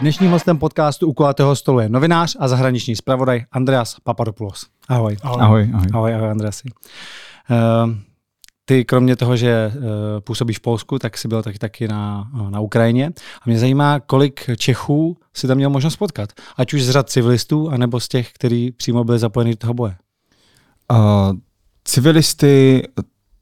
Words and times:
Dnešním 0.00 0.30
hostem 0.30 0.58
podcastu 0.58 1.06
u 1.06 1.12
kulatého 1.12 1.56
stolu 1.56 1.80
je 1.80 1.88
novinář 1.88 2.36
a 2.40 2.48
zahraniční 2.48 2.96
zpravodaj 2.96 3.44
Andreas 3.52 3.96
Papadopoulos. 4.02 4.66
Ahoj. 4.88 5.16
Ahoj. 5.22 5.42
Ahoj, 5.42 5.70
ahoj. 5.74 5.86
Ahoj, 5.92 6.14
ahoj 6.14 6.30
Andreasi. 6.30 6.68
Uh, 7.50 7.94
ty 8.64 8.84
kromě 8.84 9.16
toho, 9.16 9.36
že 9.36 9.72
uh, 9.76 9.82
působíš 10.20 10.58
v 10.58 10.60
Polsku, 10.60 10.98
tak 10.98 11.18
jsi 11.18 11.28
byl 11.28 11.42
taky, 11.42 11.58
taky 11.58 11.88
na, 11.88 12.30
na 12.48 12.60
Ukrajině. 12.60 13.06
A 13.42 13.42
mě 13.46 13.58
zajímá, 13.58 14.00
kolik 14.00 14.50
Čechů 14.56 15.16
si 15.34 15.46
tam 15.46 15.56
měl 15.56 15.70
možnost 15.70 15.96
potkat. 15.96 16.32
Ať 16.56 16.74
už 16.74 16.82
z 16.82 16.90
řad 16.90 17.10
civilistů, 17.10 17.70
anebo 17.70 18.00
z 18.00 18.08
těch, 18.08 18.32
kteří 18.32 18.72
přímo 18.72 19.04
byli 19.04 19.18
zapojeni 19.18 19.50
do 19.50 19.56
toho 19.56 19.74
boje. 19.74 19.96
Uh, 20.92 20.98
civilisty, 21.84 22.82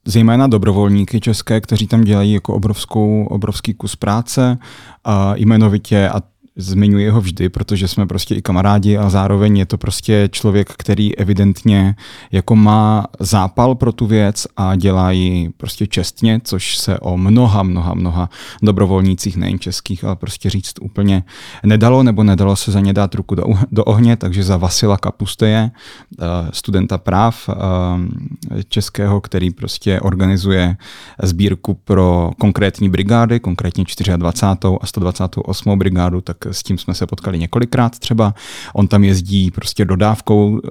zejména 0.07 0.47
dobrovolníky 0.47 1.21
české, 1.21 1.61
kteří 1.61 1.87
tam 1.87 2.05
dělají 2.05 2.33
jako 2.33 2.55
obrovskou, 2.55 3.27
obrovský 3.27 3.75
kus 3.75 3.97
práce, 3.97 4.59
a 5.05 5.35
jmenovitě, 5.37 6.09
a 6.09 6.34
zmiňuji 6.57 7.09
ho 7.09 7.21
vždy, 7.21 7.49
protože 7.49 7.89
jsme 7.89 8.07
prostě 8.07 8.35
i 8.35 8.43
kamarádi 8.43 8.97
a 8.97 9.11
zároveň 9.11 9.59
je 9.59 9.67
to 9.67 9.79
prostě 9.79 10.29
člověk, 10.33 10.71
který 10.71 11.17
evidentně 11.17 11.97
jako 12.33 12.57
má 12.57 13.07
zápal 13.21 13.75
pro 13.75 13.93
tu 13.93 14.07
věc 14.07 14.47
a 14.57 14.77
dělá 14.77 15.11
ji 15.11 15.51
prostě 15.57 15.87
čestně, 15.87 16.41
což 16.45 16.79
se 16.79 16.99
o 16.99 17.17
mnoha, 17.17 17.63
mnoha, 17.63 17.95
mnoha 17.95 18.29
dobrovolnících, 18.63 19.37
nejen 19.37 19.59
českých, 19.59 20.05
ale 20.05 20.17
prostě 20.17 20.51
říct 20.51 20.75
úplně 20.81 21.25
nedalo, 21.65 22.03
nebo 22.03 22.25
nedalo 22.25 22.57
se 22.57 22.73
za 22.73 22.81
ně 22.81 22.93
dát 22.93 23.15
ruku 23.15 23.35
do, 23.35 23.45
do 23.73 23.85
ohně, 23.85 24.17
takže 24.17 24.45
za 24.45 24.57
Vasila 24.57 24.97
Kapusteje, 24.97 25.71
eh, 25.71 26.25
studenta 26.53 26.99
práv 26.99 27.49
eh, 27.49 27.55
českého, 28.69 29.21
který 29.21 29.51
prostě 29.51 30.01
organizuje 30.01 30.77
sbírku 31.23 31.75
pro 31.75 32.31
konkrétní 32.39 32.89
brigády, 32.89 33.41
konkrétně 33.41 33.85
24. 34.17 34.79
a 34.81 34.87
128. 34.87 35.79
brigádu, 35.79 36.21
tak 36.21 36.44
s 36.51 36.63
tím 36.63 36.79
jsme 36.79 36.95
se 36.95 37.07
potkali 37.07 37.39
několikrát 37.39 37.99
třeba. 37.99 38.35
On 38.75 38.89
tam 38.89 39.05
jezdí 39.05 39.51
prostě 39.51 39.85
dodávkou, 39.85 40.61
eh, 40.65 40.71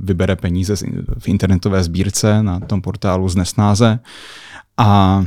vybere 0.00 0.36
peníze 0.36 0.76
v 1.18 1.28
internetové 1.28 1.82
sbírce 1.82 2.42
na 2.42 2.60
tom 2.60 2.82
portálu 2.82 3.28
z 3.28 3.36
Nesnáze 3.36 3.98
a 4.76 5.24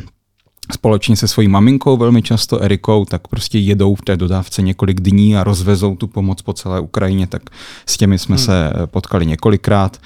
společně 0.72 1.16
se 1.16 1.28
svojí 1.28 1.48
maminkou, 1.48 1.98
velmi 1.98 2.22
často 2.22 2.64
Erikou, 2.64 3.06
tak 3.06 3.28
prostě 3.28 3.60
jedou 3.60 3.96
v 3.96 4.02
té 4.02 4.18
dodávce 4.18 4.62
několik 4.62 5.02
dní 5.02 5.38
a 5.38 5.44
rozvezou 5.44 5.96
tu 5.96 6.08
pomoc 6.08 6.42
po 6.42 6.54
celé 6.54 6.80
Ukrajině, 6.80 7.28
tak 7.28 7.42
s 7.86 7.98
těmi 7.98 8.20
jsme 8.20 8.36
hmm. 8.36 8.46
se 8.46 8.74
potkali 8.86 9.26
několikrát. 9.26 9.98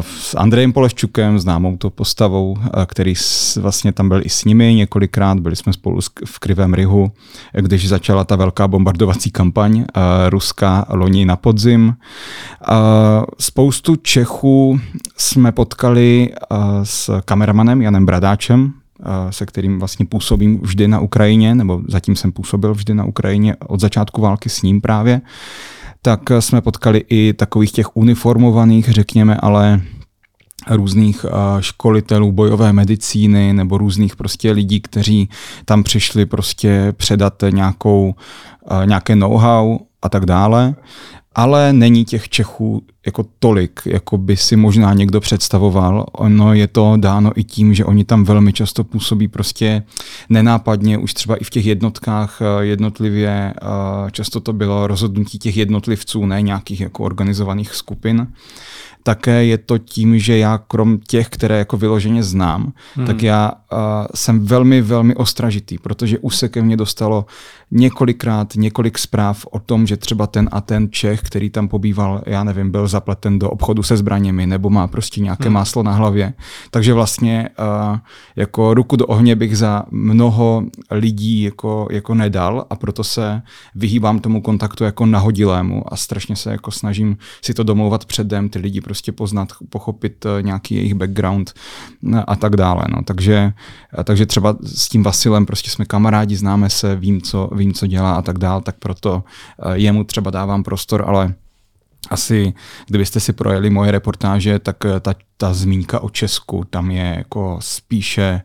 S 0.00 0.34
Andrejem 0.36 0.72
Poleščukem, 0.72 1.38
známou 1.38 1.76
to 1.76 1.90
postavou, 1.90 2.56
který 2.86 3.14
vlastně 3.56 3.92
tam 3.92 4.08
byl 4.08 4.20
i 4.24 4.28
s 4.28 4.44
nimi 4.44 4.74
několikrát, 4.74 5.40
byli 5.40 5.56
jsme 5.56 5.72
spolu 5.72 6.00
v 6.24 6.38
Krivém 6.38 6.74
Rihu, 6.74 7.12
když 7.52 7.88
začala 7.88 8.24
ta 8.24 8.36
velká 8.36 8.68
bombardovací 8.68 9.30
kampaň 9.30 9.84
ruská 10.28 10.86
loni 10.88 11.24
na 11.24 11.36
podzim. 11.36 11.94
Spoustu 13.38 13.96
Čechů 13.96 14.80
jsme 15.16 15.52
potkali 15.52 16.32
s 16.82 17.20
kameramanem 17.24 17.82
Janem 17.82 18.06
Bradáčem, 18.06 18.72
se 19.30 19.46
kterým 19.46 19.78
vlastně 19.78 20.06
působím 20.06 20.60
vždy 20.60 20.88
na 20.88 21.00
Ukrajině, 21.00 21.54
nebo 21.54 21.82
zatím 21.88 22.16
jsem 22.16 22.32
působil 22.32 22.74
vždy 22.74 22.94
na 22.94 23.04
Ukrajině 23.04 23.56
od 23.56 23.80
začátku 23.80 24.20
války 24.20 24.48
s 24.48 24.62
ním 24.62 24.80
právě, 24.80 25.20
tak 26.02 26.20
jsme 26.40 26.60
potkali 26.60 27.04
i 27.08 27.32
takových 27.32 27.72
těch 27.72 27.96
uniformovaných, 27.96 28.88
řekněme, 28.88 29.36
ale 29.36 29.80
různých 30.70 31.26
školitelů 31.60 32.32
bojové 32.32 32.72
medicíny 32.72 33.52
nebo 33.52 33.78
různých 33.78 34.16
prostě 34.16 34.50
lidí, 34.52 34.80
kteří 34.80 35.28
tam 35.64 35.82
přišli 35.82 36.26
prostě 36.26 36.92
předat 36.96 37.42
nějakou, 37.50 38.14
nějaké 38.84 39.16
know-how 39.16 39.78
a 40.02 40.08
tak 40.08 40.26
dále 40.26 40.74
ale 41.34 41.72
není 41.72 42.04
těch 42.04 42.28
Čechů 42.28 42.82
jako 43.06 43.26
tolik, 43.38 43.80
jako 43.86 44.18
by 44.18 44.36
si 44.36 44.56
možná 44.56 44.94
někdo 44.94 45.20
představoval. 45.20 46.06
Ono 46.12 46.54
je 46.54 46.66
to 46.66 46.92
dáno 46.96 47.32
i 47.36 47.44
tím, 47.44 47.74
že 47.74 47.84
oni 47.84 48.04
tam 48.04 48.24
velmi 48.24 48.52
často 48.52 48.84
působí 48.84 49.28
prostě 49.28 49.82
nenápadně, 50.28 50.98
už 50.98 51.14
třeba 51.14 51.36
i 51.36 51.44
v 51.44 51.50
těch 51.50 51.66
jednotkách 51.66 52.38
eh, 52.40 52.64
jednotlivě, 52.64 53.54
eh, 53.56 54.10
často 54.10 54.40
to 54.40 54.52
bylo 54.52 54.86
rozhodnutí 54.86 55.38
těch 55.38 55.56
jednotlivců, 55.56 56.26
ne 56.26 56.42
nějakých 56.42 56.80
jako 56.80 57.04
organizovaných 57.04 57.74
skupin 57.74 58.26
také 59.06 59.44
je 59.44 59.58
to 59.58 59.78
tím, 59.78 60.18
že 60.18 60.38
já 60.38 60.58
krom 60.58 60.98
těch, 60.98 61.28
které 61.28 61.58
jako 61.58 61.76
vyloženě 61.76 62.22
znám, 62.22 62.72
hmm. 62.94 63.06
tak 63.06 63.22
já 63.22 63.52
uh, 63.52 63.78
jsem 64.14 64.46
velmi, 64.46 64.82
velmi 64.82 65.14
ostražitý, 65.14 65.78
protože 65.78 66.18
už 66.18 66.36
se 66.36 66.48
ke 66.48 66.62
mně 66.62 66.76
dostalo 66.76 67.26
několikrát 67.70 68.54
několik 68.56 68.98
zpráv 68.98 69.46
o 69.50 69.58
tom, 69.58 69.86
že 69.86 69.96
třeba 69.96 70.26
ten 70.26 70.48
a 70.52 70.60
ten 70.60 70.88
Čech, 70.90 71.20
který 71.22 71.50
tam 71.50 71.68
pobýval, 71.68 72.22
já 72.26 72.44
nevím, 72.44 72.70
byl 72.70 72.88
zapleten 72.88 73.38
do 73.38 73.50
obchodu 73.50 73.82
se 73.82 73.96
zbraněmi 73.96 74.46
nebo 74.46 74.70
má 74.70 74.86
prostě 74.86 75.20
nějaké 75.20 75.44
hmm. 75.44 75.54
máslo 75.54 75.82
na 75.82 75.92
hlavě. 75.92 76.32
Takže 76.70 76.92
vlastně 76.92 77.48
uh, 77.58 77.98
jako 78.36 78.74
ruku 78.74 78.96
do 78.96 79.06
ohně 79.06 79.36
bych 79.36 79.58
za 79.58 79.82
mnoho 79.90 80.62
lidí 80.90 81.42
jako, 81.42 81.88
jako 81.90 82.14
nedal 82.14 82.66
a 82.70 82.76
proto 82.76 83.04
se 83.04 83.42
vyhýbám 83.74 84.18
tomu 84.18 84.42
kontaktu 84.42 84.84
jako 84.84 85.06
nahodilému 85.06 85.92
a 85.92 85.96
strašně 85.96 86.36
se 86.36 86.50
jako 86.50 86.70
snažím 86.70 87.16
si 87.42 87.54
to 87.54 87.62
domlouvat 87.62 88.04
předem, 88.04 88.48
ty 88.48 88.58
lidi 88.58 88.80
prostě 88.80 88.93
poznat, 89.12 89.48
pochopit 89.68 90.24
uh, 90.24 90.42
nějaký 90.42 90.74
jejich 90.74 90.94
background 90.94 91.52
a 92.26 92.36
tak 92.36 92.56
dále. 92.56 92.84
No. 92.96 93.02
Takže, 93.02 93.52
uh, 93.98 94.04
takže 94.04 94.26
třeba 94.26 94.56
s 94.64 94.88
tím 94.88 95.02
Vasilem 95.02 95.46
prostě 95.46 95.70
jsme 95.70 95.84
kamarádi, 95.84 96.36
známe 96.36 96.70
se, 96.70 96.96
vím, 96.96 97.22
co, 97.22 97.50
vím, 97.52 97.72
co 97.72 97.86
dělá 97.86 98.14
a 98.14 98.22
tak 98.22 98.38
dál, 98.38 98.60
tak 98.60 98.76
proto 98.78 99.24
eh, 99.24 99.78
jemu 99.78 100.04
třeba 100.04 100.30
dávám 100.30 100.62
prostor, 100.62 101.04
ale 101.06 101.34
asi, 102.10 102.52
kdybyste 102.86 103.20
si 103.20 103.32
projeli 103.32 103.70
moje 103.70 103.90
reportáže, 103.90 104.58
tak 104.58 104.84
eh, 104.84 105.00
ta, 105.00 105.14
ta 105.36 105.54
zmínka 105.54 106.00
o 106.00 106.10
Česku 106.10 106.64
tam 106.70 106.90
je 106.90 107.14
jako 107.16 107.58
spíše 107.60 108.42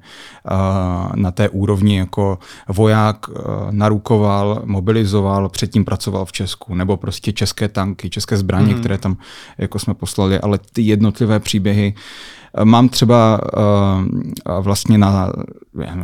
uh, 0.51 1.15
na 1.15 1.31
té 1.31 1.49
úrovni 1.49 1.97
jako 1.97 2.39
voják 2.67 3.29
uh, 3.29 3.35
narukoval, 3.71 4.61
mobilizoval, 4.65 5.49
předtím 5.49 5.85
pracoval 5.85 6.25
v 6.25 6.31
Česku, 6.31 6.75
nebo 6.75 6.97
prostě 6.97 7.33
české 7.33 7.67
tanky, 7.67 8.09
české 8.09 8.37
zbraně, 8.37 8.73
mm. 8.73 8.79
které 8.79 8.97
tam 8.97 9.17
jako 9.57 9.79
jsme 9.79 9.93
poslali, 9.93 10.39
ale 10.39 10.59
ty 10.73 10.81
jednotlivé 10.81 11.39
příběhy 11.39 11.93
Mám 12.63 12.89
třeba 12.89 13.39
uh, 13.57 14.63
vlastně 14.63 14.97
na 14.97 15.33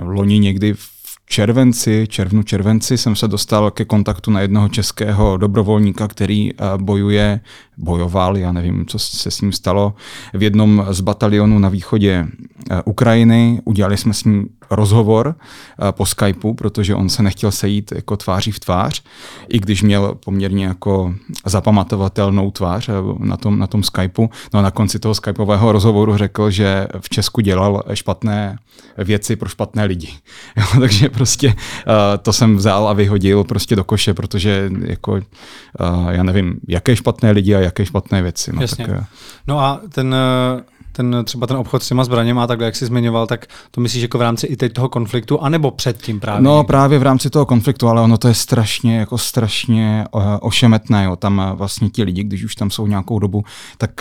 loni 0.02 0.40
někdy 0.40 0.74
v 0.74 0.95
červenci, 1.25 2.08
červnu, 2.08 2.44
červenci 2.44 2.97
jsem 2.97 3.16
se 3.16 3.28
dostal 3.28 3.72
ke 3.72 3.86
kontaktu 3.86 4.31
na 4.31 4.41
jednoho 4.41 4.69
českého 4.69 5.38
dobrovolníka, 5.38 6.08
který 6.08 6.52
eh, 6.53 6.58
bojuje, 6.78 7.40
bojoval, 7.78 8.38
já 8.38 8.52
nevím, 8.52 8.86
co 8.86 9.00
se 9.00 9.31
s 9.31 9.41
ním 9.41 9.52
stalo, 9.52 9.94
v 10.34 10.44
jednom 10.44 10.86
z 10.90 11.02
batalionů 11.02 11.59
na 11.59 11.69
východě 11.69 12.28
eh, 12.72 12.81
Ukrajiny. 12.86 13.62
Udělali 13.66 13.97
jsme 13.97 14.13
s 14.13 14.24
ním 14.24 14.47
rozhovor 14.72 15.36
eh, 15.36 15.91
po 15.91 16.06
Skypeu, 16.06 16.53
protože 16.53 16.96
on 16.96 17.09
se 17.09 17.24
nechtěl 17.24 17.52
sejít 17.52 17.91
jako 17.96 18.18
tváří 18.18 18.52
v 18.52 18.59
tvář, 18.59 19.03
i 19.50 19.59
když 19.59 19.81
měl 19.81 20.16
poměrně 20.25 20.66
jako 20.66 21.14
zapamatovatelnou 21.46 22.52
tvář 22.52 22.90
na 23.19 23.38
tom, 23.38 23.59
na 23.59 23.68
tom 23.68 23.84
Skypeu. 23.84 24.30
No 24.53 24.59
a 24.59 24.64
na 24.64 24.72
konci 24.72 25.00
toho 25.00 25.16
Skypeového 25.16 25.72
rozhovoru 25.72 26.18
řekl, 26.18 26.52
že 26.52 26.88
v 27.00 27.09
Česku 27.09 27.41
dělal 27.41 27.84
špatné 27.94 28.58
věci 28.97 29.35
pro 29.35 29.50
špatné 29.50 29.85
lidi. 29.85 30.09
Jo, 30.58 30.66
takže 30.80 31.09
prostě 31.09 31.53
to 32.22 32.34
jsem 32.34 32.56
vzal 32.56 32.88
a 32.88 32.94
vyhodil 32.94 33.44
prostě 33.44 33.75
do 33.75 33.84
koše, 33.84 34.14
protože 34.14 34.72
jako 34.81 35.22
já 36.09 36.24
nevím, 36.24 36.59
jaké 36.68 36.96
špatné 36.96 37.31
lidi 37.31 37.56
a 37.56 37.59
jaké 37.66 37.86
špatné 37.86 38.22
věci. 38.22 38.52
No, 38.56 38.62
Jasně. 38.62 38.86
Tak, 38.86 38.98
uh, 38.98 39.03
no 39.48 39.59
a 39.59 39.81
ten 39.90 40.16
ten, 40.96 41.22
třeba 41.26 41.47
ten 41.47 41.58
obchod 41.58 41.84
s 41.84 41.88
těma 41.88 42.03
zbraněma 42.03 42.44
a 42.44 42.47
takhle, 42.47 42.66
jak 42.66 42.76
jsi 42.76 42.85
zmiňoval, 42.85 43.28
tak 43.28 43.46
to 43.72 43.82
myslíš 43.82 44.02
jako 44.02 44.17
v 44.17 44.22
rámci 44.22 44.47
i 44.47 44.56
teď 44.56 44.73
toho 44.73 44.90
konfliktu, 44.90 45.41
anebo 45.41 45.72
předtím 45.72 46.20
právě? 46.20 46.41
No 46.41 46.64
právě 46.64 47.00
v 47.00 47.03
rámci 47.03 47.29
toho 47.29 47.46
konfliktu, 47.46 47.88
ale 47.88 48.02
ono 48.02 48.17
to 48.17 48.28
je 48.28 48.34
strašně, 48.34 48.97
jako 48.97 49.17
strašně 49.17 50.06
ošemetné. 50.41 51.03
Jo. 51.03 51.16
Tam 51.16 51.52
vlastně 51.56 51.90
ti 51.90 52.03
lidi, 52.03 52.23
když 52.23 52.44
už 52.44 52.56
tam 52.56 52.70
jsou 52.70 52.88
nějakou 52.88 53.20
dobu, 53.20 53.44
tak 53.78 53.91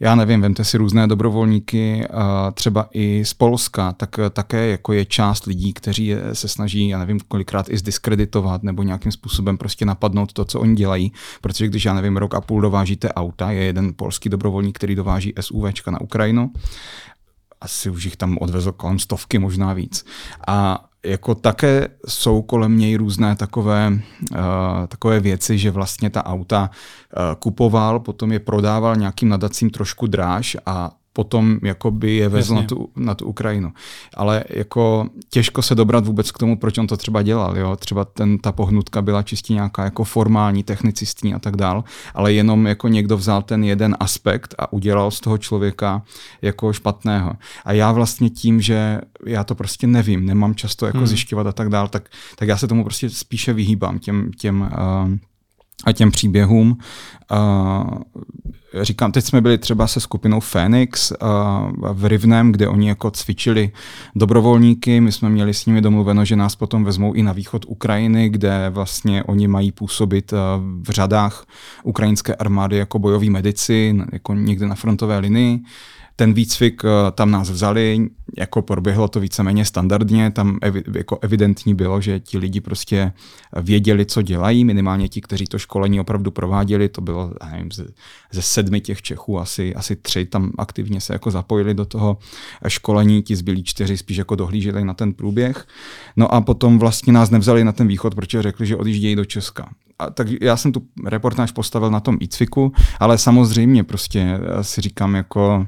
já 0.00 0.14
nevím, 0.14 0.40
vemte 0.40 0.64
si 0.64 0.78
různé 0.78 1.06
dobrovolníky, 1.06 2.06
třeba 2.54 2.88
i 2.92 3.24
z 3.24 3.34
Polska, 3.34 3.92
tak 3.92 4.16
také 4.30 4.66
jako 4.66 4.92
je 4.92 5.04
část 5.04 5.46
lidí, 5.46 5.72
kteří 5.72 6.14
se 6.32 6.48
snaží, 6.48 6.88
já 6.88 6.98
nevím, 6.98 7.20
kolikrát 7.28 7.70
i 7.70 7.78
zdiskreditovat 7.78 8.62
nebo 8.62 8.82
nějakým 8.82 9.12
způsobem 9.12 9.58
prostě 9.58 9.84
napadnout 9.84 10.32
to, 10.32 10.44
co 10.44 10.60
oni 10.60 10.74
dělají, 10.74 11.12
protože 11.40 11.66
když, 11.66 11.84
já 11.84 11.94
nevím, 11.94 12.16
rok 12.16 12.34
a 12.34 12.40
půl 12.40 12.60
dovážíte 12.60 13.12
auta, 13.12 13.50
je 13.50 13.64
jeden 13.64 13.92
polský 13.96 14.28
dobrovolník, 14.28 14.76
který 14.76 14.94
dováží 14.94 15.32
SUVčka 15.40 15.90
na 15.90 16.00
Ukrajinu, 16.00 16.52
asi 17.60 17.90
už 17.90 18.04
jich 18.04 18.16
tam 18.16 18.38
odvezl 18.40 18.72
kolem 18.72 18.98
stovky, 18.98 19.38
možná 19.38 19.72
víc. 19.72 20.04
A 20.48 20.84
jako 21.04 21.34
také 21.34 21.88
jsou 22.08 22.42
kolem 22.42 22.78
něj 22.78 22.96
různé 22.96 23.36
takové, 23.36 23.92
uh, 24.32 24.38
takové 24.88 25.20
věci, 25.20 25.58
že 25.58 25.70
vlastně 25.70 26.10
ta 26.10 26.26
auta 26.26 26.70
uh, 26.70 27.34
kupoval, 27.38 28.00
potom 28.00 28.32
je 28.32 28.38
prodával 28.38 28.96
nějakým 28.96 29.28
nadacím 29.28 29.70
trošku 29.70 30.06
dráž 30.06 30.56
a 30.66 30.90
potom 31.16 31.58
jakoby 31.62 32.16
je 32.16 32.28
vezl 32.28 32.54
na 32.54 32.62
tu, 32.62 32.88
na 32.96 33.14
tu 33.14 33.26
Ukrajinu. 33.26 33.72
Ale 34.14 34.44
jako 34.50 35.08
těžko 35.30 35.62
se 35.62 35.74
dobrat 35.74 36.06
vůbec 36.06 36.30
k 36.30 36.38
tomu, 36.38 36.58
proč 36.58 36.78
on 36.78 36.86
to 36.86 36.96
třeba 36.96 37.22
dělal. 37.22 37.58
Jo? 37.58 37.76
Třeba 37.76 38.04
ten, 38.04 38.38
ta 38.38 38.52
pohnutka 38.52 39.02
byla 39.02 39.22
čistě 39.22 39.54
nějaká 39.54 39.84
jako 39.84 40.04
formální, 40.04 40.62
technicistní 40.62 41.34
a 41.34 41.38
tak 41.38 41.56
dál, 41.56 41.84
ale 42.14 42.32
jenom 42.32 42.66
jako 42.66 42.88
někdo 42.88 43.16
vzal 43.16 43.42
ten 43.42 43.64
jeden 43.64 43.96
aspekt 44.00 44.54
a 44.58 44.72
udělal 44.72 45.10
z 45.10 45.20
toho 45.20 45.38
člověka 45.38 46.02
jako 46.42 46.72
špatného. 46.72 47.32
A 47.64 47.72
já 47.72 47.92
vlastně 47.92 48.30
tím, 48.30 48.60
že 48.60 49.00
já 49.26 49.44
to 49.44 49.54
prostě 49.54 49.86
nevím, 49.86 50.26
nemám 50.26 50.54
často 50.54 50.86
jako 50.86 50.98
hmm. 50.98 51.06
zjišťovat 51.06 51.46
a 51.46 51.52
tak 51.52 51.68
dál, 51.68 51.88
tak, 51.88 52.08
tak 52.36 52.48
já 52.48 52.56
se 52.56 52.68
tomu 52.68 52.84
prostě 52.84 53.10
spíše 53.10 53.52
vyhýbám 53.52 53.98
těm, 53.98 54.30
těm 54.36 54.60
uh, 54.60 55.16
a 55.84 55.92
těm 55.92 56.10
příběhům. 56.10 56.78
Říkám, 58.82 59.12
teď 59.12 59.24
jsme 59.24 59.40
byli 59.40 59.58
třeba 59.58 59.86
se 59.86 60.00
skupinou 60.00 60.40
Phoenix 60.40 61.12
v 61.92 62.04
Rivnem, 62.04 62.52
kde 62.52 62.68
oni 62.68 62.88
jako 62.88 63.10
cvičili 63.10 63.70
dobrovolníky. 64.16 65.00
My 65.00 65.12
jsme 65.12 65.28
měli 65.28 65.54
s 65.54 65.66
nimi 65.66 65.80
domluveno, 65.80 66.24
že 66.24 66.36
nás 66.36 66.56
potom 66.56 66.84
vezmou 66.84 67.12
i 67.12 67.22
na 67.22 67.32
východ 67.32 67.64
Ukrajiny, 67.68 68.28
kde 68.28 68.70
vlastně 68.70 69.22
oni 69.24 69.48
mají 69.48 69.72
působit 69.72 70.32
v 70.58 70.90
řadách 70.90 71.46
ukrajinské 71.84 72.34
armády 72.34 72.76
jako 72.76 72.98
bojoví 72.98 73.30
medici, 73.30 73.96
jako 74.12 74.34
někde 74.34 74.66
na 74.66 74.74
frontové 74.74 75.18
linii. 75.18 75.60
Ten 76.16 76.34
výcvik 76.34 76.82
eh, 76.84 77.10
tam 77.10 77.30
nás 77.30 77.50
vzali, 77.50 78.08
jako 78.38 78.62
proběhlo 78.62 79.08
to 79.08 79.20
víceméně 79.20 79.64
standardně, 79.64 80.30
tam 80.30 80.58
evi, 80.62 80.82
jako 80.94 81.18
evidentní 81.22 81.74
bylo, 81.74 82.00
že 82.00 82.20
ti 82.20 82.38
lidi 82.38 82.60
prostě 82.60 83.12
věděli, 83.62 84.06
co 84.06 84.22
dělají, 84.22 84.64
minimálně 84.64 85.08
ti, 85.08 85.20
kteří 85.20 85.44
to 85.44 85.58
školení 85.58 86.00
opravdu 86.00 86.30
prováděli, 86.30 86.88
to 86.88 87.00
bylo 87.00 87.32
nevím, 87.52 87.72
ze, 87.72 87.86
ze 88.32 88.42
sedmi 88.42 88.80
těch 88.80 89.02
Čechů, 89.02 89.40
asi, 89.40 89.74
asi 89.74 89.96
tři 89.96 90.24
tam 90.24 90.52
aktivně 90.58 91.00
se 91.00 91.12
jako 91.12 91.30
zapojili 91.30 91.74
do 91.74 91.84
toho 91.84 92.18
školení, 92.68 93.22
ti 93.22 93.36
zbylí 93.36 93.64
čtyři 93.64 93.96
spíš 93.96 94.16
jako 94.16 94.36
dohlíželi 94.36 94.84
na 94.84 94.94
ten 94.94 95.12
průběh. 95.12 95.66
No 96.16 96.34
a 96.34 96.40
potom 96.40 96.78
vlastně 96.78 97.12
nás 97.12 97.30
nevzali 97.30 97.64
na 97.64 97.72
ten 97.72 97.86
východ, 97.86 98.14
protože 98.14 98.42
řekli, 98.42 98.66
že 98.66 98.76
odjíždějí 98.76 99.16
do 99.16 99.24
Česka. 99.24 99.68
A 99.98 100.10
tak 100.10 100.28
já 100.40 100.56
jsem 100.56 100.72
tu 100.72 100.82
reportáž 101.04 101.52
postavil 101.52 101.90
na 101.90 102.00
tom 102.00 102.18
výcviku, 102.18 102.72
ale 103.00 103.18
samozřejmě 103.18 103.84
prostě 103.84 104.40
si 104.62 104.80
říkám 104.80 105.14
jako 105.14 105.66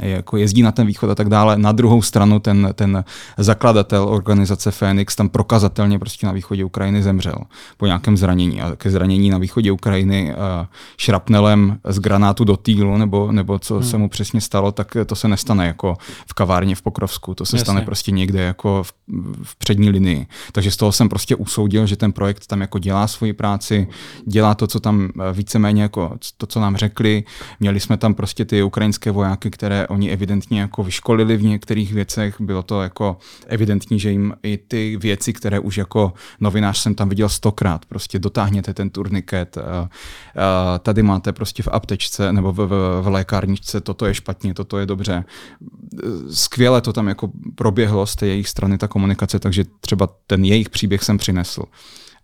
jako 0.00 0.36
jezdí 0.36 0.62
na 0.62 0.72
ten 0.72 0.86
východ 0.86 1.10
a 1.10 1.14
tak 1.14 1.28
dále. 1.28 1.58
Na 1.58 1.72
druhou 1.72 2.02
stranu 2.02 2.38
ten, 2.38 2.68
ten 2.74 3.04
zakladatel 3.38 4.08
organizace 4.08 4.70
Phoenix 4.70 5.16
tam 5.16 5.28
prokazatelně 5.28 5.98
prostě 5.98 6.26
na 6.26 6.32
východě 6.32 6.64
Ukrajiny 6.64 7.02
zemřel 7.02 7.38
po 7.76 7.86
nějakém 7.86 8.16
zranění. 8.16 8.62
A 8.62 8.76
ke 8.76 8.90
zranění 8.90 9.30
na 9.30 9.38
východě 9.38 9.72
Ukrajiny 9.72 10.34
uh, 10.34 10.66
šrapnelem 10.96 11.78
z 11.88 11.98
granátu 11.98 12.44
do 12.44 12.56
týlu, 12.56 12.96
nebo, 12.96 13.32
nebo 13.32 13.58
co 13.58 13.74
hmm. 13.74 13.84
se 13.84 13.98
mu 13.98 14.08
přesně 14.08 14.40
stalo, 14.40 14.72
tak 14.72 14.96
to 15.06 15.14
se 15.14 15.28
nestane 15.28 15.66
jako 15.66 15.96
v 16.30 16.34
kavárně 16.34 16.74
v 16.74 16.82
Pokrovsku. 16.82 17.34
To 17.34 17.44
se 17.44 17.56
Jasně. 17.56 17.64
stane 17.64 17.80
prostě 17.80 18.10
někde 18.10 18.40
jako 18.42 18.82
v, 18.82 18.92
v 19.42 19.56
přední 19.56 19.90
linii. 19.90 20.26
Takže 20.52 20.70
z 20.70 20.76
toho 20.76 20.92
jsem 20.92 21.08
prostě 21.08 21.36
usoudil, 21.36 21.86
že 21.86 21.96
ten 21.96 22.12
projekt 22.12 22.46
tam 22.46 22.60
jako 22.60 22.78
dělá 22.78 23.06
svoji 23.06 23.32
práci, 23.32 23.88
dělá 24.26 24.54
to, 24.54 24.66
co 24.66 24.80
tam 24.80 25.08
eh, 25.08 25.32
víceméně 25.32 25.82
jako 25.82 26.12
to, 26.36 26.46
co 26.46 26.60
nám 26.60 26.76
řekli. 26.76 27.24
Měli 27.60 27.80
jsme 27.80 27.96
tam 27.96 28.14
prostě 28.14 28.44
ty 28.44 28.62
ukrajinské 28.62 29.10
vojáky, 29.10 29.50
které 29.50 29.85
oni 29.88 30.10
evidentně 30.10 30.60
jako 30.60 30.84
vyškolili 30.84 31.36
v 31.36 31.42
některých 31.42 31.92
věcech. 31.92 32.40
Bylo 32.40 32.62
to 32.62 32.82
jako 32.82 33.16
evidentní, 33.46 34.00
že 34.00 34.10
jim 34.10 34.34
i 34.42 34.58
ty 34.68 34.96
věci, 34.96 35.32
které 35.32 35.58
už 35.58 35.76
jako 35.76 36.12
novinář 36.40 36.78
jsem 36.78 36.94
tam 36.94 37.08
viděl 37.08 37.28
stokrát, 37.28 37.84
prostě 37.84 38.18
dotáhněte 38.18 38.74
ten 38.74 38.90
turniket, 38.90 39.58
tady 40.82 41.02
máte 41.02 41.32
prostě 41.32 41.62
v 41.62 41.68
aptečce 41.72 42.32
nebo 42.32 42.52
v, 42.52 42.56
v, 42.56 43.02
v 43.02 43.08
lékárničce, 43.08 43.80
toto 43.80 44.06
je 44.06 44.14
špatně, 44.14 44.54
toto 44.54 44.78
je 44.78 44.86
dobře. 44.86 45.24
Skvěle 46.30 46.80
to 46.80 46.92
tam 46.92 47.08
jako 47.08 47.30
proběhlo 47.54 48.06
z 48.06 48.16
té 48.16 48.26
jejich 48.26 48.48
strany 48.48 48.78
ta 48.78 48.88
komunikace, 48.88 49.38
takže 49.38 49.64
třeba 49.80 50.08
ten 50.26 50.44
jejich 50.44 50.70
příběh 50.70 51.04
jsem 51.04 51.18
přinesl. 51.18 51.62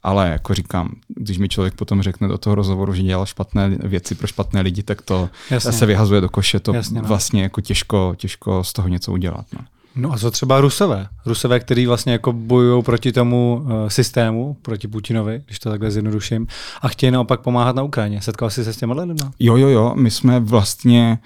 Ale 0.02 0.28
jako 0.28 0.54
říkám, 0.54 0.92
když 1.08 1.38
mi 1.38 1.48
člověk 1.48 1.74
potom 1.74 2.02
řekne 2.02 2.28
do 2.28 2.38
toho 2.38 2.54
rozhovoru, 2.54 2.94
že 2.94 3.02
dělal 3.02 3.26
špatné 3.26 3.68
věci 3.68 4.14
pro 4.14 4.26
špatné 4.26 4.60
lidi, 4.60 4.82
tak 4.82 5.02
to 5.02 5.28
Jasně. 5.50 5.72
se 5.72 5.86
vyhazuje 5.86 6.20
do 6.20 6.28
koše. 6.28 6.60
To 6.60 6.74
Jasně, 6.74 7.02
no. 7.02 7.08
vlastně 7.08 7.42
jako 7.42 7.60
těžko, 7.60 8.14
těžko 8.16 8.64
z 8.64 8.72
toho 8.72 8.88
něco 8.88 9.12
udělat. 9.12 9.46
No. 9.52 9.64
No 9.96 10.12
a 10.12 10.18
co 10.18 10.30
třeba 10.30 10.60
Rusové? 10.60 11.08
Rusové, 11.26 11.60
kteří 11.60 11.86
vlastně 11.86 12.12
jako 12.12 12.32
bojují 12.32 12.82
proti 12.82 13.12
tomu 13.12 13.62
uh, 13.64 13.88
systému, 13.88 14.56
proti 14.62 14.88
Putinovi, 14.88 15.42
když 15.46 15.58
to 15.58 15.70
takhle 15.70 15.90
zjednoduším, 15.90 16.46
a 16.82 16.88
chtějí 16.88 17.10
naopak 17.10 17.40
pomáhat 17.40 17.76
na 17.76 17.82
Ukrajině. 17.82 18.22
Setkal 18.22 18.50
jsi 18.50 18.64
se 18.64 18.72
s 18.72 18.76
těmi 18.76 18.92
lidmi? 18.92 19.14
Jo, 19.38 19.56
jo, 19.56 19.68
jo. 19.68 19.92
My 19.96 20.10
jsme 20.10 20.40
vlastně 20.40 21.18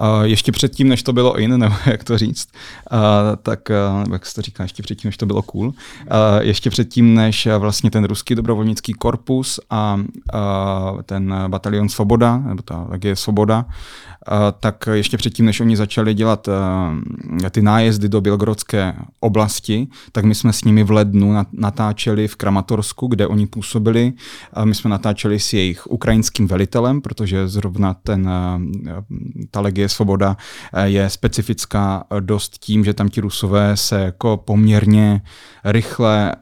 uh, 0.00 0.22
ještě 0.22 0.52
předtím, 0.52 0.88
než 0.88 1.02
to 1.02 1.12
bylo 1.12 1.38
in, 1.38 1.50
nebo 1.58 1.74
jak 1.86 2.04
to 2.04 2.18
říct, 2.18 2.48
uh, 2.92 2.98
tak, 3.42 3.60
uh, 4.04 4.12
jak 4.12 4.26
se 4.26 4.34
to 4.34 4.42
říká, 4.42 4.62
ještě 4.62 4.82
předtím, 4.82 5.08
než 5.08 5.16
to 5.16 5.26
bylo 5.26 5.42
cool, 5.42 5.66
uh, 5.66 5.74
ještě 6.40 6.70
předtím, 6.70 7.14
než 7.14 7.48
vlastně 7.58 7.90
ten 7.90 8.04
ruský 8.04 8.34
dobrovolnický 8.34 8.92
korpus 8.92 9.60
a 9.70 9.94
uh, 9.94 11.02
ten 11.02 11.34
batalion 11.48 11.88
Svoboda, 11.88 12.38
nebo 12.38 12.62
ta 12.62 12.88
je 13.04 13.16
Svoboda, 13.16 13.64
tak 14.60 14.88
ještě 14.92 15.16
předtím, 15.16 15.46
než 15.46 15.60
oni 15.60 15.76
začali 15.76 16.14
dělat 16.14 16.48
ty 17.50 17.62
nájezdy 17.62 18.08
do 18.12 18.20
Bělgorodské 18.20 18.94
oblasti, 19.20 19.88
tak 20.12 20.24
my 20.24 20.34
jsme 20.34 20.52
s 20.52 20.64
nimi 20.64 20.84
v 20.84 20.90
lednu 20.90 21.34
natáčeli 21.52 22.28
v 22.28 22.36
Kramatorsku, 22.36 23.06
kde 23.06 23.26
oni 23.26 23.46
působili. 23.46 24.12
My 24.64 24.74
jsme 24.74 24.90
natáčeli 24.90 25.40
s 25.40 25.52
jejich 25.52 25.86
ukrajinským 25.86 26.46
velitelem, 26.46 27.00
protože 27.00 27.48
zrovna 27.48 27.94
ten, 27.94 28.30
ta 29.50 29.60
legie 29.60 29.88
Svoboda 29.88 30.36
je 30.84 31.10
specifická 31.10 32.04
dost 32.20 32.58
tím, 32.58 32.84
že 32.84 32.94
tam 32.94 33.08
ti 33.08 33.20
rusové 33.20 33.76
se 33.76 34.00
jako 34.00 34.36
poměrně 34.36 35.20
rychle 35.64 36.34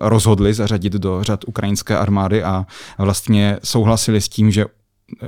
rozhodli 0.00 0.54
zařadit 0.54 0.92
do 0.92 1.22
řad 1.22 1.44
ukrajinské 1.46 1.98
armády 1.98 2.42
a 2.42 2.66
vlastně 2.98 3.58
souhlasili 3.64 4.20
s 4.20 4.28
tím, 4.28 4.50
že 4.50 4.64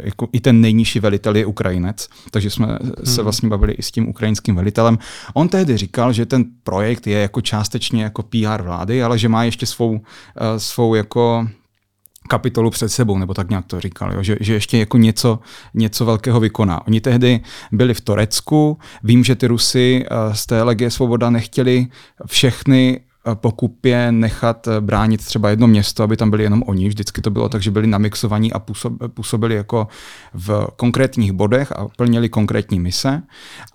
jako 0.03 0.29
i 0.33 0.41
ten 0.41 0.61
nejnižší 0.61 1.01
velitel 1.01 1.37
je 1.37 1.47
Ukrajinec, 1.47 2.09
takže 2.31 2.51
jsme 2.51 2.67
hmm. 2.67 2.93
se 3.05 3.23
vlastně 3.23 3.49
bavili 3.49 3.73
i 3.73 3.83
s 3.83 3.91
tím 3.91 4.09
ukrajinským 4.09 4.57
velitelem. 4.57 4.99
On 5.35 5.49
tehdy 5.49 5.77
říkal, 5.77 6.13
že 6.13 6.27
ten 6.27 6.45
projekt 6.63 7.07
je 7.07 7.19
jako 7.19 7.41
částečně 7.41 8.03
jako 8.03 8.23
PR 8.23 8.63
vlády, 8.63 9.03
ale 9.03 9.19
že 9.19 9.29
má 9.29 9.45
ještě 9.45 9.67
svou, 9.67 9.91
uh, 9.91 10.01
svou 10.57 10.95
jako 10.95 11.49
kapitolu 12.29 12.71
před 12.71 12.89
sebou, 12.89 13.19
nebo 13.19 13.35
tak 13.35 13.49
nějak 13.49 13.67
to 13.67 13.81
říkal, 13.81 14.13
jo? 14.13 14.23
Že, 14.23 14.37
že 14.41 14.55
ještě 14.55 14.79
jako 14.79 14.99
něco, 14.99 15.39
něco 15.75 16.05
velkého 16.05 16.41
vykoná. 16.41 16.87
Oni 16.87 17.01
tehdy 17.01 17.41
byli 17.73 17.95
v 17.95 18.01
Torecku, 18.01 18.79
vím, 19.03 19.25
že 19.25 19.35
ty 19.35 19.47
Rusy 19.47 20.07
uh, 20.11 20.35
z 20.35 20.47
té 20.47 20.63
Legie 20.63 20.91
Svoboda 20.91 21.31
nechtěli 21.31 21.87
všechny 22.27 23.01
pokupě 23.35 24.13
nechat 24.13 24.69
eh, 24.69 24.81
bránit 24.81 25.25
třeba 25.25 25.51
jedno 25.51 25.67
město, 25.67 26.03
aby 26.03 26.17
tam 26.17 26.31
byli 26.31 26.43
jenom 26.43 26.63
oni. 26.67 26.89
Vždycky 26.89 27.21
to 27.21 27.31
bylo 27.31 27.49
tak, 27.49 27.63
že 27.63 27.71
byli 27.71 27.87
namixovaní 27.87 28.53
a 28.53 28.63
působili 29.09 29.55
jako 29.55 29.89
v 30.35 30.67
konkrétních 30.77 31.33
bodech 31.33 31.73
a 31.73 31.87
plnili 31.97 32.29
konkrétní 32.29 32.81
mise. 32.81 33.23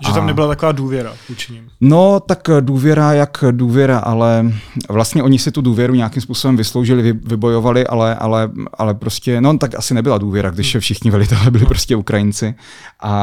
Že 0.08 0.14
tam 0.14 0.28
nebyla 0.28 0.48
taková 0.48 0.72
důvěra 0.72 1.14
vůči. 1.30 1.62
No, 1.82 2.20
tak 2.20 2.50
důvěra 2.60 3.14
jak 3.14 3.44
důvěra, 3.52 4.00
ale 4.00 4.52
vlastně 4.90 5.24
oni 5.24 5.40
si 5.40 5.52
tu 5.52 5.62
důvěru 5.62 5.96
nějakým 5.96 6.22
způsobem 6.22 6.58
vysloužili, 6.58 7.14
vybojovali, 7.14 7.88
ale, 7.88 8.16
ale, 8.16 8.50
ale 8.74 8.94
prostě, 8.94 9.42
no 9.42 9.58
tak 9.58 9.76
asi 9.76 9.94
nebyla 9.94 10.18
důvěra, 10.18 10.50
když 10.50 10.74
hmm. 10.76 10.82
všichni 10.82 11.12
velitelé 11.12 11.52
byli 11.52 11.66
prostě 11.66 11.96
Ukrajinci. 11.96 12.56
A 13.00 13.14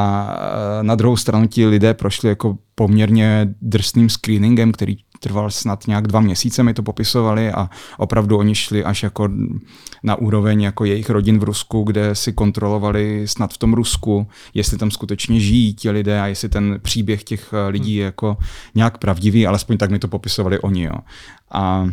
eh, 0.81 0.83
na 0.83 0.95
druhou 0.95 1.17
stranu 1.17 1.47
ti 1.47 1.67
lidé 1.67 1.95
prošli 1.95 2.29
jako 2.29 2.59
poměrně 2.75 3.55
drsným 3.63 4.09
screeningem, 4.09 4.73
který 4.73 4.97
trval 5.21 5.51
snad 5.51 5.87
nějak 5.87 6.07
dva 6.07 6.21
měsíce, 6.21 6.63
mi 6.63 6.75
to 6.75 6.83
popisovali 6.83 7.53
a 7.53 7.71
opravdu 7.99 8.39
oni 8.39 8.55
šli 8.55 8.85
až 8.85 9.03
jako 9.03 9.29
na 10.03 10.15
úroveň 10.17 10.63
jako 10.63 10.85
jejich 10.85 11.11
rodin 11.11 11.39
v 11.39 11.43
Rusku, 11.43 11.83
kde 11.83 12.15
si 12.15 12.33
kontrolovali 12.33 13.29
snad 13.29 13.53
v 13.53 13.59
tom 13.59 13.75
Rusku, 13.75 14.27
jestli 14.55 14.79
tam 14.79 14.91
skutečně 14.91 15.41
žijí 15.41 15.75
ti 15.75 15.91
lidé 15.91 16.21
a 16.21 16.27
jestli 16.27 16.49
ten 16.49 16.79
příběh 16.83 17.25
těch 17.25 17.53
eh, 17.53 17.69
lidí 17.69 17.95
je 17.95 18.05
jako 18.05 18.37
nějak 18.75 18.99
pravdivý, 18.99 19.47
alespoň 19.47 19.77
tak 19.77 19.91
mi 19.91 19.99
to 19.99 20.09
popisovali 20.09 20.61
oni. 20.61 20.83
Jo. 20.83 20.95
A 21.53 21.87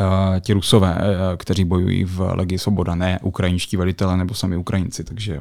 Uh, 0.00 0.40
ti 0.40 0.52
rusové, 0.52 0.94
uh, 0.94 1.36
kteří 1.36 1.64
bojují 1.64 2.04
v 2.04 2.20
Legii 2.20 2.58
Svoboda, 2.58 2.94
ne 2.94 3.18
ukrajinští 3.22 3.76
velitelé 3.76 4.16
nebo 4.16 4.34
sami 4.34 4.56
Ukrajinci, 4.56 5.04
takže 5.04 5.40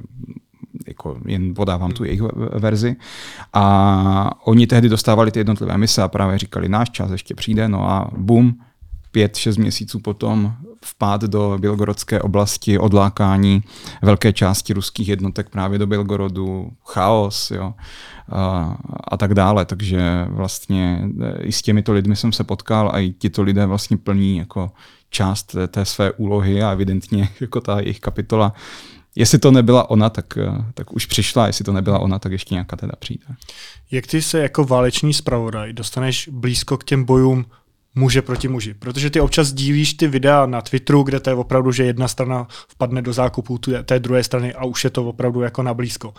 jako 0.88 1.18
jen 1.25 1.53
podávám 1.53 1.92
tu 1.92 2.03
jejich 2.03 2.22
verzi. 2.60 2.96
A 3.53 4.48
oni 4.48 4.68
tehdy 4.68 4.89
dostávali 4.89 5.32
ty 5.32 5.39
jednotlivé 5.39 5.77
mise 5.77 6.03
a 6.03 6.08
právě 6.08 6.38
říkali, 6.38 6.70
náš 6.70 6.89
čas 6.89 7.12
ještě 7.12 7.36
přijde, 7.36 7.68
no 7.68 7.89
a 7.89 8.10
bum, 8.18 8.60
pět, 9.12 9.36
šest 9.36 9.58
měsíců 9.58 10.00
potom 10.00 10.53
vpád 10.86 11.22
do 11.22 11.58
Bělgorodské 11.60 12.22
oblasti, 12.22 12.80
odlákání 12.80 13.63
velké 14.01 14.34
části 14.34 14.74
ruských 14.74 15.08
jednotek 15.08 15.50
právě 15.50 15.80
do 15.80 15.88
Bělgorodu, 15.88 16.72
chaos 16.86 17.51
jo, 17.51 17.74
a, 18.32 18.77
a 19.08 19.18
tak 19.18 19.34
dále. 19.34 19.65
Takže 19.65 20.25
vlastně 20.30 21.01
i 21.39 21.51
s 21.51 21.62
těmito 21.62 21.94
lidmi 21.94 22.15
jsem 22.15 22.32
se 22.32 22.44
potkal 22.44 22.89
a 22.94 23.00
i 23.00 23.12
tito 23.12 23.42
lidé 23.42 23.65
vlastně 23.65 23.98
plní 23.98 24.38
jako 24.38 24.72
část 25.10 25.44
té, 25.44 25.68
té 25.68 25.86
své 25.86 26.12
úlohy 26.12 26.63
a 26.63 26.72
evidentně 26.72 27.30
jako 27.42 27.62
ta 27.62 27.80
jejich 27.80 28.00
kapitola 28.00 28.53
jestli 29.15 29.39
to 29.39 29.51
nebyla 29.51 29.89
ona, 29.89 30.10
tak, 30.10 30.38
tak 30.74 30.93
už 30.93 31.05
přišla, 31.05 31.48
jestli 31.48 31.65
to 31.65 31.74
nebyla 31.74 32.00
ona, 32.00 32.20
tak 32.20 32.32
ještě 32.32 32.55
nějaká 32.55 32.75
teda 32.75 32.93
přijde. 33.00 33.25
Jak 33.91 34.08
ty 34.08 34.22
se 34.22 34.39
jako 34.39 34.63
váleční 34.63 35.13
zpravodaj 35.13 35.74
dostaneš 35.74 36.29
blízko 36.32 36.77
k 36.77 36.84
těm 36.84 37.03
bojům 37.03 37.46
muže 37.96 38.22
proti 38.22 38.48
muži. 38.48 38.74
Protože 38.74 39.10
ty 39.10 39.20
občas 39.20 39.53
dílíš 39.53 39.93
ty 39.93 40.08
videa 40.08 40.46
na 40.46 40.62
Twitteru, 40.62 41.03
kde 41.03 41.20
to 41.20 41.29
je 41.29 41.36
opravdu, 41.36 41.72
že 41.72 41.84
jedna 41.84 42.08
strana 42.08 42.48
vpadne 42.67 43.01
do 43.01 43.13
zákupu 43.13 43.58
té 43.86 44.00
druhé 44.00 44.24
strany 44.24 44.53
a 44.53 44.65
už 44.65 44.84
je 44.84 44.89
to 44.89 45.05
opravdu 45.05 45.41
jako 45.41 45.63
na 45.63 45.74
blízko. 45.74 46.13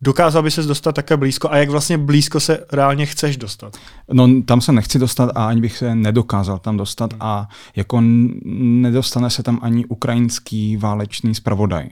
Dokázal 0.00 0.42
by 0.42 0.50
se 0.50 0.62
dostat 0.62 0.92
také 0.92 1.16
blízko 1.16 1.50
a 1.50 1.56
jak 1.56 1.68
vlastně 1.68 1.98
blízko 1.98 2.40
se 2.40 2.66
reálně 2.72 3.06
chceš 3.06 3.36
dostat? 3.36 3.76
No 4.12 4.42
tam 4.42 4.60
se 4.60 4.72
nechci 4.72 4.98
dostat 4.98 5.30
a 5.34 5.48
ani 5.48 5.60
bych 5.60 5.76
se 5.76 5.94
nedokázal 5.94 6.58
tam 6.58 6.76
dostat 6.76 7.14
a 7.20 7.48
jako 7.76 8.00
nedostane 8.02 9.30
se 9.30 9.42
tam 9.42 9.58
ani 9.62 9.84
ukrajinský 9.84 10.76
válečný 10.76 11.34
zpravodaj. 11.34 11.88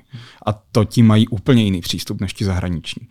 A 0.46 0.52
to 0.52 0.84
ti 0.84 1.02
mají 1.02 1.28
úplně 1.28 1.62
jiný 1.64 1.80
přístup 1.80 2.20
než 2.20 2.32
ti 2.32 2.44
zahraniční. 2.44 3.08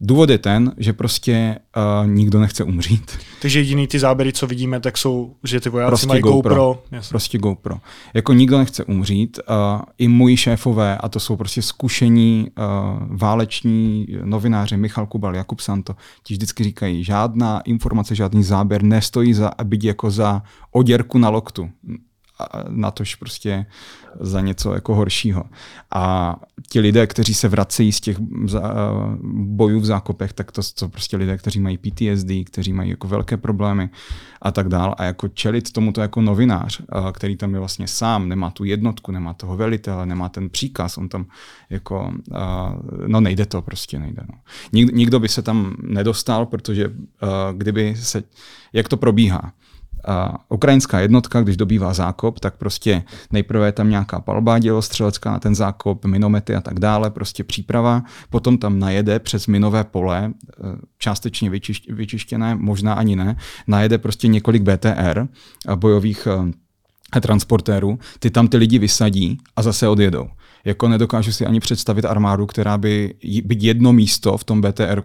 Důvod 0.00 0.30
je 0.30 0.38
ten, 0.38 0.72
že 0.76 0.92
prostě 0.92 1.58
uh, 1.76 2.10
nikdo 2.10 2.40
nechce 2.40 2.64
umřít. 2.64 3.18
Takže 3.42 3.58
jediný 3.58 3.86
ty 3.86 3.98
záběry, 3.98 4.32
co 4.32 4.46
vidíme, 4.46 4.80
tak 4.80 4.98
jsou, 4.98 5.34
že 5.44 5.60
ty 5.60 5.68
vojáci 5.68 5.90
prostě 5.90 6.06
mají 6.06 6.20
GoPro. 6.20 6.54
GoPro. 6.54 6.82
Prostě 7.08 7.38
GoPro. 7.38 7.76
Jako 8.14 8.32
nikdo 8.32 8.58
nechce 8.58 8.84
umřít. 8.84 9.38
Uh, 9.48 9.82
I 9.98 10.08
moji 10.08 10.36
šéfové, 10.36 10.98
a 10.98 11.08
to 11.08 11.20
jsou 11.20 11.36
prostě 11.36 11.62
zkušení 11.62 12.50
uh, 12.58 12.64
váleční 13.18 14.06
novináři, 14.24 14.76
Michal 14.76 15.06
Kubal, 15.06 15.36
Jakub 15.36 15.60
Santo, 15.60 15.96
ti 16.22 16.34
vždycky 16.34 16.64
říkají, 16.64 17.04
žádná 17.04 17.60
informace, 17.60 18.14
žádný 18.14 18.42
záběr 18.42 18.82
nestojí 18.82 19.34
za, 19.34 19.50
být 19.64 19.84
jako 19.84 20.10
za 20.10 20.42
oděrku 20.72 21.18
na 21.18 21.28
loktu 21.28 21.70
na 22.68 22.90
tož 22.90 23.14
prostě 23.14 23.66
za 24.20 24.40
něco 24.40 24.74
jako 24.74 24.94
horšího. 24.94 25.44
A 25.94 26.36
ti 26.68 26.80
lidé, 26.80 27.06
kteří 27.06 27.34
se 27.34 27.48
vracejí 27.48 27.92
z 27.92 28.00
těch 28.00 28.16
bojů 29.32 29.80
v 29.80 29.84
zákopech, 29.84 30.32
tak 30.32 30.52
to 30.52 30.62
jsou 30.62 30.88
prostě 30.88 31.16
lidé, 31.16 31.38
kteří 31.38 31.60
mají 31.60 31.78
PTSD, 31.78 32.30
kteří 32.44 32.72
mají 32.72 32.90
jako 32.90 33.08
velké 33.08 33.36
problémy 33.36 33.90
a 34.42 34.50
tak 34.50 34.68
dál. 34.68 34.94
A 34.98 35.04
jako 35.04 35.28
čelit 35.28 35.72
tomuto 35.72 36.00
jako 36.00 36.20
novinář, 36.20 36.82
který 37.12 37.36
tam 37.36 37.54
je 37.54 37.58
vlastně 37.58 37.88
sám, 37.88 38.28
nemá 38.28 38.50
tu 38.50 38.64
jednotku, 38.64 39.12
nemá 39.12 39.34
toho 39.34 39.56
velitele, 39.56 40.06
nemá 40.06 40.28
ten 40.28 40.50
příkaz, 40.50 40.98
on 40.98 41.08
tam 41.08 41.26
jako, 41.70 42.12
no 43.06 43.20
nejde 43.20 43.46
to 43.46 43.62
prostě, 43.62 43.98
nejde. 43.98 44.22
No. 44.32 44.38
Nik, 44.72 44.92
nikdo 44.92 45.20
by 45.20 45.28
se 45.28 45.42
tam 45.42 45.76
nedostal, 45.82 46.46
protože 46.46 46.92
kdyby 47.52 47.96
se, 47.96 48.22
jak 48.72 48.88
to 48.88 48.96
probíhá, 48.96 49.52
ukrajinská 50.48 51.00
jednotka, 51.00 51.42
když 51.42 51.56
dobývá 51.56 51.94
zákop, 51.94 52.40
tak 52.40 52.56
prostě 52.56 53.02
nejprve 53.32 53.66
je 53.66 53.72
tam 53.72 53.90
nějaká 53.90 54.20
palba 54.20 54.58
dělostřelecká 54.58 55.32
na 55.32 55.38
ten 55.38 55.54
zákop, 55.54 56.04
minomety 56.04 56.54
a 56.54 56.60
tak 56.60 56.80
dále, 56.80 57.10
prostě 57.10 57.44
příprava, 57.44 58.02
potom 58.30 58.58
tam 58.58 58.78
najede 58.78 59.18
přes 59.18 59.46
minové 59.46 59.84
pole, 59.84 60.24
e, 60.24 60.32
částečně 60.98 61.50
vyčištěné, 61.88 62.54
možná 62.54 62.94
ani 62.94 63.16
ne, 63.16 63.36
najede 63.66 63.98
prostě 63.98 64.28
několik 64.28 64.62
BTR, 64.62 65.26
bojových 65.74 66.28
e, 67.16 67.20
transportérů, 67.20 67.98
ty 68.18 68.30
tam 68.30 68.48
ty 68.48 68.56
lidi 68.56 68.78
vysadí 68.78 69.38
a 69.56 69.62
zase 69.62 69.88
odjedou 69.88 70.28
jako 70.66 70.88
nedokážu 70.88 71.32
si 71.32 71.46
ani 71.46 71.60
představit 71.60 72.04
armádu, 72.04 72.46
která 72.46 72.78
by 72.78 73.14
být 73.44 73.62
jedno 73.62 73.92
místo 73.92 74.36
v 74.36 74.44
tom 74.44 74.60
btr 74.60 75.02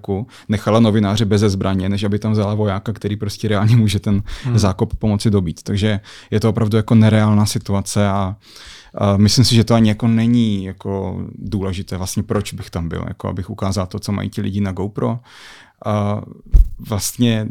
nechala 0.49 0.79
novináře 0.79 1.25
bez 1.25 1.41
zbraně, 1.41 1.89
než 1.89 2.03
aby 2.03 2.19
tam 2.19 2.31
vzala 2.31 2.53
vojáka, 2.53 2.93
který 2.93 3.15
prostě 3.15 3.47
reálně 3.47 3.75
může 3.75 3.99
ten 3.99 4.23
hmm. 4.43 4.59
zákop 4.59 4.95
pomoci 4.95 5.29
dobít. 5.29 5.63
Takže 5.63 5.99
je 6.31 6.39
to 6.39 6.49
opravdu 6.49 6.77
jako 6.77 6.95
nereálná 6.95 7.45
situace 7.45 8.07
a 8.07 8.35
a 8.95 9.17
myslím 9.17 9.45
si, 9.45 9.55
že 9.55 9.63
to 9.63 9.73
ani 9.73 9.89
jako 9.89 10.07
není 10.07 10.63
jako 10.63 11.21
důležité, 11.35 11.97
vlastně 11.97 12.23
proč 12.23 12.53
bych 12.53 12.69
tam 12.69 12.89
byl, 12.89 13.05
jako 13.07 13.29
abych 13.29 13.49
ukázal 13.49 13.87
to, 13.87 13.99
co 13.99 14.11
mají 14.11 14.29
ti 14.29 14.41
lidi 14.41 14.61
na 14.61 14.71
GoPro, 14.71 15.19
vlastně 16.89 17.47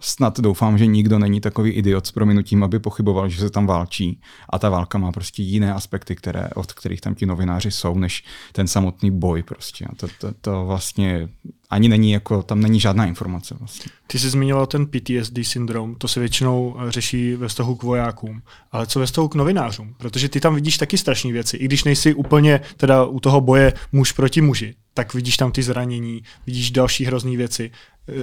snad 0.00 0.40
doufám, 0.40 0.78
že 0.78 0.86
nikdo 0.86 1.18
není 1.18 1.40
takový 1.40 1.70
idiot 1.70 2.06
s 2.06 2.12
prominutím, 2.12 2.62
aby 2.62 2.78
pochyboval, 2.78 3.28
že 3.28 3.40
se 3.40 3.50
tam 3.50 3.66
válčí 3.66 4.20
a 4.48 4.58
ta 4.58 4.68
válka 4.68 4.98
má 4.98 5.12
prostě 5.12 5.42
jiné 5.42 5.74
aspekty, 5.74 6.16
které, 6.16 6.48
od 6.54 6.72
kterých 6.72 7.00
tam 7.00 7.14
ti 7.14 7.26
novináři 7.26 7.70
jsou, 7.70 7.98
než 7.98 8.24
ten 8.52 8.66
samotný 8.66 9.10
boj 9.10 9.42
prostě. 9.42 9.84
A 9.84 9.94
to, 9.94 10.06
to, 10.20 10.32
to 10.40 10.66
vlastně 10.66 11.28
ani 11.70 11.88
není 11.88 12.12
jako, 12.12 12.42
tam 12.42 12.60
není 12.60 12.80
žádná 12.80 13.06
informace 13.06 13.54
vlastně. 13.58 13.92
Ty 14.06 14.18
jsi 14.18 14.30
zmiňoval 14.30 14.66
ten 14.66 14.86
PTSD 14.86 15.38
syndrom, 15.42 15.94
to 15.94 16.08
se 16.08 16.20
většinou 16.20 16.76
eh, 16.78 16.92
řeší 16.92 17.34
ve 17.34 17.48
vztahu 17.48 17.74
k 17.74 17.82
vojákům, 17.82 18.42
ale 18.72 18.86
co 18.86 19.00
ve 19.00 19.06
vztahu 19.06 19.28
k 19.28 19.34
novinářům? 19.34 19.94
Protože 19.98 20.28
ty 20.28 20.40
tam 20.40 20.54
vidíš 20.54 20.78
taky 20.78 20.98
strašné 20.98 21.32
věci, 21.32 21.56
i 21.56 21.64
když 21.64 21.84
nejsi 21.84 22.14
úplně 22.14 22.60
teda 22.76 23.04
u 23.04 23.20
toho 23.20 23.40
boje 23.40 23.72
muž 23.92 24.12
proti 24.12 24.40
muži, 24.40 24.74
tak 24.94 25.14
vidíš 25.14 25.36
tam 25.36 25.52
ty 25.52 25.62
zranění, 25.62 26.22
vidíš 26.46 26.70
další 26.70 27.04
hrozné 27.04 27.36
věci. 27.36 27.70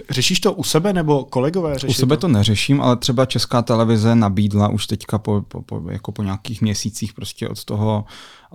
Řešíš 0.09 0.39
to 0.39 0.53
u 0.53 0.63
sebe 0.63 0.93
nebo 0.93 1.23
kolegové 1.23 1.79
řeší 1.79 1.91
U 1.91 1.93
sebe 1.93 2.17
to? 2.17 2.21
to 2.21 2.27
neřeším, 2.27 2.81
ale 2.81 2.95
třeba 2.95 3.25
Česká 3.25 3.61
televize 3.61 4.15
nabídla 4.15 4.67
už 4.67 4.87
teďka 4.87 5.17
po, 5.17 5.41
po, 5.47 5.61
po, 5.61 5.81
jako 5.89 6.11
po 6.11 6.23
nějakých 6.23 6.61
měsících 6.61 7.13
prostě 7.13 7.49
od 7.49 7.65
toho 7.65 8.05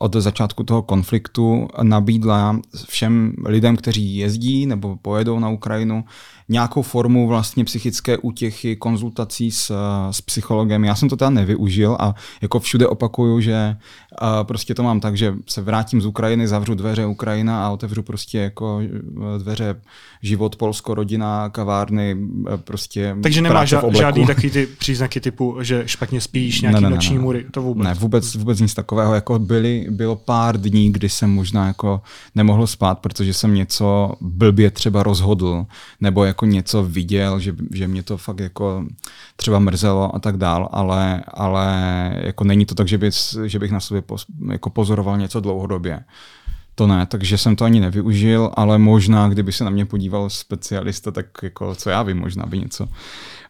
od 0.00 0.16
začátku 0.16 0.64
toho 0.64 0.82
konfliktu 0.82 1.68
nabídla 1.82 2.60
všem 2.88 3.34
lidem, 3.46 3.76
kteří 3.76 4.16
jezdí 4.16 4.66
nebo 4.66 4.96
pojedou 4.96 5.38
na 5.38 5.48
Ukrajinu, 5.48 6.04
nějakou 6.48 6.82
formu 6.82 7.28
vlastně 7.28 7.64
psychické 7.64 8.18
útěchy, 8.18 8.76
konzultací 8.76 9.50
s, 9.50 9.74
s 10.10 10.20
psychologem. 10.20 10.84
Já 10.84 10.94
jsem 10.94 11.08
to 11.08 11.16
teda 11.16 11.30
nevyužil 11.30 11.96
a 12.00 12.14
jako 12.42 12.60
všude 12.60 12.86
opakuju, 12.86 13.40
že 13.40 13.76
a 14.18 14.44
prostě 14.44 14.74
to 14.74 14.82
mám 14.82 15.00
tak, 15.00 15.16
že 15.16 15.34
se 15.46 15.62
vrátím 15.62 16.00
z 16.00 16.06
Ukrajiny, 16.06 16.48
zavřu 16.48 16.74
dveře 16.74 17.06
Ukrajina 17.06 17.66
a 17.66 17.70
otevřu 17.70 18.02
prostě 18.02 18.38
jako 18.38 18.80
e, 18.80 19.38
dveře 19.38 19.80
život, 20.22 20.56
Polsko, 20.56 20.94
rodina, 20.94 21.19
kavárny, 21.52 22.16
e, 22.54 22.56
prostě 22.56 23.16
Takže 23.22 23.42
nemáš 23.42 23.74
žádný 23.90 24.26
takový 24.26 24.50
ty 24.50 24.66
příznaky 24.66 25.20
typu, 25.20 25.56
že 25.60 25.82
špatně 25.86 26.20
spíš, 26.20 26.60
nějaký 26.60 26.74
ne, 26.74 26.80
ne, 26.80 26.90
noční 26.90 27.16
ne, 27.16 27.22
můry, 27.22 27.46
to 27.50 27.62
vůbec? 27.62 27.84
Ne, 27.84 27.94
vůbec, 27.94 28.34
vůbec 28.34 28.60
nic 28.60 28.74
takového. 28.74 29.14
Jako 29.14 29.38
byly, 29.38 29.86
bylo 29.90 30.16
pár 30.16 30.60
dní, 30.60 30.92
kdy 30.92 31.08
jsem 31.08 31.30
možná 31.30 31.66
jako 31.66 32.02
nemohl 32.34 32.66
spát, 32.66 32.98
protože 32.98 33.34
jsem 33.34 33.54
něco 33.54 34.12
blbě 34.20 34.70
třeba 34.70 35.02
rozhodl, 35.02 35.66
nebo 36.00 36.24
jako 36.24 36.46
něco 36.46 36.82
viděl, 36.82 37.40
že, 37.40 37.54
že 37.74 37.88
mě 37.88 38.02
to 38.02 38.16
fakt 38.16 38.40
jako 38.40 38.84
třeba 39.36 39.58
mrzelo 39.58 40.16
a 40.16 40.18
tak 40.18 40.36
dál, 40.36 40.68
ale, 40.72 41.22
ale 41.28 41.66
jako 42.22 42.44
není 42.44 42.66
to 42.66 42.74
tak, 42.74 42.88
že, 42.88 42.98
by, 42.98 43.10
že 43.44 43.58
bych 43.58 43.70
na 43.70 43.80
sobě 43.80 44.02
pos, 44.02 44.26
jako 44.50 44.70
pozoroval 44.70 45.18
něco 45.18 45.40
dlouhodobě. 45.40 46.00
To 46.80 46.86
ne, 46.86 47.06
takže 47.06 47.38
jsem 47.38 47.56
to 47.56 47.64
ani 47.64 47.80
nevyužil, 47.80 48.50
ale 48.54 48.78
možná, 48.78 49.28
kdyby 49.28 49.52
se 49.52 49.64
na 49.64 49.70
mě 49.70 49.86
podíval 49.86 50.30
specialista, 50.30 51.10
tak 51.10 51.26
jako 51.42 51.74
co 51.74 51.90
já 51.90 52.02
vím, 52.02 52.18
možná 52.18 52.46
by 52.46 52.58
něco, 52.58 52.88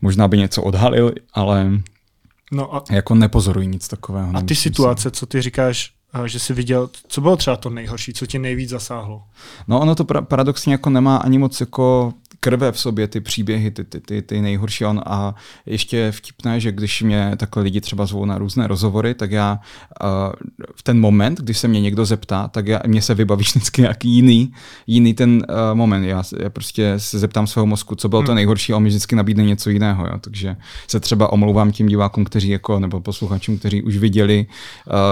možná 0.03 0.29
by 0.29 0.39
něco 0.39 0.63
odhalil, 0.63 1.13
ale 1.35 1.71
no 2.53 2.77
a, 2.77 2.85
jako 2.91 3.15
nepozoruji 3.15 3.67
nic 3.67 3.89
takového. 3.89 4.37
A 4.37 4.43
ty 4.43 4.55
situace, 4.55 5.09
si. 5.09 5.13
co 5.13 5.27
ty 5.27 5.43
říkáš, 5.43 5.93
že 6.27 6.39
jsi 6.39 6.55
viděl, 6.55 6.91
co 7.09 7.21
bylo 7.21 7.37
třeba 7.37 7.57
to 7.57 7.71
nejhorší, 7.71 8.13
co 8.13 8.27
tě 8.27 8.39
nejvíc 8.39 8.71
zasáhlo? 8.71 9.23
No 9.69 9.81
ono 9.81 9.95
to 9.95 10.05
pra- 10.05 10.25
paradoxně 10.25 10.73
jako 10.73 10.91
nemá 10.91 11.17
ani 11.17 11.39
moc 11.39 11.61
jako 11.61 12.13
krve 12.41 12.73
v 12.73 12.81
sobě 12.81 13.09
ty 13.09 13.21
příběhy, 13.21 13.71
ty, 13.71 13.85
ty, 13.85 14.01
ty, 14.01 14.23
ty 14.23 14.41
nejhorší 14.41 14.85
on 14.85 15.01
a 15.07 15.35
ještě 15.67 16.13
vtipné, 16.13 16.61
že 16.61 16.73
když 16.73 17.03
mě 17.03 17.33
takhle 17.37 17.63
lidi 17.63 17.81
třeba 17.81 18.07
zvou 18.07 18.25
na 18.25 18.39
různé 18.39 18.67
rozhovory, 18.67 19.15
tak 19.15 19.31
já 19.31 19.61
uh, 20.03 20.09
v 20.75 20.83
ten 20.83 21.01
moment, 21.01 21.41
když 21.41 21.59
se 21.59 21.69
mě 21.69 21.81
někdo 21.81 22.05
zeptá, 22.05 22.49
tak 22.49 22.67
já, 22.67 22.81
mě 22.87 23.03
se 23.03 23.15
vybaví 23.15 23.45
vždycky 23.49 23.83
nějaký 23.83 24.09
jiný, 24.09 24.53
jiný 24.87 25.15
ten 25.15 25.31
uh, 25.31 25.57
moment. 25.75 26.05
Já, 26.05 26.23
já 26.39 26.51
prostě 26.51 26.95
se 26.97 27.19
zeptám 27.19 27.47
svého 27.47 27.67
mozku, 27.67 27.95
co 27.95 28.09
bylo 28.09 28.21
hmm. 28.21 28.27
to 28.27 28.35
nejhorší 28.35 28.73
a 28.73 28.77
on 28.77 28.83
mi 28.83 28.89
vždycky 28.89 29.17
nabídne 29.17 29.45
něco 29.45 29.71
jiného. 29.71 30.07
Jo? 30.07 30.19
Takže 30.21 30.57
se 30.89 31.01
třeba 31.01 31.33
omlouvám 31.33 31.73
tím 31.73 31.87
divákům, 31.87 32.25
kteří 32.25 32.49
jako, 32.49 32.81
nebo 32.81 33.01
posluchačům, 33.01 33.59
kteří 33.59 33.83
už 33.83 33.97
viděli 33.97 34.47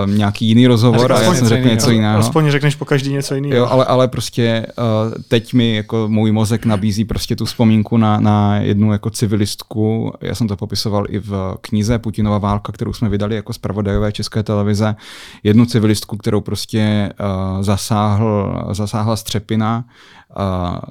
uh, 0.05 0.15
nějaký 0.15 0.47
jiný 0.47 0.67
rozhovor 0.67 1.13
a, 1.13 1.17
a 1.17 1.23
já 1.23 1.35
jsem 1.35 1.49
řekl 1.49 1.69
něco 1.69 1.91
jiného. 1.91 2.19
Aspoň 2.19 2.51
řekneš 2.51 2.75
po 2.75 2.85
každý 2.85 3.13
něco 3.13 3.35
jiného. 3.35 3.57
Jo, 3.57 3.67
ale, 3.71 3.85
ale 3.85 4.09
prostě 4.09 4.67
uh, 4.79 5.23
teď 5.29 5.55
mi 5.55 5.75
jako 5.75 6.09
můj 6.09 6.33
mozek 6.33 6.67
nabízí 6.67 7.05
prostě 7.19 7.37
tu 7.37 7.45
vzpomínku 7.45 7.97
na, 7.97 8.21
na 8.21 8.57
jednu 8.57 8.93
jako 8.93 9.11
civilistku. 9.11 10.13
Já 10.21 10.35
jsem 10.35 10.49
to 10.49 10.57
popisoval 10.57 11.05
i 11.09 11.19
v 11.19 11.57
knize 11.61 11.99
Putinova 11.99 12.39
válka, 12.39 12.73
kterou 12.73 12.93
jsme 12.93 13.09
vydali 13.09 13.35
jako 13.35 13.53
zpravodajové 13.53 14.13
České 14.13 14.43
televize. 14.43 14.97
Jednu 15.43 15.67
civilistku, 15.67 16.17
kterou 16.17 16.41
prostě 16.41 17.13
uh, 17.21 17.63
zasáhl, 17.63 18.65
zasáhla 18.73 19.17
střepina 19.17 19.85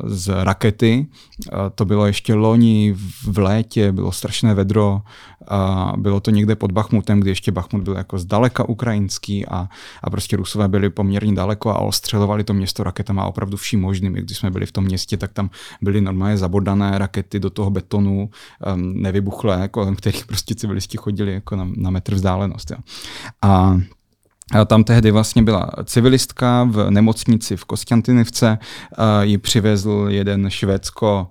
z 0.05 0.43
rakety. 0.43 1.07
To 1.75 1.85
bylo 1.85 2.05
ještě 2.05 2.33
loni 2.33 2.95
v 3.23 3.37
létě, 3.37 3.91
bylo 3.91 4.11
strašné 4.11 4.53
vedro, 4.53 5.01
bylo 5.97 6.19
to 6.19 6.31
někde 6.31 6.55
pod 6.55 6.71
Bachmutem, 6.71 7.19
kdy 7.19 7.29
ještě 7.29 7.51
Bachmut 7.51 7.83
byl 7.83 7.95
jako 7.95 8.19
zdaleka 8.19 8.69
ukrajinský 8.69 9.45
a, 9.45 9.69
a 10.03 10.09
prostě 10.09 10.37
Rusové 10.37 10.67
byli 10.67 10.89
poměrně 10.89 11.35
daleko 11.35 11.69
a 11.69 11.79
ostřelovali 11.79 12.43
to 12.43 12.53
město 12.53 12.83
raketama 12.83 13.25
opravdu 13.25 13.57
vším 13.57 13.81
možným. 13.81 14.13
Když 14.13 14.37
jsme 14.37 14.51
byli 14.51 14.65
v 14.65 14.71
tom 14.71 14.83
městě, 14.83 15.17
tak 15.17 15.33
tam 15.33 15.49
byly 15.81 16.01
normálně 16.01 16.37
zabodané 16.37 16.97
rakety 16.97 17.39
do 17.39 17.49
toho 17.49 17.69
betonu, 17.69 18.29
um, 18.73 19.01
nevybuchlé, 19.01 19.67
kolem 19.67 19.95
kterých 19.95 20.25
prostě 20.25 20.55
civilisti 20.55 20.97
chodili 20.97 21.33
jako 21.33 21.55
na, 21.55 21.67
na 21.77 21.89
metr 21.89 22.15
vzdálenost. 22.15 22.71
Jo. 22.71 22.77
A 23.41 23.77
tam 24.65 24.83
tehdy 24.83 25.11
vlastně 25.11 25.43
byla 25.43 25.69
civilistka 25.85 26.63
v 26.63 26.91
nemocnici 26.91 27.57
v 27.57 27.65
Kostянtinivce, 27.65 28.57
ji 29.21 29.37
přivezl 29.37 30.05
jeden 30.09 30.49
švédsko 30.49 31.27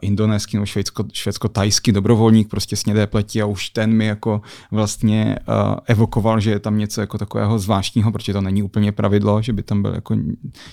indonéský 0.00 0.56
nebo 0.56 0.66
švédsko, 0.66 1.04
švédsko-tajský 1.12 1.92
dobrovolník, 1.92 2.48
prostě 2.48 2.76
snědé 2.76 3.06
pleti 3.06 3.42
a 3.42 3.46
už 3.46 3.70
ten 3.70 3.92
mi 3.92 4.06
jako 4.06 4.40
vlastně 4.70 5.38
uh, 5.48 5.54
evokoval, 5.86 6.40
že 6.40 6.50
je 6.50 6.58
tam 6.58 6.78
něco 6.78 7.00
jako 7.00 7.18
takového 7.18 7.58
zvláštního, 7.58 8.12
protože 8.12 8.32
to 8.32 8.40
není 8.40 8.62
úplně 8.62 8.92
pravidlo, 8.92 9.42
že 9.42 9.52
by 9.52 9.62
tam 9.62 9.82
byl 9.82 9.94
jako 9.94 10.16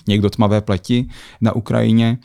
někdo 0.08 0.30
tmavé 0.30 0.60
pleti 0.60 1.08
na 1.40 1.52
Ukrajině 1.52 2.18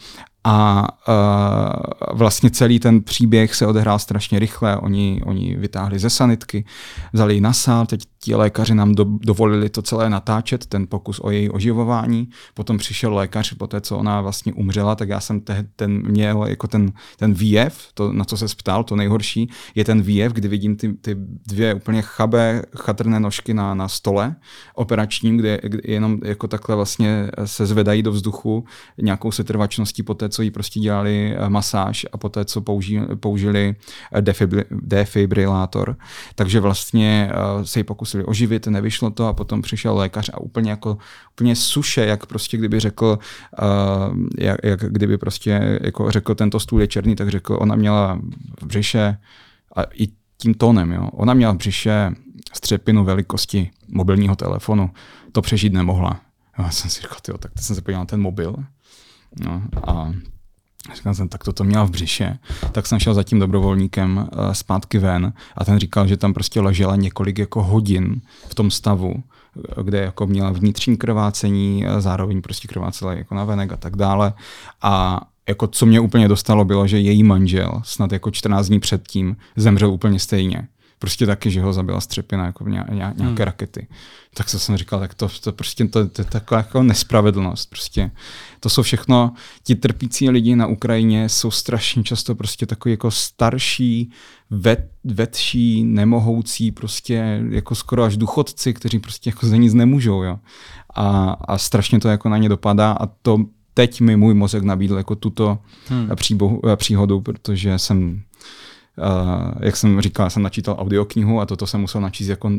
a 0.44 0.88
uh, 1.08 2.18
vlastně 2.18 2.50
celý 2.50 2.80
ten 2.80 3.01
příběh 3.01 3.56
se 3.56 3.68
odehrál 3.68 4.00
strašně 4.00 4.39
rychle. 4.39 4.77
Oni, 4.77 5.22
oni 5.25 5.56
vytáhli 5.56 6.00
ze 6.00 6.10
sanitky, 6.10 6.65
vzali 7.13 7.34
ji 7.34 7.41
na 7.41 7.53
sál, 7.53 7.86
teď 7.86 8.01
ti 8.24 8.36
lékaři 8.36 8.75
nám 8.75 8.96
do, 8.96 9.04
dovolili 9.04 9.70
to 9.70 9.82
celé 9.82 10.10
natáčet, 10.10 10.66
ten 10.66 10.88
pokus 10.88 11.20
o 11.20 11.32
její 11.32 11.50
oživování. 11.50 12.30
Potom 12.54 12.78
přišel 12.78 13.13
lékař, 13.13 13.54
po 13.54 13.68
té, 13.68 13.82
co 13.82 13.98
ona 13.98 14.22
vlastně 14.22 14.54
umřela, 14.54 14.96
tak 14.96 15.10
já 15.10 15.20
jsem 15.20 15.40
te, 15.40 15.66
ten 15.75 15.92
měl 16.12 16.46
jako 16.46 16.68
ten, 16.68 16.92
ten 17.18 17.34
výjev, 17.34 17.88
to, 17.94 18.13
na 18.13 18.25
co 18.25 18.38
se 18.38 18.46
ptal, 18.58 18.84
to 18.84 18.96
nejhorší, 18.96 19.50
je 19.75 19.86
ten 19.86 20.01
výjev, 20.01 20.34
kdy 20.34 20.48
vidím 20.48 20.75
ty, 20.75 20.94
ty 20.94 21.16
dvě 21.48 21.74
úplně 21.74 22.01
chabé, 22.01 22.62
chatrné 22.78 23.20
nožky 23.20 23.54
na, 23.54 23.74
na 23.74 23.88
stole 23.88 24.36
operačním, 24.75 25.38
kde, 25.38 25.60
kde 25.63 25.82
jenom 25.84 26.20
jako 26.24 26.48
takhle 26.48 26.75
vlastně 26.75 27.32
se 27.46 27.66
zvedají 27.66 28.04
do 28.04 28.12
vzduchu 28.12 28.66
nějakou 28.98 29.32
setrvačností 29.32 30.04
po 30.04 30.13
té, 30.13 30.30
co 30.30 30.42
jí 30.42 30.51
prostě 30.51 30.80
dělali 30.80 31.36
eh, 31.36 31.50
masáž 31.50 32.06
a 32.12 32.18
poté, 32.18 32.46
co 32.46 32.62
použili, 32.62 33.16
použili 33.16 33.75
eh, 34.13 34.22
defibrilátor. 34.72 35.96
Takže 36.36 36.60
vlastně 36.60 37.32
eh, 37.32 37.66
se 37.66 37.80
ji 37.80 37.84
pokusili 38.12 38.24
oživit, 38.24 38.68
nevyšlo 38.68 39.10
to 39.10 39.27
a 39.27 39.34
potom 39.34 39.62
přišel 39.62 39.96
lékař 39.96 40.30
a 40.34 40.41
úplně 40.41 40.70
jako 40.70 40.98
úplně 41.34 41.56
suše, 41.56 42.06
jak 42.06 42.25
prostě 42.25 42.58
kdyby 42.58 42.80
řekl, 42.80 43.20
jak, 44.38 44.58
jak 44.63 44.80
kdyby 44.80 45.18
prostě 45.18 45.80
jako 45.82 46.12
řekl 46.12 46.36
tento 46.36 46.60
stůl 46.60 46.82
je 46.82 46.88
černý, 46.88 47.15
tak 47.15 47.30
řekl, 47.30 47.58
ona 47.60 47.75
měla 47.75 48.20
v 48.62 48.65
břiše 48.65 49.18
a 49.75 49.84
i 49.94 50.08
tím 50.38 50.53
tónem, 50.53 50.91
jo. 50.91 51.10
Ona 51.13 51.34
měla 51.34 51.53
v 51.53 51.58
břiše 51.58 52.12
střepinu 52.53 53.03
velikosti 53.03 53.72
mobilního 53.88 54.36
telefonu. 54.36 54.91
To 55.32 55.41
přežít 55.41 55.74
nemohla. 55.74 56.20
Já 56.58 56.70
jsem 56.70 56.89
si 56.89 57.01
říkal, 57.01 57.18
tyjo, 57.22 57.38
tak 57.38 57.53
teď 57.53 57.63
jsem 57.63 57.75
se 57.75 57.82
podíval 57.82 58.01
na 58.01 58.06
ten 58.06 58.22
mobil 58.22 58.56
No, 59.39 59.62
a 59.88 60.12
Říkal 60.95 61.13
jsem, 61.13 61.29
tak 61.29 61.43
toto 61.43 61.63
měla 61.63 61.83
v 61.83 61.89
břiše, 61.89 62.38
tak 62.71 62.88
jsem 62.88 63.00
šel 63.00 63.13
za 63.13 63.24
tím 63.24 63.39
dobrovolníkem 63.39 64.17
uh, 64.17 64.51
zpátky 64.51 65.00
ven 65.00 65.33
a 65.57 65.65
ten 65.65 65.79
říkal, 65.79 66.07
že 66.07 66.17
tam 66.17 66.33
prostě 66.33 66.62
ležela 66.62 66.95
několik 66.95 67.39
jako 67.39 67.63
hodin 67.63 68.21
v 68.48 68.55
tom 68.55 68.71
stavu, 68.71 69.13
kde 69.83 69.98
jako 69.98 70.27
měla 70.27 70.51
vnitřní 70.51 70.98
krvácení, 70.98 71.86
zároveň 72.00 72.41
prostě 72.41 72.67
krvácela 72.67 73.13
jako 73.13 73.36
na 73.36 73.43
venek 73.43 73.71
a 73.71 73.77
tak 73.77 73.95
dále. 73.95 74.33
A 74.81 75.21
jako 75.50 75.67
co 75.67 75.86
mě 75.86 76.00
úplně 76.00 76.27
dostalo 76.27 76.65
bylo, 76.65 76.88
že 76.88 77.00
její 77.00 77.24
manžel 77.24 77.81
snad 77.83 78.12
jako 78.12 78.31
14 78.31 78.67
dní 78.67 78.79
předtím 78.79 79.38
zemřel 79.55 79.91
úplně 79.91 80.19
stejně 80.19 80.67
prostě 81.01 81.25
taky, 81.25 81.51
že 81.51 81.62
ho 81.62 81.74
zabila 81.74 82.01
střepina 82.01 82.46
jako 82.46 82.70
nějaké 82.70 83.24
hmm. 83.24 83.36
rakety. 83.38 83.88
Tak 84.34 84.48
co 84.48 84.60
jsem 84.60 84.77
říkal, 84.77 85.00
tak 85.00 85.13
to, 85.13 85.29
to 85.43 85.51
prostě 85.51 85.88
to, 85.88 86.08
to, 86.08 86.22
je 86.22 86.25
taková 86.25 86.58
jako 86.58 86.84
nespravedlnost. 86.84 87.70
Prostě 87.70 88.12
to 88.60 88.70
jsou 88.70 88.81
všechno, 88.81 89.34
ti 89.63 89.75
trpící 89.75 90.29
lidi 90.29 90.55
na 90.55 90.67
Ukrajině 90.67 91.29
jsou 91.29 91.51
strašně 91.51 92.03
často 92.03 92.36
prostě 92.36 92.65
takový 92.65 92.93
jako 92.93 93.12
starší, 93.12 94.12
vet, 94.50 94.91
vetší, 95.03 95.84
nemohoucí, 95.84 96.72
prostě 96.72 97.43
jako 97.50 97.75
skoro 97.75 98.03
až 98.03 98.17
důchodci, 98.17 98.74
kteří 98.74 99.00
prostě 99.00 99.29
jako 99.29 99.48
za 99.48 99.55
nic 99.55 99.74
nemůžou. 99.74 100.24
Jo. 100.24 100.39
A, 100.96 101.29
a 101.31 101.58
strašně 101.58 102.00
to 102.00 102.08
jako 102.08 102.29
na 102.29 102.38
ně 102.38 102.50
dopadá 102.50 102.91
a 102.91 103.05
to 103.05 103.38
teď 103.74 104.01
mi 104.01 104.17
můj 104.17 104.34
mozek 104.34 104.63
nabídl 104.63 104.98
jako 104.98 105.15
tuto 105.15 105.58
hmm. 105.88 106.10
příbohu, 106.15 106.62
příhodu, 106.75 107.22
protože 107.22 107.79
jsem 107.79 108.22
jak 109.59 109.77
jsem 109.77 110.01
říkal, 110.01 110.29
jsem 110.29 110.44
načítal 110.44 110.75
audioknihu 110.79 111.42
a 111.42 111.46
toto 111.46 111.68
jsem 111.68 111.81
musel 111.81 112.01
načíst 112.01 112.27
jako 112.27 112.51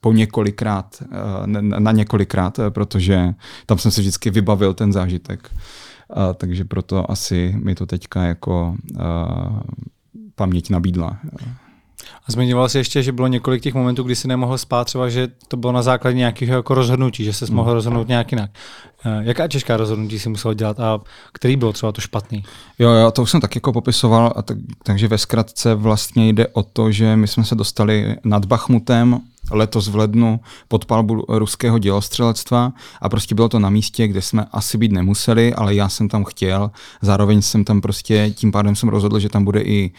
po 0.00 0.12
několikrát, 0.12 1.02
uh, 1.02 1.46
na 1.62 1.92
několikrát, 1.92 2.58
eh, 2.58 2.70
protože 2.70 3.34
tam 3.66 3.78
jsem 3.78 3.90
si 3.90 4.00
vždycky 4.00 4.30
vybavil 4.30 4.74
ten 4.74 4.92
zážitek. 4.92 5.50
Takže 6.34 6.64
proto 6.64 7.10
asi 7.10 7.54
mi 7.62 7.74
to 7.74 7.86
teďka 7.86 8.22
jako 8.22 8.76
paměť 10.34 10.70
nabídla. 10.70 11.18
A 12.26 12.32
zmiňoval 12.32 12.68
jsi 12.68 12.78
ještě, 12.78 13.02
že 13.02 13.12
bylo 13.12 13.28
několik 13.28 13.62
těch 13.62 13.74
momentů, 13.74 14.02
kdy 14.02 14.16
si 14.16 14.28
nemohl 14.28 14.58
spát, 14.58 14.84
třeba, 14.84 15.08
že 15.08 15.28
to 15.48 15.56
bylo 15.56 15.72
na 15.72 15.82
základě 15.82 16.16
nějakých 16.16 16.48
jako 16.48 16.74
rozhodnutí, 16.74 17.24
že 17.24 17.32
se 17.32 17.46
hmm. 17.46 17.56
mohl 17.56 17.74
rozhodnout 17.74 18.08
nějak 18.08 18.32
jinak. 18.32 18.50
Eh, 19.04 19.20
jaká 19.22 19.48
těžká 19.48 19.76
rozhodnutí 19.76 20.18
si 20.18 20.28
musel 20.28 20.54
dělat 20.54 20.80
a 20.80 21.00
který 21.32 21.56
byl 21.56 21.72
třeba 21.72 21.92
to 21.92 22.00
špatný? 22.00 22.44
Jo, 22.78 22.90
jo, 22.90 23.10
to 23.10 23.22
už 23.22 23.30
jsem 23.30 23.40
tak 23.40 23.54
jako 23.54 23.72
popisoval, 23.72 24.32
a 24.36 24.42
tak, 24.42 24.56
takže 24.82 25.08
ve 25.08 25.18
zkratce 25.18 25.74
vlastně 25.74 26.28
jde 26.28 26.46
o 26.46 26.62
to, 26.62 26.92
že 26.92 27.16
my 27.16 27.28
jsme 27.28 27.44
se 27.44 27.54
dostali 27.54 28.16
nad 28.24 28.44
Bachmutem 28.44 29.20
letos 29.50 29.88
v 29.88 29.96
lednu 29.96 30.40
pod 30.68 30.84
palbu 30.84 31.24
ruského 31.28 31.78
dělostřelectva 31.78 32.72
a 33.00 33.08
prostě 33.08 33.34
bylo 33.34 33.48
to 33.48 33.58
na 33.58 33.70
místě, 33.70 34.08
kde 34.08 34.22
jsme 34.22 34.46
asi 34.52 34.78
být 34.78 34.92
nemuseli, 34.92 35.54
ale 35.54 35.74
já 35.74 35.88
jsem 35.88 36.08
tam 36.08 36.24
chtěl. 36.24 36.70
Zároveň 37.02 37.42
jsem 37.42 37.64
tam 37.64 37.80
prostě, 37.80 38.30
tím 38.30 38.52
pádem 38.52 38.76
jsem 38.76 38.88
rozhodl, 38.88 39.18
že 39.18 39.28
tam 39.28 39.44
bude 39.44 39.60
i 39.60 39.90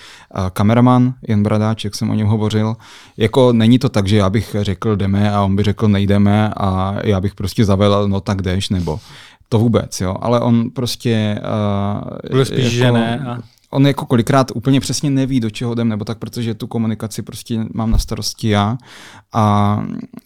kameraman 0.54 1.14
Jan 1.28 1.44
Bradáč, 1.44 1.84
jak 1.84 1.96
jsem 1.96 2.10
o 2.10 2.14
něm 2.14 2.28
hovořil. 2.28 2.76
Jako 3.18 3.54
není 3.54 3.80
to 3.80 3.90
tak, 3.90 4.08
že 4.08 4.18
já 4.18 4.30
bych 4.30 4.56
řekl 4.62 4.96
jdeme 4.96 5.32
a 5.32 5.42
on 5.42 5.56
by 5.56 5.64
řekl 5.64 5.88
nejdeme 5.88 6.54
a 6.58 6.96
já 7.04 7.22
bych 7.22 7.36
prostě 7.36 7.66
zavelel, 7.66 8.08
no 8.08 8.22
tak 8.22 8.42
jdeš, 8.42 8.70
nebo 8.70 9.00
to 9.50 9.60
vůbec, 9.60 10.02
jo. 10.02 10.16
Ale 10.22 10.40
on 10.40 10.70
prostě... 10.70 11.42
Uh, 12.32 12.32
Byl 12.32 12.46
spíš, 12.46 12.60
jako, 12.60 12.70
že 12.70 12.92
ne. 12.92 13.20
A 13.20 13.38
on 13.72 13.88
jako 13.88 14.06
kolikrát 14.06 14.52
úplně 14.56 14.80
přesně 14.80 15.10
neví, 15.10 15.40
do 15.40 15.50
čeho 15.50 15.74
jdem, 15.74 15.90
nebo 15.90 16.06
tak, 16.06 16.18
protože 16.20 16.54
tu 16.54 16.68
komunikaci 16.68 17.22
prostě 17.22 17.66
mám 17.74 17.92
na 17.92 17.98
starosti 17.98 18.50
já. 18.50 18.78
A, 19.34 19.44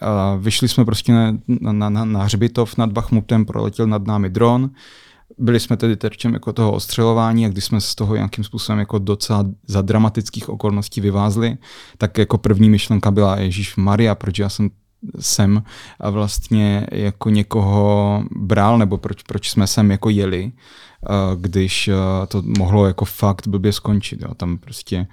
a 0.02 0.36
vyšli 0.36 0.68
jsme 0.68 0.86
prostě 0.86 1.14
na, 1.14 1.38
na, 1.48 1.90
na, 1.90 2.06
na 2.06 2.24
hřbitov 2.24 2.78
nad 2.78 2.92
Bachmutem, 2.92 3.46
proletěl 3.46 3.88
nad 3.88 4.08
námi 4.08 4.30
dron, 4.30 4.70
byli 5.38 5.60
jsme 5.60 5.78
tedy 5.78 5.96
terčem 5.96 6.34
jako 6.34 6.54
toho 6.54 6.72
ostřelování 6.72 7.46
a 7.46 7.50
když 7.50 7.66
jsme 7.66 7.82
z 7.82 7.96
toho 7.96 8.16
nějakým 8.16 8.44
způsobem 8.44 8.80
jako 8.80 9.00
docela 9.00 9.46
za 9.68 9.82
dramatických 9.82 10.50
okolností 10.50 11.02
vyvázli, 11.02 11.58
tak 11.98 12.18
jako 12.18 12.38
první 12.38 12.70
myšlenka 12.70 13.12
byla 13.12 13.40
Ježíš 13.40 13.76
Maria, 13.76 14.16
proč 14.16 14.40
já 14.40 14.50
jsem 14.50 14.70
sem 15.20 15.64
a 16.00 16.10
vlastně 16.10 16.88
jako 16.92 17.30
někoho 17.30 18.24
bral, 18.36 18.78
nebo 18.78 18.98
proč, 18.98 19.24
proč 19.24 19.50
jsme 19.50 19.68
sem 19.68 19.92
jako 19.92 20.10
jeli, 20.10 20.52
když 21.36 21.88
eh, 21.88 21.94
to 22.28 22.42
mohlo 22.58 22.88
jako 22.88 23.06
fakt 23.06 23.48
blbě 23.48 23.74
skončit. 23.74 24.22
Jo. 24.22 24.34
Tam 24.36 24.58
prostě 24.58 25.08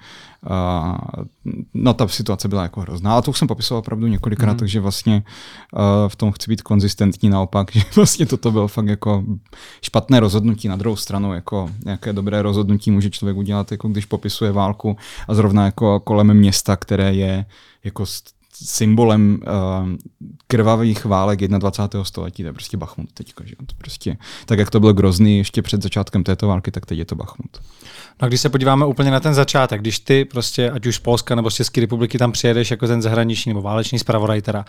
eh, 0.45 1.23
no 1.73 1.93
ta 1.93 2.07
situace 2.07 2.47
byla 2.47 2.63
jako 2.63 2.81
hrozná. 2.81 3.17
A 3.17 3.21
to 3.21 3.31
už 3.31 3.37
jsem 3.37 3.47
popisoval 3.47 3.79
opravdu 3.79 4.07
několikrát, 4.07 4.53
mm. 4.53 4.59
takže 4.59 4.79
vlastně 4.79 5.23
v 6.07 6.15
tom 6.15 6.31
chci 6.31 6.51
být 6.51 6.61
konzistentní 6.61 7.29
naopak, 7.29 7.71
že 7.73 7.83
vlastně 7.95 8.25
toto 8.25 8.51
bylo 8.51 8.67
fakt 8.67 8.87
jako 8.87 9.23
špatné 9.81 10.19
rozhodnutí. 10.19 10.67
Na 10.67 10.75
druhou 10.75 10.95
stranu, 10.95 11.33
jako 11.33 11.69
nějaké 11.85 12.13
dobré 12.13 12.41
rozhodnutí 12.41 12.91
může 12.91 13.09
člověk 13.09 13.37
udělat, 13.37 13.71
jako 13.71 13.87
když 13.87 14.05
popisuje 14.05 14.51
válku 14.51 14.97
a 15.27 15.33
zrovna 15.33 15.65
jako 15.65 15.99
kolem 15.99 16.33
města, 16.33 16.75
které 16.75 17.13
je 17.13 17.45
jako 17.83 18.05
symbolem 18.63 19.39
uh, 19.41 19.89
krvavých 20.47 21.05
válek 21.05 21.39
21. 21.47 22.03
století, 22.03 22.43
to 22.43 22.47
je 22.47 22.53
prostě 22.53 22.77
Bachmut 22.77 23.11
teďka. 23.13 23.43
Že? 23.45 23.55
To 23.55 23.75
prostě, 23.77 24.17
tak 24.45 24.59
jak 24.59 24.69
to 24.69 24.79
bylo 24.79 24.93
grozný 24.93 25.37
ještě 25.37 25.61
před 25.61 25.83
začátkem 25.83 26.23
této 26.23 26.47
války, 26.47 26.71
tak 26.71 26.85
teď 26.85 26.97
je 26.97 27.05
to 27.05 27.15
Bachmut. 27.15 27.57
No 28.21 28.25
a 28.25 28.27
když 28.27 28.41
se 28.41 28.49
podíváme 28.49 28.85
úplně 28.85 29.11
na 29.11 29.19
ten 29.19 29.33
začátek, 29.33 29.81
když 29.81 29.99
ty 29.99 30.25
prostě, 30.25 30.71
ať 30.71 30.85
už 30.85 30.95
z 30.95 30.99
Polska 30.99 31.35
nebo 31.35 31.51
z 31.51 31.55
České 31.55 31.81
republiky 31.81 32.17
tam 32.17 32.31
přijedeš 32.31 32.71
jako 32.71 32.87
ten 32.87 33.01
zahraniční 33.01 33.49
nebo 33.49 33.61
válečný 33.61 33.99
zpravodaj, 33.99 34.41
teda, 34.41 34.65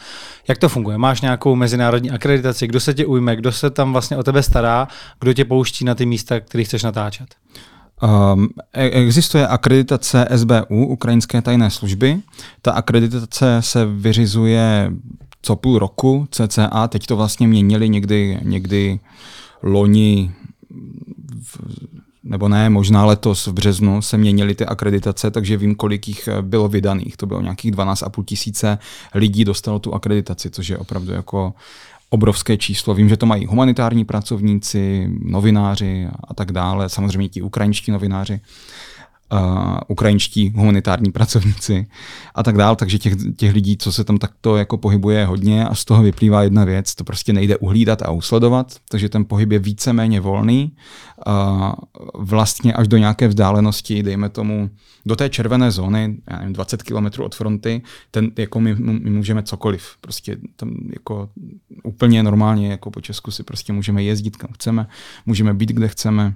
jak 0.49 0.59
to 0.59 0.69
funguje? 0.69 0.99
Máš 0.99 1.21
nějakou 1.21 1.55
mezinárodní 1.57 2.11
akreditaci, 2.11 2.67
kdo 2.67 2.81
se 2.81 2.95
tě 2.95 3.07
ujme, 3.07 3.37
kdo 3.37 3.53
se 3.53 3.71
tam 3.71 3.93
vlastně 3.93 4.17
o 4.17 4.23
tebe 4.23 4.43
stará, 4.43 4.89
kdo 5.21 5.33
tě 5.33 5.45
pouští 5.45 5.85
na 5.85 5.95
ty 5.95 6.07
místa, 6.07 6.41
které 6.41 6.65
chceš 6.65 6.83
natáčet? 6.83 7.35
Um, 8.03 8.49
existuje 8.73 9.47
akreditace 9.47 10.29
SBU, 10.37 10.87
Ukrajinské 10.87 11.43
tajné 11.43 11.71
služby. 11.71 12.21
Ta 12.63 12.73
akreditace 12.73 13.57
se 13.61 13.87
vyřizuje 13.87 14.91
co 15.43 15.57
půl 15.57 15.79
roku 15.79 16.29
cca. 16.31 16.89
Teď 16.89 17.07
to 17.07 17.17
vlastně 17.17 17.49
měnili 17.49 17.89
někdy, 17.89 18.39
někdy 18.43 19.01
loni, 19.63 20.33
v, 21.43 21.59
nebo 22.25 22.49
ne, 22.49 22.71
možná 22.71 23.05
letos 23.05 23.47
v 23.47 23.53
březnu 23.53 24.03
se 24.03 24.19
měnily 24.19 24.55
ty 24.55 24.67
akreditace, 24.67 25.31
takže 25.31 25.57
vím, 25.57 25.75
kolik 25.75 26.09
jich 26.09 26.29
bylo 26.41 26.69
vydaných. 26.69 27.17
To 27.17 27.27
bylo 27.27 27.41
nějakých 27.41 27.73
12,5 27.73 28.25
tisíce 28.25 28.79
lidí 29.15 29.45
dostalo 29.45 29.79
tu 29.79 29.95
akreditaci, 29.95 30.51
což 30.51 30.69
je 30.69 30.79
opravdu 30.79 31.13
jako 31.13 31.55
obrovské 32.11 32.57
číslo. 32.57 32.95
Vím, 32.95 33.09
že 33.09 33.17
to 33.17 33.27
mají 33.27 33.47
humanitární 33.47 34.05
pracovníci, 34.05 35.09
novináři 35.23 36.07
a 36.29 36.35
tak 36.35 36.53
dále, 36.53 36.89
samozřejmě 36.89 37.29
ti 37.29 37.43
ukrajinští 37.43 37.91
novináři. 37.91 38.41
Uh, 39.33 39.77
ukrajinští 39.89 40.53
humanitární 40.57 41.13
pracovníci 41.13 41.87
a 42.35 42.43
tak 42.43 42.57
dál, 42.57 42.77
takže 42.77 42.99
těch, 42.99 43.15
těch 43.37 43.55
lidí, 43.55 43.77
co 43.77 43.93
se 43.93 44.05
tam 44.05 44.19
takto 44.19 44.57
jako 44.57 44.79
pohybuje 44.79 45.19
je 45.19 45.27
hodně 45.27 45.69
a 45.69 45.75
z 45.75 45.85
toho 45.85 46.03
vyplývá 46.03 46.43
jedna 46.43 46.65
věc, 46.65 46.95
to 46.95 47.05
prostě 47.05 47.33
nejde 47.33 47.57
uhlídat 47.57 48.03
a 48.03 48.11
usledovat, 48.11 48.77
takže 48.89 49.09
ten 49.09 49.25
pohyb 49.25 49.53
je 49.53 49.59
víceméně 49.59 50.21
volný, 50.21 50.73
uh, 51.27 51.73
vlastně 52.15 52.73
až 52.73 52.89
do 52.89 52.97
nějaké 52.97 53.29
vzdálenosti, 53.29 54.03
dejme 54.03 54.29
tomu, 54.29 54.71
do 55.07 55.17
té 55.17 55.29
červené 55.29 55.71
zóny, 55.71 56.17
já 56.31 56.39
nevím, 56.39 56.53
20 56.53 56.83
km 56.83 57.23
od 57.23 57.35
fronty, 57.35 57.83
ten, 58.11 58.31
jako 58.39 58.61
my, 58.61 58.75
my 58.75 59.11
můžeme 59.11 59.43
cokoliv, 59.43 59.97
prostě 60.01 60.37
tam 60.57 60.77
jako 60.93 61.29
úplně 61.83 62.23
normálně, 62.23 62.71
jako 62.71 62.91
po 62.91 63.01
Česku 63.01 63.31
si 63.31 63.43
prostě 63.43 63.73
můžeme 63.73 64.03
jezdit 64.03 64.37
kam 64.37 64.51
chceme, 64.53 64.87
můžeme 65.27 65.55
být 65.55 65.69
kde 65.69 65.89
chceme, 65.89 66.35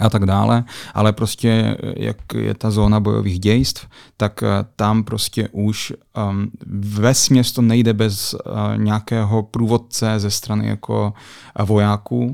a 0.00 0.10
tak 0.10 0.26
dále, 0.26 0.64
ale 0.94 1.12
prostě 1.12 1.76
jak 1.96 2.16
je 2.34 2.54
ta 2.54 2.70
zóna 2.70 3.00
bojových 3.00 3.38
dějstv, 3.38 3.86
tak 4.16 4.42
eh, 4.42 4.48
tam 4.76 5.04
prostě 5.04 5.48
už 5.52 5.92
um, 6.30 6.50
ve 6.98 7.14
směs 7.14 7.52
to 7.52 7.62
nejde 7.62 7.92
bez 7.92 8.34
uh, 8.34 8.40
nějakého 8.76 9.42
průvodce 9.42 10.14
ze 10.20 10.30
strany 10.30 10.66
jako 10.66 11.12
vojáků, 11.64 12.24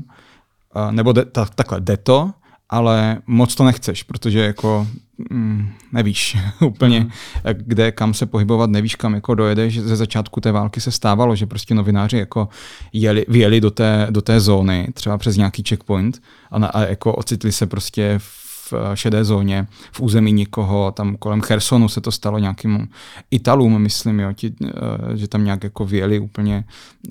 uh, 0.75 0.91
nebo 0.91 1.11
de, 1.11 1.25
ta, 1.25 1.45
takhle, 1.45 1.81
jde 1.81 1.97
to, 1.97 2.31
ale 2.71 3.17
moc 3.27 3.55
to 3.55 3.63
nechceš, 3.63 4.03
protože 4.03 4.39
jako 4.39 4.87
mm, 5.29 5.69
nevíš 5.91 6.37
úplně, 6.61 6.99
mm. 6.99 7.09
kde, 7.53 7.91
kam 7.91 8.13
se 8.13 8.25
pohybovat, 8.25 8.69
nevíš, 8.69 8.95
kam 8.95 9.13
jako 9.13 9.35
dojedeš. 9.35 9.79
Ze 9.79 9.95
začátku 9.95 10.41
té 10.41 10.51
války 10.51 10.81
se 10.81 10.91
stávalo, 10.91 11.35
že 11.35 11.45
prostě 11.45 11.75
novináři 11.75 12.17
jako 12.17 12.49
jeli, 12.93 13.25
vyjeli 13.27 13.61
do 13.61 13.71
té, 13.71 14.07
do 14.09 14.21
té 14.21 14.39
zóny, 14.39 14.87
třeba 14.93 15.17
přes 15.17 15.37
nějaký 15.37 15.63
checkpoint 15.69 16.21
a, 16.51 16.59
na, 16.59 16.67
a 16.67 16.81
jako 16.81 17.13
ocitli 17.13 17.51
se 17.51 17.67
prostě 17.67 18.15
v 18.17 18.50
v 18.71 18.91
šedé 18.93 19.23
zóně, 19.23 19.67
v 19.91 19.99
území 19.99 20.31
nikoho, 20.31 20.91
tam 20.91 21.15
kolem 21.15 21.41
Chersonu 21.41 21.89
se 21.89 22.01
to 22.01 22.11
stalo 22.11 22.39
nějakým 22.39 22.87
Italům, 23.31 23.81
myslím, 23.81 24.19
jo, 24.19 24.33
ti, 24.33 24.53
eh, 24.65 25.17
že 25.17 25.27
tam 25.27 25.45
nějak 25.45 25.63
jako 25.63 25.85
vyjeli 25.85 26.19
úplně 26.19 26.63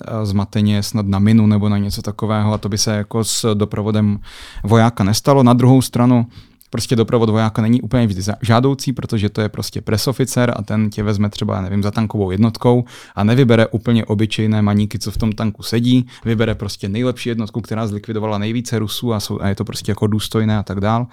eh, 0.07 0.25
zmateně 0.25 0.83
snad 0.83 1.07
na 1.07 1.19
minu 1.19 1.47
nebo 1.47 1.69
na 1.69 1.77
něco 1.77 2.01
takového 2.01 2.53
a 2.53 2.57
to 2.57 2.69
by 2.69 2.77
se 2.77 2.95
jako 2.95 3.23
s 3.23 3.55
doprovodem 3.55 4.19
vojáka 4.63 5.03
nestalo. 5.03 5.43
Na 5.43 5.53
druhou 5.53 5.81
stranu 5.81 6.27
prostě 6.71 6.95
doprovod 6.95 7.29
vojáka 7.29 7.61
není 7.61 7.81
úplně 7.81 8.07
vždy 8.07 8.21
žádoucí, 8.41 8.93
protože 8.93 9.29
to 9.29 9.41
je 9.41 9.49
prostě 9.49 9.81
presoficer 9.81 10.53
a 10.55 10.61
ten 10.61 10.89
tě 10.89 11.03
vezme 11.03 11.29
třeba, 11.29 11.61
nevím, 11.61 11.83
za 11.83 11.91
tankovou 11.91 12.31
jednotkou 12.31 12.83
a 13.15 13.23
nevybere 13.23 13.67
úplně 13.67 14.05
obyčejné 14.05 14.61
maníky, 14.61 14.99
co 14.99 15.11
v 15.11 15.17
tom 15.17 15.31
tanku 15.31 15.63
sedí, 15.63 16.07
vybere 16.25 16.55
prostě 16.55 16.89
nejlepší 16.89 17.29
jednotku, 17.29 17.61
která 17.61 17.87
zlikvidovala 17.87 18.37
nejvíce 18.37 18.79
Rusů 18.79 19.13
a, 19.13 19.19
jsou, 19.19 19.41
a 19.41 19.47
je 19.47 19.55
to 19.55 19.65
prostě 19.65 19.91
jako 19.91 20.07
důstojné 20.07 20.57
a 20.57 20.63
tak 20.63 20.79
dál. 20.79 21.07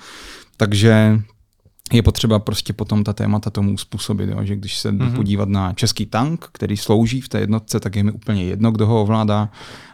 Takže 0.56 1.20
je 1.92 2.02
potřeba 2.02 2.38
prostě 2.38 2.72
potom 2.72 3.04
ta 3.04 3.12
témata 3.12 3.50
tomu 3.50 3.72
uspůsobit, 3.72 4.30
jo? 4.30 4.38
že 4.42 4.56
když 4.56 4.78
se 4.78 4.92
mm-hmm. 4.92 5.16
podívat 5.16 5.48
na 5.48 5.72
český 5.72 6.06
tank, 6.06 6.48
který 6.52 6.76
slouží 6.76 7.20
v 7.20 7.28
té 7.28 7.40
jednotce, 7.40 7.80
tak 7.80 7.96
je 7.96 8.04
mi 8.04 8.12
úplně 8.12 8.44
jedno, 8.44 8.70
kdo 8.70 8.86
ho 8.86 9.02
ovládá 9.02 9.48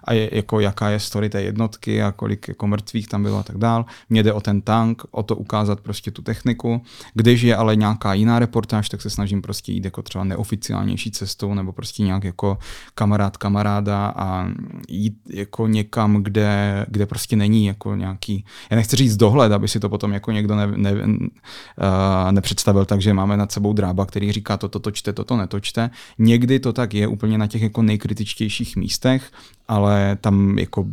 a 0.05 0.13
je, 0.13 0.31
jako 0.33 0.61
jaká 0.61 0.89
je 0.89 1.01
story 1.01 1.29
té 1.29 1.43
jednotky 1.43 2.03
a 2.03 2.13
kolik 2.13 2.49
jako 2.49 2.67
mrtvých 2.67 3.09
tam 3.09 3.23
bylo 3.23 3.39
a 3.39 3.43
tak 3.43 3.59
dál. 3.59 3.85
Mně 4.11 4.23
jde 4.23 4.33
o 4.33 4.41
ten 4.41 4.61
tank, 4.61 5.03
o 5.11 5.23
to 5.23 5.37
ukázat 5.37 5.81
prostě 5.81 6.11
tu 6.11 6.23
techniku. 6.23 6.83
Když 7.15 7.43
je 7.43 7.57
ale 7.57 7.77
nějaká 7.77 8.15
jiná 8.15 8.39
reportáž, 8.39 8.89
tak 8.89 9.03
se 9.03 9.11
snažím 9.11 9.43
prostě 9.43 9.73
jít 9.73 9.85
jako 9.85 10.03
třeba 10.03 10.25
neoficiálnější 10.25 11.11
cestou 11.11 11.55
nebo 11.55 11.73
prostě 11.73 12.03
nějak 12.03 12.25
jako 12.25 12.59
kamarád 12.95 13.37
kamaráda 13.37 14.07
a 14.17 14.49
jít 14.89 15.15
jako 15.31 15.67
někam, 15.67 16.23
kde, 16.23 16.87
kde 16.89 17.07
prostě 17.07 17.37
není 17.37 17.67
jako 17.67 17.95
nějaký, 17.95 18.45
já 18.71 18.77
nechci 18.77 18.97
říct 18.97 19.17
dohled, 19.17 19.53
aby 19.53 19.69
si 19.69 19.81
to 19.81 19.89
potom 19.89 20.13
jako 20.13 20.31
někdo 20.33 20.57
ne, 20.57 20.67
ne, 20.77 20.93
uh, 20.93 22.33
nepředstavil 22.33 22.85
tak, 22.85 23.01
že 23.01 23.15
máme 23.15 23.37
nad 23.37 23.53
sebou 23.53 23.73
drába, 23.73 24.07
který 24.07 24.33
říká 24.33 24.57
toto 24.57 24.79
točte, 24.79 25.13
toto 25.13 25.37
netočte. 25.37 25.91
Někdy 26.19 26.59
to 26.59 26.73
tak 26.73 26.95
je 26.95 27.07
úplně 27.07 27.39
na 27.39 27.47
těch 27.47 27.63
jako 27.63 27.83
nejkritičtějších 27.83 28.77
místech, 28.77 29.31
ale 29.69 29.94
tam 30.21 30.59
jako 30.59 30.87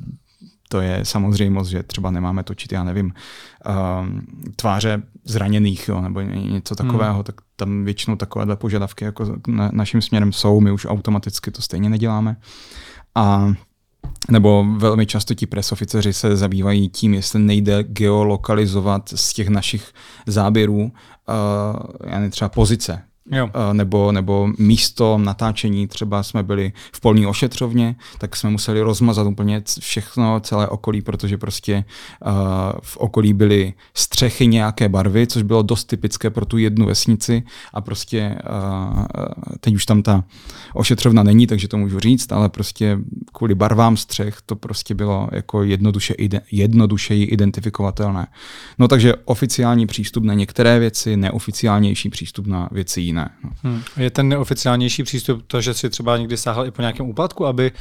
to 0.72 0.82
je 0.82 1.00
samozřejmost, 1.04 1.70
že 1.70 1.84
třeba 1.84 2.12
nemáme 2.12 2.44
točit, 2.44 2.72
já 2.72 2.84
nevím, 2.84 3.14
uh, 3.66 4.08
tváře 4.56 5.02
zraněných 5.26 5.88
jo, 5.88 6.02
nebo 6.02 6.22
něco 6.22 6.76
takového, 6.76 7.14
hmm. 7.14 7.24
tak 7.24 7.36
tam 7.56 7.86
většinou 7.86 8.16
takovéhle 8.16 8.56
požadavky 8.56 9.06
jako 9.06 9.36
na, 9.48 9.70
naším 9.74 10.02
směrem 10.02 10.34
jsou, 10.34 10.60
my 10.60 10.72
už 10.72 10.86
automaticky 10.90 11.52
to 11.52 11.62
stejně 11.62 11.90
neděláme. 11.90 12.38
A 13.16 13.54
nebo 14.30 14.66
velmi 14.78 15.06
často 15.06 15.34
ti 15.34 15.46
presoficeři 15.46 16.14
se 16.14 16.38
zabývají 16.38 16.90
tím, 16.90 17.14
jestli 17.14 17.40
nejde 17.40 17.84
geolokalizovat 17.84 19.10
z 19.16 19.34
těch 19.34 19.50
našich 19.50 19.94
záběrů 20.28 20.82
uh, 20.82 22.30
třeba 22.30 22.50
pozice 22.50 23.04
Jo. 23.32 23.50
Eh, 23.54 23.74
nebo, 23.74 24.12
nebo 24.12 24.50
místo 24.58 25.18
natáčení, 25.18 25.88
třeba 25.88 26.24
jsme 26.24 26.44
byli 26.44 26.74
v 26.94 27.02
polní 27.02 27.28
ošetřovně, 27.28 27.96
tak 28.18 28.36
jsme 28.36 28.50
museli 28.50 28.82
rozmazat 28.82 29.28
úplně 29.28 29.64
všechno, 29.80 30.40
celé 30.40 30.68
okolí, 30.68 31.02
protože 31.02 31.38
prostě 31.38 31.86
uh, 32.26 32.32
v 32.82 32.98
okolí 32.98 33.34
byly 33.34 33.74
střechy 33.94 34.48
nějaké 34.48 34.90
barvy, 34.90 35.28
což 35.28 35.44
bylo 35.44 35.62
dost 35.62 35.84
typické 35.84 36.30
pro 36.30 36.46
tu 36.46 36.58
jednu 36.58 36.86
vesnici 36.86 37.44
a 37.74 37.82
prostě 37.82 38.38
uh, 38.50 39.04
teď 39.60 39.76
už 39.76 39.86
tam 39.86 40.04
ta 40.04 40.24
ošetřovna 40.74 41.24
není, 41.24 41.48
takže 41.48 41.68
to 41.68 41.78
můžu 41.78 42.00
říct, 42.00 42.32
ale 42.32 42.50
prostě 42.50 42.98
kvůli 43.34 43.56
barvám 43.56 43.98
střech 43.98 44.38
to 44.46 44.56
prostě 44.56 44.96
bylo 44.96 45.30
jako 45.32 45.64
jednoduše, 45.64 46.14
ide, 46.14 46.42
jednodušeji 46.52 47.24
identifikovatelné. 47.24 48.28
No 48.80 48.88
takže 48.88 49.14
oficiální 49.26 49.88
přístup 49.88 50.24
na 50.24 50.34
některé 50.34 50.80
věci, 50.80 51.18
neoficiálnější 51.18 52.10
přístup 52.10 52.48
na 52.48 52.70
věci 52.72 53.02
jiné. 53.02 53.21
No. 53.44 53.50
Hmm. 53.64 53.82
Je 53.98 54.10
ten 54.10 54.30
neoficiálnější 54.30 55.04
přístup 55.04 55.44
to, 55.48 55.62
že 55.62 55.74
si 55.74 55.90
třeba 55.90 56.18
někdy 56.18 56.38
sáhl 56.38 56.66
i 56.66 56.72
po 56.72 56.82
nějakém 56.82 57.06
úplatku, 57.10 57.46
aby, 57.46 57.72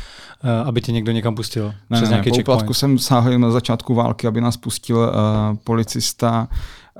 uh, 0.44 0.68
aby 0.68 0.80
tě 0.80 0.92
někdo 0.92 1.12
někam 1.12 1.34
pustil? 1.34 1.74
Ne, 1.90 1.96
přes 1.96 2.08
ne, 2.08 2.14
nějaký 2.14 2.30
po 2.30 2.36
úplatku 2.36 2.74
jsem 2.74 2.98
sáhl 2.98 3.38
na 3.38 3.50
začátku 3.50 3.94
války, 3.94 4.26
aby 4.26 4.40
nás 4.40 4.56
pustil 4.56 4.96
uh, 4.96 5.56
policista 5.64 6.48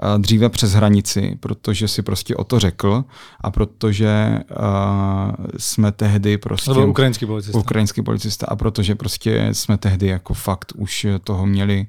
uh, 0.03 0.19
dříve 0.19 0.49
přes 0.49 0.73
hranici, 0.73 1.37
protože 1.41 1.89
si 1.89 2.03
prostě 2.03 2.37
o 2.37 2.45
to 2.45 2.59
řekl 2.59 3.05
a 3.41 3.51
protože 3.51 4.39
uh, 4.51 5.47
jsme 5.57 5.93
tehdy 5.93 6.39
prostě... 6.39 6.71
To 6.71 6.75
byl 6.75 6.89
ukrajinský 6.89 7.27
policista. 7.27 7.59
Ukrajinský 7.59 8.03
policista 8.03 8.47
a 8.47 8.57
protože 8.57 8.95
prostě 8.95 9.49
jsme 9.53 9.79
tehdy 9.79 10.07
jako 10.07 10.35
fakt 10.35 10.73
už 10.77 11.07
toho 11.25 11.47
měli 11.47 11.87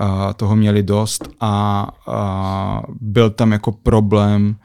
uh, 0.00 0.32
toho 0.32 0.56
měli 0.56 0.82
dost 0.82 1.28
a 1.40 1.86
uh, 2.08 2.94
byl 3.00 3.30
tam 3.30 3.52
jako 3.52 3.72
problém 3.72 4.56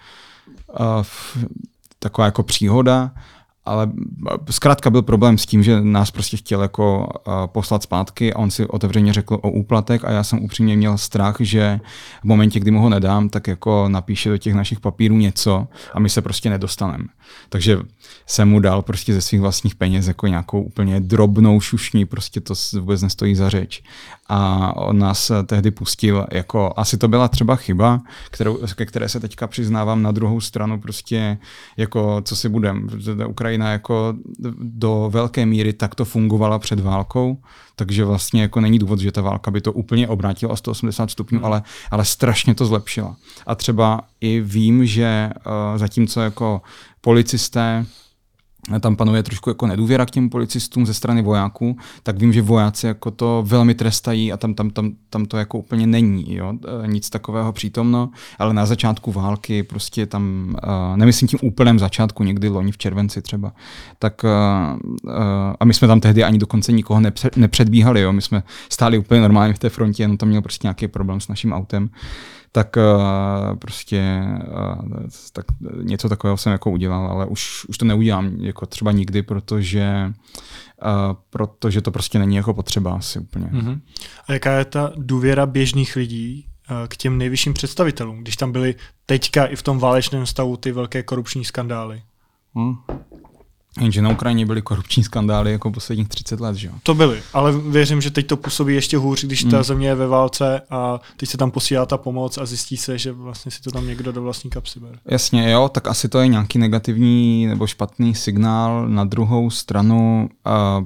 taková 1.99 2.25
jako 2.25 2.43
příhoda, 2.43 3.11
ale 3.67 3.91
zkrátka 4.49 4.89
byl 4.89 5.01
problém 5.01 5.38
s 5.38 5.45
tím, 5.45 5.63
že 5.63 5.81
nás 5.81 6.11
prostě 6.11 6.38
chtěl 6.38 6.61
jako 6.61 7.07
poslat 7.45 7.83
zpátky 7.83 8.33
a 8.33 8.39
on 8.39 8.51
si 8.51 8.67
otevřeně 8.67 9.13
řekl 9.13 9.39
o 9.41 9.51
úplatek 9.51 10.05
a 10.05 10.11
já 10.11 10.23
jsem 10.23 10.43
upřímně 10.43 10.77
měl 10.77 10.97
strach, 10.97 11.35
že 11.39 11.79
v 12.21 12.23
momentě, 12.23 12.59
kdy 12.59 12.71
mu 12.71 12.81
ho 12.81 12.89
nedám, 12.89 13.29
tak 13.29 13.47
jako 13.47 13.89
napíše 13.89 14.29
do 14.29 14.38
těch 14.38 14.53
našich 14.53 14.79
papírů 14.79 15.17
něco 15.17 15.67
a 15.93 15.99
my 15.99 16.09
se 16.09 16.21
prostě 16.21 16.49
nedostaneme. 16.49 17.05
Takže 17.49 17.79
jsem 18.25 18.49
mu 18.49 18.59
dal 18.59 18.81
prostě 18.81 19.13
ze 19.13 19.21
svých 19.21 19.41
vlastních 19.41 19.75
peněz 19.75 20.07
jako 20.07 20.27
nějakou 20.27 20.61
úplně 20.61 20.99
drobnou 20.99 21.59
šušní, 21.59 22.05
prostě 22.05 22.41
to 22.41 22.53
vůbec 22.79 23.01
nestojí 23.01 23.35
za 23.35 23.49
řeč. 23.49 23.83
A 24.27 24.71
on 24.75 24.99
nás 24.99 25.31
tehdy 25.45 25.71
pustil, 25.71 26.25
jako 26.31 26.73
asi 26.75 26.97
to 26.97 27.07
byla 27.07 27.27
třeba 27.27 27.55
chyba, 27.55 28.01
kterou, 28.31 28.59
ke 28.75 28.85
které 28.85 29.09
se 29.09 29.19
teďka 29.19 29.47
přiznávám 29.47 30.01
na 30.01 30.11
druhou 30.11 30.41
stranu, 30.41 30.81
prostě 30.81 31.38
jako 31.77 32.21
co 32.25 32.35
si 32.35 32.49
budem, 32.49 32.88
Ukrajina 33.27 33.71
jako 33.71 34.13
do 34.59 35.09
velké 35.13 35.45
míry 35.45 35.73
takto 35.73 36.05
fungovala 36.05 36.59
před 36.59 36.79
válkou, 36.79 37.38
takže 37.75 38.05
vlastně 38.05 38.41
jako 38.41 38.61
není 38.61 38.79
důvod, 38.79 38.99
že 38.99 39.11
ta 39.11 39.21
válka 39.21 39.51
by 39.51 39.61
to 39.61 39.73
úplně 39.73 40.07
obrátila 40.07 40.53
o 40.53 40.57
180 40.57 41.11
stupňů, 41.11 41.38
hmm. 41.38 41.45
ale, 41.45 41.63
ale 41.91 42.05
strašně 42.05 42.55
to 42.55 42.65
zlepšila. 42.65 43.15
A 43.47 43.55
třeba 43.55 44.01
i 44.21 44.41
vím, 44.41 44.85
že 44.85 45.29
uh, 45.35 45.77
zatímco 45.77 46.21
jako 46.21 46.61
policisté 47.01 47.85
tam 48.80 48.95
panuje 48.95 49.23
trošku 49.23 49.49
jako 49.49 49.67
nedůvěra 49.67 50.06
k 50.06 50.12
těm 50.12 50.30
policistům 50.30 50.86
ze 50.86 50.93
strany 50.93 51.21
vojáků, 51.21 51.78
tak 52.04 52.19
vím, 52.19 52.34
že 52.34 52.41
vojáci 52.41 52.88
jako 52.88 53.12
to 53.12 53.43
velmi 53.47 53.75
trestají 53.75 54.34
a 54.34 54.38
tam, 54.38 54.54
tam, 54.54 54.69
tam, 54.69 54.91
tam 55.10 55.25
to 55.25 55.38
jako 55.38 55.58
úplně 55.58 55.88
není, 55.88 56.36
jo? 56.36 56.54
E, 56.84 56.88
nic 56.88 57.10
takového 57.10 57.54
přítomno, 57.54 58.10
ale 58.39 58.54
na 58.54 58.65
začátku 58.65 59.12
války 59.12 59.63
prostě 59.63 60.06
tam, 60.06 60.56
uh, 60.63 60.97
nemyslím 60.97 61.28
tím 61.28 61.39
úplném 61.43 61.80
začátku, 61.80 62.23
někdy 62.23 62.49
loni 62.49 62.71
v 62.71 62.78
červenci 62.78 63.21
třeba, 63.21 63.54
tak 63.99 64.23
uh, 64.23 64.30
a 65.60 65.65
my 65.65 65.73
jsme 65.73 65.88
tam 65.88 65.99
tehdy 65.99 66.23
ani 66.23 66.38
dokonce 66.38 66.71
nikoho 66.71 66.99
nepřed, 66.99 67.38
nepředbíhali, 67.38 68.01
jo? 68.01 68.13
my 68.13 68.21
jsme 68.21 68.43
stáli 68.69 68.97
úplně 68.97 69.21
normálně 69.21 69.54
v 69.54 69.60
té 69.60 69.69
frontě, 69.69 70.04
jenom 70.04 70.17
tam 70.17 70.30
měl 70.30 70.41
prostě 70.41 70.67
nějaký 70.67 70.88
problém 70.88 71.19
s 71.19 71.28
naším 71.28 71.54
autem, 71.54 71.89
tak 72.55 72.75
uh, 72.77 73.57
prostě 73.57 74.23
uh, 74.47 75.07
tak 75.33 75.45
něco 75.81 76.09
takového 76.09 76.37
jsem 76.37 76.51
jako 76.51 76.71
udělal, 76.71 77.07
ale 77.07 77.25
už, 77.25 77.65
už 77.65 77.77
to 77.77 77.85
neudělám 77.85 78.35
jako 78.39 78.65
třeba 78.65 78.91
nikdy, 78.91 79.23
protože 79.23 80.13
uh, 80.83 81.15
protože 81.29 81.81
to 81.81 81.91
prostě 81.91 82.19
není 82.19 82.35
jako 82.35 82.53
potřeba 82.53 82.95
asi 82.95 83.19
úplně. 83.19 83.45
Mm-hmm. 83.45 83.79
A 84.27 84.33
jaká 84.33 84.51
je 84.51 84.65
ta 84.65 84.91
důvěra 84.95 85.45
běžných 85.45 85.95
lidí 85.95 86.45
k 86.87 86.97
těm 86.97 87.17
nejvyšším 87.17 87.53
představitelům, 87.53 88.21
když 88.21 88.35
tam 88.35 88.51
byly 88.51 88.75
teďka 89.05 89.45
i 89.45 89.55
v 89.55 89.63
tom 89.63 89.79
válečném 89.79 90.25
stavu 90.25 90.57
ty 90.57 90.71
velké 90.71 91.03
korupční 91.03 91.45
skandály. 91.45 92.01
Hmm. 92.55 92.75
Jenže 93.81 94.01
na 94.01 94.09
Ukrajině 94.09 94.45
byly 94.45 94.61
korupční 94.61 95.03
skandály 95.03 95.51
jako 95.51 95.71
posledních 95.71 96.07
30 96.07 96.39
let, 96.39 96.55
že 96.55 96.67
jo? 96.67 96.73
To 96.83 96.93
byly, 96.93 97.21
ale 97.33 97.51
věřím, 97.51 98.01
že 98.01 98.11
teď 98.11 98.27
to 98.27 98.38
působí 98.38 98.75
ještě 98.75 98.97
hůř, 98.97 99.23
když 99.23 99.43
ta 99.43 99.57
hmm. 99.57 99.63
země 99.63 99.88
je 99.88 99.95
ve 99.95 100.07
válce 100.07 100.61
a 100.69 100.99
teď 101.17 101.29
se 101.29 101.38
tam 101.38 101.51
posílá 101.51 101.85
ta 101.85 101.97
pomoc 101.97 102.38
a 102.38 102.45
zjistí 102.45 102.77
se, 102.77 102.97
že 102.97 103.11
vlastně 103.11 103.51
si 103.51 103.61
to 103.61 103.71
tam 103.71 103.88
někdo 103.88 104.11
do 104.11 104.21
vlastní 104.21 104.49
kapsy 104.49 104.79
bere. 104.79 104.97
Jasně, 105.05 105.51
jo, 105.51 105.69
tak 105.69 105.88
asi 105.88 106.09
to 106.09 106.19
je 106.19 106.27
nějaký 106.27 106.59
negativní 106.59 107.47
nebo 107.47 107.67
špatný 107.67 108.15
signál. 108.15 108.89
Na 108.89 109.03
druhou 109.03 109.49
stranu 109.49 110.29
uh, 110.79 110.85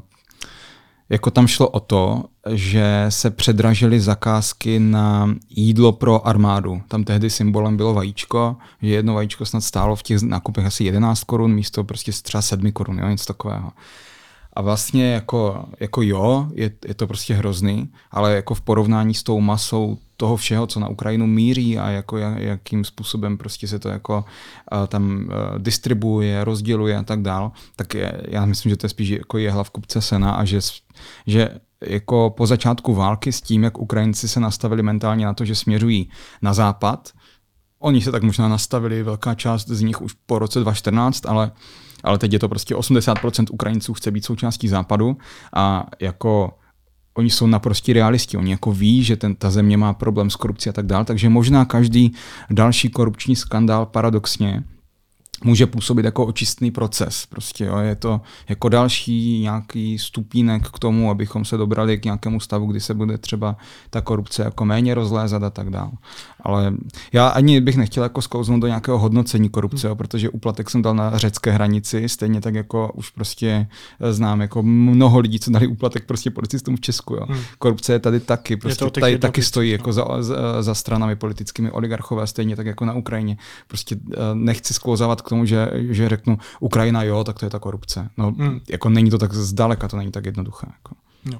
jako 1.09 1.31
tam 1.31 1.47
šlo 1.47 1.69
o 1.69 1.79
to, 1.79 2.23
že 2.49 3.05
se 3.09 3.29
předražily 3.29 3.99
zakázky 3.99 4.79
na 4.79 5.35
jídlo 5.49 5.91
pro 5.91 6.27
armádu. 6.27 6.81
Tam 6.87 7.03
tehdy 7.03 7.29
symbolem 7.29 7.77
bylo 7.77 7.93
vajíčko, 7.93 8.55
že 8.81 8.89
jedno 8.89 9.13
vajíčko 9.13 9.45
snad 9.45 9.61
stálo 9.61 9.95
v 9.95 10.03
těch 10.03 10.21
nákupech 10.21 10.65
asi 10.65 10.83
11 10.83 11.23
korun, 11.23 11.53
místo 11.53 11.83
prostě 11.83 12.11
třeba 12.11 12.41
7 12.41 12.71
korun, 12.71 12.99
jo, 12.99 13.07
něco 13.07 13.25
takového. 13.25 13.71
A 14.59 14.61
vlastně 14.61 15.11
jako, 15.11 15.65
jako 15.79 16.01
jo, 16.01 16.47
je, 16.53 16.71
je 16.87 16.93
to 16.93 17.07
prostě 17.07 17.33
hrozný, 17.33 17.89
ale 18.11 18.35
jako 18.35 18.53
v 18.53 18.61
porovnání 18.61 19.13
s 19.13 19.23
tou 19.23 19.39
masou 19.39 19.97
toho 20.17 20.37
všeho, 20.37 20.67
co 20.67 20.79
na 20.79 20.87
Ukrajinu 20.87 21.27
míří 21.27 21.77
a 21.77 21.89
jako 21.89 22.17
jakým 22.17 22.83
způsobem 22.85 23.37
prostě 23.37 23.67
se 23.67 23.79
to 23.79 23.89
jako 23.89 24.25
uh, 24.71 24.87
tam 24.87 25.27
uh, 25.27 25.59
distribuuje, 25.59 26.43
rozděluje 26.43 26.97
a 26.97 27.03
tak 27.03 27.21
dál, 27.21 27.51
tak 27.75 27.93
je, 27.93 28.21
já 28.27 28.45
myslím, 28.45 28.69
že 28.69 28.77
to 28.77 28.85
je 28.85 28.89
spíš 28.89 29.09
jako 29.09 29.37
je 29.37 29.51
hlavkupce 29.51 30.01
sena 30.01 30.31
a 30.31 30.45
že, 30.45 30.59
že 31.27 31.49
jako 31.85 32.33
po 32.37 32.47
začátku 32.47 32.93
války 32.93 33.31
s 33.31 33.41
tím, 33.41 33.63
jak 33.63 33.77
Ukrajinci 33.77 34.27
se 34.27 34.39
nastavili 34.39 34.83
mentálně 34.83 35.25
na 35.25 35.33
to, 35.33 35.45
že 35.45 35.55
směřují 35.55 36.09
na 36.41 36.53
západ, 36.53 37.09
oni 37.79 38.01
se 38.01 38.11
tak 38.11 38.23
možná 38.23 38.47
nastavili, 38.47 39.03
velká 39.03 39.35
část 39.35 39.67
z 39.67 39.81
nich 39.81 40.01
už 40.01 40.13
po 40.25 40.39
roce 40.39 40.59
2014, 40.59 41.25
ale 41.25 41.51
ale 42.03 42.17
teď 42.17 42.33
je 42.33 42.39
to 42.39 42.49
prostě 42.49 42.75
80% 42.75 43.45
Ukrajinců 43.51 43.93
chce 43.93 44.11
být 44.11 44.25
součástí 44.25 44.67
západu 44.67 45.17
a 45.55 45.85
jako 45.99 46.53
oni 47.13 47.29
jsou 47.29 47.47
naprostí 47.47 47.93
realisti, 47.93 48.37
oni 48.37 48.51
jako 48.51 48.71
ví, 48.71 49.03
že 49.03 49.17
ten, 49.17 49.35
ta 49.35 49.51
země 49.51 49.77
má 49.77 49.93
problém 49.93 50.29
s 50.29 50.35
korupcí 50.35 50.69
a 50.69 50.73
tak 50.73 50.85
dále, 50.85 51.05
takže 51.05 51.29
možná 51.29 51.65
každý 51.65 52.13
další 52.49 52.89
korupční 52.89 53.35
skandál 53.35 53.85
paradoxně 53.85 54.63
může 55.43 55.67
působit 55.67 56.05
jako 56.05 56.25
očistný 56.25 56.71
proces. 56.71 57.25
Prostě 57.25 57.65
jo. 57.65 57.77
je 57.77 57.95
to 57.95 58.21
jako 58.49 58.69
další 58.69 59.39
nějaký 59.39 59.99
stupínek 59.99 60.69
k 60.69 60.79
tomu, 60.79 61.11
abychom 61.11 61.45
se 61.45 61.57
dobrali 61.57 61.97
k 61.97 62.05
nějakému 62.05 62.39
stavu, 62.39 62.65
kdy 62.65 62.79
se 62.79 62.93
bude 62.93 63.17
třeba 63.17 63.55
ta 63.89 64.01
korupce 64.01 64.43
jako 64.43 64.65
méně 64.65 64.93
rozlézat 64.93 65.43
a 65.43 65.49
tak 65.49 65.69
dále. 65.69 65.91
Ale 66.43 66.73
já 67.13 67.27
ani 67.27 67.61
bych 67.61 67.77
nechtěl 67.77 68.03
jako 68.03 68.21
sklouznout 68.21 68.61
do 68.61 68.67
nějakého 68.67 68.99
hodnocení 68.99 69.49
korupce, 69.49 69.87
jo, 69.87 69.95
protože 69.95 70.29
uplatek 70.29 70.69
jsem 70.69 70.81
dal 70.81 70.95
na 70.95 71.17
řecké 71.17 71.51
hranici, 71.51 72.09
stejně 72.09 72.41
tak 72.41 72.55
jako 72.55 72.91
už 72.93 73.09
prostě 73.09 73.67
znám 74.11 74.41
jako 74.41 74.63
mnoho 74.63 75.19
lidí, 75.19 75.39
co 75.39 75.51
dali 75.51 75.67
úplatek 75.67 76.05
prostě 76.05 76.31
policistům 76.31 76.75
v 76.75 76.81
Česku. 76.81 77.13
Jo. 77.13 77.25
Hmm. 77.29 77.41
Korupce 77.59 77.93
je 77.93 77.99
tady 77.99 78.19
taky, 78.19 78.57
prostě 78.57 78.85
je 78.85 78.91
tady 78.91 79.17
taky 79.17 79.43
stojí 79.43 79.71
jako 79.71 79.93
za, 79.93 80.05
za, 80.19 80.63
za 80.63 80.75
stranami 80.75 81.15
politickými 81.15 81.71
oligarchové, 81.71 82.27
stejně 82.27 82.55
tak 82.55 82.65
jako 82.65 82.85
na 82.85 82.93
Ukrajině. 82.93 83.37
Prostě 83.67 83.95
eh, 83.95 84.17
nechci 84.33 84.73
sklouzávat 84.73 85.21
k 85.29 85.35
tomu, 85.37 85.45
že, 85.45 85.69
že 85.89 86.09
řeknu 86.09 86.37
Ukrajina 86.59 87.03
jo, 87.03 87.23
tak 87.23 87.39
to 87.39 87.45
je 87.45 87.49
ta 87.49 87.59
korupce. 87.59 88.09
No, 88.17 88.31
hmm. 88.31 88.59
jako 88.69 88.89
není 88.89 89.09
to 89.09 89.17
tak 89.17 89.33
zdaleka, 89.33 89.87
to 89.87 89.97
není 89.97 90.11
tak 90.11 90.25
jednoduché. 90.25 90.67
Jako. 90.77 90.95
No. 91.25 91.39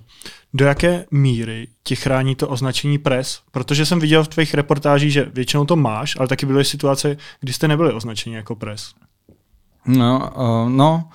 Do 0.54 0.66
jaké 0.66 1.06
míry 1.12 1.68
ti 1.84 1.96
chrání 1.96 2.36
to 2.36 2.48
označení 2.48 2.98
pres? 2.98 3.42
Protože 3.52 3.86
jsem 3.86 4.00
viděl 4.00 4.24
v 4.24 4.28
tvých 4.28 4.54
reportážích, 4.54 5.14
že 5.14 5.32
většinou 5.34 5.66
to 5.66 5.76
máš, 5.76 6.16
ale 6.20 6.28
taky 6.28 6.46
byly 6.46 6.66
situace, 6.66 7.18
kdy 7.40 7.54
jste 7.54 7.68
nebyli 7.68 7.94
označeni 7.94 8.36
jako 8.36 8.56
pres. 8.56 8.94
No, 9.86 10.32
uh, 10.36 10.70
no 10.70 11.10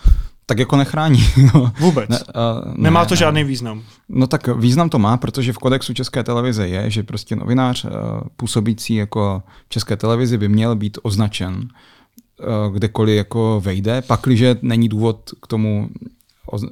tak 0.47 0.59
jako 0.59 0.77
nechrání. 0.77 1.21
No. 1.55 1.73
Vůbec? 1.81 2.11
Ne, 2.11 2.19
uh, 2.19 2.67
ne, 2.67 2.75
Nemá 2.77 3.05
to 3.05 3.15
žádný 3.15 3.45
význam? 3.45 3.83
No 4.09 4.27
tak 4.27 4.49
význam 4.49 4.89
to 4.89 4.99
má, 4.99 5.17
protože 5.17 5.53
v 5.53 5.59
kodexu 5.59 5.95
České 5.95 6.23
televize 6.23 6.69
je, 6.69 6.91
že 6.91 7.03
prostě 7.03 7.37
novinář 7.37 7.85
uh, 7.85 7.91
působící 8.37 8.95
jako 8.95 9.43
České 9.69 9.97
televizi 9.97 10.39
by 10.39 10.49
měl 10.49 10.77
být 10.77 10.99
označen 11.03 11.69
kdekoliv 12.73 13.17
jako 13.17 13.61
vejde, 13.65 14.03
pakliže 14.03 14.57
není 14.63 14.89
důvod 14.89 15.31
k 15.43 15.47
tomu 15.47 15.89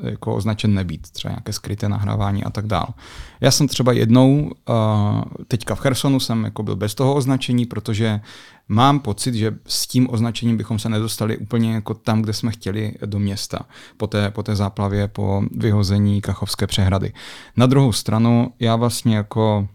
jako 0.02 0.34
označen 0.34 0.74
nebýt, 0.74 1.10
třeba 1.10 1.32
nějaké 1.32 1.52
skryté 1.52 1.88
nahrávání 1.88 2.44
a 2.44 2.50
tak 2.50 2.66
dál. 2.66 2.94
Já 3.40 3.50
jsem 3.50 3.68
třeba 3.68 3.92
jednou, 3.92 4.50
teďka 5.48 5.74
v 5.74 5.80
Chersonu 5.80 6.20
jsem 6.20 6.44
jako 6.44 6.62
byl 6.62 6.76
bez 6.76 6.94
toho 6.94 7.14
označení, 7.14 7.66
protože 7.66 8.20
mám 8.68 9.00
pocit, 9.00 9.34
že 9.34 9.54
s 9.66 9.86
tím 9.86 10.08
označením 10.10 10.56
bychom 10.56 10.78
se 10.78 10.88
nedostali 10.88 11.36
úplně 11.36 11.74
jako 11.74 11.94
tam, 11.94 12.22
kde 12.22 12.32
jsme 12.32 12.50
chtěli 12.50 12.94
do 13.06 13.18
města, 13.18 13.58
po 13.96 14.06
té, 14.06 14.30
po 14.30 14.42
té 14.42 14.56
záplavě, 14.56 15.08
po 15.08 15.42
vyhození 15.50 16.20
Kachovské 16.20 16.66
přehrady. 16.66 17.12
Na 17.56 17.66
druhou 17.66 17.92
stranu, 17.92 18.52
já 18.60 18.76
vlastně 18.76 19.16
jako 19.16 19.68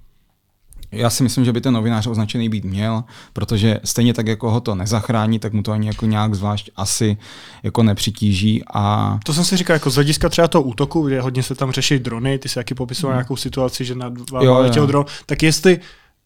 já 0.92 1.10
si 1.10 1.24
myslím, 1.24 1.46
že 1.46 1.54
by 1.54 1.62
ten 1.62 1.74
novinář 1.74 2.08
označený 2.08 2.50
být 2.50 2.66
měl, 2.66 3.04
protože 3.34 3.80
stejně 3.84 4.14
tak, 4.14 4.28
jako 4.28 4.52
ho 4.52 4.62
to 4.62 4.76
nezachrání, 4.76 5.40
tak 5.40 5.54
mu 5.54 5.64
to 5.64 5.72
ani 5.72 5.88
jako 5.88 6.06
nějak 6.06 6.36
zvlášť 6.36 6.70
asi 6.76 7.18
jako 7.64 7.84
nepřitíží. 7.84 8.64
A... 8.74 9.20
To 9.26 9.34
jsem 9.34 9.46
si 9.46 9.58
říkal, 9.58 9.74
jako 9.74 9.90
z 9.90 9.96
hlediska 9.96 10.30
třeba 10.30 10.48
toho 10.48 10.64
útoku, 10.64 11.08
kde 11.08 11.22
hodně 11.22 11.44
se 11.44 11.56
tam 11.56 11.72
řeší 11.72 12.00
drony, 12.00 12.40
ty 12.40 12.50
si 12.50 12.60
jaký 12.60 12.74
popisoval 12.74 13.12
hmm. 13.14 13.18
nějakou 13.18 13.36
situaci, 13.36 13.86
že 13.86 13.96
na 13.96 14.10
dva 14.10 14.60
letěl 14.60 14.88
dron, 14.88 15.06
tak 15.26 15.44
jestli 15.44 15.80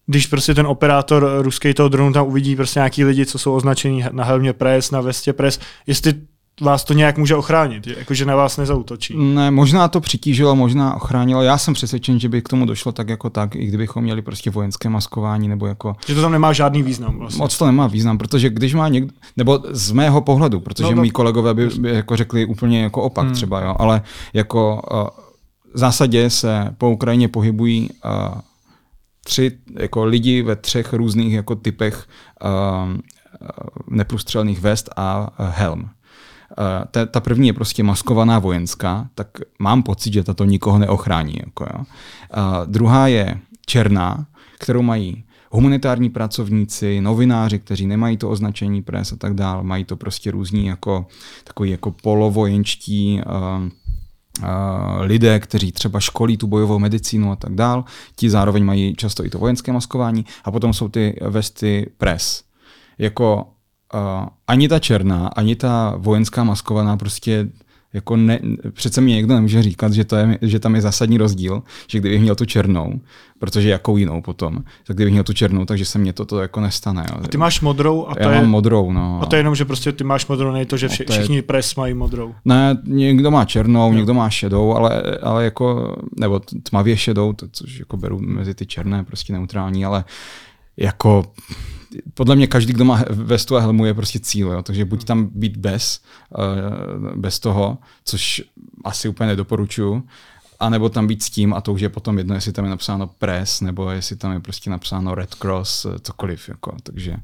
když 0.06 0.28
prostě 0.28 0.54
ten 0.54 0.68
operátor 0.68 1.30
ruský 1.40 1.74
toho 1.74 1.90
dronu 1.90 2.14
tam 2.14 2.28
uvidí 2.28 2.56
prostě 2.56 2.80
nějaký 2.80 3.04
lidi, 3.04 3.26
co 3.26 3.40
jsou 3.40 3.54
označení 3.54 4.04
na 4.12 4.24
helmě 4.24 4.54
pres, 4.54 4.92
na 4.92 5.02
vestě 5.02 5.34
pres, 5.34 5.60
jestli 5.88 6.14
vás 6.62 6.84
to 6.84 6.94
nějak 6.94 7.18
může 7.18 7.36
ochránit, 7.36 7.88
jakože 7.88 8.26
na 8.26 8.36
vás 8.36 8.58
nezautočí. 8.58 9.18
Ne, 9.18 9.52
možná 9.52 9.88
to 9.88 10.00
přitížilo, 10.00 10.56
možná 10.56 10.96
ochránilo. 10.96 11.42
Já 11.42 11.58
jsem 11.58 11.74
přesvědčen, 11.74 12.20
že 12.20 12.30
by 12.30 12.42
k 12.42 12.50
tomu 12.50 12.66
došlo 12.66 12.92
tak 12.92 13.10
jako 13.10 13.30
tak, 13.30 13.56
i 13.56 13.66
kdybychom 13.66 14.04
měli 14.04 14.22
prostě 14.22 14.50
vojenské 14.50 14.90
maskování 14.90 15.48
nebo 15.48 15.68
jako... 15.68 15.96
Že 16.08 16.16
to 16.16 16.22
tam 16.22 16.32
nemá 16.32 16.54
žádný 16.54 16.84
význam 16.84 17.18
vlastně. 17.18 17.38
Moc 17.38 17.58
to 17.58 17.66
nemá 17.66 17.88
význam, 17.88 18.18
protože 18.18 18.50
když 18.50 18.74
má 18.74 18.88
někdo, 18.88 19.14
nebo 19.38 19.60
z 19.70 19.92
mého 19.92 20.22
pohledu, 20.22 20.60
protože 20.60 20.84
no, 20.84 20.96
no. 20.96 21.02
mý 21.02 21.12
kolegové 21.12 21.54
by, 21.54 21.68
by 21.68 21.90
jako 21.90 22.16
řekli 22.16 22.46
úplně 22.46 22.84
jako 22.84 23.02
opak 23.02 23.26
hmm. 23.26 23.34
třeba, 23.34 23.62
jo, 23.62 23.76
ale 23.80 24.02
jako 24.34 24.82
uh, 24.92 25.08
v 25.74 25.78
zásadě 25.78 26.30
se 26.30 26.76
po 26.78 26.90
Ukrajině 26.90 27.28
pohybují 27.28 27.90
uh, 28.06 28.42
tři 29.24 29.52
jako 29.80 30.06
lidi 30.06 30.42
ve 30.42 30.56
třech 30.56 30.94
různých 30.94 31.34
jako 31.34 31.56
typech 31.56 32.08
uh, 32.44 32.98
neprůstřelných 33.90 34.62
vest 34.62 34.90
a 34.96 35.30
helm. 35.38 35.90
Eh, 36.52 37.06
ta, 37.06 37.20
první 37.20 37.48
je 37.48 37.54
prostě 37.54 37.84
maskovaná 37.84 38.40
vojenská, 38.40 39.10
tak 39.16 39.28
mám 39.60 39.84
pocit, 39.84 40.14
že 40.14 40.24
tato 40.24 40.46
nikoho 40.46 40.80
neochrání. 40.80 41.36
Jako 41.46 41.64
jo. 41.64 41.84
A 42.32 42.66
druhá 42.66 43.08
je 43.08 43.38
černá, 43.66 44.26
kterou 44.60 44.82
mají 44.82 45.24
humanitární 45.52 46.10
pracovníci, 46.10 47.02
novináři, 47.02 47.60
kteří 47.60 47.88
nemají 47.88 48.18
to 48.18 48.30
označení 48.30 48.82
pres 48.82 49.14
a 49.14 49.16
tak 49.16 49.34
dále, 49.34 49.64
mají 49.64 49.86
to 49.86 49.96
prostě 49.96 50.32
různí 50.32 50.66
jako 50.66 51.06
takový 51.44 51.70
jako 51.70 51.92
polovojenčtí 51.92 53.22
uh, 53.26 53.64
uh, 53.64 54.48
lidé, 55.02 55.40
kteří 55.40 55.72
třeba 55.72 56.00
školí 56.00 56.38
tu 56.38 56.48
bojovou 56.48 56.80
medicínu 56.80 57.32
a 57.32 57.36
tak 57.36 57.56
dál. 57.56 57.84
Ti 58.16 58.30
zároveň 58.30 58.64
mají 58.64 58.96
často 58.96 59.26
i 59.26 59.30
to 59.30 59.40
vojenské 59.40 59.72
maskování 59.72 60.26
a 60.44 60.52
potom 60.52 60.74
jsou 60.74 60.90
ty 60.90 61.20
vesty 61.22 61.92
pres. 61.98 62.44
Jako 62.98 63.48
uh, 63.94 64.28
ani 64.48 64.68
ta 64.68 64.80
černá, 64.80 65.28
ani 65.28 65.56
ta 65.56 65.94
vojenská 65.98 66.44
maskovaná 66.44 66.98
prostě 66.98 67.48
jako 67.94 68.18
ne, 68.18 68.40
přece 68.72 69.02
mi 69.02 69.12
někdo 69.12 69.36
nemůže 69.36 69.64
říkat, 69.64 69.94
že, 69.94 70.06
to 70.06 70.16
je, 70.16 70.38
že 70.42 70.60
tam 70.60 70.76
je 70.76 70.82
zásadní 70.82 71.18
rozdíl, 71.18 71.64
že 71.88 72.00
kdybych 72.00 72.22
měl 72.22 72.36
tu 72.36 72.46
černou, 72.46 73.00
protože 73.40 73.70
jakou 73.70 73.98
jinou 73.98 74.22
potom, 74.22 74.64
tak 74.88 74.96
kdybych 74.96 75.12
měl 75.12 75.24
tu 75.24 75.34
černou, 75.34 75.66
takže 75.66 75.86
se 75.86 76.00
mně 76.00 76.14
toto 76.14 76.40
jako 76.40 76.62
nestane. 76.62 77.06
Jo. 77.10 77.20
A 77.24 77.28
ty 77.28 77.38
máš 77.38 77.62
modrou 77.62 78.08
a 78.08 78.16
to 78.16 78.24
Já 78.24 78.32
je... 78.32 78.42
mám 78.42 78.50
modrou, 78.50 78.92
no. 78.92 79.20
A 79.22 79.26
to 79.26 79.36
je 79.36 79.40
jenom, 79.40 79.56
že 79.56 79.66
prostě 79.66 79.92
ty 79.92 80.04
máš 80.04 80.28
modrou, 80.28 80.52
ne 80.52 80.66
to, 80.66 80.78
že 80.78 80.88
vši, 80.88 81.04
to 81.04 81.14
je... 81.14 81.20
všichni 81.20 81.42
pres 81.42 81.76
mají 81.76 81.94
modrou. 81.94 82.36
Ne, 82.46 82.78
někdo 82.84 83.32
má 83.32 83.46
černou, 83.46 83.92
no. 83.92 83.98
někdo 83.98 84.14
má 84.14 84.30
šedou, 84.30 84.74
ale, 84.74 85.02
ale 85.22 85.44
jako, 85.44 85.96
nebo 86.20 86.42
tmavě 86.64 86.98
šedou, 86.98 87.34
to, 87.34 87.48
což 87.52 87.80
jako 87.80 87.98
beru 87.98 88.20
mezi 88.20 88.54
ty 88.54 88.66
černé, 88.66 89.04
prostě 89.04 89.34
neutrální, 89.34 89.86
ale 89.86 90.04
jako 90.78 91.34
podle 92.14 92.36
mě 92.36 92.48
každý, 92.48 92.74
kdo 92.74 92.86
má 92.86 93.04
vestu 93.10 93.58
a 93.58 93.60
helmu, 93.60 93.86
je 93.86 93.94
prostě 93.94 94.20
cíl. 94.20 94.52
Jo? 94.52 94.62
Takže 94.62 94.86
buď 94.86 95.04
tam 95.04 95.26
být 95.26 95.58
bez, 95.58 96.02
uh, 96.38 97.16
bez 97.16 97.40
toho, 97.40 97.78
což 98.06 98.44
asi 98.84 99.10
úplně 99.10 99.28
nedoporučuju, 99.28 100.04
anebo 100.60 100.90
tam 100.90 101.08
být 101.08 101.24
s 101.24 101.30
tím 101.30 101.54
a 101.54 101.62
to 101.62 101.74
už 101.74 101.82
je 101.82 101.90
potom 101.90 102.18
jedno, 102.18 102.36
jestli 102.36 102.52
tam 102.52 102.66
je 102.66 102.72
napsáno 102.72 103.08
press, 103.08 103.62
nebo 103.62 103.90
jestli 103.90 104.16
tam 104.16 104.32
je 104.32 104.40
prostě 104.40 104.70
napsáno 104.70 105.16
Red 105.16 105.36
Cross, 105.36 105.86
eh, 105.86 106.00
cokoliv. 106.00 106.50
Jako. 106.50 106.76
Takže 106.84 107.16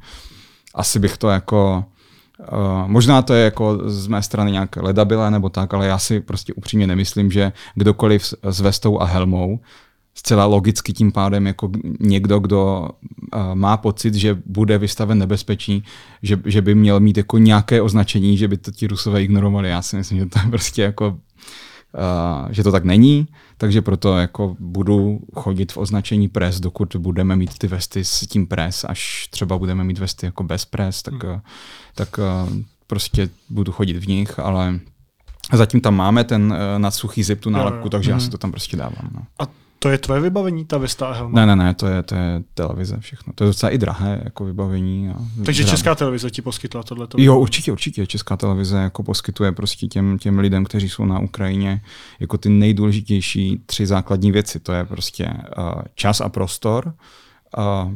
asi 0.76 1.00
bych 1.00 1.18
to 1.18 1.30
jako 1.30 1.86
Uh, 2.54 2.88
možná 2.88 3.22
to 3.22 3.34
je 3.34 3.44
jako 3.44 3.90
z 3.90 4.08
mé 4.08 4.24
strany 4.24 4.52
nějak 4.52 4.76
ledabilé 4.76 5.32
nebo 5.32 5.50
tak, 5.50 5.74
ale 5.74 5.88
já 5.88 5.98
si 5.98 6.20
prostě 6.20 6.54
upřímně 6.54 6.88
nemyslím, 6.88 7.32
že 7.32 7.52
kdokoliv 7.76 8.34
s 8.44 8.60
vestou 8.60 9.00
a 9.00 9.06
helmou 9.06 9.60
zcela 10.18 10.46
logicky 10.46 10.94
tím 10.94 11.12
pádem 11.12 11.48
jako 11.48 11.72
někdo, 12.00 12.40
kdo 12.40 12.90
má 13.54 13.78
pocit, 13.78 14.14
že 14.14 14.38
bude 14.46 14.78
vystaven 14.78 15.18
nebezpečí, 15.18 15.84
že, 16.24 16.40
že 16.46 16.62
by 16.62 16.76
měl 16.76 17.00
mít 17.00 17.18
jako 17.18 17.38
nějaké 17.38 17.82
označení, 17.82 18.38
že 18.38 18.48
by 18.48 18.58
to 18.58 18.72
ti 18.72 18.88
Rusové 18.88 19.24
ignorovali. 19.24 19.70
Já 19.70 19.82
si 19.82 19.96
myslím, 19.96 20.20
že 20.20 20.26
to 20.26 20.40
je 20.40 20.46
prostě 20.50 20.82
jako 20.82 21.18
Uh, 21.94 22.52
že 22.52 22.64
to 22.64 22.72
tak 22.72 22.84
není, 22.84 23.28
takže 23.58 23.82
proto 23.82 24.18
jako 24.18 24.56
budu 24.60 25.20
chodit 25.36 25.72
v 25.72 25.78
označení 25.78 26.28
pres, 26.28 26.60
dokud 26.60 26.96
budeme 26.96 27.36
mít 27.36 27.58
ty 27.58 27.68
vesty 27.68 28.06
s 28.06 28.20
tím 28.20 28.48
pres, 28.48 28.84
až 28.84 29.28
třeba 29.32 29.58
budeme 29.58 29.84
mít 29.84 30.00
vesty 30.00 30.26
jako 30.26 30.44
bez 30.44 30.66
pres, 30.66 31.02
tak, 31.04 31.24
hmm. 31.24 31.40
tak 31.96 32.18
uh, 32.18 32.54
prostě 32.88 33.30
budu 33.50 33.72
chodit 33.72 33.98
v 33.98 34.08
nich, 34.08 34.40
ale 34.40 34.80
zatím 35.54 35.82
tam 35.82 35.96
máme 35.96 36.24
ten 36.24 36.44
uh, 36.44 36.80
nadsuchý 36.82 37.24
zip, 37.24 37.40
tu 37.40 37.50
nálepku, 37.50 37.90
takže 37.90 38.12
hmm. 38.12 38.20
já 38.20 38.26
si 38.26 38.32
to 38.32 38.38
tam 38.38 38.52
prostě 38.52 38.78
dávám. 38.78 39.10
No. 39.14 39.22
A 39.40 39.48
to 39.80 39.90
je 39.90 39.98
tvoje 39.98 40.22
vybavení, 40.22 40.66
ta 40.66 40.78
Vesta 40.78 41.12
helma? 41.12 41.46
Ne, 41.46 41.46
ne, 41.46 41.64
ne, 41.64 41.74
to 41.74 41.88
je, 41.88 42.04
to 42.04 42.16
je 42.16 42.44
televize 42.54 42.98
všechno. 43.00 43.34
To 43.34 43.44
je 43.44 43.48
docela 43.48 43.70
i 43.70 43.78
drahé 43.78 44.22
jako 44.24 44.46
vybavení. 44.46 45.10
A 45.10 45.16
Takže 45.46 45.64
drahé. 45.64 45.78
česká 45.78 45.96
televize 45.96 46.30
ti 46.30 46.42
poskytla 46.42 46.84
tohle? 46.84 47.08
Jo, 47.18 47.40
určitě, 47.40 47.72
určitě. 47.72 48.08
Česká 48.08 48.38
televize 48.38 48.78
jako 48.78 49.04
poskytuje 49.04 49.52
prostě 49.52 49.88
těm, 49.88 50.20
těm 50.20 50.40
lidem, 50.40 50.66
kteří 50.66 50.90
jsou 50.90 51.06
na 51.06 51.20
Ukrajině, 51.20 51.82
jako 52.20 52.38
ty 52.38 52.50
nejdůležitější 52.50 53.62
tři 53.66 53.86
základní 53.86 54.32
věci. 54.32 54.60
To 54.60 54.74
je 54.74 54.86
prostě 54.86 55.34
uh, 55.58 55.82
čas 55.96 56.22
a 56.22 56.30
prostor, 56.30 56.94
uh, 57.58 57.94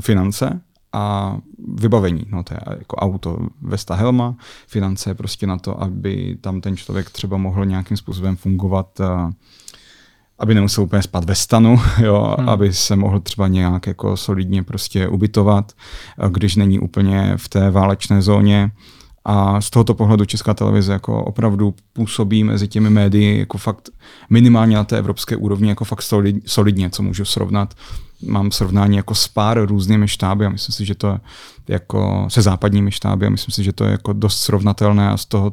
finance 0.00 0.60
a 0.92 1.36
vybavení. 1.74 2.26
No, 2.30 2.42
to 2.42 2.54
je 2.54 2.60
jako 2.78 2.96
auto 2.96 3.38
Vesta 3.62 3.94
Helma, 3.94 4.36
finance 4.66 5.14
prostě 5.14 5.46
na 5.46 5.58
to, 5.58 5.82
aby 5.82 6.38
tam 6.40 6.60
ten 6.60 6.76
člověk 6.76 7.10
třeba 7.10 7.36
mohl 7.36 7.66
nějakým 7.66 7.96
způsobem 7.96 8.36
fungovat 8.36 9.00
uh, 9.00 9.30
aby 10.38 10.54
nemusel 10.54 10.84
úplně 10.84 11.02
spát 11.02 11.24
ve 11.24 11.34
stanu, 11.34 11.80
jo, 12.02 12.36
hmm. 12.38 12.48
aby 12.48 12.72
se 12.72 12.96
mohl 12.96 13.20
třeba 13.20 13.48
nějak 13.48 13.86
jako 13.86 14.16
solidně 14.16 14.62
prostě 14.62 15.08
ubytovat, 15.08 15.72
když 16.28 16.56
není 16.56 16.78
úplně 16.78 17.32
v 17.36 17.48
té 17.48 17.70
válečné 17.70 18.22
zóně. 18.22 18.70
A 19.28 19.60
z 19.60 19.70
tohoto 19.70 19.94
pohledu 19.94 20.24
Česká 20.24 20.54
televize 20.54 20.92
jako 20.92 21.24
opravdu 21.24 21.74
působí 21.92 22.44
mezi 22.44 22.68
těmi 22.68 22.90
médii 22.90 23.38
jako 23.38 23.58
fakt 23.58 23.88
minimálně 24.30 24.76
na 24.76 24.84
té 24.84 24.98
evropské 24.98 25.36
úrovni 25.36 25.68
jako 25.68 25.84
fakt 25.84 26.04
solidně, 26.46 26.90
co 26.90 27.02
můžu 27.02 27.24
srovnat. 27.24 27.74
Mám 28.26 28.50
srovnání 28.50 28.96
jako 28.96 29.14
s 29.14 29.28
pár 29.28 29.66
různými 29.66 30.08
štáby 30.08 30.46
a 30.46 30.48
myslím 30.48 30.72
si, 30.72 30.84
že 30.84 30.94
to 30.94 31.08
je 31.08 31.18
jako 31.68 32.26
se 32.28 32.42
západními 32.42 32.90
štáby 32.90 33.26
a 33.26 33.30
myslím 33.30 33.52
si, 33.52 33.64
že 33.64 33.72
to 33.72 33.84
je 33.84 33.90
jako 33.90 34.12
dost 34.12 34.38
srovnatelné 34.38 35.10
a 35.10 35.16
z 35.16 35.24
toho, 35.24 35.52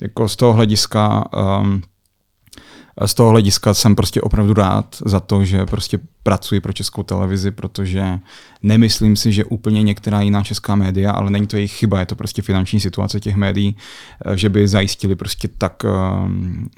jako 0.00 0.28
z 0.28 0.36
toho 0.36 0.52
hlediska 0.52 1.24
um, 1.60 1.82
z 3.04 3.14
toho 3.14 3.30
hlediska 3.30 3.74
jsem 3.74 3.96
prostě 3.96 4.20
opravdu 4.20 4.54
rád 4.54 4.96
za 5.04 5.20
to, 5.20 5.44
že 5.44 5.66
prostě 5.66 5.98
pracuji 6.22 6.60
pro 6.60 6.72
českou 6.72 7.02
televizi, 7.02 7.50
protože 7.50 8.18
nemyslím 8.62 9.16
si, 9.16 9.32
že 9.32 9.44
úplně 9.44 9.82
některá 9.82 10.20
jiná 10.20 10.44
česká 10.44 10.74
média, 10.74 11.12
ale 11.12 11.30
není 11.30 11.46
to 11.46 11.56
jejich 11.56 11.72
chyba, 11.72 12.00
je 12.00 12.06
to 12.06 12.14
prostě 12.16 12.42
finanční 12.42 12.80
situace 12.80 13.20
těch 13.20 13.36
médií, 13.36 13.76
eh, 14.24 14.36
že 14.36 14.48
by 14.48 14.68
zajistili 14.68 15.16
prostě 15.16 15.48
tak, 15.58 15.84
ehm, 15.84 16.68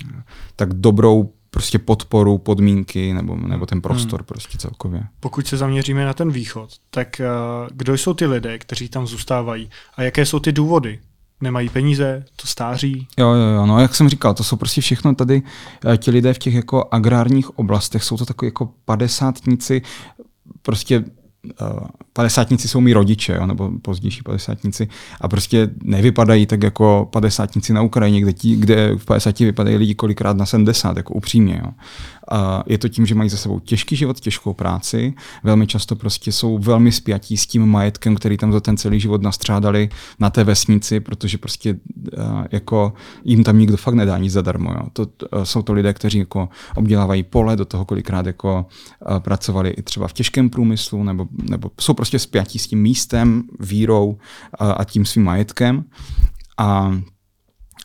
tak 0.56 0.74
dobrou 0.74 1.32
prostě 1.50 1.78
podporu, 1.78 2.38
podmínky 2.38 3.14
nebo, 3.14 3.36
nebo 3.36 3.66
ten 3.66 3.80
prostor 3.80 4.20
hmm. 4.20 4.26
prostě 4.26 4.58
celkově. 4.58 5.02
Pokud 5.20 5.46
se 5.46 5.56
zaměříme 5.56 6.04
na 6.04 6.14
ten 6.14 6.30
východ, 6.30 6.70
tak 6.90 7.20
uh, 7.20 7.68
kdo 7.72 7.94
jsou 7.94 8.14
ty 8.14 8.26
lidé, 8.26 8.58
kteří 8.58 8.88
tam 8.88 9.06
zůstávají 9.06 9.70
a 9.96 10.02
jaké 10.02 10.26
jsou 10.26 10.40
ty 10.40 10.52
důvody, 10.52 10.98
nemají 11.40 11.68
peníze, 11.68 12.24
to 12.36 12.46
stáří. 12.46 13.08
Jo, 13.18 13.30
jo, 13.30 13.46
jo, 13.46 13.66
no 13.66 13.80
jak 13.80 13.94
jsem 13.94 14.08
říkal, 14.08 14.34
to 14.34 14.44
jsou 14.44 14.56
prostě 14.56 14.80
všechno 14.80 15.14
tady, 15.14 15.42
eh, 15.92 15.96
ti 15.96 16.10
lidé 16.10 16.34
v 16.34 16.38
těch 16.38 16.54
jako 16.54 16.88
agrárních 16.90 17.58
oblastech, 17.58 18.04
jsou 18.04 18.16
to 18.16 18.26
takový 18.26 18.46
jako 18.46 18.70
padesátníci, 18.84 19.82
prostě 20.62 21.04
uh, 21.60 21.86
padesátníci 22.12 22.68
jsou 22.68 22.80
mý 22.80 22.92
rodiče, 22.92 23.34
jo, 23.34 23.46
nebo 23.46 23.70
pozdější 23.82 24.22
padesátníci 24.22 24.88
a 25.20 25.28
prostě 25.28 25.70
nevypadají 25.82 26.46
tak 26.46 26.62
jako 26.62 27.08
padesátníci 27.12 27.72
na 27.72 27.82
Ukrajině, 27.82 28.20
kde, 28.20 28.32
kde 28.56 28.94
v 28.96 29.04
50 29.04 29.38
vypadají 29.38 29.76
lidi 29.76 29.94
kolikrát 29.94 30.36
na 30.36 30.46
70, 30.46 30.96
jako 30.96 31.14
upřímně. 31.14 31.60
Jo. 31.64 31.70
Je 32.66 32.78
to 32.78 32.88
tím, 32.88 33.06
že 33.06 33.14
mají 33.14 33.30
za 33.30 33.36
sebou 33.36 33.58
těžký 33.58 33.96
život, 33.96 34.20
těžkou 34.20 34.54
práci, 34.54 35.14
velmi 35.44 35.66
často 35.66 35.96
prostě 35.96 36.32
jsou 36.32 36.58
velmi 36.58 36.92
spjatí 36.92 37.36
s 37.36 37.46
tím 37.46 37.66
majetkem, 37.66 38.16
který 38.16 38.36
tam 38.36 38.52
za 38.52 38.60
ten 38.60 38.76
celý 38.76 39.00
život 39.00 39.22
nastřádali 39.22 39.88
na 40.18 40.30
té 40.30 40.44
vesnici, 40.44 41.00
protože 41.00 41.38
prostě 41.38 41.72
uh, 41.72 42.44
jako 42.52 42.92
jim 43.24 43.44
tam 43.44 43.58
nikdo 43.58 43.76
fakt 43.76 43.94
nedá 43.94 44.18
nic 44.18 44.32
zadarmo. 44.32 44.70
Jo. 44.72 44.82
To, 44.92 45.02
uh, 45.02 45.42
jsou 45.42 45.62
to 45.62 45.72
lidé, 45.72 45.92
kteří 45.92 46.18
jako 46.18 46.48
obdělávají 46.76 47.22
pole, 47.22 47.56
do 47.56 47.64
toho 47.64 47.84
kolikrát 47.84 48.26
jako 48.26 48.66
uh, 49.10 49.18
pracovali 49.18 49.70
i 49.70 49.82
třeba 49.82 50.08
v 50.08 50.12
těžkém 50.12 50.50
průmyslu, 50.50 51.04
nebo, 51.04 51.26
nebo 51.50 51.70
jsou 51.80 51.94
prostě 51.94 52.18
spjatí 52.18 52.58
s 52.58 52.66
tím 52.66 52.82
místem, 52.82 53.42
vírou 53.60 54.18
a 54.58 54.84
tím 54.84 55.04
svým 55.04 55.24
majetkem. 55.24 55.84
A 56.58 57.00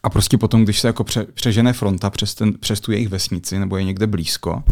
a 0.03 0.09
prostě 0.09 0.37
potom, 0.37 0.63
když 0.63 0.79
se 0.79 0.87
jako 0.87 1.03
pře, 1.03 1.25
přežene 1.33 1.73
fronta 1.73 2.09
přes, 2.09 2.35
ten, 2.35 2.53
přes 2.53 2.79
tu 2.79 2.91
jejich 2.91 3.09
vesnici 3.09 3.59
nebo 3.59 3.77
je 3.77 3.83
někde 3.83 4.07
blízko, 4.07 4.63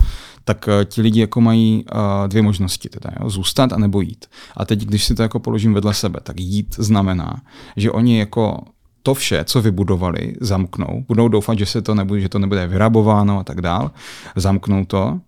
tak 0.43 0.67
uh, 0.67 0.83
ti 0.83 1.01
lidi 1.01 1.19
jako 1.19 1.41
mají 1.41 1.85
uh, 1.93 2.27
dvě 2.27 2.41
možnosti, 2.41 2.89
teda, 2.89 3.11
jo, 3.19 3.29
zůstat 3.29 3.73
a 3.73 3.77
nebo 3.77 4.01
jít. 4.01 4.25
A 4.57 4.65
teď, 4.65 4.85
když 4.85 5.05
si 5.05 5.15
to 5.15 5.21
jako 5.21 5.39
položím 5.39 5.73
vedle 5.73 5.93
sebe, 5.93 6.19
tak 6.23 6.39
jít 6.39 6.75
znamená, 6.77 7.41
že 7.77 7.91
oni 7.91 8.19
jako 8.19 8.57
to 9.03 9.13
vše, 9.13 9.43
co 9.43 9.61
vybudovali, 9.61 10.35
zamknou. 10.41 11.05
Budou 11.07 11.27
doufat, 11.27 11.57
že, 11.57 11.65
se 11.65 11.81
to 11.81 11.95
nebude, 11.95 12.21
že 12.21 12.29
to 12.29 12.39
nebude 12.39 12.67
vyrabováno 12.67 13.39
a 13.39 13.43
tak 13.43 13.61
dál. 13.61 13.91
Zamknou 14.35 14.85
to. 14.85 15.19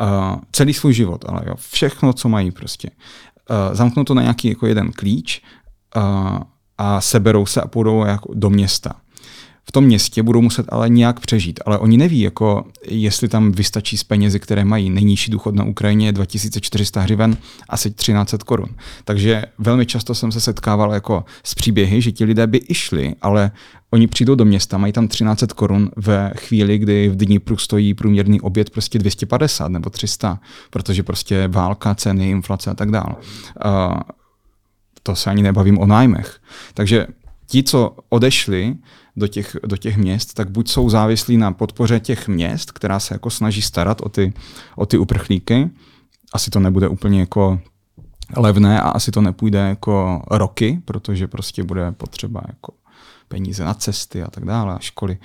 Uh, 0.00 0.40
celý 0.52 0.74
svůj 0.74 0.94
život, 0.94 1.24
ale 1.28 1.42
jo, 1.46 1.54
všechno, 1.70 2.12
co 2.12 2.28
mají 2.28 2.50
prostě. 2.50 2.90
Uh, 3.50 3.76
zamknou 3.76 4.04
to 4.04 4.14
na 4.14 4.22
nějaký 4.22 4.48
jako 4.48 4.66
jeden 4.66 4.92
klíč 4.92 5.42
uh, 5.96 6.02
a 6.78 7.00
seberou 7.00 7.46
se 7.46 7.60
a 7.60 7.68
půjdou 7.68 8.04
jako 8.04 8.34
do 8.34 8.50
města 8.50 8.92
v 9.64 9.72
tom 9.72 9.84
městě 9.84 10.22
budou 10.22 10.42
muset 10.42 10.66
ale 10.68 10.88
nějak 10.88 11.20
přežít. 11.20 11.60
Ale 11.66 11.78
oni 11.78 11.96
neví, 11.96 12.20
jako 12.20 12.64
jestli 12.88 13.28
tam 13.28 13.52
vystačí 13.52 13.98
z 13.98 14.04
penězi, 14.04 14.40
které 14.40 14.64
mají. 14.64 14.90
Nejnižší 14.90 15.30
důchod 15.30 15.54
na 15.54 15.64
Ukrajině 15.64 16.06
je 16.06 16.12
2400 16.12 17.00
hřiven, 17.00 17.36
asi 17.68 17.90
1300 17.90 18.44
korun. 18.44 18.68
Takže 19.04 19.44
velmi 19.58 19.86
často 19.86 20.14
jsem 20.14 20.32
se 20.32 20.40
setkával 20.40 20.92
jako 20.92 21.24
s 21.44 21.54
příběhy, 21.54 22.02
že 22.02 22.12
ti 22.12 22.24
lidé 22.24 22.46
by 22.46 22.60
i 22.68 22.74
šli, 22.74 23.14
ale 23.22 23.50
oni 23.90 24.06
přijdou 24.06 24.34
do 24.34 24.44
města, 24.44 24.78
mají 24.78 24.92
tam 24.92 25.08
1300 25.08 25.54
korun 25.54 25.90
ve 25.96 26.32
chvíli, 26.36 26.78
kdy 26.78 27.08
v 27.08 27.16
Dnipru 27.16 27.56
stojí 27.56 27.94
průměrný 27.94 28.40
oběd 28.40 28.70
prostě 28.70 28.98
250 28.98 29.68
nebo 29.68 29.90
300, 29.90 30.40
protože 30.70 31.02
prostě 31.02 31.48
válka, 31.48 31.94
ceny, 31.94 32.30
inflace 32.30 32.70
a 32.70 32.74
tak 32.74 32.90
dále. 32.90 33.14
Uh, 33.64 34.00
to 35.02 35.16
se 35.16 35.30
ani 35.30 35.42
nebavím 35.42 35.78
o 35.78 35.86
nájmech. 35.86 36.40
Takže 36.74 37.06
ti, 37.46 37.62
co 37.62 37.96
odešli, 38.08 38.76
do 39.16 39.26
těch, 39.26 39.56
do 39.66 39.76
těch 39.76 39.96
měst, 39.96 40.34
tak 40.34 40.50
buď 40.50 40.68
jsou 40.68 40.90
závislí 40.90 41.36
na 41.36 41.52
podpoře 41.52 42.00
těch 42.00 42.28
měst, 42.28 42.72
která 42.72 43.00
se 43.00 43.14
jako 43.14 43.30
snaží 43.30 43.62
starat 43.62 44.00
o 44.00 44.08
ty, 44.08 44.32
o 44.76 44.86
ty 44.86 44.98
uprchlíky, 44.98 45.70
asi 46.32 46.50
to 46.50 46.60
nebude 46.60 46.88
úplně 46.88 47.20
jako 47.20 47.60
levné 48.36 48.80
a 48.80 48.88
asi 48.88 49.10
to 49.10 49.20
nepůjde 49.20 49.58
jako 49.58 50.22
roky, 50.30 50.82
protože 50.84 51.26
prostě 51.26 51.62
bude 51.64 51.92
potřeba 51.92 52.42
jako 52.48 52.72
peníze 53.28 53.64
na 53.64 53.74
cesty 53.74 54.22
a 54.22 54.30
tak 54.30 54.44
dále, 54.44 54.74
a 54.74 54.78
školy 54.78 55.18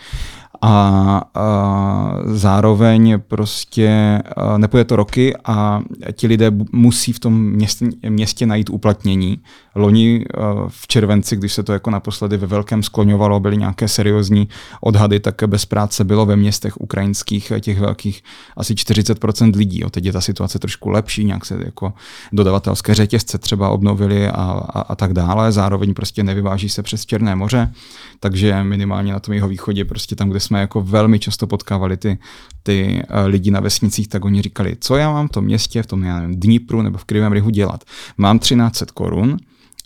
a, 0.61 1.21
a 1.33 2.13
zároveň 2.25 3.19
prostě 3.27 4.21
nepůjde 4.57 4.85
to 4.85 4.95
roky 4.95 5.35
a 5.45 5.81
ti 6.11 6.27
lidé 6.27 6.51
musí 6.71 7.13
v 7.13 7.19
tom 7.19 7.41
městě, 7.43 7.85
městě 8.09 8.45
najít 8.45 8.69
uplatnění. 8.69 9.39
Loni 9.77 10.25
v 10.67 10.87
červenci, 10.87 11.35
když 11.35 11.53
se 11.53 11.63
to 11.63 11.73
jako 11.73 11.89
naposledy 11.89 12.37
ve 12.37 12.47
velkém 12.47 12.83
skloňovalo, 12.83 13.39
byly 13.39 13.57
nějaké 13.57 13.87
seriózní 13.87 14.47
odhady, 14.81 15.19
tak 15.19 15.35
bez 15.47 15.65
práce 15.65 16.03
bylo 16.03 16.25
ve 16.25 16.35
městech 16.35 16.81
ukrajinských 16.81 17.51
těch 17.59 17.79
velkých 17.79 18.23
asi 18.57 18.73
40% 18.73 19.55
lidí. 19.55 19.79
Jo. 19.79 19.89
Teď 19.89 20.05
je 20.05 20.13
ta 20.13 20.21
situace 20.21 20.59
trošku 20.59 20.89
lepší, 20.89 21.25
nějak 21.25 21.45
se 21.45 21.59
jako 21.65 21.93
dodavatelské 22.31 22.95
řetězce 22.95 23.37
třeba 23.37 23.69
obnovily 23.69 24.27
a, 24.27 24.33
a, 24.33 24.81
a 24.81 24.95
tak 24.95 25.13
dále. 25.13 25.51
Zároveň 25.51 25.93
prostě 25.93 26.23
nevyváží 26.23 26.69
se 26.69 26.83
přes 26.83 27.05
Černé 27.05 27.35
moře, 27.35 27.73
takže 28.19 28.63
minimálně 28.63 29.13
na 29.13 29.19
tom 29.19 29.33
jeho 29.33 29.47
východě, 29.47 29.85
prostě 29.85 30.15
tam, 30.15 30.29
kde 30.29 30.39
jsme 30.39 30.59
jako 30.59 30.81
velmi 30.81 31.19
často 31.19 31.47
potkávali 31.47 31.97
ty, 31.97 32.17
ty 32.63 33.03
uh, 33.09 33.25
lidi 33.25 33.51
na 33.51 33.59
vesnicích, 33.59 34.07
tak 34.07 34.25
oni 34.25 34.41
říkali, 34.41 34.77
co 34.79 34.95
já 34.95 35.11
mám 35.11 35.27
v 35.27 35.31
tom 35.31 35.45
městě, 35.45 35.83
v 35.83 35.87
tom 35.87 36.03
já 36.03 36.19
nevím, 36.19 36.39
Dnipru 36.39 36.81
nebo 36.81 36.97
v 36.97 37.05
Krivém 37.05 37.31
Rihu 37.33 37.49
dělat. 37.49 37.83
Mám 38.17 38.39
1300 38.39 38.85
korun 38.93 39.37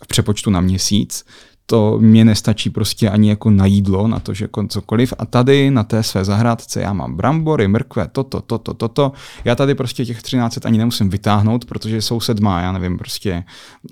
v 0.04 0.06
přepočtu 0.06 0.50
na 0.50 0.60
měsíc, 0.60 1.24
to 1.66 1.98
mě 2.00 2.24
nestačí 2.24 2.70
prostě 2.70 3.10
ani 3.10 3.28
jako 3.28 3.50
na 3.50 3.66
jídlo, 3.66 4.08
na 4.08 4.18
to, 4.18 4.34
že 4.34 4.44
jako 4.44 4.66
cokoliv. 4.66 5.14
A 5.18 5.26
tady 5.26 5.70
na 5.70 5.84
té 5.84 6.02
své 6.02 6.24
zahrádce 6.24 6.80
já 6.80 6.92
mám 6.92 7.16
brambory, 7.16 7.68
mrkve, 7.68 8.08
toto, 8.12 8.40
toto, 8.40 8.74
toto. 8.74 9.12
Já 9.44 9.54
tady 9.54 9.74
prostě 9.74 10.04
těch 10.04 10.22
13 10.22 10.66
ani 10.66 10.78
nemusím 10.78 11.10
vytáhnout, 11.10 11.64
protože 11.64 12.02
soused 12.02 12.40
má, 12.40 12.60
já 12.60 12.72
nevím, 12.72 12.98
prostě 12.98 13.44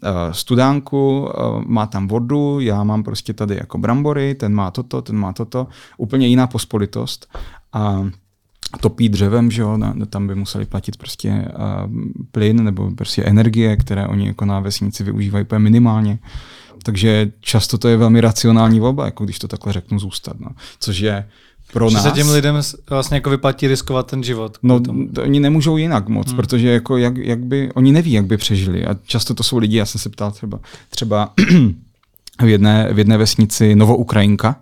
uh, 0.03 0.11
studánku, 0.33 1.21
uh, 1.21 1.63
má 1.67 1.87
tam 1.87 2.09
vodu, 2.09 2.61
já 2.61 2.85
mám 2.85 3.03
prostě 3.03 3.33
tady 3.33 3.55
jako 3.55 3.79
brambory, 3.79 4.35
ten 4.35 4.55
má 4.55 4.71
toto, 4.71 5.03
ten 5.03 5.17
má 5.17 5.33
toto. 5.33 5.67
Úplně 5.99 6.27
jiná 6.27 6.47
pospolitost. 6.47 7.27
A 7.73 8.11
topí 8.81 9.09
dřevem, 9.09 9.51
že 9.51 9.63
jo, 9.63 9.79
tam 10.11 10.27
by 10.27 10.35
museli 10.35 10.67
platit 10.67 10.97
prostě 10.97 11.29
uh, 11.31 11.93
plyn 12.33 12.65
nebo 12.65 12.91
prostě 12.91 13.25
energie, 13.25 13.77
které 13.77 14.07
oni 14.07 14.27
jako 14.27 14.45
na 14.45 14.61
vesnici 14.61 15.05
využívají 15.05 15.45
úplně 15.45 15.59
minimálně. 15.59 16.19
Takže 16.83 17.33
často 17.41 17.79
to 17.79 17.89
je 17.89 17.97
velmi 17.97 18.21
racionální 18.21 18.81
volba, 18.81 19.05
jako 19.05 19.25
když 19.25 19.39
to 19.39 19.49
takhle 19.49 19.73
řeknu 19.73 19.99
zůstat. 19.99 20.41
No. 20.41 20.49
Což 20.81 20.99
je 20.99 21.29
pro 21.73 21.91
že 21.91 21.95
nás. 21.95 22.05
se 22.05 22.11
těm 22.11 22.31
lidem 22.31 22.61
vlastně 22.91 23.15
jako 23.15 23.31
vyplatí 23.31 23.69
riskovat 23.69 24.07
ten 24.07 24.23
život. 24.23 24.59
No, 24.63 24.81
to 25.15 25.23
oni 25.23 25.41
nemůžou 25.41 25.77
jinak 25.77 26.09
moc, 26.09 26.27
hmm. 26.27 26.37
protože 26.37 26.69
jako 26.69 26.97
jak, 26.97 27.17
jak 27.17 27.45
by, 27.45 27.73
oni 27.75 27.93
neví, 27.93 28.13
jak 28.13 28.27
by 28.27 28.37
přežili. 28.37 28.87
A 28.87 28.97
často 29.07 29.35
to 29.35 29.43
jsou 29.43 29.59
lidi, 29.59 29.77
já 29.77 29.87
jsem 29.87 30.01
se 30.01 30.09
ptal 30.09 30.31
třeba, 30.31 30.61
třeba 30.91 31.35
v 32.43 32.49
jedné, 32.49 32.89
v 32.93 32.99
jedné 32.99 33.19
vesnici 33.19 33.75
Novoukrajinka, 33.75 34.57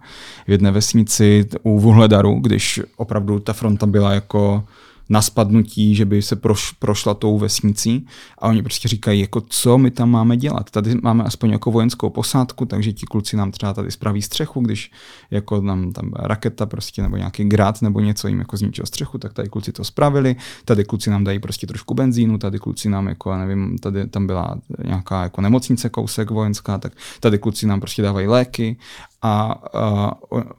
v 0.47 0.51
jedné 0.51 0.71
vesnici 0.71 1.47
u 1.63 1.79
Vuhledaru, 1.79 2.41
když 2.41 2.81
opravdu 2.97 3.41
ta 3.41 3.53
fronta 3.53 3.87
byla 3.87 4.13
jako 4.13 4.65
na 5.09 5.23
spadnutí, 5.23 5.95
že 5.95 6.05
by 6.05 6.23
se 6.23 6.37
proš, 6.37 6.73
prošla 6.73 7.15
tou 7.15 7.39
vesnicí. 7.39 8.07
A 8.39 8.49
oni 8.49 8.63
prostě 8.63 8.89
říkají, 8.89 9.21
jako 9.21 9.41
co 9.41 9.79
my 9.79 9.91
tam 9.91 10.11
máme 10.11 10.37
dělat. 10.37 10.71
Tady 10.71 10.95
máme 11.03 11.25
aspoň 11.25 11.51
jako 11.51 11.71
vojenskou 11.71 12.11
posádku, 12.11 12.67
takže 12.67 12.93
ti 12.93 13.07
kluci 13.07 13.37
nám 13.37 13.51
třeba 13.51 13.75
tady 13.75 13.91
spraví 13.91 14.23
střechu, 14.23 14.61
když 14.61 14.91
jako 15.31 15.61
nám 15.61 15.93
tam 15.93 16.13
raketa 16.17 16.67
prostě 16.67 17.03
nebo 17.03 17.17
nějaký 17.17 17.45
grát 17.45 17.83
nebo 17.83 18.01
něco 18.01 18.29
jim 18.29 18.39
jako 18.39 18.57
zničil 18.57 18.87
střechu, 18.87 19.19
tak 19.19 19.33
tady 19.33 19.49
kluci 19.49 19.73
to 19.73 19.85
spravili, 19.85 20.37
tady 20.65 20.85
kluci 20.85 21.11
nám 21.11 21.25
dají 21.25 21.39
prostě 21.39 21.67
trošku 21.67 21.95
benzínu, 21.95 22.39
tady 22.39 22.59
kluci 22.59 22.89
nám 22.89 23.09
jako, 23.09 23.37
nevím, 23.37 23.79
tady 23.79 24.07
tam 24.07 24.27
byla 24.27 24.59
nějaká 24.85 25.23
jako 25.23 25.41
nemocnice 25.41 25.89
kousek 25.89 26.31
vojenská, 26.31 26.79
tak 26.79 26.93
tady 27.21 27.39
kluci 27.39 27.67
nám 27.67 27.81
prostě 27.81 28.03
dávají 28.03 28.27
léky 28.27 28.77
a, 29.23 29.55
a 29.75 30.13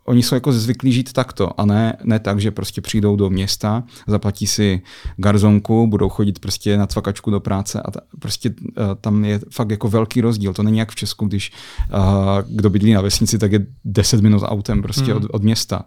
oni 0.05 0.23
jsou 0.23 0.35
jako 0.35 0.51
zvyklí 0.51 0.91
žít 0.91 1.13
takto 1.13 1.59
a 1.59 1.65
ne, 1.65 1.97
ne 2.03 2.19
tak, 2.19 2.39
že 2.39 2.51
prostě 2.51 2.81
přijdou 2.81 3.15
do 3.15 3.29
města, 3.29 3.83
zaplatí 4.07 4.47
si 4.47 4.81
garzonku, 5.17 5.87
budou 5.87 6.09
chodit 6.09 6.39
prostě 6.39 6.77
na 6.77 6.87
cvakačku 6.87 7.31
do 7.31 7.39
práce 7.39 7.81
a 7.81 7.91
ta, 7.91 7.99
prostě 8.19 8.49
a 8.49 8.95
tam 8.95 9.25
je 9.25 9.39
fakt 9.51 9.71
jako 9.71 9.89
velký 9.89 10.21
rozdíl. 10.21 10.53
To 10.53 10.63
není 10.63 10.77
jak 10.77 10.91
v 10.91 10.95
Česku, 10.95 11.25
když 11.25 11.51
a, 11.91 12.37
kdo 12.47 12.69
bydlí 12.69 12.93
na 12.93 13.01
vesnici, 13.01 13.37
tak 13.37 13.51
je 13.51 13.65
10 13.85 14.21
minut 14.21 14.43
autem 14.45 14.81
prostě 14.81 15.13
hmm. 15.13 15.23
od, 15.23 15.29
od 15.31 15.43
města. 15.43 15.85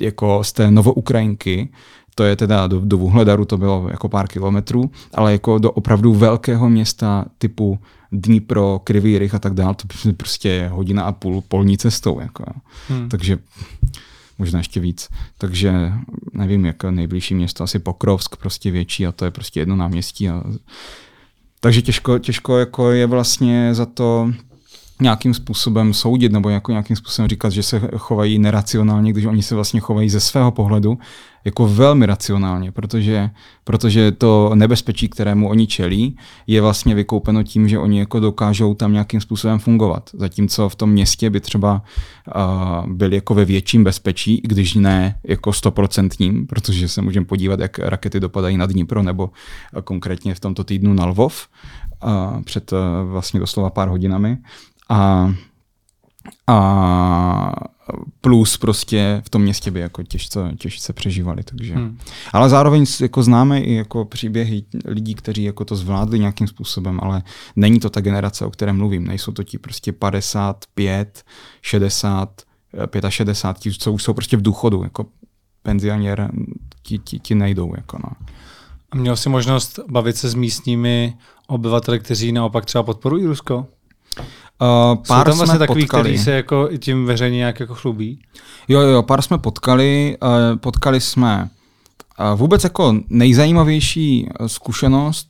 Jako 0.00 0.44
z 0.44 0.52
té 0.52 0.70
Novoukrajinky, 0.70 1.68
to 2.14 2.24
je 2.24 2.36
teda 2.36 2.66
do, 2.66 2.80
do 2.80 2.98
Vuhledaru, 2.98 3.44
to 3.44 3.58
bylo 3.58 3.86
jako 3.90 4.08
pár 4.08 4.28
kilometrů, 4.28 4.90
ale 5.14 5.32
jako 5.32 5.58
do 5.58 5.70
opravdu 5.72 6.14
velkého 6.14 6.68
města 6.68 7.24
typu 7.38 7.78
Dnipro, 8.12 8.80
Krivý 8.84 9.18
Rych 9.18 9.34
a 9.34 9.38
tak 9.38 9.54
dále, 9.54 9.74
to 9.74 10.12
prostě 10.16 10.48
je 10.48 10.68
hodina 10.68 11.02
a 11.02 11.12
půl 11.12 11.42
polní 11.48 11.78
cestou. 11.78 12.20
Jako. 12.20 12.44
Hmm. 12.88 13.08
Takže 13.08 13.38
možná 14.38 14.58
ještě 14.58 14.80
víc. 14.80 15.08
Takže 15.38 15.92
nevím, 16.32 16.64
jak 16.64 16.84
nejbližší 16.84 17.34
město, 17.34 17.64
asi 17.64 17.78
Pokrovsk, 17.78 18.36
prostě 18.36 18.70
větší 18.70 19.06
a 19.06 19.12
to 19.12 19.24
je 19.24 19.30
prostě 19.30 19.60
jedno 19.60 19.76
náměstí. 19.76 20.28
A... 20.28 20.42
Takže 21.60 21.82
těžko, 21.82 22.18
těžko 22.18 22.58
jako 22.58 22.90
je 22.90 23.06
vlastně 23.06 23.74
za 23.74 23.86
to 23.86 24.32
nějakým 25.00 25.34
způsobem 25.34 25.94
soudit 25.94 26.32
nebo 26.32 26.48
jako 26.48 26.72
nějakým 26.72 26.96
způsobem 26.96 27.28
říkat, 27.28 27.50
že 27.50 27.62
se 27.62 27.80
chovají 27.96 28.38
neracionálně, 28.38 29.12
když 29.12 29.24
oni 29.24 29.42
se 29.42 29.54
vlastně 29.54 29.80
chovají 29.80 30.10
ze 30.10 30.20
svého 30.20 30.50
pohledu 30.50 30.98
jako 31.44 31.68
velmi 31.68 32.06
racionálně, 32.06 32.72
protože, 32.72 33.30
protože 33.64 34.12
to 34.12 34.50
nebezpečí, 34.54 35.08
kterému 35.08 35.48
oni 35.48 35.66
čelí, 35.66 36.16
je 36.46 36.60
vlastně 36.60 36.94
vykoupeno 36.94 37.42
tím, 37.42 37.68
že 37.68 37.78
oni 37.78 37.98
jako 37.98 38.20
dokážou 38.20 38.74
tam 38.74 38.92
nějakým 38.92 39.20
způsobem 39.20 39.58
fungovat. 39.58 40.10
Zatímco 40.12 40.68
v 40.68 40.74
tom 40.74 40.90
městě 40.90 41.30
by 41.30 41.40
třeba 41.40 41.82
uh, 42.36 42.92
byli 42.92 43.16
jako 43.16 43.34
ve 43.34 43.44
větším 43.44 43.84
bezpečí, 43.84 44.40
když 44.44 44.74
ne 44.74 45.18
jako 45.24 45.52
stoprocentním, 45.52 46.46
protože 46.46 46.88
se 46.88 47.02
můžeme 47.02 47.26
podívat, 47.26 47.60
jak 47.60 47.78
rakety 47.78 48.20
dopadají 48.20 48.56
na 48.56 48.66
Dnipro 48.66 49.02
nebo 49.02 49.30
konkrétně 49.84 50.34
v 50.34 50.40
tomto 50.40 50.64
týdnu 50.64 50.94
na 50.94 51.06
Lvov 51.06 51.48
uh, 52.04 52.42
před 52.42 52.72
uh, 52.72 52.78
vlastně 53.10 53.40
doslova 53.40 53.70
pár 53.70 53.88
hodinami. 53.88 54.38
A, 54.88 55.34
a 56.46 57.52
plus 58.20 58.56
prostě 58.56 59.22
v 59.26 59.30
tom 59.30 59.42
městě 59.42 59.70
by 59.70 59.80
jako 59.80 60.02
těžce, 60.02 60.52
těžce 60.58 60.92
přežívali. 60.92 61.42
Takže. 61.42 61.74
Hmm. 61.74 61.98
Ale 62.32 62.48
zároveň 62.48 62.84
jako 63.00 63.22
známe 63.22 63.60
i 63.60 63.74
jako 63.74 64.04
příběhy 64.04 64.64
lidí, 64.84 65.14
kteří 65.14 65.42
jako 65.42 65.64
to 65.64 65.76
zvládli 65.76 66.18
nějakým 66.18 66.46
způsobem, 66.46 67.00
ale 67.02 67.22
není 67.56 67.80
to 67.80 67.90
ta 67.90 68.00
generace, 68.00 68.46
o 68.46 68.50
které 68.50 68.72
mluvím. 68.72 69.06
Nejsou 69.06 69.32
to 69.32 69.42
ti 69.42 69.58
prostě 69.58 69.92
55, 69.92 71.24
60, 71.62 72.42
65, 73.08 73.62
ti, 73.62 73.78
co 73.78 73.92
už 73.92 74.02
jsou 74.02 74.14
prostě 74.14 74.36
v 74.36 74.42
důchodu, 74.42 74.82
jako 74.82 75.06
penzionér, 75.62 76.30
ti, 76.82 76.98
ti, 76.98 77.18
ti 77.18 77.34
nejdou. 77.34 77.72
Jako 77.76 77.98
no. 78.04 78.10
A 78.90 78.96
měl 78.96 79.16
jsi 79.16 79.28
možnost 79.28 79.78
bavit 79.88 80.16
se 80.16 80.28
s 80.28 80.34
místními 80.34 81.16
obyvateli, 81.46 82.00
kteří 82.00 82.32
naopak 82.32 82.64
třeba 82.64 82.82
podporují 82.82 83.26
Rusko? 83.26 83.66
Uh, 84.18 85.02
pár 85.08 85.26
Jsou 85.26 85.30
tam 85.30 85.36
vlastně 85.36 85.58
takový, 85.58 85.82
potkali. 85.82 86.02
kteří 86.02 86.24
se 86.24 86.30
jako 86.30 86.68
i 86.70 86.78
tím 86.78 87.06
veřejně 87.06 87.36
nějak 87.36 87.60
jako 87.60 87.74
chlubí? 87.74 88.18
Jo, 88.68 88.80
jo, 88.80 89.02
pár 89.02 89.22
jsme 89.22 89.38
potkali. 89.38 90.16
Uh, 90.22 90.58
potkali 90.58 91.00
jsme 91.00 91.48
uh, 92.32 92.38
vůbec 92.38 92.64
jako 92.64 92.94
nejzajímavější 93.08 94.28
zkušenost, 94.46 95.28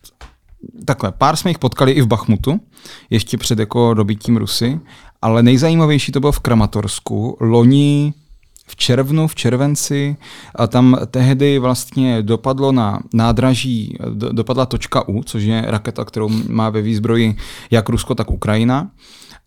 takhle, 0.85 1.13
pár 1.13 1.37
jsme 1.37 1.51
jich 1.51 1.59
potkali 1.59 1.93
i 1.93 2.03
v 2.03 2.07
Bachmutu, 2.07 2.61
ještě 3.11 3.39
před 3.39 3.59
jako 3.59 3.95
dobitím 3.95 4.37
Rusy, 4.37 4.81
ale 5.23 5.43
nejzajímavější 5.43 6.13
to 6.13 6.21
bylo 6.21 6.33
v 6.33 6.41
Kramatorsku. 6.41 7.37
Loni 7.41 8.15
v 8.67 8.77
červnu, 8.77 9.27
v 9.27 9.35
červenci 9.35 10.17
a 10.55 10.67
tam 10.67 10.97
tehdy 11.11 11.59
vlastně 11.59 12.23
dopadlo 12.23 12.73
na 12.73 13.01
nádraží, 13.15 13.99
dopadla 14.33 14.67
točka 14.67 15.09
U, 15.09 15.23
což 15.23 15.43
je 15.43 15.65
raketa, 15.67 16.05
kterou 16.05 16.29
má 16.49 16.71
ve 16.71 16.83
výzbroji 16.83 17.37
jak 17.71 17.89
Rusko, 17.89 18.15
tak 18.15 18.31
Ukrajina 18.31 18.91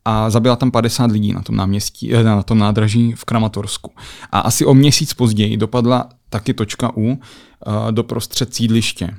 a 0.06 0.30
zabila 0.30 0.56
tam 0.56 0.72
50 0.72 1.12
lidí 1.12 1.34
na 1.34 1.42
tom 1.42 1.56
náměstí, 1.56 2.14
eh, 2.14 2.24
na 2.24 2.44
tom 2.44 2.58
nádraží 2.58 3.14
v 3.14 3.26
Kramatorsku. 3.26 3.92
A 4.32 4.40
asi 4.40 4.66
o 4.66 4.74
měsíc 4.74 5.14
později 5.14 5.58
dopadla 5.58 6.10
taky 6.30 6.54
točka 6.54 6.92
U 6.98 7.12
eh, 7.12 7.92
do 7.92 8.04
prostřed 8.04 8.54
sídliště. 8.54 9.16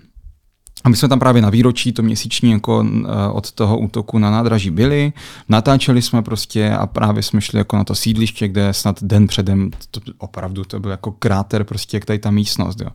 A 0.84 0.88
my 0.88 0.96
jsme 0.96 1.08
tam 1.08 1.18
právě 1.18 1.42
na 1.42 1.50
výročí, 1.50 1.92
to 1.92 2.02
měsíční 2.02 2.50
jako 2.50 2.86
eh, 2.86 3.08
od 3.32 3.52
toho 3.52 3.78
útoku 3.78 4.18
na 4.18 4.30
nádraží 4.30 4.70
byli, 4.70 5.12
natáčeli 5.48 6.02
jsme 6.02 6.22
prostě 6.22 6.70
a 6.70 6.86
právě 6.86 7.22
jsme 7.22 7.40
šli 7.40 7.58
jako 7.58 7.76
na 7.76 7.84
to 7.84 7.94
sídliště, 7.94 8.48
kde 8.48 8.72
snad 8.72 9.02
den 9.02 9.26
předem, 9.26 9.70
to, 9.90 10.00
opravdu 10.18 10.64
to 10.64 10.80
byl 10.80 10.90
jako 10.90 11.12
kráter 11.12 11.64
prostě, 11.64 11.96
jak 11.96 12.04
tady 12.04 12.18
ta 12.18 12.30
místnost, 12.30 12.80
jo. 12.80 12.88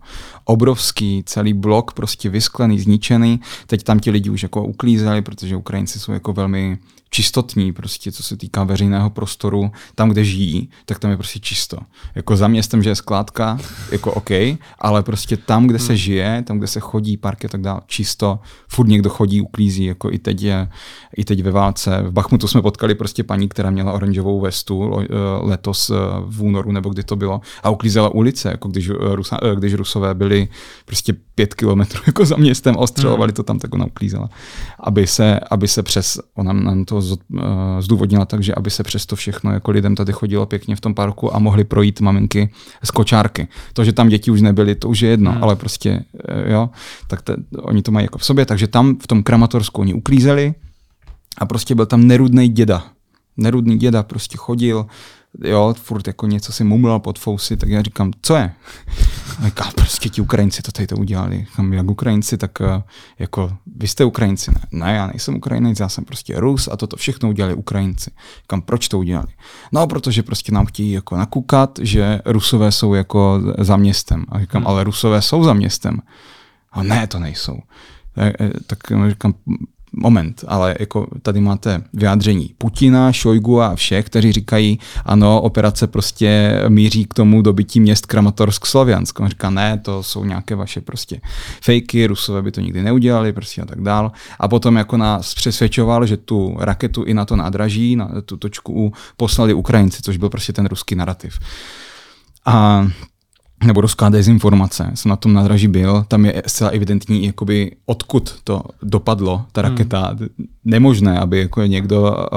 Obrovský, 0.46 1.24
celý 1.26 1.54
blok 1.54 1.94
prostě 1.94 2.30
vysklený, 2.30 2.80
zničený, 2.80 3.40
teď 3.68 3.84
tam 3.84 4.00
ti 4.00 4.12
lidi 4.12 4.30
už 4.30 4.44
jako 4.44 4.64
uklízeli, 4.64 5.22
protože 5.22 5.56
Ukrajinci 5.56 6.00
jsou 6.00 6.12
jako 6.12 6.34
velmi 6.34 6.78
čistotní, 7.16 7.74
prostě 7.74 8.11
co 8.11 8.24
se 8.24 8.38
týká 8.38 8.63
veřejného 8.63 9.09
prostoru, 9.09 9.72
tam, 9.95 10.09
kde 10.09 10.24
žijí, 10.24 10.70
tak 10.86 10.99
tam 10.99 11.11
je 11.11 11.18
prostě 11.18 11.39
čisto. 11.39 11.78
Jako 12.16 12.36
za 12.36 12.47
městem, 12.47 12.84
že 12.84 12.89
je 12.89 12.95
skládka, 12.95 13.57
jako 13.91 14.11
OK, 14.11 14.30
ale 14.80 15.03
prostě 15.03 15.38
tam, 15.38 15.68
kde 15.68 15.80
se 15.80 15.93
hmm. 15.93 15.97
žije, 15.97 16.43
tam, 16.47 16.57
kde 16.57 16.68
se 16.68 16.80
chodí, 16.80 17.18
parky 17.18 17.47
a 17.47 17.49
tak 17.49 17.61
dále, 17.61 17.82
čisto, 17.88 18.39
furt 18.68 18.88
někdo 18.88 19.09
chodí, 19.09 19.41
uklízí, 19.41 19.86
jako 19.86 20.11
i 20.11 20.20
teď 20.20 20.41
je, 20.41 20.70
i 21.18 21.26
teď 21.26 21.43
ve 21.43 21.51
válce. 21.51 22.03
V 22.07 22.11
Bachmutu 22.11 22.47
jsme 22.47 22.61
potkali 22.61 22.95
prostě 22.95 23.24
paní, 23.24 23.49
která 23.49 23.70
měla 23.70 23.93
oranžovou 23.93 24.39
vestu 24.39 24.99
eh, 24.99 25.05
letos 25.39 25.89
eh, 25.89 25.95
v 26.26 26.43
únoru, 26.43 26.72
nebo 26.72 26.89
kdy 26.89 27.03
to 27.03 27.16
bylo, 27.16 27.41
a 27.63 27.70
uklízela 27.70 28.09
ulice, 28.09 28.49
jako 28.49 28.68
když, 28.68 28.89
eh, 28.89 29.16
Rusa, 29.16 29.39
když 29.55 29.74
Rusové 29.74 30.13
byli 30.13 30.47
prostě 30.86 31.16
pět 31.36 31.53
kilometrů 31.53 32.01
jako 32.07 32.26
za 32.26 32.36
městem, 32.36 32.76
ostřelovali 32.76 33.32
to 33.32 33.43
tam, 33.43 33.59
tak 33.59 33.74
ona 33.74 33.86
uklízela. 33.86 34.30
Aby 34.80 35.07
se, 35.07 35.39
aby 35.39 35.68
se 35.68 35.84
přes, 35.84 36.20
ona 36.36 36.53
nám 36.53 36.86
to 36.86 37.05
zdůvodnila 37.80 38.26
tak, 38.26 38.43
že 38.43 38.53
aby 38.53 38.70
se 38.70 38.84
přes 38.84 39.06
to 39.06 39.16
všechno 39.16 39.51
jako 39.51 39.72
lidem 39.72 39.95
tady 39.95 40.14
chodilo 40.14 40.45
pěkně 40.45 40.76
v 40.76 40.82
tom 40.82 40.93
parku 40.93 41.36
a 41.36 41.39
mohli 41.39 41.64
projít 41.64 42.01
maminky 42.01 42.49
z 42.84 42.91
kočárky. 42.91 43.47
To, 43.74 43.84
že 43.84 43.93
tam 43.93 44.10
děti 44.10 44.32
už 44.32 44.41
nebyly, 44.41 44.76
to 44.76 44.89
už 44.89 44.99
je 44.99 45.10
jedno, 45.10 45.32
hmm. 45.32 45.43
ale 45.43 45.56
prostě 45.56 46.03
eh, 46.28 46.51
jo, 46.51 46.70
tak 47.08 47.22
te, 47.22 47.36
oni 47.62 47.82
to 47.82 47.91
mají 47.91 48.03
jako 48.03 48.18
v 48.18 48.26
sobě, 48.26 48.45
takže 48.45 48.68
tam 48.68 48.97
v 49.03 49.08
tom 49.08 49.24
kramatorsku 49.24 49.82
oni 49.82 49.93
uklízeli 49.93 50.53
a 51.38 51.45
prostě 51.45 51.76
byl 51.76 51.86
tam 51.86 52.08
nerudný 52.08 52.49
děda. 52.49 52.84
Nerudný 53.38 53.78
děda 53.78 54.03
prostě 54.03 54.38
chodil, 54.38 54.86
jo, 55.44 55.74
furt 55.82 56.08
jako 56.08 56.28
něco 56.28 56.52
si 56.54 56.64
mumlal 56.64 57.00
pod 57.00 57.20
fousy, 57.20 57.58
tak 57.58 57.70
já 57.70 57.82
říkám, 57.82 58.12
co 58.22 58.36
je? 58.36 58.52
A 59.40 59.46
říká, 59.46 59.72
prostě 59.76 60.10
ti 60.10 60.22
Ukrajinci 60.22 60.62
to 60.62 60.72
tady 60.72 60.88
to 60.88 60.96
udělali. 60.96 61.46
Říkám, 61.50 61.74
jak 61.74 61.90
Ukrajinci, 61.90 62.38
tak 62.38 62.62
eh, 62.62 62.84
jako 63.20 63.58
vy 63.76 63.88
jste 63.88 64.06
Ukrajinci. 64.06 64.52
Ne, 64.52 64.62
ne 64.72 64.94
já 64.96 65.08
nejsem 65.08 65.36
Ukrajinec, 65.36 65.80
já 65.80 65.90
jsem 65.90 66.06
prostě 66.06 66.40
Rus 66.40 66.68
a 66.72 66.78
toto 66.78 66.98
všechno 66.98 67.30
udělali 67.30 67.54
Ukrajinci. 67.54 68.12
Říkám, 68.42 68.62
proč 68.62 68.88
to 68.88 69.00
udělali? 69.00 69.28
No, 69.72 69.88
protože 69.88 70.24
prostě 70.24 70.52
nám 70.52 70.66
chtějí 70.66 70.92
jako 70.92 71.18
nakukat, 71.18 71.80
že 71.82 72.20
Rusové 72.26 72.72
jsou 72.72 72.94
jako 72.94 73.42
za 73.60 73.78
městem. 73.78 74.26
A 74.30 74.40
říkám, 74.40 74.62
hmm. 74.62 74.68
ale 74.68 74.84
Rusové 74.84 75.22
jsou 75.22 75.44
za 75.44 75.54
městem. 75.54 76.02
A 76.72 76.84
ne, 76.84 77.08
to 77.08 77.20
nejsou. 77.20 77.60
Eh, 78.18 78.34
eh, 78.40 78.52
tak 78.68 78.80
říkám, 79.10 79.34
moment, 79.98 80.43
ale 80.48 80.76
jako 80.80 81.08
tady 81.22 81.41
máte 81.41 81.84
vyjádření 81.93 82.54
Putina, 82.58 83.12
Šojgu 83.12 83.62
a 83.62 83.76
všech, 83.76 84.06
kteří 84.06 84.32
říkají, 84.32 84.80
ano, 85.06 85.41
operace 85.41 85.88
prostě 85.88 86.62
míří 86.68 87.06
k 87.06 87.14
tomu 87.14 87.41
dobytí 87.41 87.80
měst 87.80 88.06
Kramatorsk 88.06 88.66
Sloviansk. 88.66 89.20
On 89.20 89.28
říká, 89.28 89.50
ne, 89.50 89.78
to 89.78 90.04
jsou 90.04 90.26
nějaké 90.26 90.56
vaše 90.56 90.82
prostě 90.82 91.22
fejky, 91.62 92.08
Rusové 92.08 92.41
by 92.41 92.52
to 92.52 92.62
nikdy 92.62 92.84
neudělali, 92.84 93.34
prostě 93.34 93.62
a 93.62 93.66
tak 93.66 93.82
dál. 93.82 94.12
A 94.39 94.48
potom 94.48 94.76
jako 94.76 94.98
nás 94.98 95.34
přesvědčoval, 95.34 96.06
že 96.06 96.18
tu 96.18 96.56
raketu 96.60 97.04
i 97.04 97.14
na 97.14 97.26
to 97.26 97.36
nádraží, 97.36 97.96
na 97.96 98.10
tu 98.26 98.38
točku 98.38 98.93
poslali 99.18 99.54
Ukrajinci, 99.54 100.02
což 100.02 100.18
byl 100.18 100.30
prostě 100.30 100.54
ten 100.54 100.66
ruský 100.66 100.96
narrativ. 100.96 101.39
A 102.46 102.88
nebo 103.64 103.82
ruská 103.82 104.10
dezinformace. 104.10 104.91
Jsem 104.93 105.10
na 105.10 105.16
tom 105.16 105.34
nádraží 105.34 105.68
byl, 105.68 106.06
tam 106.08 106.26
je 106.26 106.43
zcela 106.47 106.70
evidentní, 106.70 107.26
jakoby, 107.26 107.72
odkud 107.86 108.36
to 108.43 108.62
dopadlo, 108.84 109.45
ta 109.51 109.62
hmm. 109.62 109.72
raketa. 109.72 110.08
Hmm. 110.08 110.28
Nemožné, 110.66 111.20
aby 111.20 111.39
jako 111.39 111.62
někdo 111.62 112.28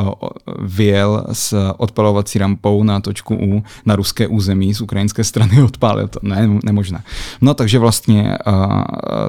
vyjel 0.63 1.27
s 1.33 1.73
odpalovací 1.77 2.39
rampou 2.39 2.83
na 2.83 3.01
točku 3.01 3.35
U 3.35 3.63
na 3.87 3.97
ruské 3.97 4.27
území 4.27 4.75
z 4.75 4.81
ukrajinské 4.81 5.25
strany 5.25 5.63
odpálil 5.63 6.09
to. 6.09 6.21
Ne, 6.23 6.49
nemožné. 6.65 7.03
No 7.41 7.55
takže 7.55 7.79
vlastně, 7.79 8.39
uh, 8.47 8.83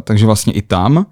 takže 0.03 0.25
vlastně 0.25 0.53
i 0.53 0.61
tam 0.61 1.05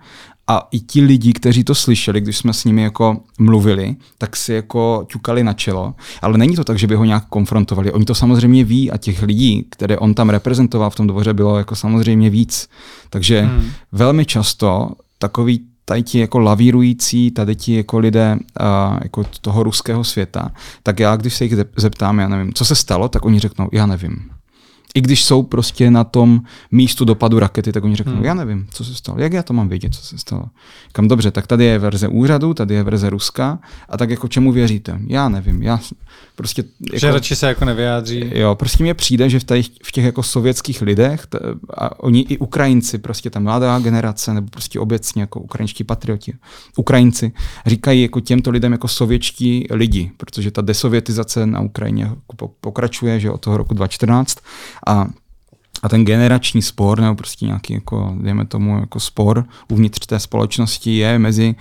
a 0.47 0.67
i 0.71 0.79
ti 0.79 1.01
lidi, 1.01 1.33
kteří 1.33 1.63
to 1.63 1.75
slyšeli, 1.75 2.21
když 2.21 2.37
jsme 2.37 2.53
s 2.53 2.65
nimi 2.65 2.81
jako 2.81 3.17
mluvili, 3.39 3.95
tak 4.17 4.35
si 4.35 4.53
jako 4.53 5.05
ťukali 5.07 5.43
na 5.43 5.53
čelo. 5.53 5.93
Ale 6.21 6.37
není 6.37 6.55
to 6.55 6.63
tak, 6.63 6.79
že 6.79 6.87
by 6.87 6.95
ho 6.95 7.05
nějak 7.05 7.25
konfrontovali. 7.25 7.91
Oni 7.91 8.05
to 8.05 8.15
samozřejmě 8.15 8.63
ví 8.63 8.91
a 8.91 8.97
těch 8.97 9.21
lidí, 9.21 9.65
které 9.69 9.97
on 9.97 10.13
tam 10.13 10.29
reprezentoval 10.29 10.89
v 10.89 10.95
tom 10.95 11.07
dvoře, 11.07 11.33
bylo 11.33 11.57
jako 11.57 11.75
samozřejmě 11.75 12.29
víc. 12.29 12.69
Takže 13.09 13.41
hmm. 13.41 13.69
velmi 13.91 14.25
často 14.25 14.89
takový 15.19 15.61
tady 15.85 16.03
ti 16.03 16.19
jako 16.19 16.39
lavírující, 16.39 17.31
tady 17.31 17.55
ti 17.55 17.75
jako 17.75 17.99
lidé 17.99 18.37
uh, 18.61 18.99
jako 19.03 19.23
toho 19.41 19.63
ruského 19.63 20.03
světa, 20.03 20.51
tak 20.83 20.99
já, 20.99 21.15
když 21.15 21.35
se 21.35 21.43
jich 21.43 21.53
zeptám, 21.77 22.19
já 22.19 22.27
nevím, 22.27 22.53
co 22.53 22.65
se 22.65 22.75
stalo, 22.75 23.09
tak 23.09 23.25
oni 23.25 23.39
řeknou, 23.39 23.69
já 23.71 23.85
nevím 23.85 24.36
i 24.97 25.01
když 25.01 25.23
jsou 25.23 25.43
prostě 25.43 25.91
na 25.91 26.03
tom 26.03 26.41
místu 26.71 27.05
dopadu 27.05 27.39
rakety, 27.39 27.71
tak 27.71 27.83
oni 27.83 27.95
řeknou, 27.95 28.13
hmm. 28.13 28.25
já 28.25 28.33
nevím, 28.33 28.67
co 28.71 28.85
se 28.85 28.95
stalo, 28.95 29.19
jak 29.19 29.33
já 29.33 29.43
to 29.43 29.53
mám 29.53 29.69
vědět, 29.69 29.95
co 29.95 30.01
se 30.01 30.17
stalo. 30.17 30.43
Kam 30.91 31.07
dobře, 31.07 31.31
tak 31.31 31.47
tady 31.47 31.65
je 31.65 31.79
verze 31.79 32.07
úřadu, 32.07 32.53
tady 32.53 32.75
je 32.75 32.83
verze 32.83 33.09
Ruska 33.09 33.59
a 33.89 33.97
tak 33.97 34.09
jako 34.09 34.27
čemu 34.27 34.51
věříte? 34.51 34.99
Já 35.07 35.29
nevím, 35.29 35.63
já 35.63 35.79
prostě... 36.35 36.63
Jako, 36.85 36.99
že 36.99 37.11
radši 37.11 37.35
se 37.35 37.47
jako 37.47 37.65
nevyjádří. 37.65 38.31
Jo, 38.35 38.55
prostě 38.55 38.83
mně 38.83 38.93
přijde, 38.93 39.29
že 39.29 39.39
v 39.39 39.43
těch, 39.43 39.65
v 39.83 39.91
těch 39.91 40.05
jako 40.05 40.23
sovětských 40.23 40.81
lidech, 40.81 41.25
t, 41.25 41.39
a 41.77 41.99
oni 41.99 42.21
i 42.21 42.37
Ukrajinci, 42.37 42.97
prostě 42.97 43.29
ta 43.29 43.39
mladá 43.39 43.79
generace, 43.79 44.33
nebo 44.33 44.47
prostě 44.49 44.79
obecně 44.79 45.21
jako 45.21 45.39
ukrajinští 45.39 45.83
patrioti, 45.83 46.33
Ukrajinci, 46.77 47.31
říkají 47.65 48.01
jako 48.01 48.19
těmto 48.19 48.49
lidem 48.49 48.71
jako 48.71 48.87
sovětští 48.87 49.67
lidi, 49.71 50.11
protože 50.17 50.51
ta 50.51 50.61
desovětizace 50.61 51.45
na 51.45 51.59
Ukrajině 51.59 52.11
pokračuje, 52.61 53.19
že 53.19 53.31
od 53.31 53.41
toho 53.41 53.57
roku 53.57 53.73
2014 53.73 54.37
a 54.87 55.07
a 55.83 55.89
ten 55.89 56.05
generační 56.05 56.61
spor, 56.61 56.99
nebo 56.99 57.15
prostě 57.15 57.45
nějaký, 57.45 57.73
jako, 57.73 58.15
dejme 58.21 58.45
tomu, 58.45 58.79
jako 58.79 58.99
spor 58.99 59.45
uvnitř 59.67 60.05
té 60.05 60.19
společnosti 60.19 60.97
je 60.97 61.19
mezi 61.19 61.55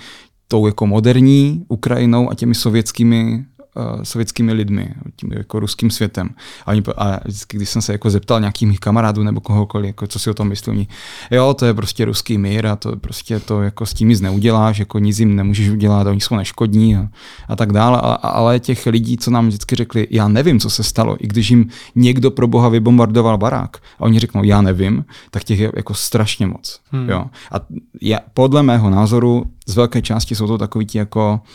tou 0.48 0.66
jako 0.66 0.86
moderní 0.86 1.64
Ukrajinou 1.68 2.30
a 2.30 2.34
těmi 2.34 2.54
sovětskými 2.54 3.44
uh, 3.76 4.02
sovětskými 4.02 4.52
lidmi, 4.52 4.94
tím 5.16 5.32
jako 5.32 5.60
ruským 5.60 5.90
světem. 5.90 6.30
A, 6.66 6.70
oni, 6.70 6.82
a 6.96 7.20
vždycky, 7.24 7.56
když 7.56 7.68
jsem 7.68 7.82
se 7.82 7.92
jako 7.92 8.10
zeptal 8.10 8.40
nějakých 8.40 8.68
mých 8.68 8.80
kamarádů 8.80 9.22
nebo 9.22 9.40
kohokoliv, 9.40 9.86
jako 9.86 10.06
co 10.06 10.18
si 10.18 10.30
o 10.30 10.34
tom 10.34 10.48
myslí, 10.48 10.70
oni, 10.70 10.86
jo, 11.30 11.54
to 11.54 11.66
je 11.66 11.74
prostě 11.74 12.04
ruský 12.04 12.38
mír 12.38 12.66
a 12.66 12.76
to 12.76 12.96
prostě 12.96 13.40
to 13.40 13.62
jako 13.62 13.86
s 13.86 13.94
tím 13.94 14.08
nic 14.08 14.20
neuděláš, 14.20 14.78
jako 14.78 14.98
nic 14.98 15.18
jim 15.18 15.36
nemůžeš 15.36 15.68
udělat, 15.68 16.06
oni 16.06 16.20
jsou 16.20 16.36
neškodní 16.36 16.96
a, 16.96 17.08
a 17.48 17.56
tak 17.56 17.72
dále. 17.72 18.00
A, 18.00 18.12
ale 18.12 18.60
těch 18.60 18.86
lidí, 18.86 19.16
co 19.16 19.30
nám 19.30 19.48
vždycky 19.48 19.76
řekli, 19.76 20.06
já 20.10 20.28
nevím, 20.28 20.60
co 20.60 20.70
se 20.70 20.82
stalo, 20.82 21.16
i 21.20 21.26
když 21.26 21.50
jim 21.50 21.70
někdo 21.94 22.30
pro 22.30 22.46
boha 22.46 22.68
vybombardoval 22.68 23.38
barák 23.38 23.76
a 23.98 24.00
oni 24.00 24.18
řeknou, 24.18 24.44
já 24.44 24.60
nevím, 24.60 25.04
tak 25.30 25.44
těch 25.44 25.58
je 25.58 25.72
jako 25.76 25.94
strašně 25.94 26.46
moc. 26.46 26.80
Hmm. 26.90 27.10
Jo. 27.10 27.24
A 27.52 27.56
já, 28.02 28.18
podle 28.34 28.62
mého 28.62 28.90
názoru 28.90 29.44
z 29.66 29.76
velké 29.76 30.02
části 30.02 30.34
jsou 30.34 30.46
to 30.46 30.58
takový 30.58 30.86
ti 30.86 30.98
jako 30.98 31.40
uh, 31.42 31.48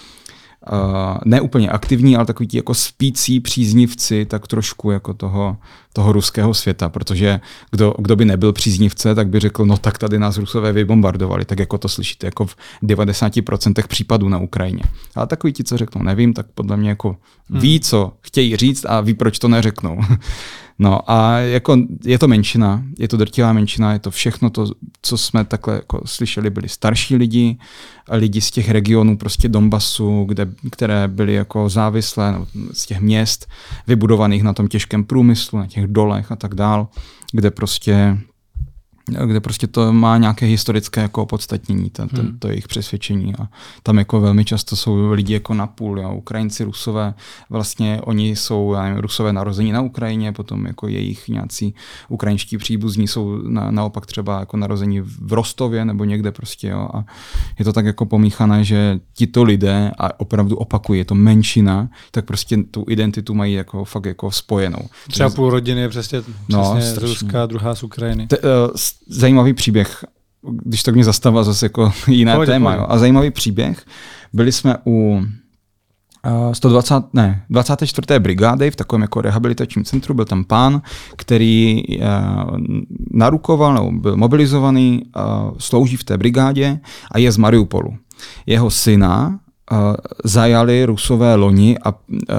ne 1.26 1.42
úplně 1.42 1.70
aktivní, 1.70 2.16
ale 2.16 2.26
takový 2.26 2.48
ti 2.48 2.58
jako 2.58 2.74
spící 2.74 3.40
příznivci 3.40 4.26
tak 4.26 4.48
trošku 4.48 4.92
jako 4.92 5.14
toho, 5.14 5.58
toho 5.94 6.12
ruského 6.12 6.54
světa, 6.54 6.90
protože 6.90 7.40
kdo, 7.72 7.94
kdo 7.98 8.16
by 8.16 8.26
nebyl 8.26 8.54
příznivce, 8.54 9.16
tak 9.16 9.28
by 9.28 9.40
řekl, 9.40 9.66
no 9.66 9.78
tak 9.78 9.98
tady 9.98 10.20
nás 10.20 10.38
Rusové 10.38 10.72
vybombardovali, 10.74 11.46
tak 11.46 11.60
jako 11.60 11.78
to 11.78 11.90
slyšíte, 11.90 12.28
jako 12.28 12.46
v 12.46 12.56
90% 12.84 13.88
případů 13.88 14.30
na 14.30 14.38
Ukrajině. 14.38 14.84
Ale 15.16 15.28
takový 15.28 15.54
ti, 15.54 15.64
co 15.64 15.78
řeknou, 15.78 16.04
nevím, 16.04 16.34
tak 16.34 16.46
podle 16.54 16.78
mě 16.78 16.90
jako 16.90 17.16
ví, 17.50 17.74
hmm. 17.74 17.80
co 17.80 18.14
chtějí 18.22 18.56
říct 18.56 18.86
a 18.86 19.02
ví, 19.02 19.14
proč 19.14 19.40
to 19.40 19.48
neřeknou. 19.48 20.00
No 20.82 21.12
a 21.12 21.38
jako 21.38 21.78
je 22.06 22.20
to 22.20 22.28
menšina, 22.28 22.84
je 23.00 23.08
to 23.08 23.18
drtivá 23.18 23.54
menšina, 23.54 23.94
je 23.94 24.00
to 24.00 24.12
všechno 24.12 24.50
to, 24.50 24.66
co 25.02 25.18
jsme 25.18 25.46
takhle 25.46 25.76
jako 25.76 26.02
slyšeli, 26.06 26.50
byli 26.50 26.70
starší 26.70 27.16
lidi, 27.16 27.58
lidi 28.12 28.42
z 28.42 28.52
těch 28.52 28.70
regionů 28.70 29.18
prostě 29.18 29.50
Donbasu, 29.50 30.26
kde, 30.28 30.48
které 30.72 31.08
byly 31.08 31.34
jako 31.34 31.70
závislé, 31.70 32.32
no, 32.32 32.48
z 32.74 32.86
těch 32.86 33.02
měst, 33.02 33.50
vybudovaných 33.88 34.44
na 34.44 34.54
tom 34.54 34.68
těžkém 34.68 35.04
průmyslu, 35.04 35.60
na 35.60 35.68
těch 35.68 35.88
dolech 35.88 36.32
a 36.32 36.36
tak 36.36 36.56
dál, 36.56 36.88
kde 37.32 37.52
prostě 37.52 38.18
kde 39.26 39.40
prostě 39.40 39.68
to 39.68 39.94
má 39.94 40.18
nějaké 40.18 40.46
historické 40.46 41.02
jako 41.02 41.24
opodstatnění, 41.24 41.90
to, 41.90 42.08
to, 42.08 42.22
hmm. 42.22 42.40
to 42.40 42.48
jejich 42.48 42.68
přesvědčení. 42.68 43.36
A 43.36 43.48
tam 43.84 43.98
jako 43.98 44.22
velmi 44.22 44.46
často 44.46 44.76
jsou 44.76 45.12
lidi 45.12 45.34
jako 45.34 45.54
na 45.54 45.68
půl, 45.68 46.00
jo. 46.00 46.16
Ukrajinci, 46.16 46.64
Rusové, 46.64 47.14
vlastně 47.50 48.02
oni 48.04 48.36
jsou, 48.36 48.74
já 48.74 48.84
nevím, 48.84 48.98
Rusové 48.98 49.34
narození 49.34 49.72
na 49.72 49.82
Ukrajině, 49.82 50.32
potom 50.32 50.66
jako 50.66 50.88
jejich 50.88 51.28
nějací 51.28 51.76
ukrajinští 52.10 52.58
příbuzní 52.58 53.08
jsou 53.08 53.42
na, 53.48 53.72
naopak 53.72 54.06
třeba 54.06 54.40
jako 54.40 54.58
narození 54.58 55.00
v 55.02 55.34
Rostově 55.34 55.86
nebo 55.86 56.04
někde 56.04 56.32
prostě, 56.32 56.68
jo. 56.68 56.90
A 56.94 57.06
je 57.60 57.66
to 57.66 57.74
tak 57.74 57.86
jako 57.86 58.06
pomíchané, 58.06 58.64
že 58.64 59.00
tito 59.14 59.44
lidé, 59.44 59.92
a 60.00 60.20
opravdu 60.20 60.56
opakují, 60.56 61.00
je 61.00 61.06
to 61.06 61.16
menšina, 61.16 61.90
tak 62.12 62.26
prostě 62.26 62.58
tu 62.72 62.86
identitu 62.88 63.34
mají 63.34 63.54
jako 63.54 63.86
fakt 63.86 64.06
jako 64.06 64.32
spojenou. 64.32 64.90
Třeba 65.08 65.30
půl 65.30 65.50
rodiny 65.50 65.82
je 65.82 65.90
přesně, 65.90 66.22
no, 66.50 66.76
přesně 66.76 66.90
no, 66.90 66.96
z 66.96 66.98
Ruska, 66.98 67.46
druhá 67.46 67.76
z 67.76 67.84
Ukrajiny. 67.84 68.28
Te, 68.28 68.38
uh, 68.38 68.46
zajímavý 69.08 69.54
příběh, 69.54 70.06
když 70.64 70.84
tak 70.84 70.96
mě 70.96 71.04
zastavila 71.04 71.44
zase 71.44 71.66
jako 71.66 71.94
jiné 72.08 72.36
pojď, 72.36 72.50
téma. 72.50 72.70
Pojď. 72.72 72.80
Jo. 72.80 72.86
A 72.90 72.98
zajímavý 72.98 73.32
příběh, 73.32 73.86
byli 74.34 74.52
jsme 74.52 74.78
u 74.86 75.22
120, 76.54 76.96
eh, 76.96 77.08
ne, 77.14 77.44
24. 77.50 78.20
brigády 78.20 78.72
v 78.72 78.76
takovém 78.76 79.02
jako 79.02 79.22
rehabilitačním 79.22 79.86
centru. 79.86 80.14
Byl 80.14 80.26
tam 80.26 80.44
pán, 80.44 80.82
který 81.16 81.84
uh, 81.98 82.06
narukoval 83.12 83.74
nebo 83.74 83.92
byl 83.92 84.18
mobilizovaný, 84.18 85.04
uh, 85.16 85.58
slouží 85.58 85.98
v 85.98 86.04
té 86.04 86.18
brigádě 86.18 86.80
a 87.12 87.18
je 87.18 87.32
z 87.32 87.38
Mariupolu. 87.38 87.98
Jeho 88.46 88.70
syna 88.70 89.40
zajali 90.24 90.86
rusové 90.86 91.36
loni 91.36 91.78
a 91.86 91.94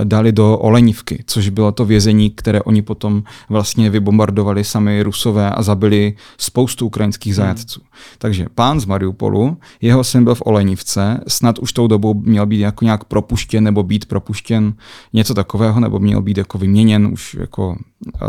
dali 0.04 0.32
do 0.32 0.58
Olenivky, 0.58 1.24
což 1.26 1.48
bylo 1.48 1.72
to 1.72 1.84
vězení, 1.84 2.30
které 2.30 2.62
oni 2.62 2.82
potom 2.82 3.22
vlastně 3.48 3.90
vybombardovali 3.90 4.64
sami 4.64 5.02
rusové 5.02 5.50
a 5.50 5.62
zabili 5.62 6.14
spoustu 6.38 6.86
ukrajinských 6.86 7.32
hmm. 7.32 7.36
zajatců. 7.36 7.80
Hmm. 7.80 7.88
Takže 8.18 8.46
pán 8.54 8.80
z 8.80 8.84
Mariupolu, 8.84 9.56
jeho 9.80 10.04
syn 10.04 10.24
byl 10.24 10.34
v 10.34 10.42
Olenivce, 10.44 11.20
snad 11.28 11.58
už 11.58 11.72
tou 11.72 11.86
dobou 11.86 12.14
měl 12.14 12.46
být 12.46 12.60
jako 12.60 12.84
nějak 12.84 13.04
propuštěn 13.04 13.64
nebo 13.64 13.82
být 13.82 14.06
propuštěn, 14.06 14.74
něco 15.12 15.34
takového, 15.34 15.80
nebo 15.80 15.98
měl 15.98 16.22
být 16.22 16.38
jako 16.38 16.58
vyměněn 16.58 17.06
už 17.06 17.34
jako 17.40 17.76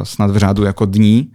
snad 0.04 0.32
v 0.32 0.38
řádu 0.38 0.64
jako 0.64 0.86
dní. 0.86 1.32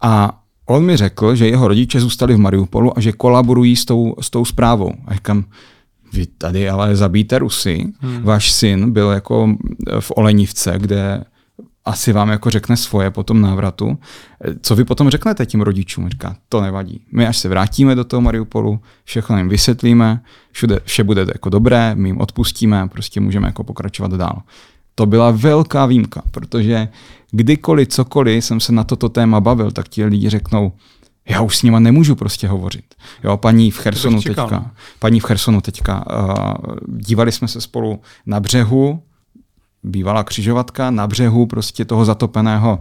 A 0.00 0.40
on 0.66 0.84
mi 0.84 0.96
řekl, 0.96 1.34
že 1.34 1.48
jeho 1.48 1.68
rodiče 1.68 2.00
zůstali 2.00 2.34
v 2.34 2.38
Mariupolu 2.38 2.98
a 2.98 3.00
že 3.00 3.12
kolaborují 3.12 3.76
s 3.76 3.84
tou, 3.84 4.14
s 4.20 4.30
tou 4.30 4.44
zprávou. 4.44 4.92
A 5.06 5.14
říkám, 5.14 5.44
vy 6.14 6.26
tady 6.26 6.68
ale 6.68 6.96
zabíte 6.96 7.38
Rusy, 7.38 7.92
hmm. 8.00 8.22
váš 8.22 8.52
syn 8.52 8.92
byl 8.92 9.10
jako 9.10 9.56
v 10.00 10.12
Olenivce, 10.16 10.74
kde 10.76 11.24
asi 11.84 12.12
vám 12.12 12.28
jako 12.28 12.50
řekne 12.50 12.76
svoje 12.76 13.10
po 13.10 13.22
tom 13.22 13.40
návratu. 13.40 13.98
Co 14.62 14.76
vy 14.76 14.84
potom 14.84 15.10
řeknete 15.10 15.46
tím 15.46 15.60
rodičům? 15.60 16.08
Říká, 16.08 16.36
to 16.48 16.60
nevadí. 16.60 17.00
My 17.12 17.26
až 17.26 17.38
se 17.38 17.48
vrátíme 17.48 17.94
do 17.94 18.04
toho 18.04 18.20
Mariupolu, 18.20 18.80
všechno 19.04 19.38
jim 19.38 19.48
vysvětlíme, 19.48 20.22
všude, 20.50 20.80
vše 20.84 21.04
bude 21.04 21.26
jako 21.32 21.50
dobré, 21.50 21.94
my 21.94 22.08
jim 22.08 22.20
odpustíme 22.20 22.88
prostě 22.88 23.20
můžeme 23.20 23.46
jako 23.46 23.64
pokračovat 23.64 24.12
dál. 24.12 24.42
To 24.94 25.06
byla 25.06 25.30
velká 25.30 25.86
výjimka, 25.86 26.22
protože 26.30 26.88
kdykoliv, 27.30 27.88
cokoliv 27.88 28.44
jsem 28.44 28.60
se 28.60 28.72
na 28.72 28.84
toto 28.84 29.08
téma 29.08 29.40
bavil, 29.40 29.70
tak 29.70 29.88
ti 29.88 30.04
lidi 30.04 30.28
řeknou, 30.28 30.72
já 31.28 31.40
už 31.40 31.56
s 31.56 31.62
nima 31.62 31.78
nemůžu 31.80 32.14
prostě 32.14 32.48
hovořit. 32.48 32.94
Jo, 33.24 33.36
paní 33.36 33.70
v 33.70 33.78
Chersonu 33.78 34.22
teďka, 34.22 34.70
paní 34.98 35.20
v 35.20 35.24
Chersonu 35.24 35.60
teďka, 35.60 36.04
uh, 36.06 36.76
dívali 36.88 37.32
jsme 37.32 37.48
se 37.48 37.60
spolu 37.60 38.00
na 38.26 38.40
břehu, 38.40 39.02
bývalá 39.82 40.24
křižovatka, 40.24 40.90
na 40.90 41.06
břehu 41.06 41.46
prostě 41.46 41.84
toho 41.84 42.04
zatopeného 42.04 42.80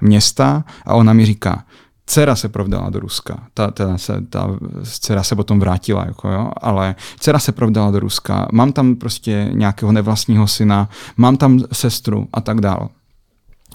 města 0.00 0.64
a 0.84 0.94
ona 0.94 1.12
mi 1.12 1.26
říká, 1.26 1.64
dcera 2.06 2.36
se 2.36 2.48
provdala 2.48 2.90
do 2.90 3.00
Ruska. 3.00 3.42
Ta, 3.54 3.70
ta, 3.70 3.98
se, 3.98 4.20
ta 4.30 4.48
dcera 4.82 5.22
se 5.22 5.36
potom 5.36 5.60
vrátila, 5.60 6.04
jako 6.06 6.28
jo, 6.28 6.50
ale 6.60 6.94
dcera 7.20 7.38
se 7.38 7.52
provdala 7.52 7.90
do 7.90 8.00
Ruska. 8.00 8.48
Mám 8.52 8.72
tam 8.72 8.96
prostě 8.96 9.50
nějakého 9.52 9.92
nevlastního 9.92 10.46
syna, 10.46 10.88
mám 11.16 11.36
tam 11.36 11.60
sestru 11.72 12.28
a 12.32 12.40
tak 12.40 12.60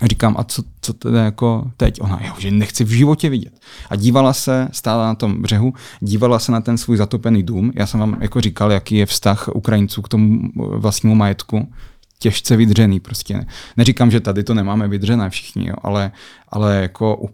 dále. 0.01 0.09
Říkám, 0.09 0.35
a 0.37 0.43
co, 0.43 0.63
co 0.81 0.93
teda 0.93 1.23
jako 1.23 1.71
teď? 1.77 2.01
Ona, 2.01 2.19
jo, 2.25 2.33
že 2.39 2.51
nechci 2.51 2.83
v 2.83 2.89
životě 2.89 3.29
vidět. 3.29 3.59
A 3.89 3.95
dívala 3.95 4.33
se, 4.33 4.67
stála 4.71 5.05
na 5.05 5.15
tom 5.15 5.41
břehu, 5.41 5.73
dívala 5.99 6.39
se 6.39 6.51
na 6.51 6.61
ten 6.61 6.77
svůj 6.77 6.97
zatopený 6.97 7.43
dům. 7.43 7.71
Já 7.75 7.87
jsem 7.87 7.99
vám 7.99 8.17
jako 8.21 8.41
říkal, 8.41 8.71
jaký 8.71 8.95
je 8.95 9.05
vztah 9.05 9.49
Ukrajinců 9.53 10.01
k 10.01 10.09
tomu 10.09 10.39
vlastnímu 10.55 11.15
majetku. 11.15 11.73
Těžce 12.19 12.55
vydřený 12.55 12.99
prostě. 12.99 13.45
Neříkám, 13.77 14.11
že 14.11 14.19
tady 14.19 14.43
to 14.43 14.53
nemáme 14.53 14.87
vydřené 14.87 15.29
všichni, 15.29 15.67
jo, 15.67 15.75
ale, 15.81 16.11
ale 16.49 16.75
jako 16.81 17.29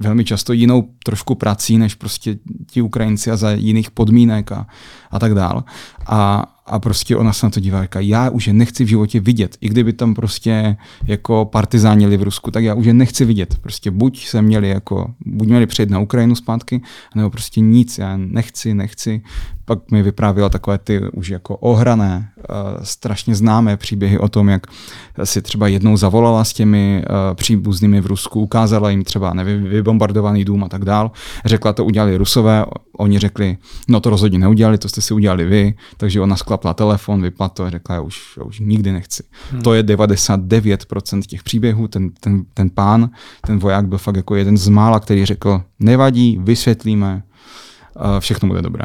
velmi 0.00 0.24
často 0.24 0.52
jinou 0.52 0.88
trošku 1.04 1.34
prací 1.34 1.78
než 1.78 1.94
prostě 1.94 2.38
ti 2.70 2.82
Ukrajinci 2.82 3.30
a 3.30 3.36
za 3.36 3.50
jiných 3.50 3.90
podmínek 3.90 4.52
a, 4.52 4.66
a 5.10 5.18
tak 5.18 5.34
dál. 5.34 5.64
A, 6.06 6.44
a 6.68 6.78
prostě 6.78 7.16
ona 7.16 7.32
se 7.32 7.46
na 7.46 7.50
to 7.50 7.60
dívá, 7.60 7.82
říká, 7.82 8.00
já 8.00 8.30
už 8.30 8.46
je 8.46 8.52
nechci 8.52 8.84
v 8.84 8.88
životě 8.88 9.20
vidět. 9.20 9.56
I 9.60 9.68
kdyby 9.68 9.92
tam 9.92 10.14
prostě 10.14 10.76
jako 11.04 11.44
partizáni 11.44 12.16
v 12.16 12.22
Rusku, 12.22 12.50
tak 12.50 12.64
já 12.64 12.74
už 12.74 12.86
je 12.86 12.94
nechci 12.94 13.24
vidět. 13.24 13.58
Prostě 13.58 13.90
buď 13.90 14.26
se 14.26 14.42
měli 14.42 14.68
jako, 14.68 15.14
buď 15.26 15.48
měli 15.48 15.66
přejít 15.66 15.90
na 15.90 15.98
Ukrajinu 15.98 16.34
zpátky, 16.34 16.80
nebo 17.14 17.30
prostě 17.30 17.60
nic, 17.60 17.98
já 17.98 18.16
nechci, 18.16 18.74
nechci. 18.74 19.22
Pak 19.68 19.90
mi 19.90 20.02
vyprávěla 20.02 20.48
takové 20.48 20.78
ty 20.78 21.00
už 21.12 21.28
jako 21.28 21.56
ohrané, 21.56 22.30
uh, 22.36 22.82
strašně 22.82 23.34
známé 23.34 23.76
příběhy 23.76 24.18
o 24.18 24.28
tom, 24.28 24.48
jak 24.48 24.66
si 25.24 25.42
třeba 25.42 25.68
jednou 25.68 25.96
zavolala 25.96 26.44
s 26.44 26.52
těmi 26.52 27.04
uh, 27.08 27.34
příbuznými 27.34 28.00
v 28.00 28.06
Rusku, 28.06 28.40
ukázala 28.40 28.90
jim 28.90 29.04
třeba 29.04 29.34
nevím, 29.34 29.64
vybombardovaný 29.64 30.44
dům 30.44 30.64
a 30.64 30.68
tak 30.68 30.84
dál. 30.84 31.10
Řekla, 31.44 31.72
to 31.72 31.84
udělali 31.84 32.16
Rusové, 32.16 32.64
oni 32.98 33.18
řekli, 33.18 33.56
no 33.88 34.00
to 34.00 34.10
rozhodně 34.10 34.38
neudělali, 34.38 34.78
to 34.78 34.88
jste 34.88 35.00
si 35.00 35.14
udělali 35.14 35.44
vy, 35.44 35.74
takže 35.96 36.20
ona 36.20 36.36
sklapla 36.36 36.74
telefon, 36.74 37.22
vypla 37.22 37.48
to 37.48 37.64
a 37.64 37.70
řekla, 37.70 37.94
já 37.94 38.00
už, 38.00 38.36
já 38.36 38.44
už 38.44 38.60
nikdy 38.60 38.92
nechci. 38.92 39.22
Hmm. 39.50 39.62
To 39.62 39.74
je 39.74 39.82
99% 39.82 41.20
těch 41.20 41.42
příběhů, 41.42 41.88
ten, 41.88 42.10
ten, 42.20 42.44
ten 42.54 42.70
pán, 42.70 43.10
ten 43.46 43.58
voják 43.58 43.88
byl 43.88 43.98
fakt 43.98 44.16
jako 44.16 44.34
jeden 44.34 44.56
z 44.56 44.68
mála, 44.68 45.00
který 45.00 45.26
řekl, 45.26 45.62
nevadí, 45.80 46.38
vysvětlíme, 46.42 47.22
všechno 48.20 48.48
bude 48.48 48.62
dobré. 48.62 48.84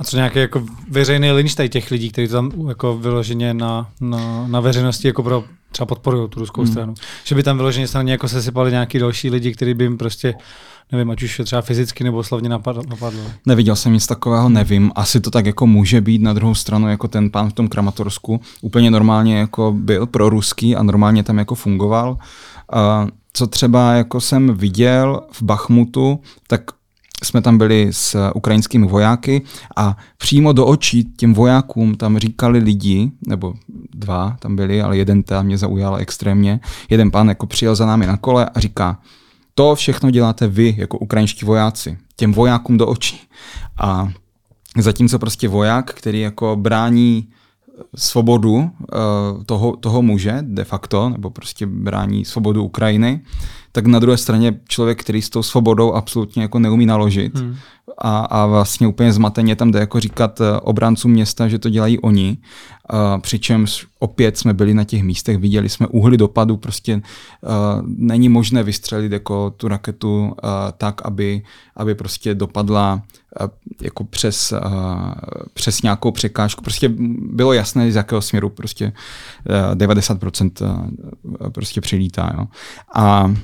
A 0.00 0.04
co 0.04 0.16
nějaký 0.16 0.38
jako 0.38 0.62
veřejný 0.88 1.32
lynč 1.32 1.54
tady 1.54 1.68
těch 1.68 1.90
lidí, 1.90 2.10
kteří 2.10 2.28
to 2.28 2.34
tam 2.34 2.52
jako 2.68 2.98
vyloženě 2.98 3.54
na, 3.54 3.88
na, 4.00 4.46
na 4.46 4.60
veřejnosti 4.60 5.06
jako 5.06 5.22
pro 5.22 5.44
třeba 5.72 5.86
podporují 5.86 6.28
tu 6.28 6.40
ruskou 6.40 6.62
hmm. 6.62 6.70
stranu. 6.70 6.94
Že 7.24 7.34
by 7.34 7.42
tam 7.42 7.56
vyloženě 7.56 7.88
straně 7.88 8.12
jako 8.12 8.28
se 8.28 8.42
sypali 8.42 8.70
nějaký 8.70 8.98
další 8.98 9.30
lidi, 9.30 9.52
kteří 9.52 9.74
by 9.74 9.84
jim 9.84 9.98
prostě 9.98 10.34
nevím, 10.92 11.10
ať 11.10 11.22
už 11.22 11.40
třeba 11.44 11.62
fyzicky 11.62 12.04
nebo 12.04 12.22
slavně 12.22 12.48
napadlo. 12.48 12.82
Neviděl 13.46 13.76
jsem 13.76 13.92
nic 13.92 14.06
takového, 14.06 14.48
nevím. 14.48 14.92
Asi 14.94 15.20
to 15.20 15.30
tak 15.30 15.46
jako 15.46 15.66
může 15.66 16.00
být 16.00 16.22
na 16.22 16.32
druhou 16.32 16.54
stranu, 16.54 16.88
jako 16.88 17.08
ten 17.08 17.30
pán 17.30 17.50
v 17.50 17.52
tom 17.52 17.68
Kramatorsku 17.68 18.40
úplně 18.62 18.90
normálně 18.90 19.38
jako 19.38 19.74
byl 19.76 20.06
pro 20.06 20.28
ruský 20.28 20.76
a 20.76 20.82
normálně 20.82 21.22
tam 21.22 21.38
jako 21.38 21.54
fungoval. 21.54 22.10
Uh, 22.74 23.08
co 23.32 23.46
třeba 23.46 23.92
jako 23.92 24.20
jsem 24.20 24.54
viděl 24.54 25.20
v 25.32 25.42
Bachmutu, 25.42 26.20
tak 26.46 26.62
jsme 27.22 27.42
tam 27.42 27.58
byli 27.58 27.88
s 27.90 28.30
ukrajinskými 28.34 28.86
vojáky 28.86 29.42
a 29.76 29.96
přímo 30.18 30.52
do 30.52 30.66
očí 30.66 31.04
těm 31.04 31.34
vojákům 31.34 31.94
tam 31.94 32.18
říkali 32.18 32.58
lidi, 32.58 33.10
nebo 33.26 33.54
dva 33.94 34.36
tam 34.40 34.56
byli, 34.56 34.82
ale 34.82 34.96
jeden 34.96 35.22
tam 35.22 35.46
mě 35.46 35.58
zaujal 35.58 35.96
extrémně. 35.96 36.60
Jeden 36.90 37.10
pán 37.10 37.28
jako 37.28 37.46
přijel 37.46 37.74
za 37.74 37.86
námi 37.86 38.06
na 38.06 38.16
kole 38.16 38.46
a 38.54 38.60
říká, 38.60 38.98
to 39.54 39.74
všechno 39.74 40.10
děláte 40.10 40.48
vy 40.48 40.74
jako 40.78 40.98
ukrajinští 40.98 41.46
vojáci, 41.46 41.98
těm 42.16 42.32
vojákům 42.32 42.78
do 42.78 42.86
očí. 42.86 43.20
A 43.78 44.08
zatímco 44.78 45.18
prostě 45.18 45.48
voják, 45.48 45.94
který 45.94 46.20
jako 46.20 46.56
brání 46.56 47.28
svobodu 47.94 48.54
uh, 48.54 48.68
toho, 49.46 49.76
toho 49.76 50.02
muže 50.02 50.38
de 50.40 50.64
facto, 50.64 51.08
nebo 51.08 51.30
prostě 51.30 51.66
brání 51.66 52.24
svobodu 52.24 52.64
Ukrajiny, 52.64 53.20
tak 53.72 53.86
na 53.86 53.98
druhé 53.98 54.16
straně 54.16 54.60
člověk, 54.68 55.00
který 55.00 55.22
s 55.22 55.30
tou 55.30 55.42
svobodou 55.42 55.92
absolutně 55.92 56.42
jako 56.42 56.58
neumí 56.58 56.86
naložit 56.86 57.38
hmm. 57.38 57.56
A, 57.98 58.18
a 58.18 58.46
vlastně 58.46 58.86
úplně 58.86 59.12
zmateně 59.12 59.56
tam 59.56 59.70
jde 59.70 59.78
jako 59.80 60.00
říkat 60.00 60.40
eh, 60.40 60.60
obráncům 60.60 61.12
města, 61.12 61.48
že 61.48 61.58
to 61.58 61.68
dělají 61.68 61.98
oni, 61.98 62.38
uh, 62.92 63.20
přičemž 63.20 63.86
opět 63.98 64.38
jsme 64.38 64.54
byli 64.54 64.74
na 64.74 64.84
těch 64.84 65.02
místech, 65.02 65.38
viděli 65.38 65.68
jsme 65.68 65.86
úhly 65.86 66.16
dopadu, 66.16 66.56
prostě 66.56 66.94
uh, 66.94 67.50
není 67.84 68.28
možné 68.28 68.62
vystřelit 68.62 69.12
jako 69.12 69.50
tu 69.50 69.68
raketu 69.68 70.22
uh, 70.24 70.32
tak, 70.78 71.00
aby, 71.04 71.42
aby 71.76 71.94
prostě 71.94 72.34
dopadla 72.34 73.02
jako 73.82 74.04
přes, 74.04 74.54
přes 75.54 75.82
nějakou 75.82 76.10
překážku. 76.10 76.62
Prostě 76.62 76.90
bylo 77.32 77.52
jasné, 77.52 77.92
z 77.92 77.96
jakého 77.96 78.22
směru 78.22 78.48
prostě 78.48 78.92
uh, 79.70 79.74
90% 79.74 80.50
uh, 80.60 81.50
prostě 81.50 81.80
přilítá. 81.80 82.32
Jo. 82.38 82.46
A 82.94 83.34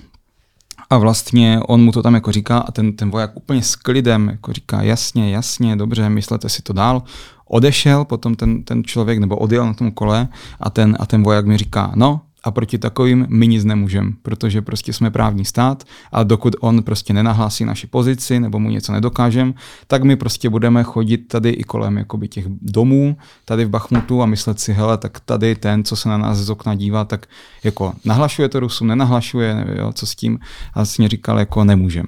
a 0.90 0.98
vlastně 0.98 1.60
on 1.66 1.84
mu 1.84 1.92
to 1.92 2.02
tam 2.02 2.14
jako 2.14 2.32
říká 2.32 2.58
a 2.58 2.72
ten, 2.72 2.92
ten 2.92 3.10
voják 3.10 3.30
úplně 3.34 3.62
s 3.62 3.76
klidem 3.76 4.28
jako 4.28 4.52
říká 4.52 4.82
jasně, 4.82 5.30
jasně, 5.30 5.76
dobře, 5.76 6.08
myslete 6.08 6.48
si 6.48 6.62
to 6.62 6.72
dál. 6.72 7.02
Odešel 7.48 8.04
potom 8.04 8.34
ten, 8.34 8.62
ten 8.62 8.84
člověk 8.84 9.18
nebo 9.18 9.36
odjel 9.36 9.66
na 9.66 9.74
tom 9.74 9.90
kole 9.90 10.28
a 10.60 10.70
ten, 10.70 10.96
a 11.00 11.06
ten 11.06 11.22
voják 11.22 11.46
mi 11.46 11.58
říká, 11.58 11.92
no, 11.94 12.20
a 12.46 12.50
proti 12.50 12.78
takovým 12.78 13.26
my 13.28 13.46
nic 13.46 13.64
nemůžeme, 13.64 14.12
protože 14.22 14.62
prostě 14.62 14.92
jsme 14.92 15.10
právní 15.10 15.44
stát 15.44 15.84
a 16.12 16.22
dokud 16.22 16.56
on 16.60 16.82
prostě 16.82 17.12
nenahlásí 17.12 17.64
naši 17.64 17.86
pozici 17.86 18.40
nebo 18.40 18.58
mu 18.58 18.70
něco 18.70 18.92
nedokážem, 18.92 19.54
tak 19.86 20.02
my 20.02 20.16
prostě 20.16 20.50
budeme 20.50 20.82
chodit 20.82 21.18
tady 21.18 21.50
i 21.50 21.64
kolem 21.64 21.98
jakoby 21.98 22.28
těch 22.28 22.44
domů 22.48 23.16
tady 23.44 23.64
v 23.64 23.68
Bachmutu 23.68 24.22
a 24.22 24.26
myslet 24.26 24.60
si, 24.60 24.72
hele, 24.72 24.98
tak 24.98 25.20
tady 25.20 25.54
ten, 25.54 25.84
co 25.84 25.96
se 25.96 26.08
na 26.08 26.18
nás 26.18 26.38
z 26.38 26.50
okna 26.50 26.74
dívá, 26.74 27.04
tak 27.04 27.26
jako 27.64 27.92
nahlašuje 28.04 28.48
to 28.48 28.60
Rusům, 28.60 28.88
nenahlašuje, 28.88 29.54
nevím, 29.54 29.74
jo, 29.76 29.92
co 29.92 30.06
s 30.06 30.14
tím. 30.14 30.38
A 30.74 30.78
vlastně 30.78 31.08
říkal, 31.08 31.38
jako 31.38 31.64
nemůžem. 31.64 32.06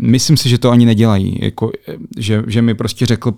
Myslím 0.00 0.36
si, 0.36 0.48
že 0.48 0.58
to 0.58 0.70
ani 0.70 0.86
nedělají, 0.86 1.38
jako, 1.42 1.70
že, 2.18 2.42
že 2.46 2.62
mi 2.62 2.74
prostě 2.74 3.06
řekl, 3.06 3.32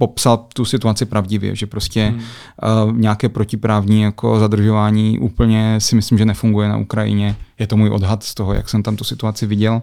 popsal 0.00 0.46
tu 0.54 0.64
situaci 0.64 1.04
pravdivě, 1.04 1.56
že 1.56 1.66
prostě 1.66 2.06
hmm. 2.06 2.18
uh, 2.18 2.96
nějaké 2.96 3.28
protiprávní 3.28 4.02
jako 4.02 4.40
zadržování 4.40 5.18
úplně 5.18 5.76
si 5.78 5.96
myslím, 5.96 6.18
že 6.18 6.24
nefunguje 6.24 6.68
na 6.68 6.76
Ukrajině. 6.76 7.36
Je 7.58 7.66
to 7.66 7.76
můj 7.76 7.90
odhad 7.90 8.22
z 8.22 8.34
toho, 8.34 8.54
jak 8.54 8.68
jsem 8.68 8.82
tam 8.82 8.96
tu 8.96 9.04
situaci 9.04 9.46
viděl. 9.46 9.82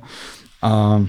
A 0.61 1.05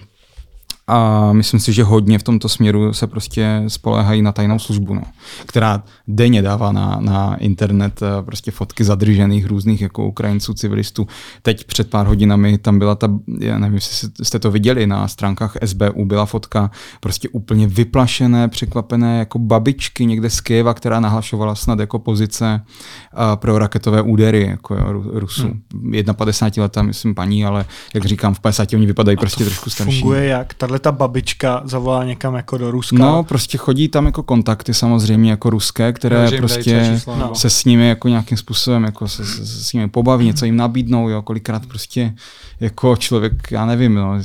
a 0.89 1.33
myslím 1.33 1.61
si, 1.61 1.73
že 1.73 1.85
hodně 1.85 2.19
v 2.19 2.23
tomto 2.23 2.49
směru 2.49 2.93
se 2.93 3.07
prostě 3.07 3.63
spolehají 3.69 4.23
na 4.23 4.33
tajnou 4.33 4.59
službu, 4.59 4.95
no, 4.95 5.03
která 5.47 5.83
denně 6.09 6.43
dává 6.43 6.73
na, 6.73 6.99
na 7.01 7.37
internet 7.37 8.03
eh, 8.03 8.23
prostě 8.23 8.51
fotky 8.51 8.85
zadržených 8.85 9.47
různých 9.47 9.81
jako 9.81 10.07
Ukrajinců, 10.07 10.55
civilistů. 10.55 11.07
Teď 11.43 11.65
před 11.65 11.91
pár 11.91 12.07
hodinami 12.07 12.59
tam 12.59 12.79
byla 12.79 12.95
ta, 12.95 13.09
já 13.41 13.59
nevím, 13.59 13.75
jestli 13.75 14.09
jste 14.23 14.39
to 14.39 14.51
viděli, 14.51 14.87
na 14.87 15.09
stránkách 15.09 15.57
SBU 15.65 16.05
byla 16.05 16.27
fotka 16.27 16.71
prostě 17.01 17.29
úplně 17.29 17.67
vyplašené, 17.67 18.49
překvapené 18.49 19.19
jako 19.19 19.39
babičky 19.39 20.07
někde 20.07 20.31
z 20.31 20.41
Kyjeva, 20.41 20.75
která 20.75 21.01
nahlašovala 21.01 21.55
snad 21.55 21.79
jako 21.79 21.99
pozice 21.99 22.61
uh, 22.65 23.37
pro 23.37 23.59
raketové 23.59 24.03
údery 24.03 24.47
jako 24.47 24.75
jo, 24.75 25.03
Rusů. 25.05 25.43
Hmm. 25.43 26.15
51 26.15 26.63
letá, 26.63 26.83
myslím, 26.83 27.15
paní, 27.15 27.45
ale 27.45 27.65
jak 27.95 28.05
říkám, 28.05 28.35
v 28.35 28.41
50 28.41 28.73
oni 28.73 28.87
vypadají 28.87 29.17
prostě 29.17 29.45
trošku 29.45 29.71
starší. 29.71 30.01
Funguje 30.01 30.25
jak? 30.25 30.55
Tahle 30.79 30.93
ta 30.93 30.99
babička 30.99 31.63
zavolá 31.65 32.05
někam 32.05 32.35
jako 32.35 32.59
do 32.59 32.71
Ruska? 32.71 32.97
No, 32.97 33.25
prostě 33.25 33.59
chodí 33.59 33.89
tam 33.89 34.07
jako 34.07 34.23
kontakty 34.23 34.75
samozřejmě 34.75 35.31
jako 35.31 35.51
ruské, 35.51 35.93
které 35.93 36.31
no, 36.31 36.39
prostě 36.39 36.91
číslo, 36.93 37.17
no. 37.17 37.35
se 37.35 37.51
s 37.51 37.65
nimi 37.65 37.89
jako 37.89 38.09
nějakým 38.09 38.39
způsobem 38.39 38.85
jako 38.85 39.09
se, 39.09 39.25
se, 39.25 39.47
se 39.47 39.65
s 39.65 39.73
nimi 39.73 39.89
pobaví, 39.89 40.27
něco 40.27 40.45
jim 40.45 40.57
nabídnou, 40.57 41.09
jo, 41.09 41.23
kolikrát 41.23 41.67
prostě 41.67 42.15
jako 42.61 42.97
člověk, 42.97 43.51
já 43.51 43.67
nevím, 43.67 43.95
no, 43.95 44.19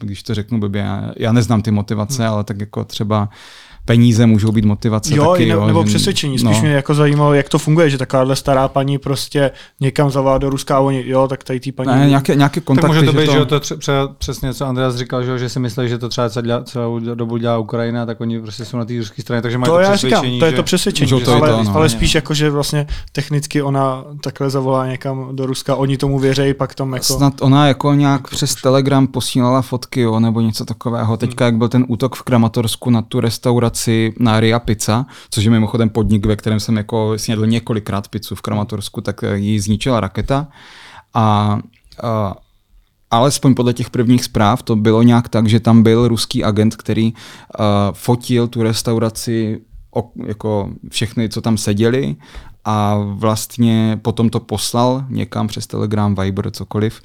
když 0.00 0.22
to 0.22 0.34
řeknu 0.34 0.60
blbě, 0.60 0.82
já, 0.82 1.12
já 1.16 1.32
neznám 1.32 1.62
ty 1.62 1.70
motivace, 1.70 2.22
hmm. 2.22 2.32
ale 2.32 2.44
tak 2.44 2.60
jako 2.60 2.84
třeba 2.84 3.28
peníze 3.84 4.26
můžou 4.26 4.52
být 4.52 4.64
motivace 4.64 5.16
jo, 5.16 5.30
taky. 5.30 5.46
Ne, 5.46 5.52
jo, 5.52 5.66
nebo 5.66 5.82
že, 5.82 5.86
přesvědčení. 5.86 6.38
Spíš 6.38 6.56
no. 6.56 6.62
mě 6.62 6.72
jako 6.72 6.94
zajímalo, 6.94 7.34
jak 7.34 7.48
to 7.48 7.58
funguje, 7.58 7.90
že 7.90 7.98
takováhle 7.98 8.36
stará 8.36 8.68
paní 8.68 8.98
prostě 8.98 9.50
někam 9.80 10.10
zavá 10.10 10.38
do 10.38 10.50
Ruska 10.50 10.76
a 10.76 10.80
oni, 10.80 11.02
jo, 11.06 11.28
tak 11.28 11.44
tady 11.44 11.60
tý 11.60 11.72
paní... 11.72 11.90
Ne, 11.90 12.08
nějaké, 12.08 12.34
nějaké 12.34 12.60
kontakty. 12.60 12.88
Tak 12.88 12.96
může 12.96 13.12
to 13.12 13.18
být, 13.18 13.30
že, 13.30 13.44
to... 13.44 13.60
že 13.60 13.70
to 13.70 13.76
třeba 13.78 14.08
přesně, 14.18 14.54
co 14.54 14.66
Andreas 14.66 14.96
říkal, 14.96 15.24
že, 15.24 15.38
že 15.38 15.48
si 15.48 15.60
myslí, 15.60 15.88
že 15.88 15.98
to 15.98 16.08
třeba 16.08 16.30
celá, 16.30 16.62
celou 16.64 16.98
dobu 16.98 17.36
dělá 17.36 17.58
Ukrajina, 17.58 18.06
tak 18.06 18.20
oni 18.20 18.40
prostě 18.40 18.64
jsou 18.64 18.76
na 18.76 18.84
té 18.84 18.98
ruské 18.98 19.22
straně, 19.22 19.42
takže 19.42 19.58
mají 19.58 19.72
to, 19.72 19.76
to 19.76 19.82
přesvědčení. 19.82 20.34
Říkám, 20.34 20.40
to 20.40 20.46
je 20.46 20.52
to 20.52 20.62
přesvědčení, 20.62 21.08
že, 21.08 21.24
to 21.24 21.32
ale, 21.32 21.50
to, 21.50 21.62
no. 21.62 21.76
ale 21.76 21.88
spíš 21.88 22.14
jako, 22.14 22.34
že 22.34 22.50
vlastně 22.50 22.86
technicky 23.12 23.62
ona 23.62 24.04
takhle 24.22 24.50
zavolá 24.50 24.86
někam 24.86 25.28
do 25.36 25.46
Ruska, 25.46 25.76
oni 25.76 25.96
tomu 25.96 26.18
věří, 26.18 26.54
pak 26.54 26.74
tam 26.74 26.92
jako... 26.92 27.04
Snad 27.04 27.42
ona 27.42 27.66
jako 27.68 27.94
nějak 27.94 28.28
přes 28.28 28.54
Telegram 28.54 29.06
posílala 29.06 29.62
fotky, 29.62 30.00
jo, 30.00 30.20
nebo 30.20 30.40
něco 30.40 30.64
takového. 30.64 31.16
Teďka, 31.16 31.44
jak 31.44 31.56
byl 31.56 31.68
ten 31.68 31.84
útok 31.88 32.16
v 32.16 32.22
Kramatorsku 32.22 32.90
na 32.90 33.02
tu 33.02 33.20
restauraci 33.20 33.73
na 34.18 34.40
Ria 34.40 34.58
Pizza, 34.58 35.06
což 35.30 35.44
je 35.44 35.50
mimochodem 35.50 35.88
podnik, 35.90 36.26
ve 36.26 36.36
kterém 36.36 36.60
jsem 36.60 36.76
jako 36.76 37.18
snědl 37.18 37.46
několikrát 37.46 38.08
pizzu 38.08 38.34
v 38.34 38.42
Kramatorsku, 38.42 39.00
tak 39.00 39.20
ji 39.34 39.60
zničila 39.60 40.00
raketa. 40.00 40.48
A, 41.14 41.58
a 42.02 42.34
alespoň 43.10 43.54
podle 43.54 43.72
těch 43.72 43.90
prvních 43.90 44.24
zpráv, 44.24 44.62
to 44.62 44.76
bylo 44.76 45.02
nějak 45.02 45.28
tak, 45.28 45.48
že 45.48 45.60
tam 45.60 45.82
byl 45.82 46.08
ruský 46.08 46.44
agent, 46.44 46.76
který 46.76 47.12
uh, 47.12 47.16
fotil 47.92 48.48
tu 48.48 48.62
restauraci 48.62 49.60
jako 50.26 50.70
všechny, 50.90 51.28
co 51.28 51.40
tam 51.40 51.56
seděli 51.56 52.16
a 52.64 52.96
vlastně 52.96 53.98
potom 54.02 54.28
to 54.30 54.40
poslal 54.40 55.04
někam 55.08 55.46
přes 55.46 55.66
Telegram, 55.66 56.14
Viber, 56.14 56.50
cokoliv. 56.50 57.00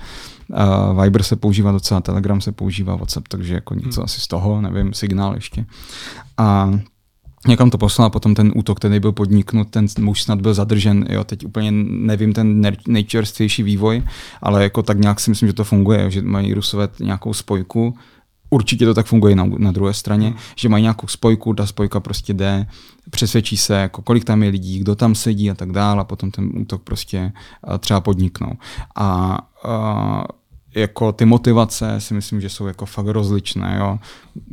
Uh, 0.50 1.04
Viber 1.04 1.24
se 1.24 1.36
používá 1.36 1.72
docela, 1.72 2.02
Telegram 2.02 2.42
se 2.42 2.52
používá, 2.52 2.96
WhatsApp, 2.96 3.28
takže 3.28 3.54
jako 3.54 3.76
něco 3.76 4.02
hmm. 4.02 4.06
asi 4.06 4.22
z 4.22 4.28
toho, 4.28 4.62
nevím, 4.62 4.94
signál 4.94 5.36
ještě. 5.36 5.66
A 6.38 6.80
někam 7.48 7.70
to 7.70 7.78
poslal, 7.78 8.10
potom 8.10 8.36
ten 8.36 8.52
útok, 8.56 8.78
který 8.78 9.00
byl 9.00 9.12
podniknut, 9.12 9.70
ten 9.70 9.86
muž 10.00 10.24
snad 10.24 10.42
byl 10.42 10.54
zadržen, 10.54 11.06
jo, 11.10 11.24
teď 11.24 11.46
úplně 11.46 11.72
nevím 11.72 12.34
ten 12.34 12.62
nejčerstvější 12.88 13.64
vývoj, 13.64 14.04
ale 14.42 14.64
jako 14.64 14.84
tak 14.84 15.00
nějak 15.00 15.20
si 15.20 15.30
myslím, 15.30 15.48
že 15.48 15.54
to 15.54 15.64
funguje, 15.64 16.12
že 16.12 16.22
mají 16.22 16.54
Rusové 16.54 16.90
nějakou 17.00 17.34
spojku, 17.34 17.96
určitě 18.50 18.86
to 18.86 18.94
tak 18.94 19.06
funguje 19.06 19.36
na, 19.36 19.46
na 19.58 19.72
druhé 19.72 19.94
straně, 19.94 20.28
hmm. 20.28 20.38
že 20.56 20.70
mají 20.70 20.82
nějakou 20.82 21.08
spojku, 21.08 21.54
ta 21.54 21.66
spojka 21.66 22.00
prostě 22.00 22.34
jde, 22.34 22.68
přesvědčí 23.10 23.58
se, 23.58 23.74
jako 23.74 24.02
kolik 24.02 24.24
tam 24.24 24.44
je 24.44 24.50
lidí, 24.50 24.80
kdo 24.80 24.96
tam 24.96 25.16
sedí 25.16 25.52
a 25.52 25.56
tak 25.56 25.72
dále 25.72 26.02
a 26.02 26.04
potom 26.04 26.32
ten 26.32 26.52
útok 26.56 26.84
prostě 26.84 27.32
třeba 27.80 28.02
podniknou. 28.02 28.52
A, 28.96 29.40
a 29.64 30.24
jako 30.76 31.12
ty 31.12 31.26
motivace 31.26 32.02
si 32.02 32.14
myslím, 32.14 32.42
že 32.42 32.50
jsou 32.50 32.68
jako 32.68 32.86
fakt 32.86 33.08
rozličné. 33.08 33.78
Jo. 33.80 34.00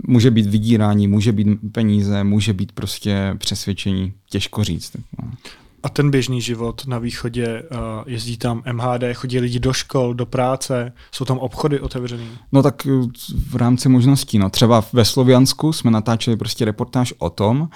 Může 0.07 0.31
být 0.31 0.47
vydírání, 0.47 1.09
může 1.09 1.33
být 1.33 1.49
peníze, 1.73 2.25
může 2.25 2.53
být 2.53 2.73
prostě 2.73 3.35
přesvědčení, 3.39 4.13
těžko 4.31 4.65
říct. 4.65 4.97
No. 5.23 5.31
A 5.87 5.89
ten 5.89 6.11
běžný 6.11 6.41
život 6.41 6.87
na 6.87 6.99
východě, 6.99 7.63
uh, 7.71 7.79
jezdí 8.07 8.37
tam 8.37 8.63
MHD, 8.73 9.03
chodí 9.15 9.41
lidi 9.41 9.61
do 9.61 9.73
škol, 9.73 10.15
do 10.15 10.27
práce, 10.27 10.93
jsou 11.13 11.25
tam 11.25 11.39
obchody 11.39 11.81
otevřené? 11.81 12.25
No 12.53 12.63
tak 12.63 12.87
uh, 12.87 13.07
v 13.49 13.57
rámci 13.57 13.89
možností. 13.89 14.39
No. 14.39 14.51
Třeba 14.51 14.85
ve 14.93 15.05
Sloviansku 15.05 15.73
jsme 15.73 15.91
natáčeli 15.91 16.37
prostě 16.37 16.65
reportáž 16.65 17.15
o 17.19 17.31
tom, 17.31 17.61
uh, 17.61 17.69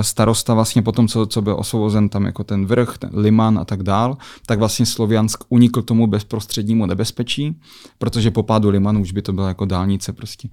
starosta 0.00 0.54
vlastně 0.54 0.82
po 0.82 0.92
tom, 0.92 1.08
co, 1.08 1.26
co 1.26 1.42
byl 1.42 1.56
osvobozen 1.58 2.08
tam 2.08 2.24
jako 2.24 2.44
ten 2.44 2.66
vrch, 2.66 2.98
ten 2.98 3.10
Liman 3.12 3.58
a 3.58 3.64
tak 3.64 3.82
dál, 3.82 4.16
tak 4.46 4.58
vlastně 4.58 4.86
Sloviansk 4.86 5.44
unikl 5.48 5.82
tomu 5.82 6.06
bezprostřednímu 6.06 6.86
nebezpečí, 6.86 7.60
protože 7.98 8.30
po 8.30 8.42
pádu 8.42 8.70
Limanu 8.70 9.00
už 9.00 9.12
by 9.12 9.22
to 9.22 9.32
byla 9.32 9.48
jako 9.48 9.64
dálnice 9.64 10.12
prostě. 10.12 10.48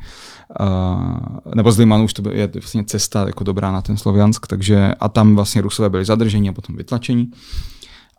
Uh, 0.59 1.55
nebo 1.55 1.71
z 1.71 1.77
Limanu 1.77 2.03
už 2.03 2.13
to 2.13 2.29
je 2.31 2.49
vlastně 2.53 2.83
cesta 2.83 3.27
jako 3.27 3.43
dobrá 3.43 3.71
na 3.71 3.81
ten 3.81 3.97
Sloviansk, 3.97 4.47
takže 4.47 4.93
a 4.99 5.09
tam 5.09 5.35
vlastně 5.35 5.61
Rusové 5.61 5.89
byli 5.89 6.05
zadrženi 6.05 6.49
a 6.49 6.53
potom 6.53 6.75
vytlačeni 6.75 6.98
zatlačení. 6.99 7.31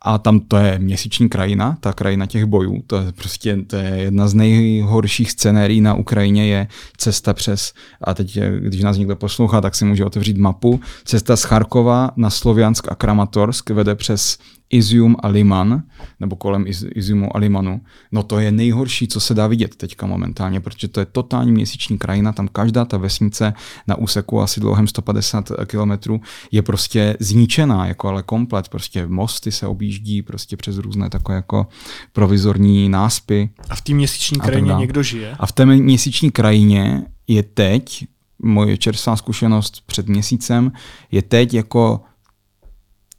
A 0.02 0.18
tam 0.18 0.40
to 0.40 0.56
je 0.56 0.78
měsíční 0.78 1.28
krajina, 1.28 1.76
ta 1.80 1.92
krajina 1.92 2.26
těch 2.26 2.44
bojů. 2.44 2.82
To 2.86 2.96
je 2.96 3.12
prostě 3.12 3.56
to 3.66 3.76
je 3.76 3.88
jedna 3.88 4.28
z 4.28 4.34
nejhorších 4.34 5.30
scenérií 5.30 5.80
na 5.80 5.94
Ukrajině 5.94 6.46
je 6.46 6.68
cesta 6.96 7.34
přes, 7.34 7.72
a 8.00 8.14
teď, 8.14 8.38
když 8.60 8.80
nás 8.80 8.96
někdo 8.96 9.16
poslouchá, 9.16 9.60
tak 9.60 9.74
si 9.74 9.84
může 9.84 10.04
otevřít 10.04 10.38
mapu. 10.38 10.80
Cesta 11.04 11.36
z 11.36 11.42
Charkova 11.42 12.10
na 12.16 12.30
Sloviansk 12.30 12.92
a 12.92 12.94
Kramatorsk 12.94 13.70
vede 13.70 13.94
přes 13.94 14.38
Izium 14.70 15.16
a 15.22 15.28
Liman, 15.28 15.82
nebo 16.20 16.36
kolem 16.36 16.66
Iz, 16.66 16.84
Iziumu 16.94 17.36
a 17.36 17.38
Limanu, 17.38 17.80
no 18.12 18.22
to 18.22 18.38
je 18.38 18.52
nejhorší, 18.52 19.08
co 19.08 19.20
se 19.20 19.34
dá 19.34 19.46
vidět 19.46 19.76
teďka 19.76 20.06
momentálně, 20.06 20.60
protože 20.60 20.88
to 20.88 21.00
je 21.00 21.06
totální 21.06 21.52
měsíční 21.52 21.98
krajina, 21.98 22.32
tam 22.32 22.48
každá 22.48 22.84
ta 22.84 22.96
vesnice 22.96 23.52
na 23.86 23.98
úseku 23.98 24.40
asi 24.40 24.60
dlouhém 24.60 24.86
150 24.86 25.52
kilometrů 25.66 26.20
je 26.52 26.62
prostě 26.62 27.16
zničená, 27.20 27.86
jako 27.86 28.08
ale 28.08 28.22
komplet, 28.22 28.68
prostě 28.68 29.06
mosty 29.06 29.52
se 29.52 29.66
objíždí 29.66 30.22
prostě 30.22 30.56
přes 30.56 30.78
různé 30.78 31.10
takové 31.10 31.36
jako 31.36 31.66
provizorní 32.12 32.88
náspy. 32.88 33.50
A 33.70 33.74
v 33.74 33.80
té 33.80 33.94
měsíční 33.94 34.40
krajině 34.40 34.74
někdo 34.78 35.02
žije? 35.02 35.36
A 35.38 35.46
v 35.46 35.52
té 35.52 35.66
měsíční 35.66 36.30
krajině 36.30 37.02
je 37.28 37.42
teď, 37.42 38.06
moje 38.42 38.78
čerstvá 38.78 39.16
zkušenost 39.16 39.82
před 39.86 40.08
měsícem, 40.08 40.72
je 41.10 41.22
teď 41.22 41.54
jako 41.54 42.00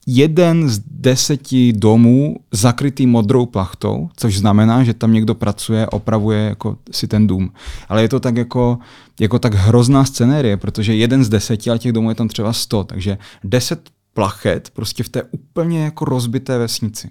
jeden 0.07 0.69
z 0.69 0.79
deseti 0.91 1.73
domů 1.73 2.35
zakrytý 2.51 3.07
modrou 3.07 3.45
plachtou, 3.45 4.09
což 4.15 4.37
znamená, 4.37 4.83
že 4.83 4.93
tam 4.93 5.13
někdo 5.13 5.35
pracuje, 5.35 5.87
opravuje 5.87 6.39
jako 6.39 6.77
si 6.91 7.07
ten 7.07 7.27
dům. 7.27 7.51
Ale 7.89 8.01
je 8.01 8.09
to 8.09 8.19
tak 8.19 8.37
jako, 8.37 8.79
jako 9.19 9.39
tak 9.39 9.53
hrozná 9.53 10.05
scenérie, 10.05 10.57
protože 10.57 10.95
jeden 10.95 11.23
z 11.23 11.29
deseti, 11.29 11.69
ale 11.69 11.79
těch 11.79 11.91
domů 11.91 12.09
je 12.09 12.15
tam 12.15 12.27
třeba 12.27 12.53
sto, 12.53 12.83
takže 12.83 13.17
deset 13.43 13.89
plachet 14.13 14.69
prostě 14.69 15.03
v 15.03 15.09
té 15.09 15.23
úplně 15.31 15.83
jako 15.83 16.05
rozbité 16.05 16.57
vesnici. 16.57 17.09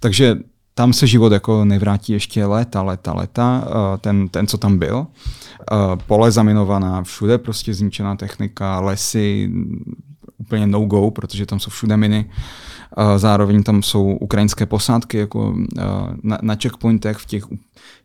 Takže 0.00 0.36
tam 0.74 0.92
se 0.92 1.06
život 1.06 1.32
jako 1.32 1.64
nevrátí 1.64 2.12
ještě 2.12 2.46
léta, 2.46 2.82
léta, 2.82 3.12
léta, 3.12 3.64
eh, 3.66 3.98
ten, 3.98 4.28
ten 4.28 4.46
co 4.46 4.58
tam 4.58 4.78
byl. 4.78 5.06
Eh, 5.06 5.76
pole 6.06 6.30
zaminovaná, 6.30 7.02
všude 7.02 7.38
prostě 7.38 7.74
zničená 7.74 8.16
technika, 8.16 8.80
lesy, 8.80 9.50
úplně 10.40 10.66
no-go, 10.66 11.10
protože 11.10 11.46
tam 11.46 11.60
jsou 11.60 11.70
všude 11.70 11.96
miny. 11.96 12.30
Zároveň 13.16 13.62
tam 13.62 13.82
jsou 13.82 14.04
ukrajinské 14.04 14.66
posádky 14.66 15.18
jako 15.18 15.54
na, 16.22 16.38
na 16.42 16.54
checkpointech 16.54 17.16
v 17.16 17.26
těch, 17.26 17.44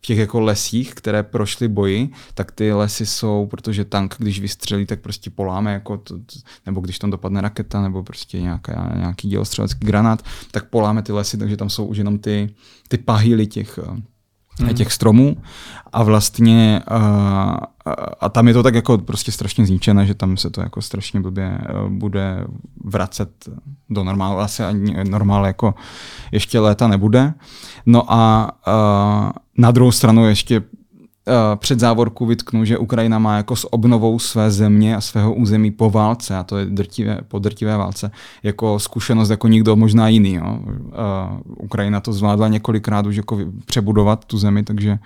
těch 0.00 0.18
jako 0.18 0.40
lesích, 0.40 0.94
které 0.94 1.22
prošly 1.22 1.68
boji, 1.68 2.10
tak 2.34 2.52
ty 2.52 2.72
lesy 2.72 3.06
jsou, 3.06 3.46
protože 3.50 3.84
tank, 3.84 4.14
když 4.18 4.40
vystřelí, 4.40 4.86
tak 4.86 5.00
prostě 5.00 5.30
poláme, 5.30 5.72
jako 5.72 5.96
to, 5.96 6.14
nebo 6.66 6.80
když 6.80 6.98
tam 6.98 7.10
dopadne 7.10 7.40
raketa, 7.40 7.82
nebo 7.82 8.02
prostě 8.02 8.40
nějaká, 8.40 8.92
nějaký 8.96 9.28
dělostřelecký 9.28 9.86
granát, 9.86 10.22
tak 10.50 10.68
poláme 10.68 11.02
ty 11.02 11.12
lesy, 11.12 11.38
takže 11.38 11.56
tam 11.56 11.70
jsou 11.70 11.86
už 11.86 11.98
jenom 11.98 12.18
ty, 12.18 12.54
ty 12.88 12.98
pahýly 12.98 13.46
těch 13.46 13.78
mm. 14.60 14.74
těch 14.74 14.92
stromů 14.92 15.36
a 15.92 16.02
vlastně 16.02 16.80
a, 16.88 17.60
a 18.20 18.28
tam 18.28 18.48
je 18.48 18.54
to 18.54 18.62
tak 18.62 18.74
jako 18.74 18.98
prostě 18.98 19.32
strašně 19.32 19.66
zničené, 19.66 20.06
že 20.06 20.14
tam 20.14 20.36
se 20.36 20.50
to 20.50 20.60
jako 20.60 20.82
strašně 20.82 21.20
blbě 21.20 21.58
bude 21.88 22.44
vracet 22.84 23.30
do 23.90 24.04
normálu. 24.04 24.38
Asi 24.38 24.62
ani 24.62 25.04
normál 25.04 25.46
jako 25.46 25.74
ještě 26.32 26.60
léta 26.60 26.88
nebude. 26.88 27.34
No 27.86 28.12
a, 28.12 28.50
a 28.66 29.32
na 29.58 29.70
druhou 29.70 29.92
stranu 29.92 30.28
ještě 30.28 30.62
před 31.56 31.80
závorku 31.80 32.26
vytknu, 32.26 32.64
že 32.64 32.78
Ukrajina 32.78 33.18
má 33.18 33.36
jako 33.36 33.56
s 33.56 33.72
obnovou 33.72 34.18
své 34.18 34.50
země 34.50 34.96
a 34.96 35.00
svého 35.00 35.34
území 35.34 35.70
po 35.70 35.90
válce, 35.90 36.36
a 36.36 36.42
to 36.42 36.58
je 36.58 36.66
drtivé, 36.66 37.18
po 37.28 37.38
drtivé 37.38 37.76
válce, 37.76 38.10
jako 38.42 38.78
zkušenost 38.78 39.30
jako 39.30 39.48
nikdo 39.48 39.76
možná 39.76 40.08
jiný. 40.08 40.34
Jo. 40.34 40.58
Uh, 40.64 41.64
Ukrajina 41.64 42.00
to 42.00 42.12
zvládla 42.12 42.48
několikrát 42.48 43.06
už 43.06 43.16
jako 43.16 43.38
přebudovat 43.66 44.24
tu 44.24 44.38
zemi, 44.38 44.62
takže 44.62 44.98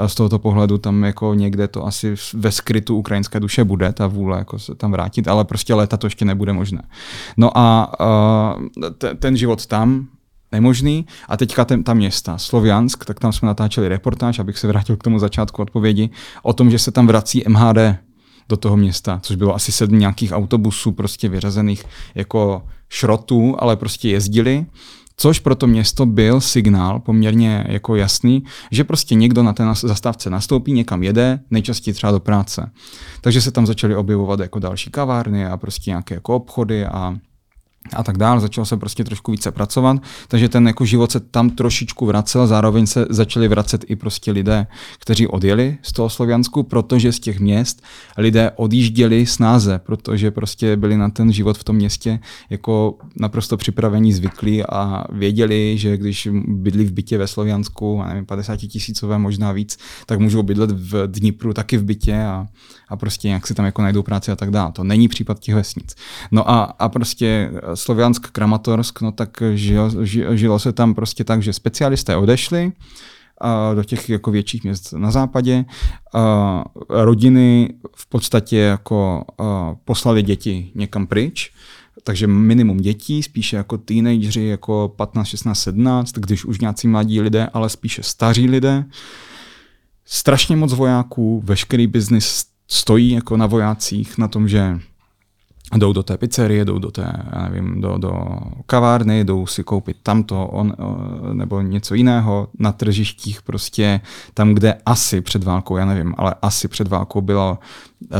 eh, 0.00 0.08
z 0.08 0.14
tohoto 0.14 0.38
pohledu 0.38 0.78
tam 0.78 1.04
jako 1.04 1.34
někde 1.34 1.68
to 1.68 1.86
asi 1.86 2.14
ve 2.34 2.52
skrytu 2.52 2.96
ukrajinské 2.96 3.40
duše 3.40 3.64
bude, 3.64 3.92
ta 3.92 4.06
vůle 4.06 4.38
jako 4.38 4.58
se 4.58 4.74
tam 4.74 4.92
vrátit, 4.92 5.28
ale 5.28 5.44
prostě 5.44 5.74
léta 5.74 5.96
to 5.96 6.06
ještě 6.06 6.24
nebude 6.24 6.52
možné. 6.52 6.82
No 7.36 7.58
a 7.58 7.92
ten 9.18 9.36
život 9.36 9.66
tam, 9.66 10.08
nemožný. 10.52 11.06
A 11.28 11.36
teďka 11.36 11.64
ten, 11.64 11.84
ta 11.84 11.94
města, 11.94 12.38
Sloviansk, 12.38 13.04
tak 13.04 13.20
tam 13.20 13.32
jsme 13.32 13.46
natáčeli 13.46 13.88
reportáž, 13.88 14.38
abych 14.38 14.58
se 14.58 14.66
vrátil 14.66 14.96
k 14.96 15.02
tomu 15.02 15.18
začátku 15.18 15.62
odpovědi, 15.62 16.10
o 16.42 16.52
tom, 16.52 16.70
že 16.70 16.78
se 16.78 16.90
tam 16.90 17.06
vrací 17.06 17.42
MHD 17.48 17.78
do 18.48 18.56
toho 18.56 18.76
města, 18.76 19.20
což 19.22 19.36
bylo 19.36 19.54
asi 19.54 19.72
sedm 19.72 19.98
nějakých 19.98 20.32
autobusů 20.32 20.92
prostě 20.92 21.28
vyřazených 21.28 21.84
jako 22.14 22.62
šrotů, 22.88 23.56
ale 23.58 23.76
prostě 23.76 24.08
jezdili. 24.08 24.66
Což 25.16 25.38
pro 25.38 25.54
to 25.54 25.66
město 25.66 26.06
byl 26.06 26.40
signál 26.40 27.00
poměrně 27.00 27.64
jako 27.68 27.96
jasný, 27.96 28.44
že 28.70 28.84
prostě 28.84 29.14
někdo 29.14 29.42
na 29.42 29.52
té 29.52 29.64
zastávce 29.74 30.30
nastoupí, 30.30 30.72
někam 30.72 31.02
jede, 31.02 31.40
nejčastěji 31.50 31.94
třeba 31.94 32.12
do 32.12 32.20
práce. 32.20 32.70
Takže 33.20 33.40
se 33.40 33.50
tam 33.50 33.66
začaly 33.66 33.96
objevovat 33.96 34.40
jako 34.40 34.58
další 34.58 34.90
kavárny 34.90 35.46
a 35.46 35.56
prostě 35.56 35.90
nějaké 35.90 36.14
jako 36.14 36.36
obchody 36.36 36.86
a 36.86 37.16
a 37.92 38.02
tak 38.02 38.18
dále, 38.18 38.40
začalo 38.40 38.64
se 38.64 38.76
prostě 38.76 39.04
trošku 39.04 39.32
více 39.32 39.50
pracovat, 39.50 39.96
takže 40.28 40.48
ten 40.48 40.66
jako 40.66 40.84
život 40.84 41.12
se 41.12 41.20
tam 41.20 41.50
trošičku 41.50 42.06
vracel, 42.06 42.46
zároveň 42.46 42.86
se 42.86 43.06
začali 43.10 43.48
vracet 43.48 43.84
i 43.88 43.96
prostě 43.96 44.32
lidé, 44.32 44.66
kteří 44.98 45.26
odjeli 45.26 45.78
z 45.82 45.92
toho 45.92 46.10
Sloviansku, 46.10 46.62
protože 46.62 47.12
z 47.12 47.20
těch 47.20 47.40
měst 47.40 47.82
lidé 48.18 48.50
odjížděli 48.56 49.26
snáze, 49.26 49.78
protože 49.78 50.30
prostě 50.30 50.76
byli 50.76 50.96
na 50.96 51.10
ten 51.10 51.32
život 51.32 51.58
v 51.58 51.64
tom 51.64 51.76
městě 51.76 52.20
jako 52.50 52.98
naprosto 53.16 53.56
připravení, 53.56 54.12
zvyklí 54.12 54.64
a 54.64 55.04
věděli, 55.12 55.78
že 55.78 55.96
když 55.96 56.28
bydlí 56.46 56.84
v 56.84 56.92
bytě 56.92 57.18
ve 57.18 57.26
Sloviansku, 57.26 58.02
nevím, 58.08 58.26
50 58.26 58.56
tisícové, 58.56 59.18
možná 59.18 59.52
víc, 59.52 59.78
tak 60.06 60.18
můžou 60.18 60.42
bydlet 60.42 60.70
v 60.70 61.06
Dnipru 61.06 61.52
taky 61.52 61.76
v 61.76 61.84
bytě 61.84 62.22
a, 62.22 62.46
a 62.92 62.96
prostě 62.96 63.28
jak 63.28 63.46
si 63.46 63.54
tam 63.54 63.64
jako 63.64 63.82
najdou 63.82 64.02
práci 64.02 64.32
a 64.32 64.36
tak 64.36 64.50
dále. 64.50 64.72
To 64.72 64.84
není 64.84 65.08
případ 65.08 65.38
těch 65.38 65.54
vesnic. 65.54 65.94
No 66.30 66.50
a, 66.50 66.62
a 66.62 66.88
prostě 66.88 67.50
Sloviansk, 67.74 68.30
Kramatorsk, 68.30 69.00
no 69.00 69.12
tak 69.12 69.42
žilo, 69.54 69.90
žilo 70.34 70.58
se 70.58 70.72
tam 70.72 70.94
prostě 70.94 71.24
tak, 71.24 71.42
že 71.42 71.52
specialisté 71.52 72.16
odešli 72.16 72.72
a 73.40 73.74
do 73.74 73.84
těch 73.84 74.10
jako 74.10 74.30
větších 74.30 74.64
měst 74.64 74.92
na 74.92 75.10
západě. 75.10 75.64
A 76.14 76.64
rodiny 76.88 77.74
v 77.96 78.06
podstatě 78.06 78.56
jako 78.56 79.24
poslali 79.84 80.22
děti 80.22 80.70
někam 80.74 81.06
pryč, 81.06 81.52
takže 82.04 82.26
minimum 82.26 82.76
dětí, 82.76 83.22
spíše 83.22 83.56
jako 83.56 83.78
teenageři, 83.78 84.44
jako 84.44 84.92
15, 84.96 85.26
16, 85.26 85.58
17, 85.58 86.12
když 86.12 86.44
už 86.44 86.60
nějací 86.60 86.88
mladí 86.88 87.20
lidé, 87.20 87.48
ale 87.52 87.68
spíše 87.68 88.02
staří 88.02 88.48
lidé. 88.48 88.84
strašně 90.04 90.56
moc 90.56 90.72
vojáků, 90.72 91.42
veškerý 91.44 91.86
biznis 91.86 92.51
stojí 92.72 93.10
jako 93.10 93.36
na 93.36 93.46
vojácích, 93.46 94.18
na 94.18 94.28
tom, 94.28 94.48
že 94.48 94.78
jdou 95.76 95.92
do 95.92 96.02
té 96.02 96.18
pizzerie, 96.18 96.64
jdou 96.64 96.78
do 96.78 96.90
té, 96.90 97.12
já 97.32 97.48
nevím, 97.48 97.80
do, 97.80 97.98
do 97.98 98.28
kavárny, 98.66 99.24
jdou 99.24 99.46
si 99.46 99.64
koupit 99.64 99.96
tamto 100.02 100.46
on, 100.46 100.74
nebo 101.32 101.60
něco 101.60 101.94
jiného 101.94 102.48
na 102.58 102.72
tržištích 102.72 103.42
prostě 103.42 104.00
tam, 104.34 104.54
kde 104.54 104.74
asi 104.86 105.20
před 105.20 105.44
válkou, 105.44 105.76
já 105.76 105.84
nevím, 105.84 106.14
ale 106.18 106.34
asi 106.42 106.68
před 106.68 106.88
válkou 106.88 107.20
bylo 107.20 107.58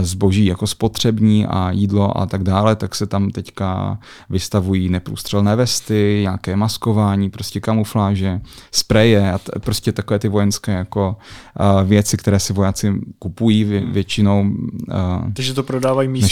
zboží 0.00 0.44
jako 0.44 0.66
spotřební 0.66 1.46
a 1.46 1.70
jídlo 1.70 2.18
a 2.18 2.26
tak 2.26 2.42
dále, 2.42 2.76
tak 2.76 2.94
se 2.94 3.06
tam 3.06 3.30
teďka 3.30 3.98
vystavují 4.30 4.88
neprůstřelné 4.88 5.56
vesty, 5.56 6.18
nějaké 6.22 6.56
maskování, 6.56 7.30
prostě 7.30 7.60
kamufláže, 7.60 8.40
spreje 8.72 9.32
a 9.32 9.38
t- 9.38 9.52
prostě 9.60 9.92
takové 9.92 10.18
ty 10.18 10.28
vojenské 10.28 10.72
jako 10.72 11.16
uh, 11.60 11.88
věci, 11.88 12.16
které 12.16 12.38
si 12.38 12.52
vojáci 12.52 12.92
kupují 13.18 13.64
vě- 13.64 13.82
hmm. 13.82 13.92
většinou. 13.92 14.50
Uh, 14.88 15.32
Takže 15.32 15.54
to 15.54 15.62
prodávají 15.62 16.08
místní 16.08 16.28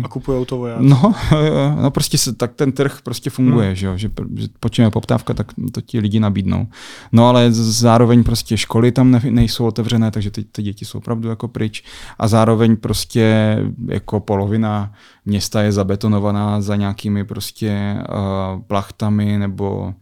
a, 0.00 0.04
a 0.04 0.08
kupují 0.08 0.46
to 0.46 0.56
vojáci. 0.56 0.84
No, 0.84 1.14
no 1.82 1.90
prostě 1.90 2.18
se, 2.18 2.32
tak 2.34 2.54
ten 2.54 2.72
trh 2.72 2.98
prostě 3.02 3.30
funguje, 3.30 3.66
hmm. 3.66 3.76
že, 3.76 3.86
jo? 3.86 3.96
že, 3.96 4.10
že 4.36 4.48
počíme 4.60 4.90
poptávka, 4.90 5.34
tak 5.34 5.52
to 5.72 5.80
ti 5.80 6.00
lidi 6.00 6.20
nabídnou. 6.20 6.66
No 7.12 7.28
ale 7.28 7.52
zároveň 7.52 8.24
prostě 8.24 8.56
školy 8.56 8.92
tam 8.92 9.10
ne, 9.10 9.20
nejsou 9.30 9.66
otevřené, 9.66 10.10
takže 10.10 10.30
ty, 10.30 10.44
ty 10.44 10.62
děti 10.62 10.84
jsou 10.84 10.98
opravdu 10.98 11.28
jako 11.28 11.48
pryč 11.48 11.84
a 12.18 12.28
zároveň 12.28 12.76
prostě 12.80 13.56
jako 13.88 14.20
polovina 14.20 14.92
města 15.24 15.62
je 15.62 15.72
zabetonovaná 15.72 16.60
za 16.60 16.76
nějakými 16.76 17.24
prostě 17.24 17.96
uh, 18.08 18.62
plachtami 18.62 19.38
nebo, 19.38 19.94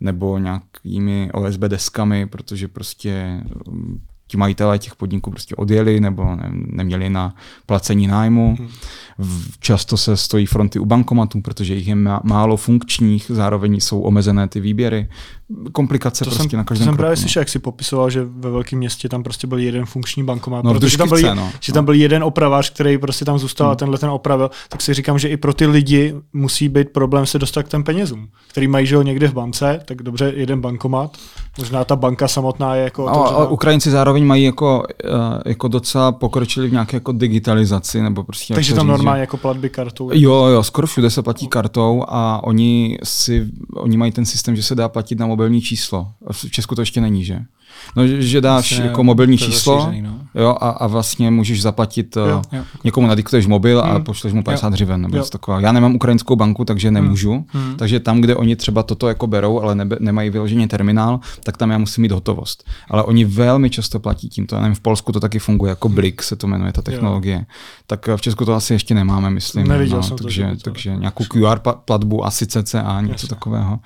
nebo 0.00 0.38
nějakými 0.38 1.30
OSB 1.32 1.60
deskami, 1.60 2.26
protože 2.26 2.68
prostě 2.68 3.40
um, 3.66 4.00
ti 4.30 4.36
majitelé 4.36 4.78
těch 4.78 4.96
podniků 4.96 5.30
prostě 5.30 5.56
odjeli 5.56 6.00
nebo 6.00 6.24
ne, 6.24 6.50
neměli 6.52 7.10
na 7.10 7.34
placení 7.66 8.06
nájmu. 8.06 8.56
Hmm. 8.58 8.68
Často 9.60 9.96
se 9.96 10.16
stojí 10.16 10.46
fronty 10.46 10.78
u 10.78 10.84
bankomatů, 10.84 11.40
protože 11.40 11.74
jich 11.74 11.88
je 11.88 11.94
málo 12.22 12.56
funkčních, 12.56 13.30
zároveň 13.34 13.80
jsou 13.80 14.00
omezené 14.00 14.48
ty 14.48 14.60
výběry. 14.60 15.08
Komplikace 15.72 16.24
to 16.24 16.30
prostě 16.30 16.50
jsem, 16.50 16.58
na 16.58 16.64
každém 16.64 16.86
to 16.86 16.90
jsem 16.90 16.96
právě 16.96 17.16
no. 17.16 17.20
slyšel, 17.20 17.40
jak 17.40 17.48
si 17.48 17.58
popisoval, 17.58 18.10
že 18.10 18.24
ve 18.24 18.50
velkém 18.50 18.78
městě 18.78 19.08
tam 19.08 19.22
prostě 19.22 19.46
byl 19.46 19.58
jeden 19.58 19.86
funkční 19.86 20.24
bankomat. 20.24 20.64
No, 20.64 20.74
protože 20.74 20.98
tam 20.98 21.08
byl, 21.08 21.34
no. 21.34 21.52
že 21.60 21.72
tam 21.72 21.84
byl 21.84 21.94
jeden 21.94 22.24
opravář, 22.24 22.70
který 22.70 22.98
prostě 22.98 23.24
tam 23.24 23.38
zůstal 23.38 23.66
hmm. 23.66 23.72
a 23.72 23.76
tenhle 23.76 23.98
ten 23.98 24.10
opravil, 24.10 24.50
tak 24.68 24.82
si 24.82 24.94
říkám, 24.94 25.18
že 25.18 25.28
i 25.28 25.36
pro 25.36 25.54
ty 25.54 25.66
lidi 25.66 26.14
musí 26.32 26.68
být 26.68 26.88
problém 26.88 27.26
se 27.26 27.38
dostat 27.38 27.62
k 27.62 27.68
těm 27.68 27.84
penězům, 27.84 28.28
který 28.48 28.68
mají 28.68 28.86
že 28.86 28.96
někde 29.02 29.28
v 29.28 29.34
bance, 29.34 29.80
tak 29.84 30.02
dobře, 30.02 30.32
jeden 30.36 30.60
bankomat, 30.60 31.16
možná 31.58 31.84
ta 31.84 31.96
banka 31.96 32.28
samotná 32.28 32.74
je 32.74 32.84
jako... 32.84 33.06
No, 33.06 33.36
ale 33.36 33.46
Ukrajinci 33.46 33.90
zároveň 33.90 34.26
mají 34.26 34.44
jako, 34.44 34.82
uh, 35.04 35.10
jako 35.46 35.68
docela 35.68 36.12
pokročili 36.12 36.68
v 36.68 36.72
nějaké 36.72 36.96
jako 36.96 37.12
digitalizaci, 37.12 38.02
nebo 38.02 38.24
prostě... 38.24 38.54
Takže 38.54 38.74
tam 38.74 38.86
normálně 38.86 39.20
jako 39.20 39.36
platby 39.36 39.70
kartou? 39.70 40.10
Jo, 40.12 40.44
jo, 40.44 40.62
skoro 40.62 40.86
všude 40.86 41.10
se 41.10 41.22
platí 41.22 41.48
kartou 41.48 42.04
a 42.08 42.44
oni 42.44 42.98
si, 43.04 43.46
oni 43.74 43.96
mají 43.96 44.12
ten 44.12 44.26
systém, 44.26 44.56
že 44.56 44.62
se 44.62 44.74
dá 44.74 44.88
platit 44.88 45.18
na 45.18 45.26
mobilní 45.26 45.60
číslo. 45.60 46.08
V 46.32 46.50
Česku 46.50 46.74
to 46.74 46.82
ještě 46.82 47.00
není, 47.00 47.24
že? 47.24 47.40
No, 47.96 48.06
že 48.06 48.40
dáš 48.40 48.72
vlastně, 48.72 48.86
jako 48.86 49.04
mobilní 49.04 49.38
číslo 49.38 49.92
no. 50.00 50.18
jo, 50.34 50.56
a, 50.60 50.70
a 50.70 50.86
vlastně 50.86 51.30
můžeš 51.30 51.62
zaplatit, 51.62 52.16
jo, 52.16 52.42
jo. 52.52 52.62
někomu 52.84 53.06
nadiktuješ 53.06 53.46
mobil 53.46 53.82
hmm. 53.82 53.96
a 53.96 54.00
pošleš 54.00 54.32
mu 54.32 54.42
50 54.42 54.72
hřiven 54.72 55.02
nebo 55.02 55.16
něco 55.16 55.30
takového. 55.30 55.60
Já 55.60 55.72
nemám 55.72 55.94
ukrajinskou 55.94 56.36
banku, 56.36 56.64
takže 56.64 56.88
hmm. 56.88 56.94
nemůžu, 56.94 57.44
hmm. 57.48 57.74
takže 57.76 58.00
tam, 58.00 58.20
kde 58.20 58.36
oni 58.36 58.56
třeba 58.56 58.82
toto 58.82 59.08
jako 59.08 59.26
berou, 59.26 59.60
ale 59.60 59.74
nebe, 59.74 59.96
nemají 60.00 60.30
vyloženě 60.30 60.68
terminál, 60.68 61.20
tak 61.44 61.56
tam 61.56 61.70
já 61.70 61.78
musím 61.78 62.02
mít 62.02 62.12
hotovost. 62.12 62.70
Ale 62.90 63.02
oni 63.02 63.24
velmi 63.24 63.70
často 63.70 64.00
platí 64.00 64.28
tímto. 64.28 64.54
Já 64.54 64.62
nevím, 64.62 64.74
v 64.74 64.80
Polsku 64.80 65.12
to 65.12 65.20
taky 65.20 65.38
funguje, 65.38 65.70
jako. 65.70 65.88
Blik 65.88 66.22
se 66.22 66.36
to 66.36 66.46
jmenuje, 66.46 66.72
ta 66.72 66.82
technologie. 66.82 67.36
Jo. 67.36 67.44
Tak 67.86 68.08
v 68.16 68.20
Česku 68.20 68.44
to 68.44 68.54
asi 68.54 68.72
ještě 68.72 68.94
nemáme, 68.94 69.30
myslím. 69.30 69.68
Neviděl 69.68 69.96
no, 69.96 70.02
jsem 70.02 70.16
takže, 70.16 70.50
to, 70.50 70.62
takže 70.62 70.96
nějakou 70.96 71.24
QR 71.24 71.58
platbu, 71.84 72.24
asi 72.24 72.46
CCA, 72.46 73.00
něco 73.00 73.12
Jasně. 73.12 73.28
takového. 73.28 73.78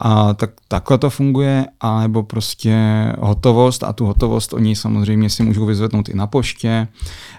A 0.00 0.34
tak 0.34 0.50
takhle 0.68 0.98
to 0.98 1.10
funguje, 1.10 1.66
anebo 1.80 2.22
prostě 2.22 2.76
hotovost 3.18 3.84
a 3.84 3.92
tu 3.92 4.06
hotovost 4.06 4.52
oni 4.52 4.76
samozřejmě 4.76 5.30
si 5.30 5.42
můžou 5.42 5.66
vyzvednout 5.66 6.08
i 6.08 6.16
na 6.16 6.26
poště, 6.26 6.88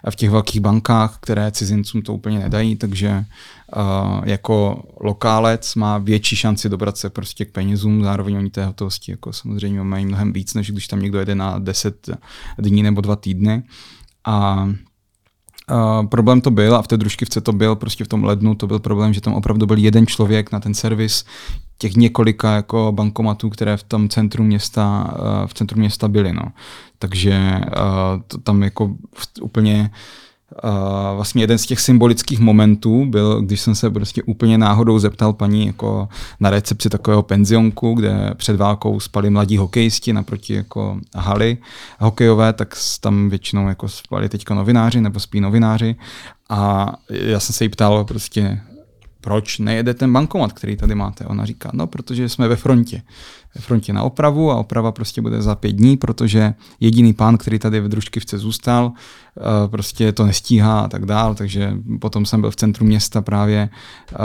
v 0.09 0.15
těch 0.15 0.29
velkých 0.29 0.61
bankách, 0.61 1.17
které 1.19 1.51
cizincům 1.51 2.01
to 2.01 2.13
úplně 2.13 2.39
nedají, 2.39 2.75
takže 2.75 3.25
uh, 3.75 4.21
jako 4.23 4.83
lokálec 4.99 5.75
má 5.75 5.97
větší 5.97 6.35
šanci 6.35 6.69
dobrat 6.69 6.97
se 6.97 7.09
prostě 7.09 7.45
k 7.45 7.51
penězům, 7.51 8.03
zároveň 8.03 8.37
oni 8.37 8.49
té 8.49 8.65
hotovosti 8.65 9.11
jako 9.11 9.33
samozřejmě 9.33 9.83
mají 9.83 10.05
mnohem 10.05 10.33
víc, 10.33 10.53
než 10.53 10.71
když 10.71 10.87
tam 10.87 11.01
někdo 11.01 11.19
jede 11.19 11.35
na 11.35 11.59
10 11.59 12.09
dní 12.57 12.83
nebo 12.83 13.01
dva 13.01 13.15
týdny. 13.15 13.63
A 14.25 14.69
Uh, 15.73 16.07
problém 16.07 16.41
to 16.41 16.51
byl, 16.51 16.75
a 16.75 16.81
v 16.81 16.87
té 16.87 16.97
družkivce 16.97 17.41
to 17.41 17.51
byl, 17.51 17.75
prostě 17.75 18.03
v 18.03 18.07
tom 18.07 18.23
lednu 18.23 18.55
to 18.55 18.67
byl 18.67 18.79
problém, 18.79 19.13
že 19.13 19.21
tam 19.21 19.33
opravdu 19.33 19.65
byl 19.65 19.77
jeden 19.77 20.07
člověk 20.07 20.51
na 20.51 20.59
ten 20.59 20.73
servis 20.73 21.25
těch 21.77 21.95
několika 21.95 22.55
jako 22.55 22.91
bankomatů, 22.91 23.49
které 23.49 23.77
v 23.77 23.83
tom 23.83 24.09
centru 24.09 24.43
města, 24.43 25.13
uh, 25.19 25.47
v 25.47 25.53
centru 25.53 25.79
města 25.79 26.07
byly. 26.07 26.33
No. 26.33 26.43
Takže 26.99 27.61
uh, 27.65 28.21
to 28.27 28.37
tam 28.37 28.63
jako 28.63 28.95
úplně 29.41 29.91
Uh, 29.91 30.22
vlastně 31.15 31.43
jeden 31.43 31.57
z 31.57 31.65
těch 31.65 31.79
symbolických 31.79 32.39
momentů 32.39 33.05
byl, 33.05 33.41
když 33.41 33.61
jsem 33.61 33.75
se 33.75 33.89
prostě 33.89 34.23
úplně 34.23 34.57
náhodou 34.57 34.99
zeptal 34.99 35.33
paní 35.33 35.67
jako 35.67 36.09
na 36.39 36.49
recepci 36.49 36.89
takového 36.89 37.23
penzionku, 37.23 37.93
kde 37.93 38.33
před 38.37 38.55
válkou 38.55 38.99
spali 38.99 39.29
mladí 39.29 39.57
hokejisti 39.57 40.13
naproti 40.13 40.53
jako 40.53 40.97
haly 41.15 41.57
hokejové, 41.99 42.53
tak 42.53 42.75
tam 43.01 43.29
většinou 43.29 43.67
jako 43.67 43.87
spali 43.87 44.29
teďka 44.29 44.53
novináři 44.53 45.01
nebo 45.01 45.19
spí 45.19 45.41
novináři. 45.41 45.95
A 46.49 46.93
já 47.09 47.39
jsem 47.39 47.53
se 47.53 47.63
jí 47.63 47.69
ptal 47.69 48.03
prostě, 48.03 48.59
proč 49.23 49.59
nejede 49.59 49.93
ten 49.93 50.13
bankomat, 50.13 50.53
který 50.53 50.77
tady 50.77 50.95
máte? 50.95 51.25
Ona 51.25 51.45
říká, 51.45 51.71
no, 51.73 51.87
protože 51.87 52.29
jsme 52.29 52.47
ve 52.47 52.55
frontě. 52.55 53.01
Ve 53.55 53.61
frontě 53.61 53.93
na 53.93 54.03
opravu 54.03 54.51
a 54.51 54.55
oprava 54.55 54.91
prostě 54.91 55.21
bude 55.21 55.41
za 55.41 55.55
pět 55.55 55.71
dní, 55.71 55.97
protože 55.97 56.53
jediný 56.79 57.13
pán, 57.13 57.37
který 57.37 57.59
tady 57.59 57.81
v 57.81 57.87
Družkivce 57.87 58.37
zůstal, 58.37 58.91
eh, 58.91 59.67
prostě 59.67 60.11
to 60.11 60.25
nestíhá 60.25 60.79
a 60.79 60.87
tak 60.87 61.05
dál, 61.05 61.35
takže 61.35 61.77
potom 61.99 62.25
jsem 62.25 62.41
byl 62.41 62.51
v 62.51 62.55
centru 62.55 62.85
města 62.85 63.21
právě 63.21 63.69
eh, 63.69 64.17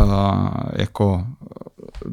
jako 0.73 1.27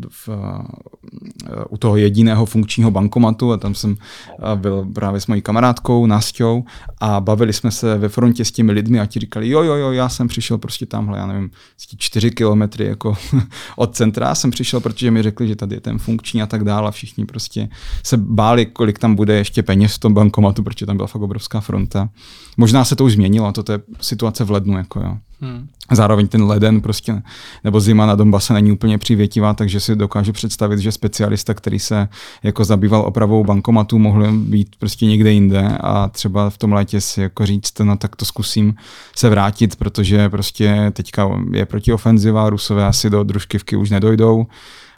v, 0.10 0.30
eh, 0.30 1.66
u 1.70 1.78
toho 1.78 1.98
jediného 1.98 2.46
funkčního 2.46 2.92
bankomatu 2.92 3.52
a 3.52 3.58
tam 3.58 3.76
jsem 3.76 3.98
eh, 3.98 4.56
byl 4.56 4.86
právě 4.94 5.22
s 5.22 5.28
mojí 5.28 5.42
kamarádkou 5.42 6.06
Nasťou 6.06 6.64
a 7.02 7.20
bavili 7.20 7.54
jsme 7.54 7.72
se 7.72 7.98
ve 7.98 8.10
frontě 8.10 8.46
s 8.46 8.52
těmi 8.52 8.72
lidmi 8.72 9.00
a 9.00 9.06
ti 9.06 9.20
říkali, 9.20 9.50
jo, 9.50 9.64
jo, 9.64 9.76
jo, 9.76 9.92
já 9.92 10.10
jsem 10.10 10.28
přišel 10.28 10.58
prostě 10.58 10.86
tamhle, 10.86 11.18
já 11.18 11.26
nevím, 11.26 11.52
čtyři 11.98 12.32
kilometry 12.32 12.86
jako 12.86 13.18
od 13.76 13.96
centra 13.96 14.36
jsem 14.36 14.52
přišel, 14.52 14.80
protože 14.80 15.12
mi 15.12 15.24
řekli, 15.24 15.48
že 15.48 15.56
tady 15.56 15.76
je 15.76 15.82
ten 15.82 16.00
funkční 16.00 16.42
a 16.42 16.46
tak 16.46 16.64
dále 16.64 16.88
a 16.88 16.92
všichni 16.92 17.26
prostě 17.26 17.70
se 18.04 18.18
báli, 18.18 18.66
kolik 18.66 19.00
tam 19.00 19.16
bude 19.16 19.38
ještě 19.38 19.64
peněz 19.64 19.96
v 19.96 20.00
tom 20.00 20.14
bankomatu, 20.14 20.64
protože 20.64 20.86
tam 20.86 20.98
byla 20.98 21.08
fakt 21.08 21.22
obrovská 21.22 21.62
fronta. 21.62 22.10
Možná 22.58 22.86
se 22.86 22.96
to 22.96 23.06
už 23.06 23.14
změnilo, 23.14 23.52
to 23.52 23.72
je 23.72 23.80
situace 24.02 24.44
v 24.44 24.52
lednu, 24.52 24.78
jako 24.78 25.00
jo. 25.00 25.18
Hmm. 25.42 25.68
Zároveň 25.92 26.28
ten 26.28 26.44
leden 26.44 26.82
prostě, 26.82 27.22
nebo 27.64 27.80
zima 27.80 28.06
na 28.06 28.16
Donbase 28.16 28.54
není 28.54 28.72
úplně 28.72 28.98
přivětivá, 28.98 29.54
takže 29.54 29.80
si 29.80 29.96
dokážu 29.96 30.34
představit, 30.34 30.80
že 30.80 30.92
specialista, 30.92 31.54
který 31.54 31.80
se 31.80 32.08
jako 32.44 32.66
zabýval 32.66 33.02
opravou 33.02 33.44
bankomatu, 33.44 34.00
mohl 34.00 34.32
být 34.32 34.76
prostě 34.80 35.06
někde 35.06 35.32
jinde 35.32 35.78
a 35.82 36.08
třeba 36.08 36.50
v 36.50 36.58
tom 36.58 36.74
létě 36.74 37.02
si 37.02 37.22
jako 37.22 37.46
říct, 37.46 37.80
no 37.80 37.98
tak 37.98 38.16
to 38.16 38.26
zkusím 38.26 38.76
se 39.16 39.30
vrátit, 39.30 39.76
protože 39.76 40.30
prostě 40.30 40.92
teďka 40.94 41.30
je 41.52 41.66
protiofenziva, 41.66 42.50
Rusové 42.50 42.86
asi 42.86 43.10
do 43.10 43.24
družkivky 43.24 43.76
už 43.76 43.90
nedojdou 43.90 44.48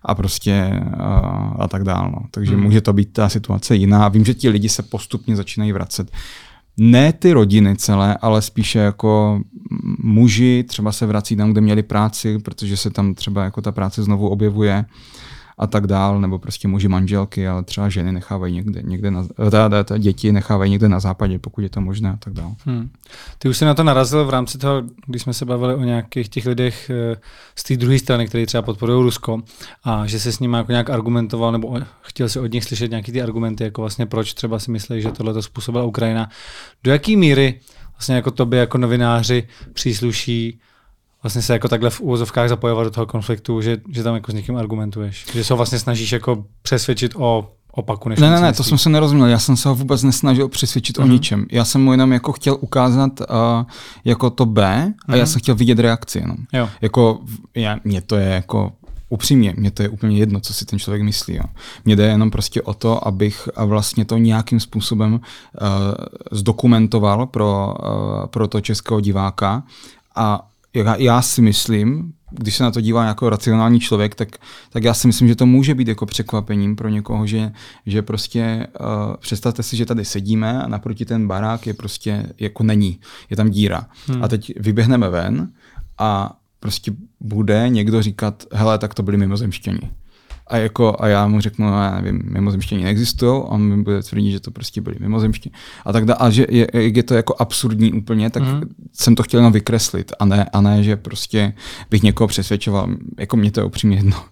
a 0.04 0.16
prostě 0.16 0.82
a, 1.00 1.18
a 1.60 1.68
tak 1.68 1.84
dál. 1.84 2.12
No. 2.12 2.20
Takže 2.32 2.52
hmm. 2.52 2.64
může 2.64 2.82
to 2.82 2.94
být 2.94 3.14
ta 3.14 3.30
situace 3.30 3.76
jiná. 3.76 4.08
Vím, 4.08 4.26
že 4.26 4.34
ti 4.34 4.50
lidi 4.50 4.70
se 4.70 4.84
postupně 4.84 5.36
začínají 5.36 5.72
vracet 5.72 6.12
ne 6.78 7.14
ty 7.14 7.34
rodiny 7.34 7.76
celé, 7.76 8.18
ale 8.22 8.42
spíše 8.42 8.80
jako 8.80 9.42
muži 10.04 10.66
třeba 10.68 10.92
se 10.92 11.06
vrací 11.06 11.36
tam, 11.36 11.52
kde 11.52 11.62
měli 11.62 11.84
práci, 11.84 12.40
protože 12.40 12.78
se 12.78 12.90
tam 12.90 13.14
třeba 13.14 13.44
jako 13.44 13.62
ta 13.62 13.72
práce 13.72 14.04
znovu 14.04 14.30
objevuje 14.30 14.86
a 15.58 15.68
tak 15.68 15.88
dál, 15.88 16.22
nebo 16.22 16.40
prostě 16.40 16.68
muži 16.68 16.88
manželky, 16.88 17.48
ale 17.48 17.64
třeba 17.64 17.90
ženy 17.90 18.12
nechávají 18.12 18.54
někde, 18.54 18.82
někde 18.82 19.12
na, 19.12 19.28
teda, 19.52 19.84
teda, 19.84 19.98
děti 19.98 20.32
nechávají 20.32 20.72
někde 20.72 20.90
na 20.90 21.00
západě, 21.00 21.40
pokud 21.40 21.62
je 21.62 21.70
to 21.70 21.82
možné 21.82 22.10
a 22.10 22.18
tak 22.18 22.34
dál. 22.34 22.56
Hmm. 22.66 22.90
Ty 23.38 23.50
už 23.50 23.58
se 23.58 23.66
na 23.66 23.74
to 23.74 23.84
narazil 23.84 24.26
v 24.26 24.30
rámci 24.30 24.58
toho, 24.58 24.84
když 25.08 25.22
jsme 25.22 25.34
se 25.34 25.46
bavili 25.46 25.76
o 25.76 25.84
nějakých 25.84 26.30
těch 26.30 26.46
lidech 26.46 26.90
eh, 26.90 27.18
z 27.56 27.64
té 27.64 27.78
druhé 27.78 28.00
strany, 28.00 28.28
kteří 28.28 28.46
třeba 28.46 28.62
podporují 28.62 29.04
Rusko 29.04 29.42
a 29.84 30.08
že 30.08 30.20
se 30.20 30.32
s 30.32 30.40
nimi 30.40 30.58
jako 30.58 30.72
nějak 30.72 30.90
argumentoval 30.90 31.52
nebo 31.52 31.80
chtěl 32.02 32.30
si 32.30 32.40
od 32.40 32.52
nich 32.52 32.64
slyšet 32.64 32.90
nějaký 32.90 33.12
ty 33.12 33.22
argumenty, 33.22 33.64
jako 33.64 33.82
vlastně 33.82 34.06
proč 34.06 34.34
třeba 34.34 34.60
si 34.60 34.72
myslí, 34.72 35.02
že 35.02 35.12
tohle 35.12 35.34
to 35.34 35.42
způsobila 35.42 35.84
Ukrajina. 35.84 36.30
Do 36.84 36.92
jaké 36.92 37.18
míry 37.18 37.60
vlastně 37.92 38.16
jako 38.16 38.32
tobě 38.32 38.60
jako 38.60 38.78
novináři 38.78 39.48
přísluší 39.74 40.60
vlastně 41.24 41.42
se 41.42 41.54
jako 41.54 41.68
takhle 41.68 41.90
v 41.90 42.02
úvozovkách 42.02 42.50
zapojovat 42.50 42.84
do 42.84 42.92
toho 42.92 43.06
konfliktu, 43.06 43.62
že, 43.62 43.78
že 43.90 44.04
tam 44.04 44.16
jako 44.16 44.32
s 44.32 44.36
někým 44.36 44.58
argumentuješ. 44.58 45.26
Že 45.34 45.44
se 45.44 45.54
ho 45.54 45.58
vlastně 45.58 45.80
snažíš 45.80 46.12
jako 46.12 46.46
přesvědčit 46.62 47.14
o 47.16 47.52
opaku. 47.72 48.10
Než 48.10 48.20
ne, 48.20 48.30
ne, 48.30 48.42
ne, 48.42 48.54
to 48.54 48.64
jsem 48.64 48.78
se 48.78 48.90
nerozuměl. 48.90 49.28
Já 49.28 49.40
jsem 49.40 49.58
se 49.58 49.70
ho 49.70 49.76
vůbec 49.76 50.04
nesnažil 50.04 50.48
přesvědčit 50.48 50.98
mm-hmm. 50.98 51.04
o 51.04 51.06
mhm. 51.06 51.14
ničem. 51.14 51.46
Já 51.52 51.66
jsem 51.66 51.84
mu 51.84 51.92
jenom 51.92 52.14
jako 52.14 52.32
chtěl 52.32 52.58
ukázat 52.60 53.22
uh, 53.22 53.26
jako 54.06 54.30
to 54.30 54.46
B 54.46 54.64
a 54.66 55.12
mm-hmm. 55.12 55.16
já 55.16 55.18
mhm. 55.18 55.28
jsem 55.28 55.40
chtěl 55.40 55.56
vidět 55.56 55.80
reakci 55.80 56.20
jenom. 56.20 56.38
Jo. 56.54 56.70
Jako, 56.82 57.20
já, 57.56 57.78
mě 57.84 58.02
to 58.02 58.16
je 58.16 58.28
jako 58.28 58.72
upřímně, 59.10 59.54
mě 59.58 59.72
to 59.72 59.84
je 59.84 59.90
úplně 59.90 60.18
jedno, 60.18 60.40
co 60.40 60.54
si 60.54 60.66
ten 60.66 60.80
člověk 60.80 61.04
myslí. 61.04 61.36
Jo. 61.36 61.44
Mně 61.86 61.96
jde 61.96 62.08
jenom 62.08 62.32
prostě 62.32 62.62
o 62.62 62.74
to, 62.74 63.08
abych 63.08 63.50
vlastně 63.66 64.06
to 64.06 64.18
nějakým 64.18 64.60
způsobem 64.60 65.14
uh, 65.14 65.20
zdokumentoval 66.32 67.26
pro, 67.26 67.76
uh, 67.80 68.26
pro 68.26 68.48
to 68.48 68.62
českého 68.62 69.00
diváka 69.02 69.64
a 70.16 70.48
já, 70.78 70.96
já 70.96 71.22
si 71.22 71.42
myslím, 71.42 72.14
když 72.32 72.56
se 72.56 72.64
na 72.64 72.72
to 72.72 72.82
dívá 72.82 73.06
jako 73.06 73.30
racionální 73.30 73.80
člověk, 73.80 74.16
tak, 74.16 74.30
tak 74.70 74.84
já 74.84 74.94
si 74.94 75.08
myslím, 75.08 75.28
že 75.28 75.36
to 75.36 75.46
může 75.46 75.76
být 75.76 75.88
jako 75.88 76.06
překvapením 76.06 76.76
pro 76.76 76.90
někoho, 76.90 77.28
že, 77.28 77.52
že 77.86 78.02
prostě 78.02 78.68
uh, 78.80 79.16
představte 79.16 79.64
si, 79.64 79.78
že 79.78 79.86
tady 79.86 80.06
sedíme 80.06 80.64
a 80.64 80.68
naproti 80.68 81.06
ten 81.06 81.28
barák 81.28 81.68
je 81.68 81.74
prostě 81.74 82.34
jako 82.40 82.64
není, 82.64 83.00
je 83.30 83.38
tam 83.38 83.50
díra. 83.50 83.86
Hmm. 84.08 84.24
A 84.24 84.28
teď 84.28 84.52
vyběhneme 84.60 85.10
ven 85.10 85.52
a 85.98 86.38
prostě 86.60 86.92
bude 87.20 87.70
někdo 87.70 88.02
říkat, 88.02 88.44
hele, 88.54 88.78
tak 88.78 88.94
to 88.94 89.04
byli 89.04 89.18
mimozemštění. 89.18 89.92
A, 90.50 90.58
jako, 90.58 90.96
a 91.00 91.08
já 91.08 91.28
mu 91.28 91.42
řeknu, 91.42 91.66
no, 91.66 91.84
já 91.84 91.96
nevím, 91.96 92.22
mimozemštění 92.24 92.84
neexistují, 92.84 93.42
on 93.46 93.62
mi 93.62 93.84
bude 93.84 94.04
tvrdit, 94.04 94.32
že 94.32 94.40
to 94.40 94.52
prostě 94.52 94.82
byli 94.82 94.96
mimozemštění. 95.00 95.54
A 95.86 95.94
tak 95.94 96.06
dále. 96.06 96.18
A 96.20 96.30
že 96.30 96.46
je, 96.50 96.68
je, 96.74 97.04
to 97.04 97.14
jako 97.14 97.36
absurdní 97.40 97.94
úplně, 97.94 98.30
tak 98.30 98.44
mm. 98.44 98.62
jsem 98.94 99.16
to 99.16 99.24
chtěl 99.24 99.40
jenom 99.40 99.54
vykreslit 99.54 100.12
a 100.20 100.26
ne, 100.26 100.46
a 100.54 100.62
ne, 100.62 100.84
že 100.84 100.96
prostě 100.96 101.54
bych 101.90 102.04
někoho 102.04 102.28
přesvědčoval. 102.28 102.90
Jako 103.20 103.38
mě 103.38 103.52
to 103.52 103.60
je 103.60 103.64
upřímně 103.64 103.98
jedno. 103.98 104.24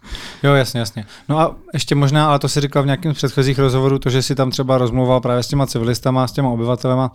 Jo, 0.44 0.54
jasně, 0.54 0.80
jasně. 0.80 1.06
No 1.30 1.40
a 1.40 1.56
ještě 1.74 1.96
možná, 1.96 2.30
ale 2.30 2.40
to 2.40 2.50
si 2.50 2.62
říkal 2.62 2.84
v 2.84 2.86
nějakém 2.86 3.14
z 3.14 3.18
předchozích 3.18 3.60
rozhovorů, 3.60 4.00
to, 4.00 4.10
že 4.10 4.22
si 4.22 4.36
tam 4.36 4.52
třeba 4.52 4.78
rozmluval 4.78 5.22
právě 5.22 5.44
s 5.44 5.48
těma 5.48 5.68
civilistama, 5.68 6.28
s 6.28 6.32
těma 6.32 6.50
obyvatelema, 6.50 7.12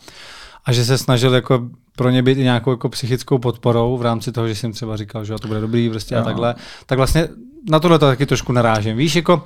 a 0.65 0.73
že 0.73 0.85
se 0.85 0.99
snažil 0.99 1.35
jako 1.35 1.69
pro 1.97 2.11
ně 2.11 2.23
být 2.23 2.39
i 2.39 2.43
nějakou 2.43 2.71
jako 2.71 2.89
psychickou 2.89 3.39
podporou 3.39 3.97
v 3.97 4.03
rámci 4.03 4.33
toho, 4.33 4.49
že 4.49 4.55
jsem 4.55 4.73
třeba 4.73 4.97
říkal, 4.97 5.25
že 5.25 5.35
to 5.41 5.49
bude 5.49 5.61
dobrý 5.61 5.91
prostě 5.91 6.17
a 6.17 6.23
takhle, 6.23 6.55
tak 6.87 6.99
vlastně 6.99 7.29
na 7.71 7.81
tohle 7.81 7.99
to 7.99 8.07
taky 8.07 8.27
trošku 8.27 8.53
narážím. 8.53 8.97
Víš, 8.97 9.17
jako 9.17 9.43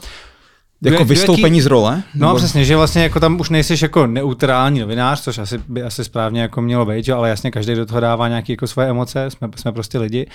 jako 0.82 1.04
vystoupení 1.04 1.60
z 1.60 1.66
role? 1.66 2.02
No 2.14 2.26
nebo... 2.26 2.38
přesně, 2.38 2.64
že 2.64 2.76
vlastně 2.76 3.02
jako 3.02 3.20
tam 3.20 3.40
už 3.40 3.50
nejsiš 3.50 3.82
jako 3.82 4.06
neutrální 4.06 4.80
novinář, 4.80 5.20
což 5.20 5.38
asi 5.38 5.60
by 5.68 5.82
asi 5.82 6.04
správně 6.04 6.42
jako 6.42 6.62
mělo 6.62 6.86
být, 6.86 7.08
ale 7.08 7.28
jasně 7.28 7.50
každý 7.50 7.74
do 7.74 7.86
toho 7.86 8.00
dává 8.00 8.28
nějaké 8.28 8.52
jako 8.52 8.66
svoje 8.66 8.88
emoce, 8.88 9.30
jsme, 9.30 9.48
jsme 9.56 9.72
prostě 9.72 9.98
lidi. 9.98 10.26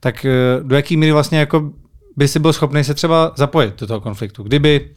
Tak 0.00 0.24
eh, 0.24 0.30
do 0.62 0.76
jaký 0.76 0.96
míry 0.96 1.12
vlastně 1.12 1.38
jako 1.38 1.70
by 2.16 2.28
si 2.28 2.38
byl 2.38 2.52
schopný 2.52 2.84
se 2.84 2.94
třeba 2.94 3.32
zapojit 3.36 3.80
do 3.80 3.86
toho 3.86 4.00
konfliktu? 4.00 4.42
Kdyby 4.42 4.90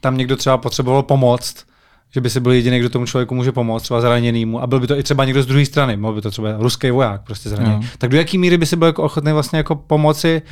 tam 0.00 0.16
někdo 0.16 0.36
třeba 0.36 0.58
potřeboval 0.58 1.02
pomoct, 1.02 1.64
že 2.10 2.20
by 2.20 2.30
si 2.30 2.40
byl 2.40 2.52
jediný, 2.52 2.78
kdo 2.78 2.88
tomu 2.88 3.06
člověku 3.06 3.34
může 3.34 3.52
pomoct, 3.52 3.82
třeba 3.82 4.00
zraněnému, 4.00 4.62
a 4.62 4.66
byl 4.66 4.80
by 4.80 4.86
to 4.86 4.98
i 4.98 5.02
třeba 5.02 5.24
někdo 5.24 5.42
z 5.42 5.46
druhé 5.46 5.66
strany, 5.66 5.96
mohl 5.96 6.14
by 6.14 6.20
to 6.20 6.30
třeba 6.30 6.56
ruský 6.58 6.90
voják 6.90 7.22
prostě 7.22 7.48
zraněný. 7.48 7.76
No. 7.82 7.88
Tak 7.98 8.10
do 8.10 8.16
jaký 8.16 8.38
míry 8.38 8.58
by 8.58 8.66
si 8.66 8.76
byl 8.76 8.86
jako 8.86 9.02
ochotný 9.02 9.32
vlastně 9.32 9.56
jako 9.56 9.74
pomoci 9.74 10.42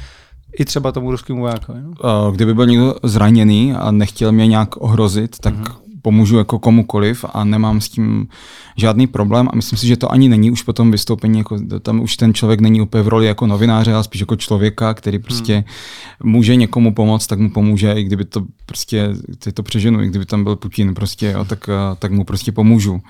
i 0.58 0.64
třeba 0.64 0.92
tomu 0.92 1.10
ruskému 1.10 1.40
vojákovi? 1.40 1.80
No? 1.82 2.32
Kdyby 2.32 2.54
byl 2.54 2.66
někdo 2.66 2.94
zraněný 3.02 3.72
a 3.72 3.90
nechtěl 3.90 4.32
mě 4.32 4.46
nějak 4.46 4.76
ohrozit, 4.76 5.38
tak 5.38 5.54
mm-hmm 5.54 5.81
pomůžu 6.02 6.38
jako 6.38 6.58
komukoliv 6.58 7.24
a 7.32 7.44
nemám 7.44 7.80
s 7.80 7.88
tím 7.88 8.28
žádný 8.76 9.06
problém 9.06 9.48
a 9.52 9.56
myslím 9.56 9.78
si, 9.78 9.86
že 9.86 9.96
to 9.96 10.12
ani 10.12 10.28
není 10.28 10.50
už 10.50 10.62
po 10.62 10.72
tom 10.72 10.90
vystoupení, 10.90 11.38
jako 11.38 11.58
tam 11.82 12.00
už 12.00 12.16
ten 12.16 12.34
člověk 12.34 12.60
není 12.60 12.80
úplně 12.80 13.02
v 13.02 13.08
roli 13.08 13.26
jako 13.26 13.46
novináře, 13.46 13.94
ale 13.94 14.04
spíš 14.04 14.20
jako 14.20 14.36
člověka, 14.36 14.94
který 14.94 15.18
prostě 15.18 15.54
hmm. 15.54 16.32
může 16.32 16.56
někomu 16.56 16.94
pomoct, 16.94 17.26
tak 17.26 17.38
mu 17.38 17.50
pomůže, 17.50 17.92
i 17.92 18.04
kdyby 18.04 18.24
to 18.24 18.42
prostě, 18.66 19.08
ty 19.38 19.52
to 19.52 19.62
přeženu, 19.62 20.02
i 20.02 20.08
kdyby 20.08 20.26
tam 20.26 20.44
byl 20.44 20.56
Putin 20.56 20.94
prostě, 20.94 21.30
jo, 21.30 21.44
tak, 21.44 21.70
tak 21.98 22.12
mu 22.12 22.24
prostě 22.24 22.52
pomůžu. 22.52 23.00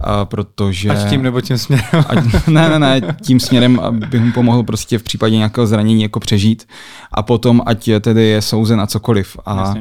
A 0.00 0.24
protože... 0.24 0.88
Ať 0.88 1.10
tím 1.10 1.22
nebo 1.22 1.40
tím 1.40 1.58
směrem. 1.58 2.04
Ať, 2.08 2.18
ne, 2.46 2.68
ne, 2.68 2.78
ne, 2.78 3.16
tím 3.22 3.40
směrem, 3.40 3.80
abych 3.80 4.20
mu 4.20 4.32
pomohl 4.32 4.62
prostě 4.62 4.98
v 4.98 5.02
případě 5.02 5.36
nějakého 5.36 5.66
zranění 5.66 6.02
jako 6.02 6.20
přežít 6.20 6.68
a 7.12 7.22
potom 7.22 7.62
ať 7.66 7.90
tedy 8.00 8.24
je 8.24 8.42
souzen 8.42 8.80
a 8.80 8.86
cokoliv. 8.86 9.36
A, 9.46 9.52
a 9.52 9.74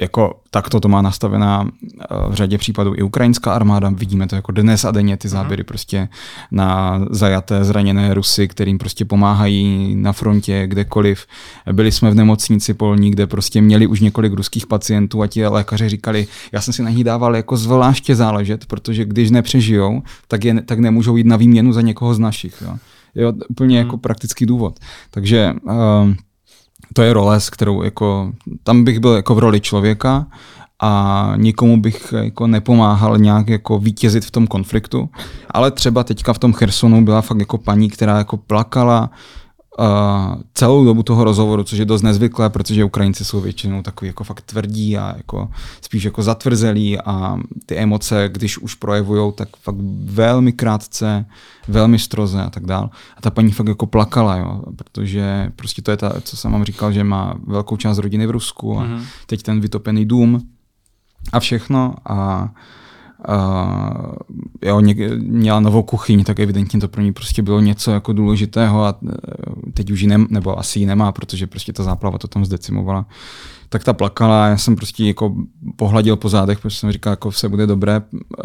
jako 0.00 0.40
takto 0.50 0.80
to 0.80 0.88
má 0.88 1.02
nastavená 1.02 1.68
eh, 1.68 2.04
v 2.28 2.34
řadě 2.34 2.58
případů 2.58 2.94
i 2.96 3.02
ukrajinská 3.02 3.52
armáda. 3.52 3.88
Vidíme 3.88 4.26
to 4.26 4.36
jako 4.36 4.52
dnes 4.52 4.84
a 4.84 4.90
denně 4.90 5.16
ty 5.16 5.28
záběry 5.28 5.62
mm. 5.62 5.66
prostě 5.66 6.08
na 6.50 7.00
zajaté, 7.10 7.64
zraněné 7.64 8.14
Rusy, 8.14 8.48
kterým 8.48 8.78
prostě 8.78 9.04
pomáhají 9.04 9.96
na 9.96 10.12
frontě, 10.12 10.66
kdekoliv. 10.66 11.26
Byli 11.72 11.92
jsme 11.92 12.10
v 12.10 12.14
nemocnici 12.14 12.74
polní, 12.74 13.10
kde 13.10 13.26
prostě 13.26 13.60
měli 13.60 13.86
už 13.86 14.00
několik 14.00 14.32
ruských 14.32 14.66
pacientů 14.66 15.22
a 15.22 15.26
ti 15.26 15.46
lékaři 15.46 15.88
říkali, 15.88 16.26
já 16.52 16.60
jsem 16.60 16.74
si 16.74 16.82
na 16.82 16.90
ní 16.90 17.04
dával 17.04 17.36
jako 17.36 17.56
zvláště 17.56 18.14
záležet, 18.16 18.66
protože 18.66 19.04
když 19.04 19.30
nepřežijou, 19.30 20.02
tak, 20.28 20.44
je, 20.44 20.62
tak 20.62 20.78
nemůžou 20.78 21.16
jít 21.16 21.26
na 21.26 21.36
výměnu 21.36 21.72
za 21.72 21.80
někoho 21.80 22.14
z 22.14 22.18
našich. 22.18 22.62
Jo. 22.62 22.76
Jo, 23.14 23.32
úplně 23.48 23.80
mm. 23.80 23.86
jako 23.86 23.98
praktický 23.98 24.46
důvod. 24.46 24.78
Takže 25.10 25.54
uh, 25.62 26.14
to 26.94 27.02
je 27.02 27.12
role, 27.12 27.40
s 27.40 27.50
kterou 27.50 27.82
jako, 27.82 28.32
tam 28.62 28.84
bych 28.84 29.00
byl 29.00 29.12
jako 29.12 29.34
v 29.34 29.38
roli 29.38 29.60
člověka 29.60 30.26
a 30.82 31.32
nikomu 31.36 31.80
bych 31.80 32.14
jako 32.22 32.46
nepomáhal 32.46 33.18
nějak 33.18 33.48
jako 33.48 33.78
vítězit 33.78 34.24
v 34.24 34.30
tom 34.30 34.46
konfliktu. 34.46 35.08
Ale 35.50 35.70
třeba 35.70 36.04
teďka 36.04 36.32
v 36.32 36.38
tom 36.38 36.52
Chersonu 36.52 37.04
byla 37.04 37.22
fakt 37.22 37.38
jako 37.38 37.58
paní, 37.58 37.90
která 37.90 38.18
jako 38.18 38.36
plakala, 38.36 39.10
uh, 39.78 39.86
celou 40.54 40.84
dobu 40.84 41.02
toho 41.02 41.24
rozhovoru, 41.24 41.64
což 41.64 41.78
je 41.78 41.84
dost 41.84 42.02
nezvyklé, 42.02 42.50
protože 42.50 42.84
Ukrajinci 42.84 43.24
jsou 43.24 43.40
většinou 43.40 43.82
takový 43.82 44.06
jako 44.06 44.24
fakt 44.24 44.40
tvrdí 44.40 44.98
a 44.98 45.14
jako 45.16 45.48
spíš 45.80 46.04
jako 46.04 46.22
zatvrzelí 46.22 47.00
a 47.00 47.36
ty 47.66 47.76
emoce, 47.76 48.28
když 48.32 48.58
už 48.58 48.74
projevují, 48.74 49.32
tak 49.32 49.48
fakt 49.56 49.76
velmi 50.04 50.52
krátce, 50.52 51.26
velmi 51.68 51.98
stroze 51.98 52.42
a 52.42 52.50
tak 52.50 52.66
dál. 52.66 52.90
A 53.16 53.20
ta 53.20 53.30
paní 53.30 53.52
fakt 53.52 53.68
jako 53.68 53.86
plakala, 53.86 54.36
jo, 54.36 54.62
protože 54.76 55.52
prostě 55.56 55.82
to 55.82 55.90
je 55.90 55.96
ta, 55.96 56.12
co 56.20 56.36
jsem 56.36 56.52
vám 56.52 56.64
říkal, 56.64 56.92
že 56.92 57.04
má 57.04 57.34
velkou 57.46 57.76
část 57.76 57.98
rodiny 57.98 58.26
v 58.26 58.30
Rusku 58.30 58.78
a 58.78 58.84
mm-hmm. 58.84 59.02
teď 59.26 59.42
ten 59.42 59.60
vytopený 59.60 60.04
dům 60.04 60.42
a 61.32 61.40
všechno 61.40 61.94
a 62.04 62.42
uh, 62.42 62.48
jo, 64.62 64.80
něk, 64.80 64.98
měla 65.18 65.60
novou 65.60 65.82
kuchyň, 65.82 66.24
tak 66.24 66.40
evidentně 66.40 66.80
to 66.80 66.88
pro 66.88 67.02
ní 67.02 67.12
prostě 67.12 67.42
bylo 67.42 67.60
něco 67.60 67.90
jako 67.90 68.12
důležitého 68.12 68.84
a 68.84 68.98
e, 69.08 69.72
teď 69.72 69.90
už 69.90 70.00
ji 70.00 70.08
nem, 70.08 70.26
nebo 70.30 70.58
asi 70.58 70.78
ji 70.78 70.86
nemá, 70.86 71.12
protože 71.12 71.46
prostě 71.46 71.72
ta 71.72 71.82
záplava 71.82 72.18
to 72.18 72.28
tam 72.28 72.44
zdecimovala. 72.44 73.06
Tak 73.68 73.84
ta 73.84 73.92
plakala, 73.92 74.46
já 74.46 74.56
jsem 74.56 74.76
prostě 74.76 75.04
jako 75.04 75.34
pohladil 75.76 76.16
po 76.16 76.28
zádech, 76.28 76.60
protože 76.60 76.76
jsem 76.76 76.92
říkal, 76.92 77.10
jako 77.10 77.30
vše 77.30 77.48
bude 77.48 77.66
dobré, 77.66 78.02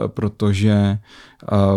protože 0.08 1.00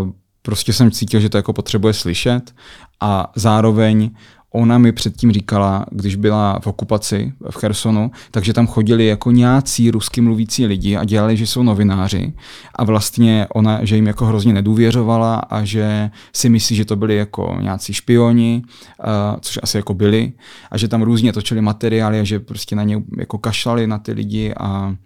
uh, 0.00 0.10
prostě 0.42 0.72
jsem 0.72 0.90
cítil, 0.90 1.20
že 1.20 1.28
to 1.28 1.36
jako 1.36 1.52
potřebuje 1.52 1.94
slyšet 1.94 2.54
a 3.00 3.32
zároveň 3.36 4.10
ona 4.52 4.78
mi 4.78 4.92
předtím 4.92 5.32
říkala, 5.32 5.86
když 5.90 6.16
byla 6.16 6.58
v 6.62 6.66
okupaci 6.66 7.32
v 7.50 7.56
Chersonu, 7.56 8.10
takže 8.30 8.52
tam 8.52 8.66
chodili 8.66 9.06
jako 9.06 9.30
nějací 9.30 9.90
rusky 9.90 10.20
mluvící 10.20 10.66
lidi 10.66 10.96
a 10.96 11.04
dělali, 11.04 11.36
že 11.36 11.46
jsou 11.46 11.62
novináři. 11.62 12.32
A 12.74 12.84
vlastně 12.84 13.46
ona, 13.54 13.84
že 13.84 13.96
jim 13.96 14.06
jako 14.06 14.26
hrozně 14.26 14.52
nedůvěřovala 14.52 15.36
a 15.36 15.64
že 15.64 16.10
si 16.32 16.48
myslí, 16.48 16.76
že 16.76 16.84
to 16.84 16.96
byli 16.96 17.16
jako 17.16 17.58
nějací 17.60 17.92
špioni, 17.92 18.62
uh, 18.64 19.06
což 19.40 19.58
asi 19.62 19.76
jako 19.76 19.94
byli 19.94 20.32
a 20.70 20.78
že 20.78 20.88
tam 20.88 21.02
různě 21.02 21.32
točili 21.32 21.60
materiály 21.60 22.20
a 22.20 22.24
že 22.24 22.40
prostě 22.40 22.76
na 22.76 22.82
ně 22.82 23.02
jako 23.18 23.38
kašlali 23.38 23.86
na 23.86 23.98
ty 23.98 24.12
lidi 24.12 24.54
a 24.60 24.96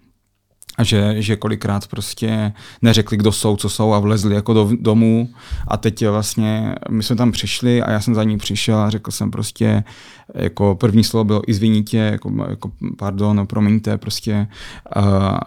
a 0.79 0.85
že, 0.85 1.15
že 1.23 1.37
kolikrát 1.37 1.87
prostě 1.87 2.53
neřekli, 2.83 3.17
kdo 3.17 3.33
jsou, 3.33 3.57
co 3.57 3.69
jsou 3.69 3.93
a 3.93 3.99
vlezli 3.99 4.35
jako 4.35 4.55
do 4.55 4.71
domů 4.81 5.29
a 5.69 5.77
teď 5.77 6.07
vlastně 6.07 6.75
my 6.91 7.03
jsme 7.03 7.17
tam 7.17 7.33
přišli 7.33 7.83
a 7.83 7.91
já 7.91 8.01
jsem 8.01 8.15
za 8.15 8.25
ní 8.25 8.39
přišel 8.39 8.79
a 8.79 8.91
řekl 8.91 9.11
jsem 9.11 9.31
prostě, 9.31 9.85
jako 10.35 10.75
první 10.75 11.05
slovo 11.05 11.25
bylo 11.25 11.51
izvinitě, 11.51 11.99
jako, 11.99 12.33
jako 12.49 12.71
pardon, 12.99 13.37
no, 13.37 13.47
promiňte, 13.47 13.99
prostě 13.99 14.49
uh, 14.97 15.39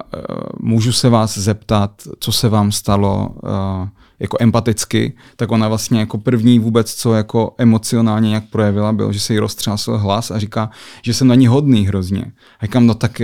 můžu 0.59 0.91
se 0.91 1.09
vás 1.09 1.37
zeptat, 1.37 1.91
co 2.19 2.31
se 2.31 2.49
vám 2.49 2.71
stalo, 2.71 3.29
uh, 3.43 3.87
jako 4.19 4.37
empaticky, 4.39 5.13
tak 5.35 5.51
ona 5.51 5.67
vlastně 5.67 5.99
jako 5.99 6.17
první 6.17 6.59
vůbec, 6.59 6.93
co 6.93 7.13
jako 7.13 7.55
emocionálně 7.57 8.29
nějak 8.29 8.49
projevila, 8.49 8.93
bylo, 8.93 9.13
že 9.13 9.19
se 9.19 9.33
jí 9.33 9.39
roztřásl 9.39 9.97
hlas 9.97 10.31
a 10.31 10.39
říká, 10.39 10.69
že 11.01 11.13
jsem 11.13 11.27
na 11.27 11.35
ní 11.35 11.47
hodný 11.47 11.87
hrozně. 11.87 12.31
A 12.59 12.65
říkám, 12.65 12.87
no 12.87 12.95
tak 12.95 13.21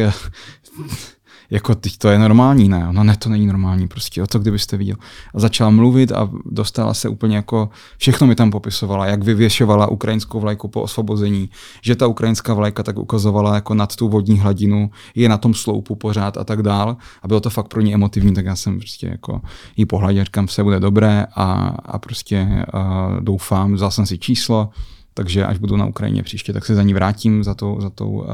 jako 1.49 1.75
teď 1.75 1.97
to 1.97 2.09
je 2.09 2.19
normální, 2.19 2.69
ne, 2.69 2.87
no 2.91 3.03
ne, 3.03 3.17
to 3.17 3.29
není 3.29 3.47
normální 3.47 3.87
prostě, 3.87 4.23
o 4.23 4.27
to 4.27 4.39
kdybyste 4.39 4.77
viděl. 4.77 4.95
A 5.33 5.39
začala 5.39 5.69
mluvit 5.69 6.11
a 6.11 6.29
dostala 6.45 6.93
se 6.93 7.09
úplně 7.09 7.35
jako, 7.35 7.69
všechno 7.97 8.27
mi 8.27 8.35
tam 8.35 8.51
popisovala, 8.51 9.05
jak 9.05 9.23
vyvěšovala 9.23 9.87
ukrajinskou 9.87 10.39
vlajku 10.39 10.67
po 10.67 10.81
osvobození, 10.81 11.49
že 11.81 11.95
ta 11.95 12.07
ukrajinská 12.07 12.53
vlajka 12.53 12.83
tak 12.83 12.97
ukazovala 12.97 13.55
jako 13.55 13.73
nad 13.73 13.95
tu 13.95 14.09
vodní 14.09 14.39
hladinu, 14.39 14.91
je 15.15 15.29
na 15.29 15.37
tom 15.37 15.53
sloupu 15.53 15.95
pořád 15.95 16.37
a 16.37 16.43
tak 16.43 16.61
dál. 16.61 16.97
A 17.21 17.27
bylo 17.27 17.39
to 17.39 17.49
fakt 17.49 17.67
pro 17.67 17.81
ní 17.81 17.93
emotivní, 17.93 18.33
tak 18.33 18.45
já 18.45 18.55
jsem 18.55 18.77
prostě 18.77 19.07
jako 19.07 19.41
jí 19.77 19.85
pohladil, 19.85 20.23
říkám, 20.23 20.47
vše 20.47 20.63
bude 20.63 20.79
dobré 20.79 21.25
a, 21.35 21.53
a 21.85 21.99
prostě 21.99 22.65
a 22.73 23.09
doufám, 23.19 23.73
vzal 23.73 23.91
jsem 23.91 24.05
si 24.05 24.17
číslo, 24.17 24.69
takže 25.13 25.45
až 25.45 25.57
budu 25.57 25.77
na 25.77 25.85
Ukrajině 25.85 26.23
příště, 26.23 26.53
tak 26.53 26.65
se 26.65 26.75
za 26.75 26.83
ní 26.83 26.93
vrátím, 26.93 27.43
za 27.43 27.53
tou, 27.53 27.81
za 27.81 27.89
tou 27.89 28.09
uh, 28.09 28.25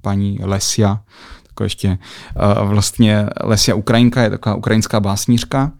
paní 0.00 0.38
Lesia, 0.42 1.00
jako 1.52 1.64
ještě 1.64 1.98
uh, 2.58 2.68
vlastně 2.68 3.26
Lesia 3.44 3.74
Ukrajinka 3.74 4.22
je 4.22 4.30
taková 4.30 4.54
ukrajinská 4.54 5.00
básnířka, 5.00 5.72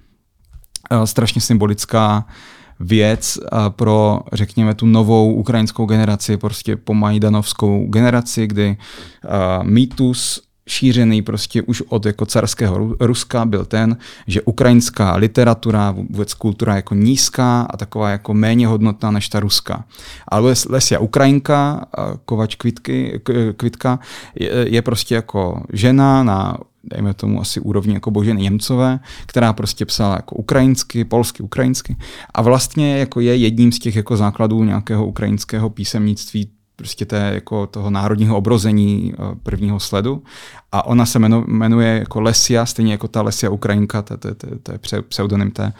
uh, 0.90 1.02
strašně 1.04 1.40
symbolická 1.40 2.26
věc 2.80 3.38
uh, 3.38 3.68
pro, 3.68 4.20
řekněme, 4.32 4.74
tu 4.74 4.86
novou 4.86 5.34
ukrajinskou 5.34 5.86
generaci, 5.86 6.36
prostě 6.36 6.76
po 6.76 6.94
majdanovskou 6.94 7.86
generaci, 7.86 8.46
kdy 8.46 8.76
mýtus 9.62 10.42
šířený 10.66 11.22
prostě 11.22 11.62
už 11.62 11.82
od 11.88 12.06
jako 12.06 12.26
carského 12.26 12.96
Ruska 13.00 13.44
byl 13.44 13.64
ten, 13.64 13.96
že 14.26 14.42
ukrajinská 14.42 15.16
literatura, 15.16 15.90
vůbec 15.90 16.34
kultura 16.34 16.76
jako 16.76 16.94
nízká 16.94 17.62
a 17.62 17.76
taková 17.76 18.10
jako 18.10 18.34
méně 18.34 18.66
hodnotná 18.66 19.10
než 19.10 19.28
ta 19.28 19.40
ruská. 19.40 19.84
Ale 20.28 20.54
Lesia 20.68 21.00
Ukrajinka, 21.00 21.86
Kovač 22.24 22.54
Kvitky, 22.54 23.20
Kvitka, 23.56 23.98
je, 24.34 24.50
je 24.68 24.82
prostě 24.82 25.14
jako 25.14 25.62
žena 25.72 26.22
na 26.22 26.58
dejme 26.84 27.14
tomu 27.14 27.40
asi 27.40 27.60
úrovni 27.60 27.94
jako 27.94 28.10
Boženy 28.10 28.42
Němcové, 28.42 29.00
která 29.26 29.52
prostě 29.52 29.86
psala 29.86 30.14
jako 30.16 30.34
ukrajinsky, 30.34 31.04
polsky, 31.04 31.42
ukrajinsky 31.42 31.96
a 32.34 32.42
vlastně 32.42 32.98
jako 32.98 33.20
je 33.20 33.36
jedním 33.36 33.72
z 33.72 33.78
těch 33.78 33.96
jako 33.96 34.16
základů 34.16 34.64
nějakého 34.64 35.06
ukrajinského 35.06 35.70
písemnictví 35.70 36.50
prostě 36.82 37.04
té, 37.04 37.30
jako 37.34 37.66
toho 37.66 37.90
národního 37.90 38.36
obrození 38.36 39.12
eh, 39.14 39.34
prvního 39.42 39.80
sledu. 39.80 40.22
A 40.72 40.86
ona 40.86 41.06
se 41.06 41.18
jmenuje 41.46 41.98
jako 41.98 42.20
Lesia, 42.20 42.66
stejně 42.66 42.92
jako 42.92 43.08
ta 43.08 43.22
Lesia 43.22 43.50
Ukrajinka, 43.50 44.02
to, 44.02 44.18
je 44.72 45.02
pseudonym 45.02 45.50
té 45.50 45.72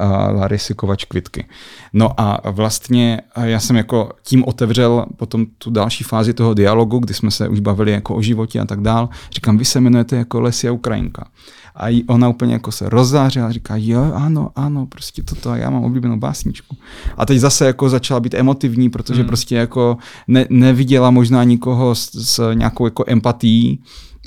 uh, 0.00 0.40
Larisy 0.40 0.74
Kovač 0.74 1.04
Kvitky. 1.04 1.46
No 1.92 2.20
a 2.20 2.50
vlastně 2.50 3.20
já 3.42 3.60
jsem 3.60 3.76
jako 3.76 4.12
tím 4.22 4.44
otevřel 4.44 5.06
potom 5.16 5.46
tu 5.58 5.70
další 5.70 6.04
fázi 6.04 6.34
toho 6.34 6.54
dialogu, 6.54 6.98
kdy 6.98 7.14
jsme 7.14 7.30
se 7.30 7.48
už 7.48 7.60
bavili 7.60 7.92
jako 7.92 8.14
o 8.14 8.22
životě 8.22 8.60
a 8.60 8.64
tak 8.64 8.80
dál. 8.80 9.08
Říkám, 9.30 9.58
vy 9.58 9.64
se 9.64 9.78
jmenujete 9.78 10.16
jako 10.16 10.40
Lesia 10.40 10.72
Ukrajinka. 10.72 11.28
A 11.76 12.04
ona 12.08 12.28
úplně 12.28 12.52
jako 12.52 12.72
se 12.72 12.88
rozzářila 12.88 13.46
a 13.46 13.52
říká, 13.52 13.74
jo, 13.76 14.12
ano, 14.14 14.50
ano, 14.56 14.86
prostě 14.86 15.22
toto, 15.22 15.54
já 15.54 15.70
mám 15.70 15.84
oblíbenou 15.84 16.16
básničku. 16.16 16.76
A 17.16 17.26
teď 17.26 17.38
zase 17.38 17.66
jako 17.66 17.88
začala 17.88 18.20
být 18.20 18.34
emotivní, 18.34 18.90
protože 18.90 19.20
hmm. 19.20 19.26
prostě 19.26 19.56
jako 19.56 19.96
ne, 20.28 20.46
neviděla 20.50 21.10
možná 21.10 21.44
nikoho 21.44 21.94
s, 21.94 22.10
s 22.14 22.54
nějakou 22.54 22.84
jako 22.84 23.04
empatií, 23.06 23.80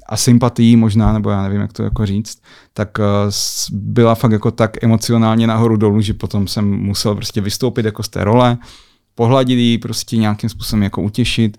a 0.09 0.17
sympatií 0.17 0.75
možná, 0.75 1.13
nebo 1.13 1.29
já 1.29 1.43
nevím, 1.43 1.61
jak 1.61 1.73
to 1.73 1.83
jako 1.83 2.05
říct, 2.05 2.41
tak 2.73 2.97
uh, 2.99 3.05
byla 3.71 4.15
fakt 4.15 4.31
jako 4.31 4.51
tak 4.51 4.83
emocionálně 4.83 5.47
nahoru 5.47 5.77
dolů, 5.77 6.01
že 6.01 6.13
potom 6.13 6.47
jsem 6.47 6.71
musel 6.71 7.15
prostě 7.15 7.41
vystoupit 7.41 7.85
jako 7.85 8.03
z 8.03 8.09
té 8.09 8.23
role, 8.23 8.57
pohladit 9.15 9.59
ji, 9.59 9.77
prostě 9.77 10.17
nějakým 10.17 10.49
způsobem 10.49 10.83
jako 10.83 11.01
utěšit. 11.01 11.57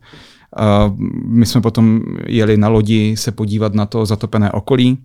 Uh, 0.89 0.99
my 1.25 1.47
jsme 1.47 1.61
potom 1.61 2.01
jeli 2.27 2.57
na 2.57 2.69
lodi 2.69 3.17
se 3.17 3.33
podívat 3.33 3.75
na 3.75 3.87
to 3.87 4.07
zatopené 4.07 4.53
okolí, 4.53 4.99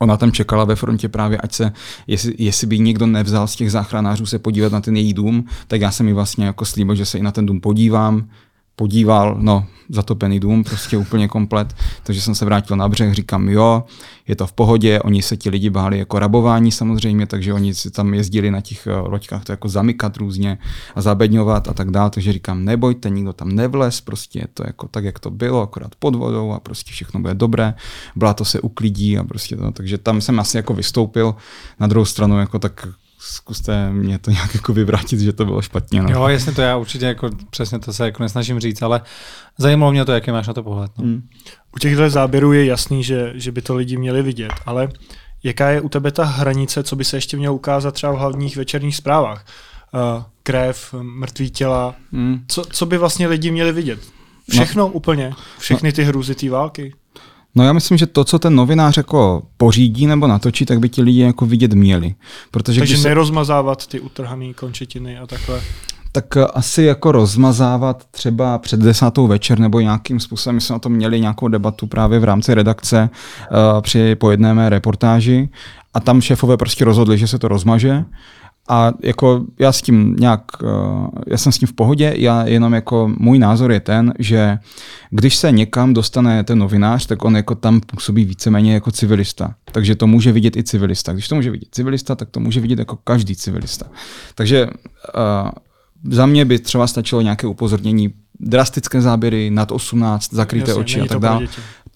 Ona 0.00 0.16
tam 0.16 0.32
čekala 0.32 0.64
ve 0.64 0.76
frontě 0.76 1.08
právě, 1.08 1.38
ať 1.38 1.52
se, 1.52 1.72
jestli, 2.06 2.34
jestli 2.38 2.66
by 2.66 2.78
někdo 2.78 3.06
nevzal 3.06 3.46
z 3.46 3.56
těch 3.56 3.70
záchranářů 3.70 4.26
se 4.26 4.38
podívat 4.38 4.72
na 4.72 4.80
ten 4.80 4.96
její 4.96 5.14
dům, 5.14 5.44
tak 5.66 5.80
já 5.80 5.90
jsem 5.90 6.06
mi 6.06 6.12
vlastně 6.12 6.46
jako 6.46 6.64
slíbil, 6.64 6.94
že 6.94 7.06
se 7.06 7.18
i 7.18 7.22
na 7.22 7.32
ten 7.32 7.46
dům 7.46 7.60
podívám, 7.60 8.28
podíval, 8.76 9.36
no, 9.40 9.66
zatopený 9.88 10.40
dům, 10.40 10.64
prostě 10.64 10.96
úplně 10.96 11.28
komplet, 11.28 11.74
takže 12.02 12.20
jsem 12.20 12.34
se 12.34 12.44
vrátil 12.44 12.76
na 12.76 12.88
břeh, 12.88 13.14
říkám, 13.14 13.48
jo, 13.48 13.84
je 14.28 14.36
to 14.36 14.46
v 14.46 14.52
pohodě, 14.52 15.00
oni 15.00 15.22
se 15.22 15.36
ti 15.36 15.50
lidi 15.50 15.70
báli 15.70 15.98
jako 15.98 16.18
rabování 16.18 16.72
samozřejmě, 16.72 17.26
takže 17.26 17.52
oni 17.52 17.74
si 17.74 17.90
tam 17.90 18.14
jezdili 18.14 18.50
na 18.50 18.60
těch 18.60 18.86
eh, 18.86 18.94
loďkách 18.94 19.44
to 19.44 19.52
jako 19.52 19.68
zamykat 19.68 20.16
různě 20.16 20.58
a 20.94 21.00
zabedňovat 21.00 21.68
a 21.68 21.72
tak 21.72 21.90
dále, 21.90 22.10
takže 22.10 22.32
říkám, 22.32 22.64
nebojte, 22.64 23.10
nikdo 23.10 23.32
tam 23.32 23.52
nevlez, 23.52 24.00
prostě 24.00 24.38
je 24.38 24.46
to 24.54 24.62
jako 24.66 24.88
tak, 24.88 25.04
jak 25.04 25.18
to 25.18 25.30
bylo, 25.30 25.62
akorát 25.62 25.94
pod 25.98 26.14
vodou 26.14 26.52
a 26.52 26.60
prostě 26.60 26.92
všechno 26.92 27.20
bude 27.20 27.34
dobré, 27.34 27.74
to 28.34 28.44
se 28.44 28.60
uklidí 28.60 29.18
a 29.18 29.24
prostě 29.24 29.56
to, 29.56 29.72
takže 29.72 29.98
tam 29.98 30.20
jsem 30.20 30.40
asi 30.40 30.56
jako 30.56 30.74
vystoupil, 30.74 31.34
na 31.80 31.86
druhou 31.86 32.04
stranu 32.04 32.38
jako 32.38 32.58
tak 32.58 32.88
zkuste 33.26 33.92
mě 33.92 34.18
to 34.18 34.30
nějak 34.36 34.54
jako 34.54 34.72
vyvrátit, 34.72 35.20
že 35.20 35.32
to 35.32 35.44
bylo 35.44 35.62
špatně. 35.62 36.02
No. 36.02 36.08
Jo, 36.10 36.28
jasně 36.28 36.52
to 36.52 36.62
já 36.62 36.76
určitě 36.76 37.06
jako 37.06 37.30
přesně 37.50 37.78
to 37.78 37.92
se 37.92 38.04
jako 38.04 38.22
nesnažím 38.22 38.60
říct, 38.60 38.82
ale 38.82 39.00
zajímalo 39.58 39.92
mě 39.92 40.04
to, 40.04 40.12
jaký 40.12 40.30
máš 40.30 40.46
na 40.46 40.54
to 40.54 40.62
pohled. 40.62 40.90
No. 40.98 41.04
Hmm. 41.04 41.28
U 41.76 41.78
těchto 41.78 42.10
záběrů 42.10 42.52
je 42.52 42.64
jasný, 42.64 43.04
že, 43.04 43.32
že 43.34 43.52
by 43.52 43.62
to 43.62 43.74
lidi 43.74 43.96
měli 43.96 44.22
vidět, 44.22 44.52
ale 44.66 44.88
jaká 45.42 45.70
je 45.70 45.80
u 45.80 45.88
tebe 45.88 46.12
ta 46.12 46.24
hranice, 46.24 46.82
co 46.82 46.96
by 46.96 47.04
se 47.04 47.16
ještě 47.16 47.36
mělo 47.36 47.54
ukázat 47.54 47.94
třeba 47.94 48.12
v 48.12 48.16
hlavních 48.16 48.56
večerních 48.56 48.96
zprávách? 48.96 49.46
Uh, 49.94 50.22
krev, 50.42 50.94
mrtvý 51.00 51.50
těla, 51.50 51.94
hmm. 52.12 52.44
co, 52.48 52.64
co 52.64 52.86
by 52.86 52.98
vlastně 52.98 53.26
lidi 53.26 53.50
měli 53.50 53.72
vidět? 53.72 54.00
Všechno 54.50 54.82
no. 54.82 54.92
úplně? 54.92 55.32
Všechny 55.58 55.92
ty 55.92 56.02
hrůzy 56.02 56.34
té 56.34 56.50
války? 56.50 56.94
No 57.56 57.64
já 57.64 57.72
myslím, 57.72 57.98
že 57.98 58.06
to, 58.06 58.24
co 58.24 58.38
ten 58.38 58.54
novinář 58.54 58.96
jako 58.96 59.42
pořídí 59.56 60.06
nebo 60.06 60.26
natočí, 60.26 60.66
tak 60.66 60.80
by 60.80 60.88
ti 60.88 61.02
lidi 61.02 61.20
jako 61.20 61.46
vidět 61.46 61.72
měli. 61.72 62.14
Protože 62.50 62.80
Takže 62.80 62.96
se... 62.96 63.08
nerozmazávat 63.08 63.86
ty 63.86 64.00
utrhané 64.00 64.54
končetiny 64.54 65.18
a 65.18 65.26
takhle 65.26 65.60
tak 66.12 66.36
asi 66.54 66.82
jako 66.82 67.12
rozmazávat 67.12 68.04
třeba 68.10 68.58
před 68.58 68.80
desátou 68.80 69.26
večer 69.26 69.58
nebo 69.58 69.80
nějakým 69.80 70.20
způsobem. 70.20 70.54
My 70.54 70.60
jsme 70.60 70.76
o 70.76 70.78
tom 70.78 70.92
měli 70.92 71.20
nějakou 71.20 71.48
debatu 71.48 71.86
právě 71.86 72.18
v 72.18 72.24
rámci 72.24 72.54
redakce 72.54 73.10
uh, 73.50 73.80
při 73.80 74.14
pojedné 74.14 74.68
reportáži 74.68 75.48
a 75.94 76.00
tam 76.00 76.20
šéfové 76.20 76.56
prostě 76.56 76.84
rozhodli, 76.84 77.18
že 77.18 77.26
se 77.26 77.38
to 77.38 77.48
rozmaže 77.48 78.04
a 78.68 78.92
jako 79.02 79.44
já 79.58 79.72
s 79.72 79.82
tím 79.82 80.16
nějak, 80.18 80.42
eh, 80.64 80.66
já 81.26 81.38
jsem 81.38 81.52
s 81.52 81.58
tím 81.58 81.68
v 81.68 81.72
pohodě, 81.72 82.14
já 82.16 82.46
jenom 82.46 82.72
jako 82.72 83.10
můj 83.18 83.38
názor 83.38 83.72
je 83.72 83.80
ten, 83.80 84.14
že 84.18 84.58
když 85.10 85.36
se 85.36 85.52
někam 85.52 85.94
dostane 85.94 86.44
ten 86.44 86.58
novinář, 86.58 87.06
tak 87.06 87.24
on 87.24 87.36
jako 87.36 87.54
tam 87.54 87.80
působí 87.80 88.24
víceméně 88.24 88.74
jako 88.74 88.90
civilista. 88.90 89.54
Takže 89.72 89.94
to 89.94 90.06
může 90.06 90.32
vidět 90.32 90.56
i 90.56 90.64
civilista. 90.64 91.12
Když 91.12 91.28
to 91.28 91.34
může 91.34 91.50
vidět 91.50 91.68
civilista, 91.70 92.14
tak 92.14 92.30
to 92.30 92.40
může 92.40 92.60
vidět 92.60 92.78
jako 92.78 92.96
každý 92.96 93.36
civilista. 93.36 93.86
Takže 94.34 94.66
uh, 94.66 95.50
za 96.10 96.26
mě 96.26 96.44
by 96.44 96.58
třeba 96.58 96.86
stačilo 96.86 97.20
nějaké 97.20 97.46
upozornění, 97.46 98.12
drastické 98.40 99.00
záběry 99.00 99.50
nad 99.50 99.72
18, 99.72 100.34
zakryté 100.34 100.70
Jasně, 100.70 100.80
oči 100.80 101.00
a 101.00 101.06
tak 101.06 101.18
dále. 101.18 101.46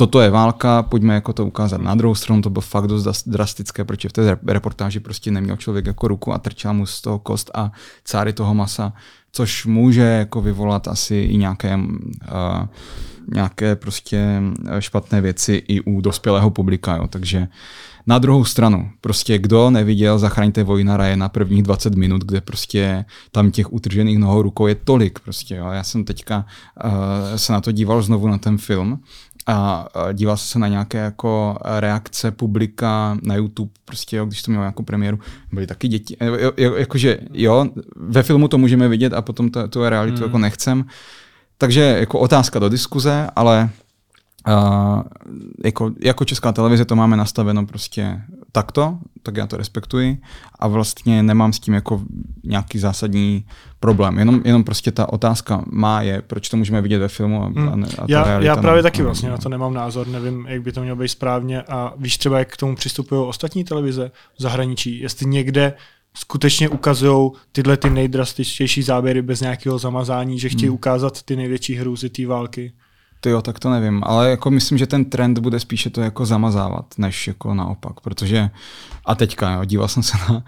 Toto 0.00 0.20
je 0.20 0.30
válka, 0.30 0.82
pojďme 0.82 1.14
jako 1.14 1.32
to 1.32 1.46
ukázat. 1.46 1.80
Na 1.80 1.94
druhou 1.94 2.14
stranu 2.14 2.42
to 2.42 2.50
bylo 2.50 2.62
fakt 2.62 2.86
dost 2.86 3.28
drastické, 3.28 3.84
protože 3.84 4.08
v 4.08 4.12
té 4.12 4.38
reportáži 4.46 5.00
prostě 5.00 5.30
neměl 5.30 5.56
člověk 5.56 5.86
jako 5.86 6.08
ruku 6.08 6.32
a 6.32 6.38
trčel 6.38 6.74
mu 6.74 6.86
z 6.86 7.00
toho 7.00 7.18
kost 7.18 7.50
a 7.54 7.72
cáry 8.04 8.32
toho 8.32 8.54
masa, 8.54 8.92
což 9.32 9.66
může 9.66 10.02
jako 10.02 10.40
vyvolat 10.40 10.88
asi 10.88 11.14
i 11.16 11.36
nějaké, 11.36 11.76
uh, 11.76 12.66
nějaké 13.34 13.76
prostě 13.76 14.42
špatné 14.78 15.20
věci 15.20 15.62
i 15.68 15.80
u 15.80 16.00
dospělého 16.00 16.50
publika. 16.50 16.96
Jo. 16.96 17.06
Takže 17.06 17.48
na 18.06 18.18
druhou 18.18 18.44
stranu, 18.44 18.90
prostě 19.00 19.38
kdo 19.38 19.70
neviděl 19.70 20.18
Zachraňte 20.18 20.64
Vojnara 20.64 21.06
je 21.06 21.16
na 21.16 21.28
prvních 21.28 21.62
20 21.62 21.94
minut, 21.94 22.24
kde 22.24 22.40
prostě 22.40 23.04
tam 23.32 23.50
těch 23.50 23.72
utržených 23.72 24.18
nohou 24.18 24.42
rukou 24.42 24.66
je 24.66 24.74
tolik. 24.74 25.18
Prostě, 25.18 25.54
jo. 25.56 25.66
Já 25.70 25.82
jsem 25.82 26.04
teďka 26.04 26.46
uh, 26.84 26.90
se 27.36 27.52
na 27.52 27.60
to 27.60 27.72
díval 27.72 28.02
znovu 28.02 28.28
na 28.28 28.38
ten 28.38 28.58
film 28.58 29.00
a 29.46 29.88
díval 30.12 30.36
jsem 30.36 30.46
se 30.46 30.58
na 30.58 30.68
nějaké 30.68 30.98
jako 30.98 31.58
reakce 31.62 32.30
publika 32.30 33.18
na 33.22 33.34
YouTube, 33.34 33.70
prostě 33.84 34.16
jo, 34.16 34.26
když 34.26 34.42
to 34.42 34.50
mělo 34.50 34.64
nějakou 34.64 34.82
premiéru, 34.82 35.18
byly 35.52 35.66
taky 35.66 35.88
děti. 35.88 36.16
Jo, 36.20 36.52
jo, 36.56 36.74
jakože 36.74 37.18
jo, 37.32 37.66
ve 37.96 38.22
filmu 38.22 38.48
to 38.48 38.58
můžeme 38.58 38.88
vidět 38.88 39.12
a 39.12 39.22
potom 39.22 39.50
to, 39.50 39.68
tu 39.68 39.88
realitu 39.88 40.16
hmm. 40.16 40.24
jako 40.24 40.38
nechcem. 40.38 40.84
Takže 41.58 41.80
jako 41.80 42.18
otázka 42.18 42.58
do 42.58 42.68
diskuze, 42.68 43.26
ale 43.36 43.70
Uh, 44.48 45.02
jako, 45.64 45.90
jako 46.02 46.24
česká 46.24 46.52
televize 46.52 46.84
to 46.84 46.96
máme 46.96 47.16
nastaveno 47.16 47.66
prostě 47.66 48.20
takto, 48.52 48.98
tak 49.22 49.36
já 49.36 49.46
to 49.46 49.56
respektuji 49.56 50.18
a 50.58 50.68
vlastně 50.68 51.22
nemám 51.22 51.52
s 51.52 51.60
tím 51.60 51.74
jako 51.74 52.02
nějaký 52.44 52.78
zásadní 52.78 53.44
problém. 53.80 54.18
Jenom, 54.18 54.42
jenom 54.44 54.64
prostě 54.64 54.92
ta 54.92 55.12
otázka 55.12 55.64
má 55.66 56.02
je, 56.02 56.22
proč 56.22 56.48
to 56.48 56.56
můžeme 56.56 56.82
vidět 56.82 56.98
ve 56.98 57.08
filmu 57.08 57.42
a, 57.42 57.46
hmm. 57.46 57.68
a, 57.68 58.02
a 58.02 58.04
já, 58.08 58.40
já 58.40 58.56
právě 58.56 58.78
ne, 58.78 58.82
taky 58.82 59.02
vlastně 59.02 59.30
na 59.30 59.38
to 59.38 59.48
nemám 59.48 59.74
názor, 59.74 60.06
nevím, 60.08 60.46
jak 60.48 60.62
by 60.62 60.72
to 60.72 60.82
mělo 60.82 60.96
být 60.96 61.08
správně 61.08 61.62
a 61.62 61.92
víš 61.96 62.18
třeba, 62.18 62.38
jak 62.38 62.52
k 62.52 62.56
tomu 62.56 62.76
přistupují 62.76 63.26
ostatní 63.26 63.64
televize 63.64 64.10
v 64.38 64.42
zahraničí, 64.42 65.00
jestli 65.00 65.26
někde 65.26 65.74
skutečně 66.14 66.68
ukazují 66.68 67.30
tyhle 67.52 67.76
ty 67.76 67.90
nejdrastičtější 67.90 68.82
záběry 68.82 69.22
bez 69.22 69.40
nějakého 69.40 69.78
zamazání, 69.78 70.38
že 70.38 70.48
chtějí 70.48 70.68
hmm. 70.68 70.74
ukázat 70.74 71.22
ty 71.22 71.36
největší 71.36 71.74
hrůzy 71.74 72.10
té 72.10 72.26
války. 72.26 72.72
Ty 73.22 73.30
jo, 73.30 73.42
tak 73.42 73.58
to 73.58 73.70
nevím, 73.70 74.00
ale 74.04 74.30
jako 74.30 74.50
myslím, 74.50 74.78
že 74.78 74.86
ten 74.86 75.04
trend 75.04 75.38
bude 75.38 75.60
spíše 75.60 75.90
to 75.90 76.00
jako 76.00 76.26
zamazávat, 76.26 76.86
než 76.98 77.26
jako 77.26 77.54
naopak, 77.54 78.00
protože 78.00 78.50
a 79.06 79.14
teďka, 79.14 79.52
jo, 79.52 79.64
díval 79.64 79.88
jsem 79.88 80.02
se 80.02 80.18
na, 80.28 80.44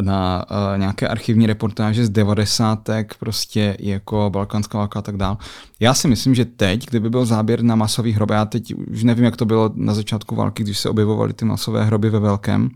na 0.00 0.44
uh, 0.50 0.78
nějaké 0.78 1.08
archivní 1.08 1.46
reportáže 1.46 2.06
z 2.06 2.10
devadesátek, 2.10 3.14
prostě 3.14 3.76
jako 3.80 4.30
Balkánská 4.32 4.78
válka 4.78 4.98
a 4.98 5.02
tak 5.02 5.16
dál. 5.16 5.38
Já 5.80 5.94
si 5.94 6.08
myslím, 6.08 6.34
že 6.34 6.44
teď, 6.44 6.86
kdyby 6.86 7.10
byl 7.10 7.26
záběr 7.26 7.62
na 7.62 7.74
masový 7.74 8.12
hroby, 8.12 8.34
já 8.34 8.44
teď 8.44 8.74
už 8.74 9.04
nevím, 9.04 9.24
jak 9.24 9.36
to 9.36 9.44
bylo 9.44 9.70
na 9.74 9.94
začátku 9.94 10.34
války, 10.34 10.62
když 10.62 10.78
se 10.78 10.90
objevovaly 10.90 11.32
ty 11.32 11.44
masové 11.44 11.84
hroby 11.84 12.10
ve 12.10 12.18
velkém, 12.18 12.70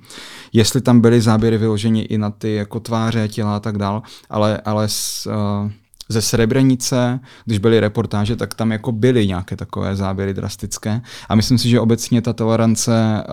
jestli 0.52 0.80
tam 0.80 1.00
byly 1.00 1.20
záběry 1.20 1.58
vyloženy 1.58 2.00
i 2.00 2.18
na 2.18 2.30
ty 2.30 2.54
jako 2.54 2.80
tváře, 2.80 3.28
těla 3.28 3.56
a 3.56 3.60
tak 3.60 3.78
dál, 3.78 4.02
ale, 4.30 4.60
ale 4.64 4.88
s, 4.88 5.26
uh, 5.26 5.70
ze 6.10 6.22
Srebrenice, 6.22 7.20
když 7.44 7.58
byly 7.58 7.80
reportáže, 7.80 8.36
tak 8.36 8.54
tam 8.54 8.72
jako 8.72 8.92
byly 8.92 9.26
nějaké 9.26 9.56
takové 9.56 9.96
záběry 9.96 10.34
drastické. 10.34 11.00
A 11.28 11.34
myslím 11.34 11.58
si, 11.58 11.68
že 11.68 11.80
obecně 11.80 12.22
ta 12.22 12.32
tolerance 12.32 13.24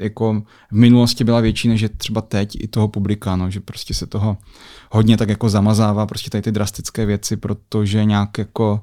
jako 0.00 0.42
v 0.70 0.76
minulosti 0.76 1.24
byla 1.24 1.40
větší 1.40 1.68
než 1.68 1.80
je 1.80 1.88
třeba 1.88 2.20
teď 2.20 2.56
i 2.60 2.68
toho 2.68 2.88
publika, 2.88 3.36
no, 3.36 3.50
že 3.50 3.60
prostě 3.60 3.94
se 3.94 4.06
toho 4.06 4.36
hodně 4.90 5.16
tak 5.16 5.28
jako 5.28 5.48
zamazává 5.48 6.06
prostě 6.06 6.30
tady 6.30 6.42
ty 6.42 6.52
drastické 6.52 7.06
věci, 7.06 7.36
protože 7.36 8.04
nějak 8.04 8.38
jako 8.38 8.80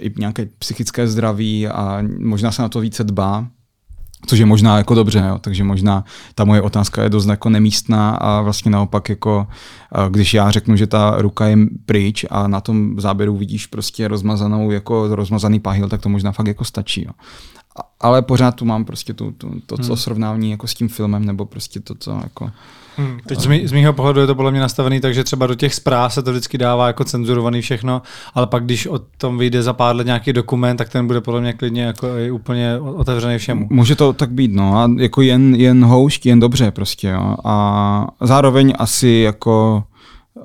i 0.00 0.12
nějaké 0.18 0.48
psychické 0.58 1.08
zdraví 1.08 1.68
a 1.68 1.98
možná 2.18 2.52
se 2.52 2.62
na 2.62 2.68
to 2.68 2.80
více 2.80 3.04
dbá, 3.04 3.46
Což 4.26 4.38
je 4.38 4.46
možná 4.46 4.76
jako 4.76 4.94
dobře, 4.94 5.24
jo. 5.28 5.38
takže 5.40 5.64
možná 5.64 6.04
ta 6.34 6.44
moje 6.44 6.62
otázka 6.62 7.02
je 7.02 7.08
dost 7.08 7.26
jako 7.26 7.50
nemístná 7.50 8.10
a 8.10 8.40
vlastně 8.40 8.70
naopak 8.70 9.08
jako, 9.08 9.46
když 10.08 10.34
já 10.34 10.50
řeknu, 10.50 10.76
že 10.76 10.86
ta 10.86 11.14
ruka 11.18 11.46
je 11.46 11.56
pryč 11.86 12.24
a 12.30 12.48
na 12.48 12.60
tom 12.60 13.00
záběru 13.00 13.36
vidíš 13.36 13.66
prostě 13.66 14.08
rozmazanou, 14.08 14.70
jako 14.70 15.16
rozmazaný 15.16 15.60
pahil, 15.60 15.88
tak 15.88 16.00
to 16.00 16.08
možná 16.08 16.32
fakt 16.32 16.46
jako 16.46 16.64
stačí. 16.64 17.04
Jo. 17.06 17.12
Ale 18.00 18.22
pořád 18.22 18.54
tu 18.54 18.64
mám 18.64 18.84
prostě 18.84 19.14
tu, 19.14 19.30
tu, 19.30 19.60
to, 19.66 19.76
co 19.76 19.92
hmm. 19.92 19.96
srovnání 19.96 20.50
jako 20.50 20.66
s 20.66 20.74
tím 20.74 20.88
filmem, 20.88 21.24
nebo 21.24 21.46
prostě 21.46 21.80
to, 21.80 21.94
co 21.94 22.20
jako 22.22 22.50
Hmm, 22.98 23.18
teď 23.26 23.40
z, 23.40 23.46
mý, 23.46 23.66
z 23.66 23.72
mýho 23.72 23.92
pohledu 23.92 24.20
je 24.20 24.26
to 24.26 24.34
podle 24.34 24.50
mě 24.50 24.60
nastavený 24.60 25.00
tak, 25.00 25.14
že 25.14 25.24
třeba 25.24 25.46
do 25.46 25.54
těch 25.54 25.74
zpráv 25.74 26.14
se 26.14 26.22
to 26.22 26.30
vždycky 26.30 26.58
dává 26.58 26.86
jako 26.86 27.04
cenzurovaný 27.04 27.60
všechno, 27.60 28.02
ale 28.34 28.46
pak 28.46 28.64
když 28.64 28.86
o 28.86 28.98
tom 28.98 29.38
vyjde 29.38 29.62
za 29.62 29.72
pár 29.72 29.96
let 29.96 30.06
nějaký 30.06 30.32
dokument, 30.32 30.76
tak 30.76 30.88
ten 30.88 31.06
bude 31.06 31.20
podle 31.20 31.40
mě 31.40 31.52
klidně 31.52 31.82
jako 31.82 32.16
i 32.16 32.30
úplně 32.30 32.78
otevřený 32.78 33.38
všemu. 33.38 33.66
Může 33.70 33.96
to 33.96 34.12
tak 34.12 34.30
být, 34.30 34.52
no, 34.54 34.78
a 34.78 34.90
jako 34.98 35.22
jen, 35.22 35.54
jen 35.54 35.84
houšť, 35.84 36.26
jen 36.26 36.40
dobře 36.40 36.70
prostě, 36.70 37.08
jo. 37.08 37.36
A 37.44 38.06
zároveň 38.20 38.72
asi 38.78 39.08
jako 39.08 39.84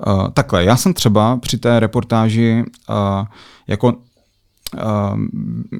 uh, 0.06 0.28
takhle, 0.28 0.64
já 0.64 0.76
jsem 0.76 0.94
třeba 0.94 1.36
při 1.36 1.58
té 1.58 1.80
reportáži 1.80 2.64
uh, 2.90 3.26
jako 3.66 3.92
Uh, 4.74 5.18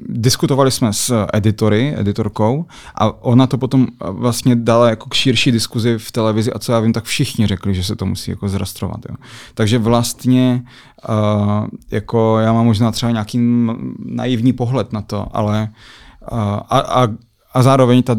diskutovali 0.09 0.71
jsme 0.71 0.93
s 0.93 1.25
editory, 1.33 1.95
editorkou 1.97 2.65
a 2.95 3.23
ona 3.23 3.47
to 3.47 3.57
potom 3.57 3.87
vlastně 3.99 4.55
dala 4.55 4.89
jako 4.89 5.09
k 5.09 5.13
širší 5.13 5.51
diskuzi 5.51 5.97
v 5.97 6.11
televizi 6.11 6.53
a 6.53 6.59
co 6.59 6.71
já 6.71 6.79
vím, 6.79 6.93
tak 6.93 7.03
všichni 7.03 7.47
řekli, 7.47 7.75
že 7.75 7.83
se 7.83 7.95
to 7.95 8.05
musí 8.05 8.31
jako 8.31 8.49
zrastrovat. 8.49 8.99
Jo. 9.09 9.15
Takže 9.53 9.77
vlastně 9.77 10.63
uh, 11.09 11.67
jako 11.91 12.39
já 12.39 12.53
mám 12.53 12.65
možná 12.65 12.91
třeba 12.91 13.11
nějaký 13.11 13.39
naivní 14.05 14.53
pohled 14.53 14.93
na 14.93 15.01
to, 15.01 15.27
ale 15.33 15.69
uh, 16.31 16.39
a, 16.39 16.79
a, 16.79 17.07
a 17.53 17.63
zároveň 17.63 18.03
ta 18.03 18.15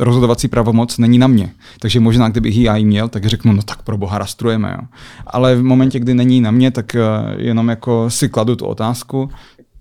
rozhodovací 0.00 0.48
pravomoc 0.48 0.98
není 0.98 1.18
na 1.18 1.26
mě. 1.26 1.52
Takže 1.80 2.00
možná, 2.00 2.28
kdybych 2.28 2.56
ji 2.56 2.62
já 2.62 2.76
jí 2.76 2.84
měl, 2.84 3.08
tak 3.08 3.26
řeknu, 3.26 3.52
no 3.52 3.62
tak 3.62 3.82
pro 3.82 3.98
boha 3.98 4.18
rastrujeme. 4.18 4.76
Jo. 4.78 4.86
Ale 5.26 5.56
v 5.56 5.62
momentě, 5.62 5.98
kdy 6.00 6.14
není 6.14 6.40
na 6.40 6.50
mě, 6.50 6.70
tak 6.70 6.96
jenom 7.36 7.68
jako 7.68 8.10
si 8.10 8.28
kladu 8.28 8.56
tu 8.56 8.66
otázku, 8.66 9.30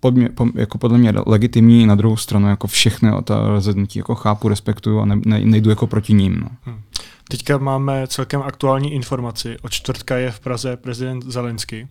pod 0.02 0.15
mě, 0.15 0.30
po, 0.30 0.48
jako 0.56 0.78
podle 0.78 0.98
mě 0.98 1.14
legitimní, 1.26 1.86
na 1.86 1.95
druhou 1.95 2.18
stranu 2.18 2.49
jako 2.49 2.68
všechny 2.68 3.11
ta 3.23 3.48
rozhodnutí 3.48 3.99
jako 3.99 4.15
chápu, 4.15 4.48
respektuju 4.48 4.99
a 4.99 5.06
ne, 5.06 5.22
ne, 5.26 5.40
nejdu 5.40 5.69
jako 5.69 5.88
proti 5.88 6.14
ním. 6.14 6.40
No. 6.40 6.49
Hmm. 6.61 6.82
Teďka 7.30 7.57
máme 7.57 8.07
celkem 8.07 8.41
aktuální 8.41 8.94
informaci. 8.94 9.57
Od 9.61 9.72
čtvrtka 9.72 10.18
je 10.18 10.32
v 10.32 10.40
Praze 10.40 10.78
prezident 10.78 11.23
Zelensky. 11.23 11.88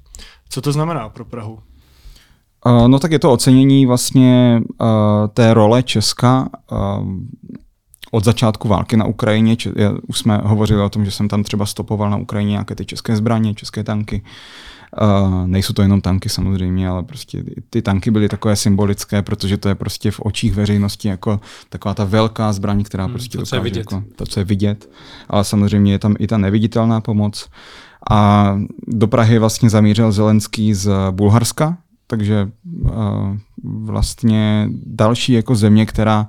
Co 0.48 0.60
to 0.60 0.72
znamená 0.72 1.08
pro 1.08 1.24
Prahu? 1.24 1.58
Uh, 2.66 2.88
no 2.88 2.98
tak 2.98 3.12
je 3.12 3.18
to 3.18 3.32
ocenění 3.32 3.86
vlastně 3.86 4.60
uh, 4.80 4.86
té 5.34 5.54
role 5.54 5.82
Česka 5.82 6.48
uh, 6.72 6.78
od 8.10 8.24
začátku 8.24 8.68
války 8.68 8.96
na 8.96 9.04
Ukrajině. 9.04 9.56
Če- 9.56 9.72
už 10.06 10.18
jsme 10.18 10.40
hovořili 10.44 10.82
o 10.82 10.88
tom, 10.88 11.04
že 11.04 11.10
jsem 11.10 11.28
tam 11.28 11.42
třeba 11.42 11.66
stopoval 11.66 12.10
na 12.10 12.16
Ukrajině 12.16 12.50
nějaké 12.50 12.74
ty 12.74 12.84
české 12.84 13.16
zbraně, 13.16 13.54
české 13.54 13.84
tanky. 13.84 14.22
Uh, 14.22 14.28
Uh, 15.02 15.46
nejsou 15.46 15.72
to 15.72 15.82
jenom 15.82 16.00
tanky 16.00 16.28
samozřejmě, 16.28 16.88
ale 16.88 17.02
prostě 17.02 17.44
ty 17.70 17.82
tanky 17.82 18.10
byly 18.10 18.28
takové 18.28 18.56
symbolické, 18.56 19.22
protože 19.22 19.56
to 19.56 19.68
je 19.68 19.74
prostě 19.74 20.10
v 20.10 20.20
očích 20.20 20.54
veřejnosti 20.54 21.08
jako 21.08 21.40
taková 21.68 21.94
ta 21.94 22.04
velká 22.04 22.52
zbraň, 22.52 22.82
která 22.84 23.04
hmm, 23.04 23.12
prostě 23.12 23.38
to, 23.38 23.42
dokáže, 23.42 23.50
co 23.50 23.56
je 23.56 23.62
vidět. 23.62 23.78
Jako, 23.78 24.02
to, 24.16 24.26
co 24.26 24.40
je 24.40 24.44
vidět. 24.44 24.90
Ale 25.28 25.44
samozřejmě 25.44 25.92
je 25.92 25.98
tam 25.98 26.14
i 26.18 26.26
ta 26.26 26.38
neviditelná 26.38 27.00
pomoc. 27.00 27.48
A 28.10 28.58
do 28.86 29.06
Prahy 29.06 29.38
vlastně 29.38 29.70
zamířil 29.70 30.12
Zelenský 30.12 30.74
z 30.74 30.90
Bulharska, 31.10 31.78
takže 32.06 32.48
uh, 32.82 32.90
vlastně 33.62 34.68
další 34.86 35.32
jako 35.32 35.54
země, 35.54 35.86
která 35.86 36.28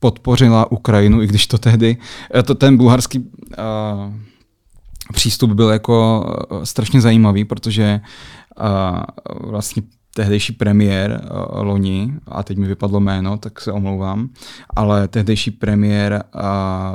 podpořila 0.00 0.72
Ukrajinu, 0.72 1.22
i 1.22 1.26
když 1.26 1.46
to 1.46 1.58
tehdy, 1.58 1.96
eh, 2.34 2.42
to 2.42 2.54
ten 2.54 2.76
bulharský 2.76 3.18
uh, 3.18 3.24
přístup 5.12 5.50
byl 5.50 5.68
jako 5.68 6.26
eh, 6.62 6.66
strašně 6.66 7.00
zajímavý, 7.00 7.44
protože 7.44 8.00
uh, 8.60 9.50
vlastně 9.50 9.82
tehdejší 10.14 10.52
premiér 10.52 11.20
uh, 11.22 11.66
loni, 11.66 12.14
a 12.26 12.42
teď 12.42 12.58
mi 12.58 12.66
vypadlo 12.66 13.00
jméno, 13.00 13.38
tak 13.38 13.60
se 13.60 13.72
omlouvám, 13.72 14.28
ale 14.76 15.08
tehdejší 15.08 15.50
premiér 15.50 16.24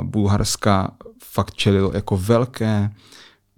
Bulharska 0.02 0.90
fakt 1.22 1.54
čelil 1.54 1.90
jako 1.94 2.16
velké 2.16 2.90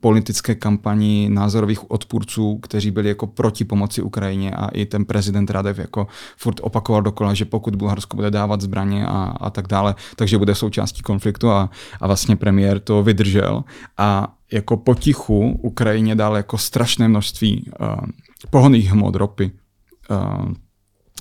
politické 0.01 0.55
kampani 0.55 1.29
názorových 1.33 1.91
odpůrců, 1.91 2.59
kteří 2.59 2.91
byli 2.91 3.09
jako 3.09 3.27
proti 3.27 3.65
pomoci 3.65 4.03
Ukrajině 4.03 4.51
a 4.51 4.69
i 4.69 4.87
ten 4.87 5.05
prezident 5.05 5.51
Radev 5.51 5.79
jako 5.79 6.07
furt 6.37 6.61
opakoval 6.63 7.03
dokola, 7.03 7.35
že 7.35 7.45
pokud 7.45 7.77
Bulharsko 7.77 8.17
bude 8.17 8.31
dávat 8.31 8.61
zbraně 8.61 9.07
a, 9.07 9.35
a 9.41 9.51
tak 9.51 9.67
dále, 9.67 9.95
takže 10.17 10.39
bude 10.39 10.55
součástí 10.55 11.03
konfliktu 11.03 11.51
a, 11.51 11.71
a 12.01 12.07
vlastně 12.07 12.37
premiér 12.37 12.81
to 12.81 13.03
vydržel. 13.03 13.65
A 13.99 14.36
jako 14.53 14.77
potichu 14.77 15.59
Ukrajině 15.63 16.15
dal 16.15 16.37
jako 16.37 16.59
strašné 16.59 17.09
množství 17.09 17.71
uh, 17.81 17.97
pohoných 18.51 18.91
hmot, 18.91 19.15
ropy, 19.15 19.51
uh, 20.11 20.53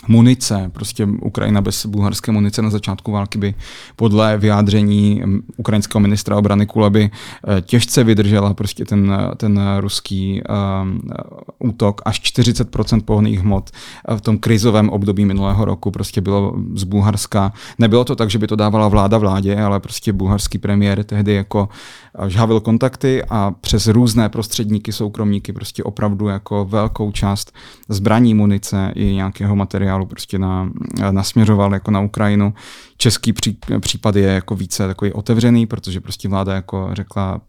munice, 0.08 0.72
prostě 0.74 1.06
Ukrajina 1.06 1.62
bez 1.62 1.86
bulharské 1.86 2.32
munice 2.32 2.62
na 2.62 2.70
začátku 2.70 3.12
války 3.12 3.38
by 3.38 3.54
podle 3.96 4.38
vyjádření 4.38 5.22
ukrajinského 5.58 6.00
ministra 6.00 6.38
obrany 6.38 6.66
Kuleby 6.66 7.10
eh, 7.48 7.62
těžce 7.62 8.04
vydržela 8.04 8.54
prostě 8.54 8.86
ten, 8.86 9.18
ten 9.38 9.60
ruský 9.80 10.42
um, 10.82 11.02
útok. 11.60 12.02
Až 12.06 12.22
40% 12.22 13.02
pohonných 13.02 13.40
hmot 13.40 13.70
v 14.16 14.22
tom 14.22 14.38
krizovém 14.38 14.90
období 14.90 15.26
minulého 15.26 15.66
roku 15.66 15.92
prostě 15.92 16.22
bylo 16.22 16.54
z 16.74 16.84
Bulharska. 16.84 17.54
Nebylo 17.80 18.04
to 18.04 18.16
tak, 18.16 18.30
že 18.30 18.40
by 18.40 18.48
to 18.48 18.56
dávala 18.56 18.88
vláda 18.88 19.18
vládě, 19.18 19.56
ale 19.56 19.80
prostě 19.80 20.14
bulharský 20.14 20.58
premiér 20.58 21.04
tehdy 21.04 21.34
jako 21.34 21.70
žhavil 22.28 22.60
kontakty 22.60 23.24
a 23.30 23.52
přes 23.62 23.88
různé 23.88 24.30
prostředníky, 24.30 24.92
soukromníky 24.92 25.54
prostě 25.54 25.84
opravdu 25.84 26.28
jako 26.28 26.66
velkou 26.66 27.12
část 27.12 27.52
zbraní, 27.90 28.34
munice 28.34 28.92
i 28.96 29.06
nějakého 29.06 29.56
materiálu 29.56 29.95
prostě 30.04 30.40
na, 30.40 30.70
nasměřoval 31.12 31.74
jako 31.74 31.92
na 31.92 32.00
Ukrajinu. 32.00 32.54
Český 32.98 33.34
pří, 33.34 33.58
případ 33.80 34.16
je 34.16 34.28
jako 34.28 34.56
více 34.56 34.88
takový 34.88 35.14
otevřený, 35.14 35.66
protože 35.66 36.02
prostě 36.02 36.30
vláda 36.30 36.56
jako 36.56 36.90
řekla 36.94 37.42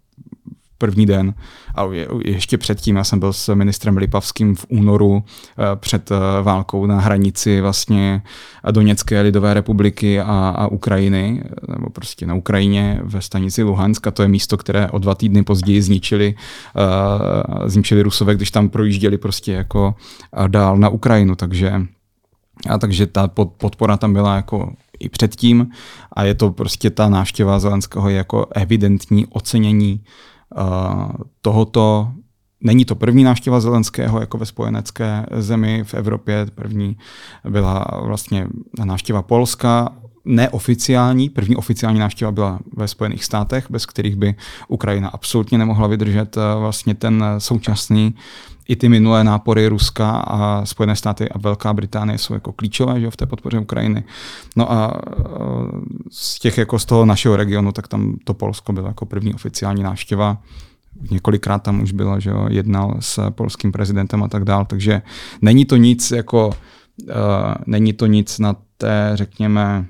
první 0.78 1.06
den 1.06 1.34
a 1.74 1.84
ještě 2.24 2.58
předtím, 2.58 2.96
já 2.96 3.04
jsem 3.04 3.18
byl 3.18 3.32
s 3.32 3.54
ministrem 3.54 3.96
Lipavským 3.96 4.54
v 4.54 4.66
únoru 4.68 5.22
eh, 5.24 5.76
před 5.76 6.10
eh, 6.10 6.42
válkou 6.42 6.86
na 6.86 7.00
hranici 7.00 7.60
vlastně 7.60 8.22
Doněcké 8.70 9.20
lidové 9.20 9.54
republiky 9.54 10.20
a, 10.20 10.54
a 10.56 10.66
Ukrajiny, 10.66 11.42
nebo 11.68 11.90
prostě 11.90 12.26
na 12.26 12.34
Ukrajině 12.34 13.00
ve 13.02 13.22
stanici 13.22 13.62
Luhansk 13.62 14.06
a 14.06 14.10
to 14.10 14.22
je 14.22 14.28
místo, 14.28 14.56
které 14.56 14.90
o 14.90 14.98
dva 14.98 15.14
týdny 15.14 15.42
později 15.42 15.82
zničili, 15.82 16.34
uh, 16.74 17.68
zničili 17.68 18.02
Rusové, 18.02 18.34
když 18.34 18.50
tam 18.50 18.68
projížděli 18.68 19.18
prostě 19.18 19.52
jako 19.52 19.94
dál 20.46 20.76
na 20.76 20.88
Ukrajinu, 20.88 21.36
takže 21.36 21.72
a 22.68 22.78
takže 22.78 23.06
ta 23.06 23.28
podpora 23.58 23.96
tam 23.96 24.12
byla 24.12 24.36
jako 24.36 24.72
i 24.98 25.08
předtím 25.08 25.70
a 26.12 26.24
je 26.24 26.34
to 26.34 26.50
prostě 26.50 26.90
ta 26.90 27.08
návštěva 27.08 27.58
Zelenského 27.58 28.08
jako 28.08 28.46
evidentní 28.54 29.26
ocenění 29.26 30.00
tohoto 31.40 32.08
Není 32.60 32.84
to 32.84 32.94
první 32.94 33.24
návštěva 33.24 33.60
Zelenského 33.60 34.20
jako 34.20 34.38
ve 34.38 34.46
spojenecké 34.46 35.26
zemi 35.36 35.84
v 35.84 35.94
Evropě. 35.94 36.46
První 36.54 36.96
byla 37.48 37.84
vlastně 38.02 38.48
návštěva 38.84 39.22
Polska, 39.22 39.92
neoficiální. 40.24 41.30
První 41.30 41.56
oficiální 41.56 41.98
návštěva 41.98 42.32
byla 42.32 42.58
ve 42.76 42.88
Spojených 42.88 43.24
státech, 43.24 43.66
bez 43.70 43.86
kterých 43.86 44.16
by 44.16 44.34
Ukrajina 44.68 45.08
absolutně 45.08 45.58
nemohla 45.58 45.86
vydržet 45.86 46.36
vlastně 46.58 46.94
ten 46.94 47.24
současný 47.38 48.14
i 48.68 48.76
ty 48.76 48.88
minulé 48.88 49.24
nápory 49.24 49.68
Ruska 49.68 50.10
a 50.10 50.64
Spojené 50.64 50.96
státy 50.96 51.28
a 51.28 51.38
Velká 51.38 51.72
Británie 51.72 52.18
jsou 52.18 52.34
jako 52.34 52.52
klíčové 52.52 53.00
že, 53.00 53.10
v 53.10 53.16
té 53.16 53.26
podpoře 53.26 53.58
Ukrajiny. 53.58 54.04
No 54.56 54.72
a 54.72 55.00
z 56.10 56.38
těch 56.38 56.58
jako 56.58 56.78
z 56.78 56.84
toho 56.84 57.06
našeho 57.06 57.36
regionu, 57.36 57.72
tak 57.72 57.88
tam 57.88 58.16
to 58.24 58.34
Polsko 58.34 58.72
bylo 58.72 58.88
jako 58.88 59.06
první 59.06 59.34
oficiální 59.34 59.82
návštěva. 59.82 60.38
Několikrát 61.10 61.62
tam 61.62 61.82
už 61.82 61.92
bylo, 61.92 62.20
že 62.20 62.30
jo, 62.30 62.46
jednal 62.50 62.96
s 63.00 63.30
polským 63.30 63.72
prezidentem 63.72 64.22
a 64.22 64.28
tak 64.28 64.44
dál, 64.44 64.64
takže 64.64 65.02
není 65.42 65.64
to 65.64 65.76
nic 65.76 66.10
jako, 66.10 66.48
uh, 66.48 67.14
není 67.66 67.92
to 67.92 68.06
nic 68.06 68.38
na 68.38 68.56
té, 68.76 69.10
řekněme, 69.14 69.86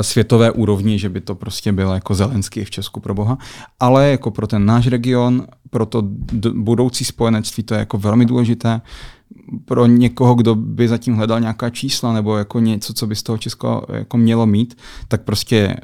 světové 0.00 0.50
úrovni, 0.50 0.98
že 0.98 1.08
by 1.08 1.20
to 1.20 1.34
prostě 1.34 1.72
bylo 1.72 1.94
jako 1.94 2.14
Zelenský 2.14 2.64
v 2.64 2.70
Česku 2.70 3.00
pro 3.00 3.14
boha, 3.14 3.38
ale 3.80 4.10
jako 4.10 4.30
pro 4.30 4.46
ten 4.46 4.66
náš 4.66 4.86
region, 4.86 5.46
pro 5.70 5.86
to 5.86 6.02
budoucí 6.54 7.04
spojenectví, 7.04 7.62
to 7.62 7.74
je 7.74 7.80
jako 7.80 7.98
velmi 7.98 8.26
důležité 8.26 8.80
pro 9.64 9.86
někoho, 9.86 10.34
kdo 10.34 10.54
by 10.54 10.88
zatím 10.88 11.14
hledal 11.14 11.40
nějaká 11.40 11.70
čísla 11.70 12.12
nebo 12.12 12.36
jako 12.36 12.60
něco, 12.60 12.94
co 12.94 13.06
by 13.06 13.16
z 13.16 13.22
toho 13.22 13.38
Česko 13.38 13.82
jako 13.92 14.16
mělo 14.16 14.46
mít, 14.46 14.78
tak 15.08 15.22
prostě 15.22 15.76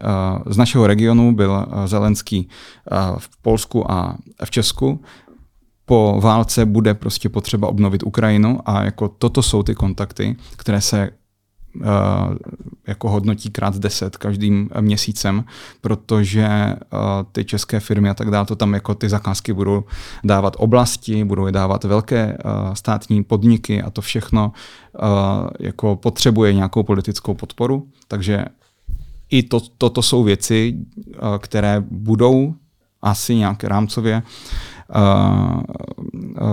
uh, 0.47 0.53
z 0.53 0.57
našeho 0.57 0.87
regionu 0.87 1.35
byl 1.35 1.51
uh, 1.51 1.87
Zelenský 1.87 2.49
uh, 2.93 3.19
v 3.19 3.43
Polsku 3.43 3.93
a 3.93 4.17
v 4.45 4.51
Česku. 4.51 5.01
Po 5.85 6.19
válce 6.23 6.67
bude 6.67 6.95
prostě 6.95 7.29
potřeba 7.29 7.69
obnovit 7.69 8.03
Ukrajinu 8.03 8.59
a 8.65 8.85
jako 8.85 9.09
toto 9.09 9.43
jsou 9.43 9.63
ty 9.63 9.75
kontakty, 9.75 10.37
které 10.57 10.81
se 10.81 11.11
jako 12.87 13.11
hodnotí 13.11 13.51
krát 13.51 13.79
deset 13.79 14.17
každým 14.17 14.71
měsícem, 14.81 15.45
protože 15.81 16.47
eh, 16.47 16.77
ty 17.33 17.45
české 17.45 17.81
firmy 17.81 18.09
a 18.09 18.15
tak 18.15 18.31
dále, 18.31 18.47
to 18.47 18.57
tam 18.57 18.75
jako 18.75 18.95
ty 18.95 19.09
zakázky 19.09 19.53
budou 19.53 19.85
dávat 20.25 20.57
oblasti, 20.59 21.25
budou 21.25 21.47
je 21.47 21.53
dávat 21.53 21.85
velké 21.85 22.19
eh, 22.19 22.37
státní 22.75 23.25
podniky 23.25 23.83
a 23.83 23.91
to 23.91 24.01
všechno 24.01 24.53
jako 25.61 25.97
potřebuje 25.97 26.53
nějakou 26.53 26.83
politickou 26.83 27.35
podporu, 27.35 27.89
takže 28.09 28.45
i 29.31 29.43
to, 29.43 29.61
toto 29.79 30.03
jsou 30.03 30.25
věci, 30.25 30.77
které 31.39 31.85
budou 31.91 32.55
asi 33.03 33.35
nějak 33.35 33.65
rámcově 33.65 34.23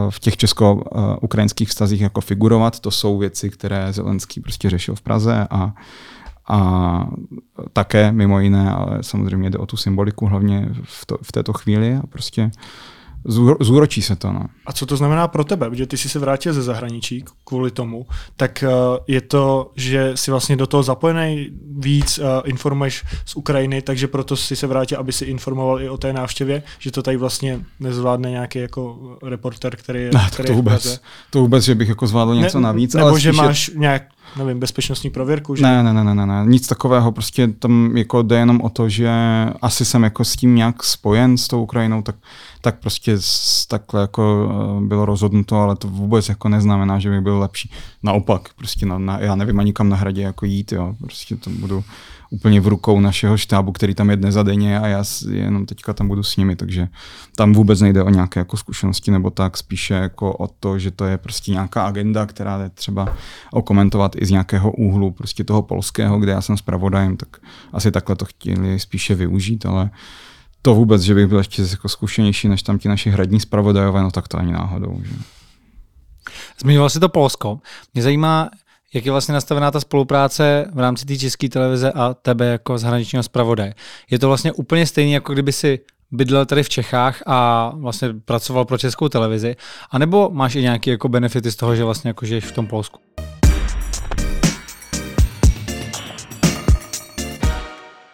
v 0.10 0.20
těch 0.20 0.38
česko-ukrajinských 0.38 1.70
vztazích 1.70 2.02
jako 2.02 2.22
figurovat. 2.22 2.80
To 2.80 2.92
jsou 2.92 3.18
věci, 3.18 3.50
které 3.50 3.94
Zelenský 3.94 4.42
prostě 4.42 4.70
řešil 4.70 4.96
v 4.96 5.02
Praze 5.02 5.48
a, 5.50 5.74
a 6.48 7.10
také 7.74 8.12
mimo 8.12 8.40
jiné, 8.40 8.72
ale 8.72 8.98
samozřejmě 9.02 9.50
jde 9.50 9.58
o 9.58 9.66
tu 9.66 9.78
symboliku 9.78 10.26
hlavně 10.26 10.70
v, 10.84 11.06
to, 11.06 11.18
v 11.22 11.32
této 11.32 11.54
chvíli 11.54 11.96
a 11.96 12.08
prostě 12.08 12.44
uh, 12.44 12.52
zúročí 13.62 14.02
se 14.02 14.16
to. 14.16 14.32
No. 14.32 14.46
A 14.66 14.74
co 14.74 14.86
to 14.86 14.98
znamená 14.98 15.28
pro 15.28 15.44
tebe? 15.44 15.70
Protože 15.70 15.86
ty 15.86 15.98
jsi 15.98 16.10
se 16.10 16.20
vrátil 16.20 16.54
ze 16.54 16.62
zahraničí 16.62 17.26
kvůli 17.44 17.72
tomu, 17.72 18.06
tak 18.38 18.64
uh, 18.68 18.98
je 19.08 19.22
to, 19.22 19.72
že 19.76 20.12
si 20.16 20.32
vlastně 20.32 20.56
do 20.56 20.68
toho 20.68 20.84
zapojený 20.84 21.50
víc, 21.78 22.18
uh, 22.18 22.26
informuješ 22.46 23.04
z 23.26 23.36
Ukrajiny, 23.36 23.82
takže 23.82 24.08
proto 24.08 24.36
si 24.36 24.56
se 24.56 24.68
vrátil, 24.68 25.00
aby 25.00 25.12
si 25.12 25.26
informoval 25.26 25.82
i 25.82 25.90
o 25.90 25.98
té 25.98 26.14
návštěvě, 26.14 26.64
že 26.80 26.92
to 26.92 27.04
tady 27.04 27.18
vlastně 27.18 27.66
nezvládne 27.80 28.30
nějaký 28.30 28.60
jako 28.60 29.18
reporter, 29.24 29.76
který 29.76 30.02
je, 30.02 30.12
ne, 30.14 30.30
který 30.34 30.48
to, 30.48 30.54
vůbec, 30.54 31.02
to 31.30 31.40
vůbec, 31.40 31.64
že 31.64 31.76
bych 31.76 31.90
jako 31.90 32.08
zvládl 32.08 32.36
něco 32.36 32.60
ne, 32.60 32.64
navíc. 32.64 32.94
Nebo 32.94 33.08
ale 33.08 33.20
že 33.20 33.32
máš 33.32 33.72
nějak 33.76 34.04
nevím, 34.38 34.60
bezpečnostní 34.60 35.10
prověrku? 35.10 35.56
Že? 35.56 35.64
Ne, 35.64 35.84
ne, 35.84 35.94
ne, 35.94 36.16
ne, 36.16 36.26
ne, 36.26 36.44
nic 36.46 36.68
takového, 36.68 37.12
prostě 37.12 37.48
tam 37.48 37.98
jako 37.98 38.22
jde 38.22 38.38
jenom 38.38 38.62
o 38.62 38.70
to, 38.70 38.90
že 38.90 39.10
asi 39.62 39.86
jsem 39.86 40.04
jako 40.04 40.26
s 40.26 40.36
tím 40.36 40.56
nějak 40.56 40.84
spojen 40.84 41.38
s 41.38 41.48
tou 41.48 41.64
Ukrajinou, 41.64 42.02
tak, 42.02 42.16
tak 42.62 42.80
prostě 42.80 43.18
takhle 43.68 44.02
jako 44.02 44.52
eh, 44.52 44.88
bylo 44.88 45.06
rozhodnuto, 45.06 45.56
ale 45.56 45.76
to 45.76 45.88
vůbec 45.88 46.30
jako 46.30 46.50
neznamená, 46.50 47.00
že 47.00 47.10
by 47.10 47.22
byl 47.22 47.40
lepší. 47.40 47.72
Naopak, 48.04 48.50
prostě 48.56 48.86
na, 48.86 48.98
na, 48.98 49.20
já 49.20 49.36
nevím 49.36 49.60
ani 49.60 49.74
kam 49.74 49.90
na 49.90 49.96
hradě 49.96 50.22
jako 50.22 50.46
jít, 50.46 50.72
jo, 50.72 50.96
prostě 51.02 51.36
to 51.36 51.50
budu 51.50 51.84
úplně 52.30 52.62
v 52.62 52.68
rukou 52.68 53.00
našeho 53.00 53.38
štábu, 53.38 53.72
který 53.72 53.96
tam 53.96 54.10
je 54.10 54.16
dnes 54.16 54.36
a 54.36 54.44
denně 54.44 54.80
a 54.80 54.88
já 54.88 55.04
jenom 55.32 55.66
teďka 55.66 55.94
tam 55.94 56.08
budu 56.08 56.24
s 56.24 56.38
nimi, 56.38 56.56
takže 56.56 56.88
tam 57.36 57.54
vůbec 57.54 57.82
nejde 57.82 58.04
o 58.04 58.10
nějaké 58.10 58.40
jako 58.40 58.58
zkušenosti 58.58 59.12
nebo 59.12 59.30
tak, 59.30 59.58
spíše 59.58 59.94
jako 59.94 60.34
o 60.34 60.48
to, 60.48 60.80
že 60.80 60.92
to 60.92 61.06
je 61.06 61.18
prostě 61.18 61.52
nějaká 61.52 61.86
agenda, 61.86 62.26
která 62.26 62.64
je 62.64 62.70
třeba 62.70 63.16
okomentovat 63.52 64.16
i 64.16 64.26
z 64.26 64.32
nějakého 64.32 64.72
úhlu 64.72 65.12
prostě 65.12 65.44
toho 65.44 65.62
polského, 65.62 66.20
kde 66.20 66.32
já 66.32 66.42
jsem 66.42 66.58
zpravodajem, 66.58 67.18
tak 67.18 67.30
asi 67.74 67.92
takhle 67.92 68.16
to 68.16 68.26
chtěli 68.26 68.80
spíše 68.80 69.16
využít, 69.16 69.66
ale 69.66 69.90
to 70.62 70.76
vůbec, 70.76 71.02
že 71.02 71.16
bych 71.16 71.28
byl 71.28 71.38
ještě 71.38 71.62
jako 71.62 71.90
zkušenější 71.90 72.48
než 72.48 72.64
tam 72.64 72.80
ti 72.80 72.90
naši 72.90 73.10
hradní 73.10 73.40
zpravodajové, 73.40 74.02
no 74.02 74.12
tak 74.12 74.28
to 74.28 74.38
ani 74.38 74.52
náhodou. 74.52 75.02
Že? 75.04 75.16
Zmiňoval 76.62 76.90
si 76.90 77.00
to 77.00 77.10
Polsko. 77.10 77.60
Mě 77.94 78.04
zajímá, 78.04 78.50
jak 78.94 79.06
je 79.06 79.12
vlastně 79.12 79.34
nastavená 79.34 79.72
ta 79.72 79.80
spolupráce 79.80 80.66
v 80.74 80.80
rámci 80.80 81.06
té 81.06 81.18
české 81.18 81.50
televize 81.50 81.92
a 81.92 82.14
tebe 82.14 82.46
jako 82.46 82.78
zahraničního 82.78 83.24
zpravodaje? 83.24 83.74
Je 84.12 84.20
to 84.20 84.28
vlastně 84.28 84.52
úplně 84.52 84.86
stejné, 84.86 85.12
jako 85.12 85.34
kdyby 85.34 85.52
si 85.52 85.80
bydlel 86.12 86.46
tady 86.46 86.64
v 86.64 86.70
Čechách 86.70 87.24
a 87.26 87.72
vlastně 87.76 88.10
pracoval 88.26 88.66
pro 88.66 88.78
českou 88.78 89.10
televizi, 89.10 89.56
anebo 89.92 90.30
máš 90.34 90.56
i 90.56 90.62
nějaké 90.62 90.92
jako 90.92 91.10
benefity 91.10 91.52
z 91.52 91.56
toho, 91.56 91.76
že 91.76 91.84
vlastně 91.84 92.10
jako 92.10 92.26
žiješ 92.26 92.46
v 92.46 92.52
tom 92.52 92.68
Polsku? 92.68 93.00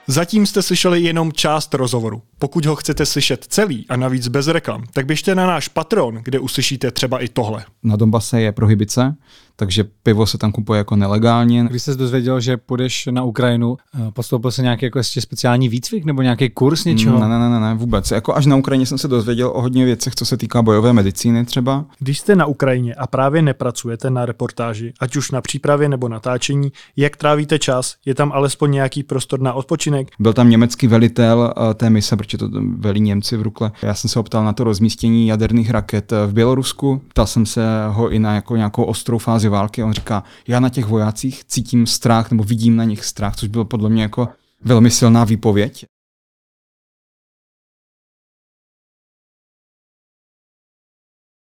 Zatím 0.08 0.46
jste 0.46 0.62
slyšeli 0.62 1.02
jenom 1.02 1.32
část 1.32 1.74
rozhovoru. 1.74 2.22
Pokud 2.40 2.66
ho 2.66 2.76
chcete 2.76 3.06
slyšet 3.06 3.46
celý 3.50 3.86
a 3.90 3.96
navíc 3.96 4.28
bez 4.28 4.48
reklam, 4.48 4.84
tak 4.94 5.06
běžte 5.06 5.36
na 5.36 5.48
náš 5.48 5.68
Patron, 5.68 6.20
kde 6.24 6.40
uslyšíte 6.40 6.92
třeba 6.92 7.20
i 7.20 7.28
tohle. 7.28 7.66
Na 7.84 7.96
Donbase 7.96 8.42
je 8.42 8.52
prohibice, 8.52 9.16
takže 9.56 9.84
pivo 10.04 10.26
se 10.26 10.38
tam 10.38 10.52
kupuje 10.52 10.78
jako 10.78 10.96
nelegálně. 10.96 11.66
Když 11.70 11.84
jsi 11.84 11.96
dozvěděl, 11.96 12.40
že 12.40 12.58
půjdeš 12.58 13.10
na 13.12 13.24
Ukrajinu, 13.24 13.78
eh, 13.96 14.12
postoupil 14.12 14.52
se 14.52 14.62
nějaký 14.62 14.86
jako 14.86 14.98
ještě 14.98 15.22
speciální 15.22 15.70
výcvik 15.70 16.06
nebo 16.06 16.22
nějaký 16.22 16.50
kurz 16.50 16.86
něčeho? 16.86 17.20
Ne, 17.20 17.28
ne, 17.28 17.50
ne, 17.50 17.60
ne, 17.60 17.76
vůbec. 17.76 18.12
Jako 18.12 18.36
až 18.36 18.46
na 18.46 18.56
Ukrajině 18.56 18.86
jsem 18.86 18.98
se 18.98 19.08
dozvěděl 19.08 19.52
o 19.54 19.62
hodně 19.62 19.86
věcech, 19.86 20.16
co 20.16 20.26
se 20.26 20.38
týká 20.38 20.62
bojové 20.62 20.94
medicíny 20.94 21.46
třeba. 21.46 21.86
Když 22.00 22.20
jste 22.20 22.36
na 22.36 22.46
Ukrajině 22.46 22.96
a 22.96 23.08
právě 23.08 23.42
nepracujete 23.42 24.10
na 24.10 24.26
reportáži, 24.26 24.94
ať 25.00 25.16
už 25.16 25.32
na 25.32 25.42
přípravě 25.42 25.90
nebo 25.90 26.10
natáčení, 26.10 26.72
jak 26.98 27.18
trávíte 27.18 27.60
čas? 27.60 27.96
Je 28.06 28.16
tam 28.16 28.32
alespoň 28.32 28.72
nějaký 28.72 29.04
prostor 29.04 29.42
na 29.42 29.54
odpočinek? 29.54 30.08
Byl 30.20 30.34
tam 30.34 30.50
německý 30.50 30.88
velitel 30.88 31.54
eh, 31.58 31.74
té 31.74 31.90
mise, 31.90 32.18
protože 32.18 32.38
to 32.38 32.50
velí 32.78 33.02
Němci 33.02 33.38
v 33.38 33.42
Rukle. 33.42 33.72
Já 33.82 33.94
jsem 33.94 34.10
se 34.10 34.20
optal 34.20 34.46
na 34.46 34.54
to 34.54 34.64
rozmístění 34.64 35.28
jaderných 35.28 35.70
raket 35.70 36.14
eh, 36.14 36.28
v 36.28 36.34
Bělorusku. 36.34 37.02
Ptal 37.08 37.28
jsem 37.28 37.46
se 37.46 37.66
ho 37.88 38.10
i 38.10 38.20
na 38.20 38.36
jako 38.36 38.56
nějakou 38.56 38.84
ostrou 38.84 39.18
fázi 39.18 39.45
fázi 39.46 39.50
války. 39.50 39.84
On 39.84 39.94
říká, 39.94 40.24
já 40.48 40.60
na 40.60 40.70
těch 40.70 40.86
vojácích 40.86 41.46
cítím 41.46 41.88
strach 41.88 42.32
nebo 42.32 42.44
vidím 42.44 42.76
na 42.76 42.84
nich 42.84 43.06
strach, 43.06 43.36
což 43.36 43.50
bylo 43.50 43.66
podle 43.66 43.90
mě 43.90 44.02
jako 44.02 44.28
velmi 44.64 44.92
silná 44.92 45.24
výpověď. 45.24 45.86